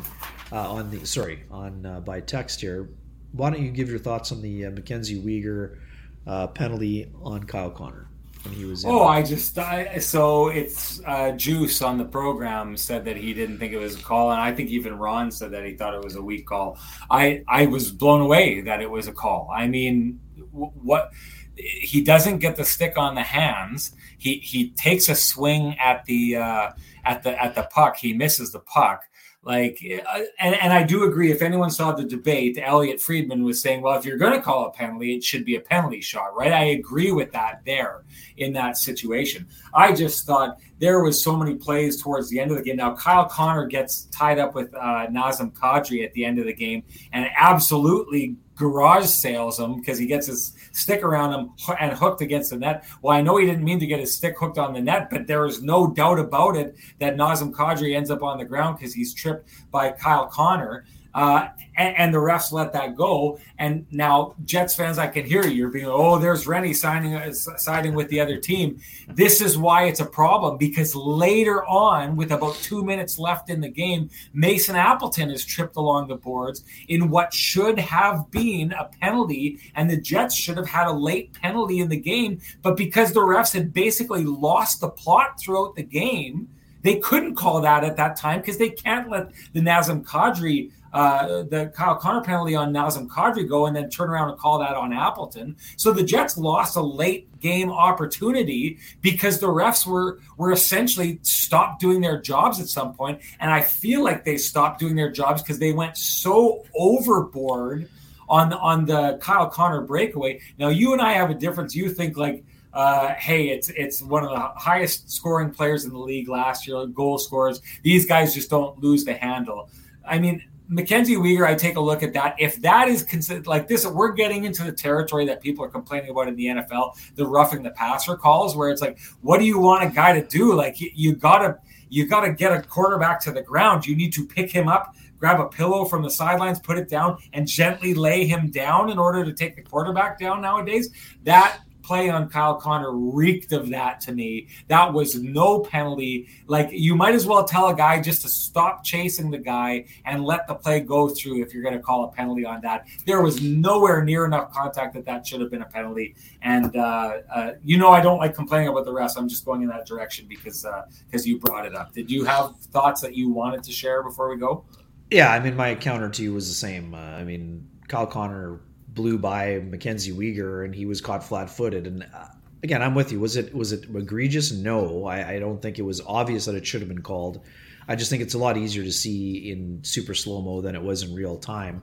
uh, 0.52 0.72
on 0.72 0.90
the 0.90 1.06
sorry 1.06 1.44
on 1.52 1.86
uh, 1.86 2.00
by 2.00 2.20
text 2.20 2.62
here. 2.62 2.90
Why 3.32 3.50
don't 3.50 3.62
you 3.62 3.72
give 3.72 3.90
your 3.90 4.00
thoughts 4.00 4.32
on 4.32 4.42
the 4.42 4.66
uh, 4.66 4.72
Mackenzie 4.72 5.22
Weegar 5.22 5.78
uh, 6.26 6.48
penalty 6.48 7.12
on 7.24 7.44
Kyle 7.44 7.70
Connor? 7.72 8.10
when 8.44 8.54
he 8.54 8.66
was. 8.66 8.86
oh, 8.86 9.04
I 9.04 9.22
just 9.22 9.58
I, 9.58 9.98
so 10.00 10.48
it's 10.48 11.02
uh, 11.06 11.32
Juice 11.32 11.82
on 11.82 11.98
the 11.98 12.06
program 12.06 12.78
said 12.78 13.06
that 13.06 13.18
he 13.18 13.34
didn't 13.34 13.60
think 13.60 13.74
it 13.74 13.78
was 13.78 14.00
a 14.00 14.02
call, 14.02 14.32
and 14.32 14.40
I 14.40 14.54
think 14.54 14.70
even 14.70 14.98
Ron 14.98 15.32
said 15.32 15.52
that 15.52 15.66
he 15.66 15.76
thought 15.76 15.94
it 15.94 16.04
was 16.04 16.16
a 16.16 16.22
weak 16.22 16.46
call. 16.48 16.78
I 17.10 17.44
I 17.48 17.66
was 17.66 17.92
blown 17.92 18.22
away 18.22 18.62
that 18.62 18.82
it 18.82 18.90
was 18.90 19.08
a 19.08 19.14
call. 19.14 19.52
I 19.54 19.68
mean, 19.68 20.20
what 20.52 21.12
he 21.60 22.02
doesn't 22.02 22.40
get 22.40 22.56
the 22.56 22.66
stick 22.66 22.98
on 22.98 23.16
the 23.16 23.24
hands. 23.24 23.94
He 24.18 24.36
he 24.36 24.72
takes 24.72 25.10
a 25.10 25.16
swing 25.16 25.78
at 25.80 26.06
the 26.06 26.38
uh, 26.38 26.72
at 27.04 27.24
the 27.24 27.42
at 27.42 27.56
the 27.56 27.64
puck. 27.64 27.98
He 27.98 28.14
misses 28.14 28.52
the 28.52 28.60
puck. 28.60 29.04
Like, 29.42 29.80
uh, 29.82 30.20
and, 30.40 30.54
and 30.56 30.74
I 30.74 30.84
do 30.84 31.06
agree. 31.06 31.32
If 31.32 31.42
anyone 31.42 31.72
saw 31.72 31.94
the 31.94 32.04
debate, 32.04 32.60
Elliotte 32.62 33.00
Friedman 33.00 33.44
was 33.44 33.62
saying, 33.62 33.82
well, 33.82 33.98
if 33.98 34.04
you're 34.04 34.18
going 34.18 34.34
to 34.34 34.42
call 34.42 34.66
a 34.66 34.72
penalty, 34.72 35.16
it 35.16 35.24
should 35.24 35.46
be 35.46 35.56
a 35.56 35.62
penalty 35.62 36.02
shot, 36.02 36.36
right? 36.36 36.52
I 36.52 36.66
agree 36.66 37.14
with 37.14 37.32
that 37.32 37.62
there 37.66 38.04
in 38.36 38.52
that 38.54 38.76
situation. 38.76 39.48
I 39.74 39.94
just 39.94 40.26
thought 40.26 40.60
there 40.80 41.02
was 41.02 41.24
so 41.24 41.38
many 41.38 41.56
plays 41.56 42.02
towards 42.02 42.30
the 42.30 42.38
end 42.38 42.52
of 42.52 42.58
the 42.58 42.64
game. 42.64 42.76
Now, 42.76 42.96
Kyle 42.96 43.30
Connor 43.30 43.66
gets 43.68 44.04
tied 44.06 44.40
up 44.40 44.56
with 44.56 44.76
uh, 44.76 45.08
Nazem 45.08 45.54
Kadri 45.54 46.04
at 46.04 46.12
the 46.12 46.26
end 46.26 46.38
of 46.40 46.46
the 46.46 46.54
game 46.54 46.84
and 47.14 47.26
absolutely 47.38 48.36
garage 48.56 49.06
sales 49.06 49.58
him 49.58 49.78
because 49.80 49.98
he 49.98 50.06
gets 50.06 50.28
his 50.28 50.54
stick 50.80 51.04
around 51.04 51.34
him 51.34 51.52
and 51.80 51.94
hooked 51.94 52.22
against 52.22 52.50
the 52.50 52.58
net. 52.58 52.86
Well, 53.02 53.16
I 53.16 53.22
know 53.22 53.38
he 53.38 53.46
didn't 53.46 53.64
mean 53.64 53.80
to 53.80 53.88
get 53.88 54.00
his 54.00 54.16
stick 54.16 54.38
hooked 54.40 54.58
on 54.58 54.74
the 54.74 54.82
net, 54.82 55.10
but 55.10 55.28
there 55.28 55.46
is 55.46 55.62
no 55.62 55.88
doubt 55.88 56.20
about 56.20 56.56
it 56.56 56.76
that 57.00 57.16
Nazem 57.16 57.52
Kadri 57.52 57.96
ends 57.96 58.10
up 58.10 58.24
on 58.24 58.38
the 58.38 58.46
ground 58.46 58.78
because 58.78 58.94
he's 58.94 59.14
tripped 59.14 59.50
by 59.72 59.92
Kyle 59.92 60.28
Connor. 60.28 60.86
Uh, 61.14 61.48
and, 61.76 61.96
and, 61.98 62.14
the 62.14 62.20
refs 62.20 62.52
let 62.52 62.72
that 62.74 62.96
go. 62.96 63.40
And 63.58 63.86
now, 63.90 64.36
Jets 64.46 64.76
fans, 64.76 65.00
I 65.00 65.08
can 65.08 65.26
hear 65.26 65.44
you. 65.44 65.50
You're 65.50 65.70
being, 65.70 65.88
oh, 65.88 66.20
there's 66.20 66.46
Rennie 66.46 66.74
signing 66.74 67.16
uh, 67.16 67.32
siding 67.32 67.96
with 67.96 68.10
the 68.10 68.20
other 68.20 68.38
team. 68.38 68.80
This 69.08 69.42
is 69.42 69.58
why 69.58 69.86
it's 69.86 70.02
a 70.02 70.06
problem 70.06 70.58
because 70.58 70.94
later 70.96 71.66
on, 71.66 72.16
with 72.16 72.32
about 72.32 72.56
two 72.56 72.84
minutes 72.84 73.18
left 73.18 73.50
in 73.50 73.60
the 73.60 73.70
game, 73.70 74.10
Mason 74.34 74.76
Appleton 74.76 75.32
is 75.32 75.44
tripped 75.44 75.78
along 75.78 76.10
the 76.10 76.16
boards 76.16 76.64
in 76.90 77.10
what 77.10 77.34
should 77.34 77.80
have 77.80 78.30
been 78.30 78.72
a 78.74 78.90
penalty, 79.02 79.60
and 79.76 79.90
the 79.90 80.00
Jets 80.00 80.36
should 80.36 80.58
have 80.58 80.68
had 80.68 80.88
a 80.88 80.92
late 80.92 81.34
penalty 81.34 81.80
in 81.80 81.90
the 81.90 81.98
game. 81.98 82.40
But 82.62 82.78
because 82.78 83.14
the 83.14 83.22
refs 83.22 83.54
had 83.54 83.74
basically 83.74 84.26
lost 84.26 84.82
the 84.82 84.90
plot 84.90 85.40
throughout 85.40 85.76
the 85.76 85.84
game, 85.84 86.50
they 86.82 86.98
couldn't 87.00 87.36
call 87.36 87.62
that 87.62 87.84
at 87.84 87.98
that 87.98 88.16
time 88.16 88.40
because 88.40 88.58
they 88.58 88.70
can't 88.70 89.10
let 89.10 89.32
the 89.54 89.60
Nazem 89.60 90.04
Kadri 90.04 90.72
uh, 90.94 91.44
the 91.44 91.72
Kyle 91.76 91.96
Connor 91.96 92.22
penalty 92.22 92.56
on 92.56 92.74
Nazem 92.74 93.08
Kadri 93.08 93.48
go 93.48 93.68
and 93.68 93.76
then 93.76 93.90
turn 93.90 94.10
around 94.10 94.30
and 94.30 94.40
call 94.40 94.60
that 94.60 94.76
on 94.76 94.94
Appleton. 94.94 95.56
So 95.78 95.92
the 95.92 96.04
Jets 96.04 96.38
lost 96.38 96.76
a 96.76 96.82
late 96.82 97.28
game 97.40 97.72
opportunity 97.72 98.80
because 99.02 99.40
the 99.40 99.48
refs 99.48 99.86
were 99.86 100.20
were 100.38 100.52
essentially 100.52 101.20
stopped 101.22 101.80
doing 101.80 102.02
their 102.02 102.22
jobs 102.22 102.60
at 102.60 102.68
some 102.68 102.94
point, 102.94 103.22
and 103.40 103.52
I 103.52 103.62
feel 103.62 104.04
like 104.04 104.26
they 104.26 104.38
stopped 104.38 104.80
doing 104.80 104.96
their 104.96 105.12
jobs 105.12 105.42
because 105.42 105.60
they 105.60 105.74
went 105.74 105.98
so 105.98 106.66
overboard 106.76 107.90
on 108.28 108.54
on 108.54 108.86
the 108.86 109.18
Kyle 109.22 109.50
Connor 109.50 109.82
breakaway. 109.82 110.42
Now 110.58 110.70
you 110.70 110.94
and 110.94 111.02
I 111.02 111.14
have 111.14 111.30
a 111.30 111.36
difference. 111.36 111.76
You 111.76 111.90
think 111.90 112.18
like. 112.18 112.44
Uh, 112.72 113.16
hey, 113.16 113.50
it's 113.50 113.70
it's 113.70 114.00
one 114.00 114.24
of 114.24 114.30
the 114.30 114.40
highest 114.56 115.10
scoring 115.10 115.50
players 115.50 115.86
in 115.86 115.92
the 115.92 115.98
league 115.98 116.30
last 116.30 116.68
year, 116.68 116.86
goal 116.86 117.18
scorers. 117.18 117.64
These 117.82 118.06
guys 118.06 118.36
just 118.36 118.52
don't 118.52 118.78
lose 118.78 119.04
the 119.04 119.16
handle. 119.16 119.72
I 120.06 120.20
mean, 120.20 120.44
Mackenzie 120.70 121.16
Weegar, 121.16 121.48
I 121.48 121.56
take 121.56 121.78
a 121.78 121.82
look 121.82 122.04
at 122.04 122.14
that. 122.14 122.36
If 122.38 122.62
that 122.62 122.88
is 122.88 123.02
considered 123.02 123.48
like 123.48 123.68
this, 123.68 123.88
we're 123.88 124.12
getting 124.12 124.46
into 124.46 124.64
the 124.64 124.72
territory 124.72 125.26
that 125.26 125.42
people 125.42 125.66
are 125.66 125.70
complaining 125.70 126.12
about 126.12 126.28
in 126.28 126.36
the 126.36 126.46
NFL, 126.46 126.96
the 127.16 127.26
roughing 127.26 127.64
the 127.64 127.72
passer 127.72 128.16
calls, 128.16 128.56
where 128.56 128.70
it's 128.70 128.82
like, 128.82 129.00
what 129.22 129.40
do 129.40 129.46
you 129.46 129.60
want 129.60 129.84
a 129.84 129.90
guy 129.90 130.20
to 130.20 130.26
do? 130.26 130.54
Like 130.54 130.80
you, 130.80 130.92
you 130.94 131.16
gotta 131.16 131.58
you 131.90 132.06
gotta 132.06 132.32
get 132.32 132.54
a 132.54 132.62
quarterback 132.62 133.20
to 133.22 133.32
the 133.32 133.42
ground. 133.42 133.88
You 133.88 133.96
need 133.96 134.14
to 134.14 134.28
pick 134.28 134.52
him 134.52 134.68
up, 134.68 134.96
grab 135.18 135.40
a 135.40 135.48
pillow 135.48 135.86
from 135.86 136.04
the 136.04 136.12
sidelines, 136.12 136.60
put 136.60 136.78
it 136.78 136.88
down, 136.88 137.18
and 137.34 137.48
gently 137.48 137.96
lay 137.96 138.28
him 138.28 138.52
down 138.52 138.92
in 138.92 139.00
order 139.00 139.26
to 139.26 139.34
take 139.34 139.56
the 139.56 139.64
quarterback 139.64 140.20
down 140.20 140.40
nowadays. 140.40 140.92
That 141.24 141.62
play 141.90 142.08
on 142.08 142.30
Kyle 142.30 142.54
Connor 142.54 142.92
reeked 142.92 143.52
of 143.52 143.68
that 143.72 144.00
to 144.02 144.12
me. 144.12 144.48
That 144.68 144.94
was 144.94 145.16
no 145.16 145.62
penalty. 145.62 146.30
Like 146.46 146.70
you 146.72 146.96
might 146.96 147.16
as 147.16 147.26
well 147.26 147.44
tell 147.44 147.70
a 147.70 147.76
guy 147.76 148.00
just 148.00 148.22
to 148.22 148.30
stop 148.30 148.84
chasing 148.84 149.32
the 149.32 149.40
guy 149.40 149.86
and 150.06 150.24
let 150.24 150.48
the 150.48 150.54
play 150.54 150.82
go 150.82 151.10
through 151.10 151.42
if 151.42 151.52
you're 151.52 151.64
going 151.64 151.76
to 151.76 151.82
call 151.82 152.04
a 152.04 152.12
penalty 152.12 152.46
on 152.46 152.62
that. 152.62 152.86
There 153.08 153.24
was 153.24 153.42
nowhere 153.42 154.04
near 154.04 154.24
enough 154.24 154.54
contact 154.54 154.94
that 154.94 155.06
that 155.06 155.26
should 155.26 155.42
have 155.42 155.50
been 155.50 155.64
a 155.64 155.66
penalty. 155.66 156.16
And 156.44 156.76
uh, 156.76 157.14
uh, 157.34 157.52
you 157.64 157.80
know 157.80 157.90
I 157.90 158.02
don't 158.02 158.20
like 158.20 158.36
complaining 158.36 158.68
about 158.68 158.86
the 158.86 158.94
rest. 158.94 159.18
I'm 159.18 159.28
just 159.28 159.44
going 159.44 159.64
in 159.64 159.70
that 159.70 159.88
direction 159.88 160.28
because 160.30 160.68
because 161.08 161.26
uh, 161.26 161.28
you 161.28 161.40
brought 161.40 161.66
it 161.66 161.74
up. 161.74 161.92
Did 161.92 162.12
you 162.12 162.24
have 162.24 162.56
thoughts 162.72 163.02
that 163.02 163.16
you 163.16 163.32
wanted 163.32 163.64
to 163.64 163.72
share 163.72 164.04
before 164.04 164.30
we 164.30 164.38
go? 164.38 164.64
Yeah, 165.10 165.32
I 165.32 165.40
mean 165.40 165.56
my 165.56 165.74
counter 165.74 166.08
to 166.08 166.22
you 166.22 166.36
was 166.36 166.48
the 166.50 166.54
same. 166.54 166.94
Uh, 166.94 167.00
I 167.00 167.24
mean 167.24 167.68
Kyle 167.88 168.06
Connor 168.06 168.60
blew 169.00 169.18
by 169.18 169.60
Mackenzie 169.60 170.12
Weegar 170.12 170.66
and 170.66 170.76
he 170.76 170.86
was 170.86 171.00
caught 171.00 171.24
flat-footed. 171.24 171.88
And 171.88 172.04
uh, 172.14 172.28
again, 172.64 172.82
I'm 172.82 172.96
with 172.96 173.14
you. 173.14 173.20
Was 173.22 173.38
it 173.38 173.56
was 173.56 173.72
it 173.72 173.86
egregious? 173.96 174.52
No, 174.52 175.06
I, 175.06 175.36
I 175.36 175.40
don't 175.40 175.62
think 175.62 175.80
it 175.80 175.84
was 175.84 176.02
obvious 176.06 176.46
that 176.46 176.56
it 176.56 176.68
should 176.68 176.82
have 176.82 176.90
been 176.90 177.02
called. 177.02 177.40
I 177.88 177.96
just 177.96 178.10
think 178.10 178.22
it's 178.22 178.34
a 178.34 178.38
lot 178.38 178.58
easier 178.58 178.84
to 178.84 178.92
see 178.92 179.52
in 179.52 179.80
super 179.84 180.14
slow 180.14 180.42
mo 180.42 180.60
than 180.60 180.76
it 180.76 180.84
was 180.84 181.02
in 181.02 181.16
real 181.16 181.38
time. 181.38 181.82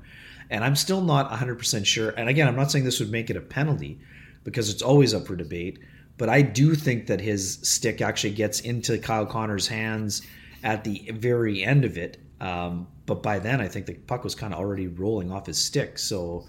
And 0.50 0.62
I'm 0.62 0.76
still 0.76 1.00
not 1.00 1.30
100% 1.30 1.86
sure. 1.86 2.10
And 2.10 2.28
again, 2.28 2.46
I'm 2.46 2.54
not 2.54 2.70
saying 2.70 2.84
this 2.84 3.00
would 3.00 3.10
make 3.10 3.30
it 3.30 3.36
a 3.36 3.40
penalty 3.40 3.98
because 4.44 4.68
it's 4.68 4.82
always 4.82 5.14
up 5.14 5.26
for 5.26 5.36
debate. 5.36 5.78
But 6.18 6.28
I 6.28 6.42
do 6.42 6.74
think 6.74 7.06
that 7.06 7.20
his 7.20 7.58
stick 7.62 8.02
actually 8.02 8.34
gets 8.34 8.60
into 8.60 8.98
Kyle 8.98 9.26
Connor's 9.26 9.66
hands 9.66 10.22
at 10.62 10.84
the 10.84 11.10
very 11.14 11.64
end 11.64 11.86
of 11.86 11.96
it. 11.96 12.18
Um, 12.40 12.86
but 13.06 13.22
by 13.22 13.38
then, 13.38 13.60
I 13.60 13.68
think 13.68 13.86
the 13.86 13.94
puck 13.94 14.22
was 14.22 14.34
kind 14.34 14.52
of 14.52 14.60
already 14.60 14.86
rolling 14.86 15.32
off 15.32 15.46
his 15.46 15.58
stick. 15.58 15.98
So 15.98 16.46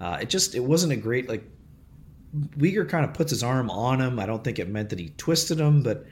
uh, 0.00 0.18
it 0.20 0.28
just 0.28 0.54
it 0.54 0.60
wasn't 0.60 0.92
a 0.92 0.96
great 0.96 1.28
like 1.28 1.44
Weegar 2.56 2.88
kind 2.88 3.04
of 3.04 3.14
puts 3.14 3.30
his 3.30 3.42
arm 3.42 3.70
on 3.70 4.00
him. 4.00 4.18
I 4.18 4.26
don't 4.26 4.44
think 4.44 4.58
it 4.58 4.68
meant 4.68 4.90
that 4.90 4.98
he 4.98 5.10
twisted 5.16 5.58
him, 5.58 5.82
but 5.82 6.06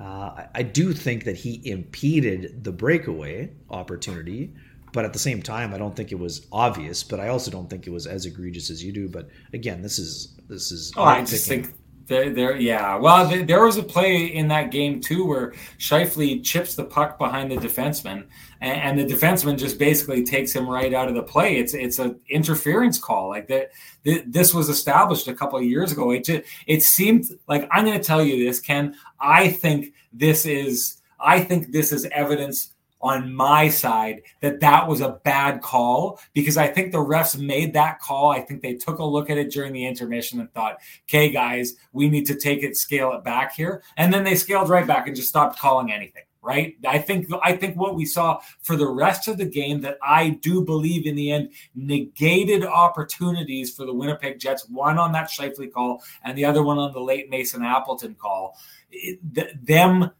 uh, 0.00 0.46
I, 0.54 0.62
do 0.62 0.92
think 0.92 1.24
that 1.24 1.36
he 1.36 1.60
impeded 1.64 2.64
the 2.64 2.72
breakaway 2.72 3.50
opportunity. 3.70 4.52
But 4.92 5.06
at 5.06 5.12
the 5.14 5.18
same 5.18 5.40
time, 5.40 5.72
I 5.72 5.78
don't 5.78 5.96
think 5.96 6.12
it 6.12 6.18
was 6.18 6.46
obvious. 6.52 7.02
But 7.02 7.20
I 7.20 7.28
also 7.28 7.50
don't 7.50 7.70
think 7.70 7.86
it 7.86 7.90
was 7.90 8.06
as 8.06 8.26
egregious 8.26 8.68
as 8.68 8.84
you 8.84 8.92
do. 8.92 9.08
But 9.08 9.30
again, 9.54 9.80
this 9.80 9.98
is 9.98 10.36
this 10.48 10.70
is. 10.70 10.92
Oh, 10.96 11.04
I 11.04 11.24
just 11.24 11.48
think 11.48 11.72
there, 12.06 12.30
there, 12.30 12.56
yeah. 12.56 12.96
Well, 12.96 13.26
there, 13.26 13.44
there, 13.44 13.64
was 13.64 13.78
a 13.78 13.82
play 13.82 14.26
in 14.26 14.48
that 14.48 14.70
game 14.70 15.00
too 15.00 15.24
where 15.24 15.52
Scheifele 15.78 16.44
chips 16.44 16.74
the 16.74 16.84
puck 16.84 17.18
behind 17.18 17.50
the 17.50 17.56
defenseman, 17.56 18.26
and, 18.62 18.98
and, 18.98 18.98
the 18.98 19.14
defenseman 19.14 19.58
just 19.58 19.76
basically 19.76 20.24
takes 20.24 20.54
him 20.54 20.68
right 20.68 20.94
out 20.94 21.08
of 21.08 21.14
the 21.14 21.22
play. 21.22 21.58
It's 21.58 21.74
it's 21.74 21.98
an 21.98 22.20
interference 22.30 22.96
call. 22.96 23.28
Like 23.28 23.48
that, 23.48 23.72
this 24.04 24.54
was 24.54 24.68
established 24.68 25.26
a 25.26 25.34
couple 25.34 25.58
of 25.58 25.64
years 25.64 25.90
ago. 25.90 26.12
It 26.12 26.24
just 26.24 26.44
it 26.66 26.82
seemed 26.82 27.26
like 27.48 27.68
I'm 27.72 27.84
going 27.84 27.98
to 27.98 28.04
tell 28.04 28.24
you 28.24 28.44
this, 28.44 28.60
Ken. 28.60 28.94
I 29.20 29.48
think 29.48 29.94
this 30.12 30.46
is 30.46 31.02
I 31.18 31.40
think 31.40 31.72
this 31.72 31.90
is 31.90 32.06
evidence 32.12 32.72
on 33.00 33.34
my 33.34 33.68
side 33.68 34.22
that 34.40 34.60
that 34.60 34.86
was 34.86 35.00
a 35.00 35.20
bad 35.24 35.60
call 35.60 36.20
because 36.32 36.56
I 36.56 36.68
think 36.68 36.92
the 36.92 36.98
refs 36.98 37.36
made 37.36 37.72
that 37.72 37.98
call. 37.98 38.30
I 38.30 38.40
think 38.40 38.62
they 38.62 38.74
took 38.74 39.00
a 39.00 39.04
look 39.04 39.28
at 39.28 39.38
it 39.38 39.50
during 39.50 39.72
the 39.72 39.84
intermission 39.84 40.38
and 40.38 40.52
thought, 40.52 40.78
okay, 41.08 41.30
guys, 41.30 41.74
we 41.92 42.08
need 42.08 42.26
to 42.26 42.36
take 42.36 42.62
it, 42.62 42.76
scale 42.76 43.12
it 43.14 43.24
back 43.24 43.56
here. 43.56 43.82
And 43.96 44.14
then 44.14 44.22
they 44.22 44.36
scaled 44.36 44.68
right 44.68 44.86
back 44.86 45.08
and 45.08 45.16
just 45.16 45.30
stopped 45.30 45.58
calling 45.58 45.90
anything. 45.90 46.22
Right. 46.44 46.76
I 46.84 46.98
think 46.98 47.28
I 47.40 47.56
think 47.56 47.76
what 47.76 47.94
we 47.94 48.04
saw 48.04 48.40
for 48.62 48.74
the 48.74 48.88
rest 48.88 49.28
of 49.28 49.38
the 49.38 49.44
game 49.44 49.80
that 49.82 49.96
I 50.02 50.30
do 50.30 50.64
believe 50.64 51.06
in 51.06 51.14
the 51.14 51.30
end 51.30 51.52
negated 51.76 52.64
opportunities 52.64 53.72
for 53.72 53.86
the 53.86 53.94
Winnipeg 53.94 54.40
Jets, 54.40 54.68
one 54.68 54.98
on 54.98 55.12
that 55.12 55.30
Scheifele 55.30 55.72
call 55.72 56.02
and 56.24 56.36
the 56.36 56.44
other 56.44 56.64
one 56.64 56.78
on 56.78 56.92
the 56.92 57.00
late 57.00 57.30
Mason 57.30 57.62
Appleton 57.62 58.16
call. 58.16 58.58
It, 58.90 59.20
th- 59.34 59.54
them 59.62 60.10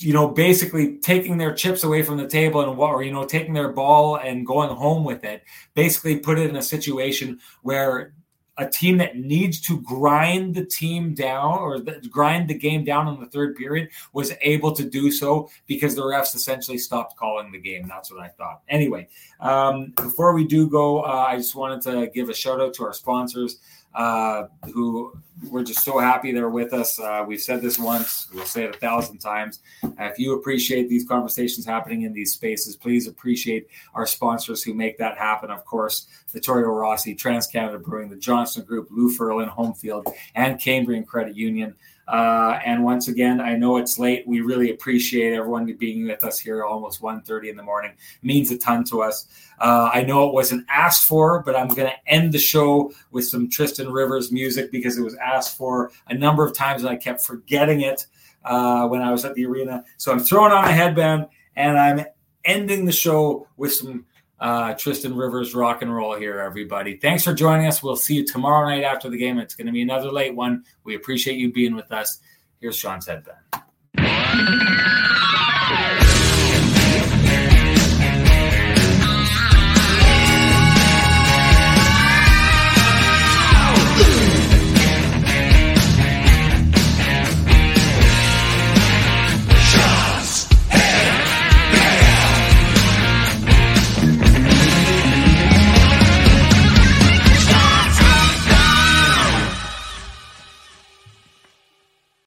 you 0.00 0.14
know, 0.14 0.28
basically 0.28 0.96
taking 0.98 1.36
their 1.36 1.52
chips 1.52 1.84
away 1.84 2.02
from 2.02 2.16
the 2.16 2.26
table 2.26 2.62
and 2.62 2.76
what, 2.76 2.90
or 2.90 3.02
you 3.02 3.12
know, 3.12 3.24
taking 3.24 3.52
their 3.52 3.68
ball 3.68 4.16
and 4.16 4.46
going 4.46 4.70
home 4.70 5.04
with 5.04 5.24
it, 5.24 5.42
basically 5.74 6.18
put 6.18 6.38
it 6.38 6.48
in 6.48 6.56
a 6.56 6.62
situation 6.62 7.38
where 7.62 8.14
a 8.60 8.68
team 8.68 8.98
that 8.98 9.16
needs 9.16 9.60
to 9.60 9.80
grind 9.80 10.54
the 10.54 10.64
team 10.64 11.14
down 11.14 11.58
or 11.58 11.80
the, 11.80 12.00
grind 12.10 12.48
the 12.48 12.54
game 12.54 12.84
down 12.84 13.08
in 13.08 13.18
the 13.18 13.26
third 13.26 13.56
period 13.56 13.88
was 14.12 14.32
able 14.42 14.72
to 14.72 14.84
do 14.84 15.10
so 15.10 15.48
because 15.66 15.94
the 15.94 16.02
refs 16.02 16.34
essentially 16.34 16.76
stopped 16.76 17.16
calling 17.16 17.50
the 17.50 17.58
game. 17.58 17.88
That's 17.88 18.12
what 18.12 18.20
I 18.20 18.28
thought. 18.28 18.60
Anyway, 18.68 19.08
um, 19.40 19.92
before 19.96 20.34
we 20.34 20.46
do 20.46 20.68
go, 20.68 21.00
uh, 21.02 21.26
I 21.28 21.36
just 21.36 21.54
wanted 21.54 21.80
to 21.82 22.10
give 22.14 22.28
a 22.28 22.34
shout 22.34 22.60
out 22.60 22.74
to 22.74 22.84
our 22.84 22.92
sponsors 22.92 23.58
uh, 23.94 24.44
who 24.72 25.12
we're 25.48 25.64
just 25.64 25.84
so 25.84 25.98
happy 25.98 26.32
they're 26.32 26.50
with 26.50 26.72
us. 26.72 26.98
Uh, 27.00 27.24
we've 27.26 27.40
said 27.40 27.62
this 27.62 27.78
once, 27.78 28.28
we'll 28.34 28.44
say 28.44 28.64
it 28.64 28.74
a 28.74 28.78
thousand 28.78 29.18
times. 29.18 29.60
Uh, 29.82 29.90
if 29.98 30.18
you 30.18 30.34
appreciate 30.34 30.88
these 30.88 31.06
conversations 31.06 31.64
happening 31.64 32.02
in 32.02 32.12
these 32.12 32.32
spaces, 32.32 32.76
please 32.76 33.08
appreciate 33.08 33.66
our 33.94 34.06
sponsors 34.06 34.62
who 34.62 34.74
make 34.74 34.98
that 34.98 35.16
happen. 35.16 35.50
Of 35.50 35.64
course, 35.64 36.06
Vittorio 36.32 36.68
Rossi, 36.68 37.14
Trans 37.14 37.46
Canada 37.46 37.78
Brewing, 37.78 38.10
the 38.10 38.16
Johnston 38.16 38.64
Group, 38.64 38.88
Lou 38.90 39.10
Ferlin 39.16 39.48
Homefield, 39.48 40.12
and 40.34 40.60
Cambrian 40.60 41.04
Credit 41.04 41.34
Union. 41.34 41.74
Uh, 42.08 42.58
and 42.64 42.82
once 42.82 43.08
again, 43.08 43.40
I 43.40 43.54
know 43.56 43.76
it's 43.76 43.98
late. 43.98 44.26
We 44.26 44.40
really 44.40 44.70
appreciate 44.70 45.32
everyone 45.32 45.72
being 45.78 46.06
with 46.06 46.24
us 46.24 46.38
here 46.38 46.64
almost 46.64 47.00
1.30 47.00 47.50
in 47.50 47.56
the 47.56 47.62
morning. 47.62 47.92
It 47.92 48.26
means 48.26 48.50
a 48.50 48.58
ton 48.58 48.84
to 48.84 49.02
us. 49.02 49.26
Uh, 49.60 49.90
I 49.92 50.02
know 50.02 50.26
it 50.26 50.34
wasn't 50.34 50.66
asked 50.68 51.04
for, 51.04 51.42
but 51.42 51.54
I'm 51.54 51.68
going 51.68 51.88
to 51.90 52.12
end 52.12 52.32
the 52.32 52.38
show 52.38 52.92
with 53.12 53.26
some 53.26 53.48
Tristan 53.48 53.92
Rivers 53.92 54.32
music 54.32 54.72
because 54.72 54.98
it 54.98 55.02
was 55.02 55.14
asked 55.16 55.56
for 55.56 55.92
a 56.08 56.14
number 56.14 56.44
of 56.44 56.54
times 56.54 56.82
and 56.82 56.90
I 56.90 56.96
kept 56.96 57.24
forgetting 57.24 57.82
it 57.82 58.06
uh, 58.44 58.88
when 58.88 59.02
I 59.02 59.12
was 59.12 59.24
at 59.24 59.34
the 59.34 59.46
arena. 59.46 59.84
So 59.96 60.10
I'm 60.10 60.20
throwing 60.20 60.52
on 60.52 60.64
a 60.64 60.72
headband 60.72 61.26
and 61.56 61.78
I'm 61.78 62.04
ending 62.44 62.86
the 62.86 62.92
show 62.92 63.46
with 63.56 63.72
some 63.72 64.06
uh, 64.40 64.74
Tristan 64.74 65.14
Rivers 65.14 65.54
rock 65.54 65.82
and 65.82 65.94
roll 65.94 66.16
here, 66.16 66.40
everybody. 66.40 66.96
Thanks 66.96 67.24
for 67.24 67.34
joining 67.34 67.66
us. 67.66 67.82
We'll 67.82 67.96
see 67.96 68.14
you 68.14 68.26
tomorrow 68.26 68.66
night 68.66 68.84
after 68.84 69.10
the 69.10 69.18
game. 69.18 69.38
It's 69.38 69.54
going 69.54 69.66
to 69.66 69.72
be 69.72 69.82
another 69.82 70.10
late 70.10 70.34
one. 70.34 70.64
We 70.84 70.96
appreciate 70.96 71.36
you 71.36 71.52
being 71.52 71.76
with 71.76 71.92
us. 71.92 72.18
Here's 72.60 72.76
Sean's 72.76 73.06
headband. 73.06 73.38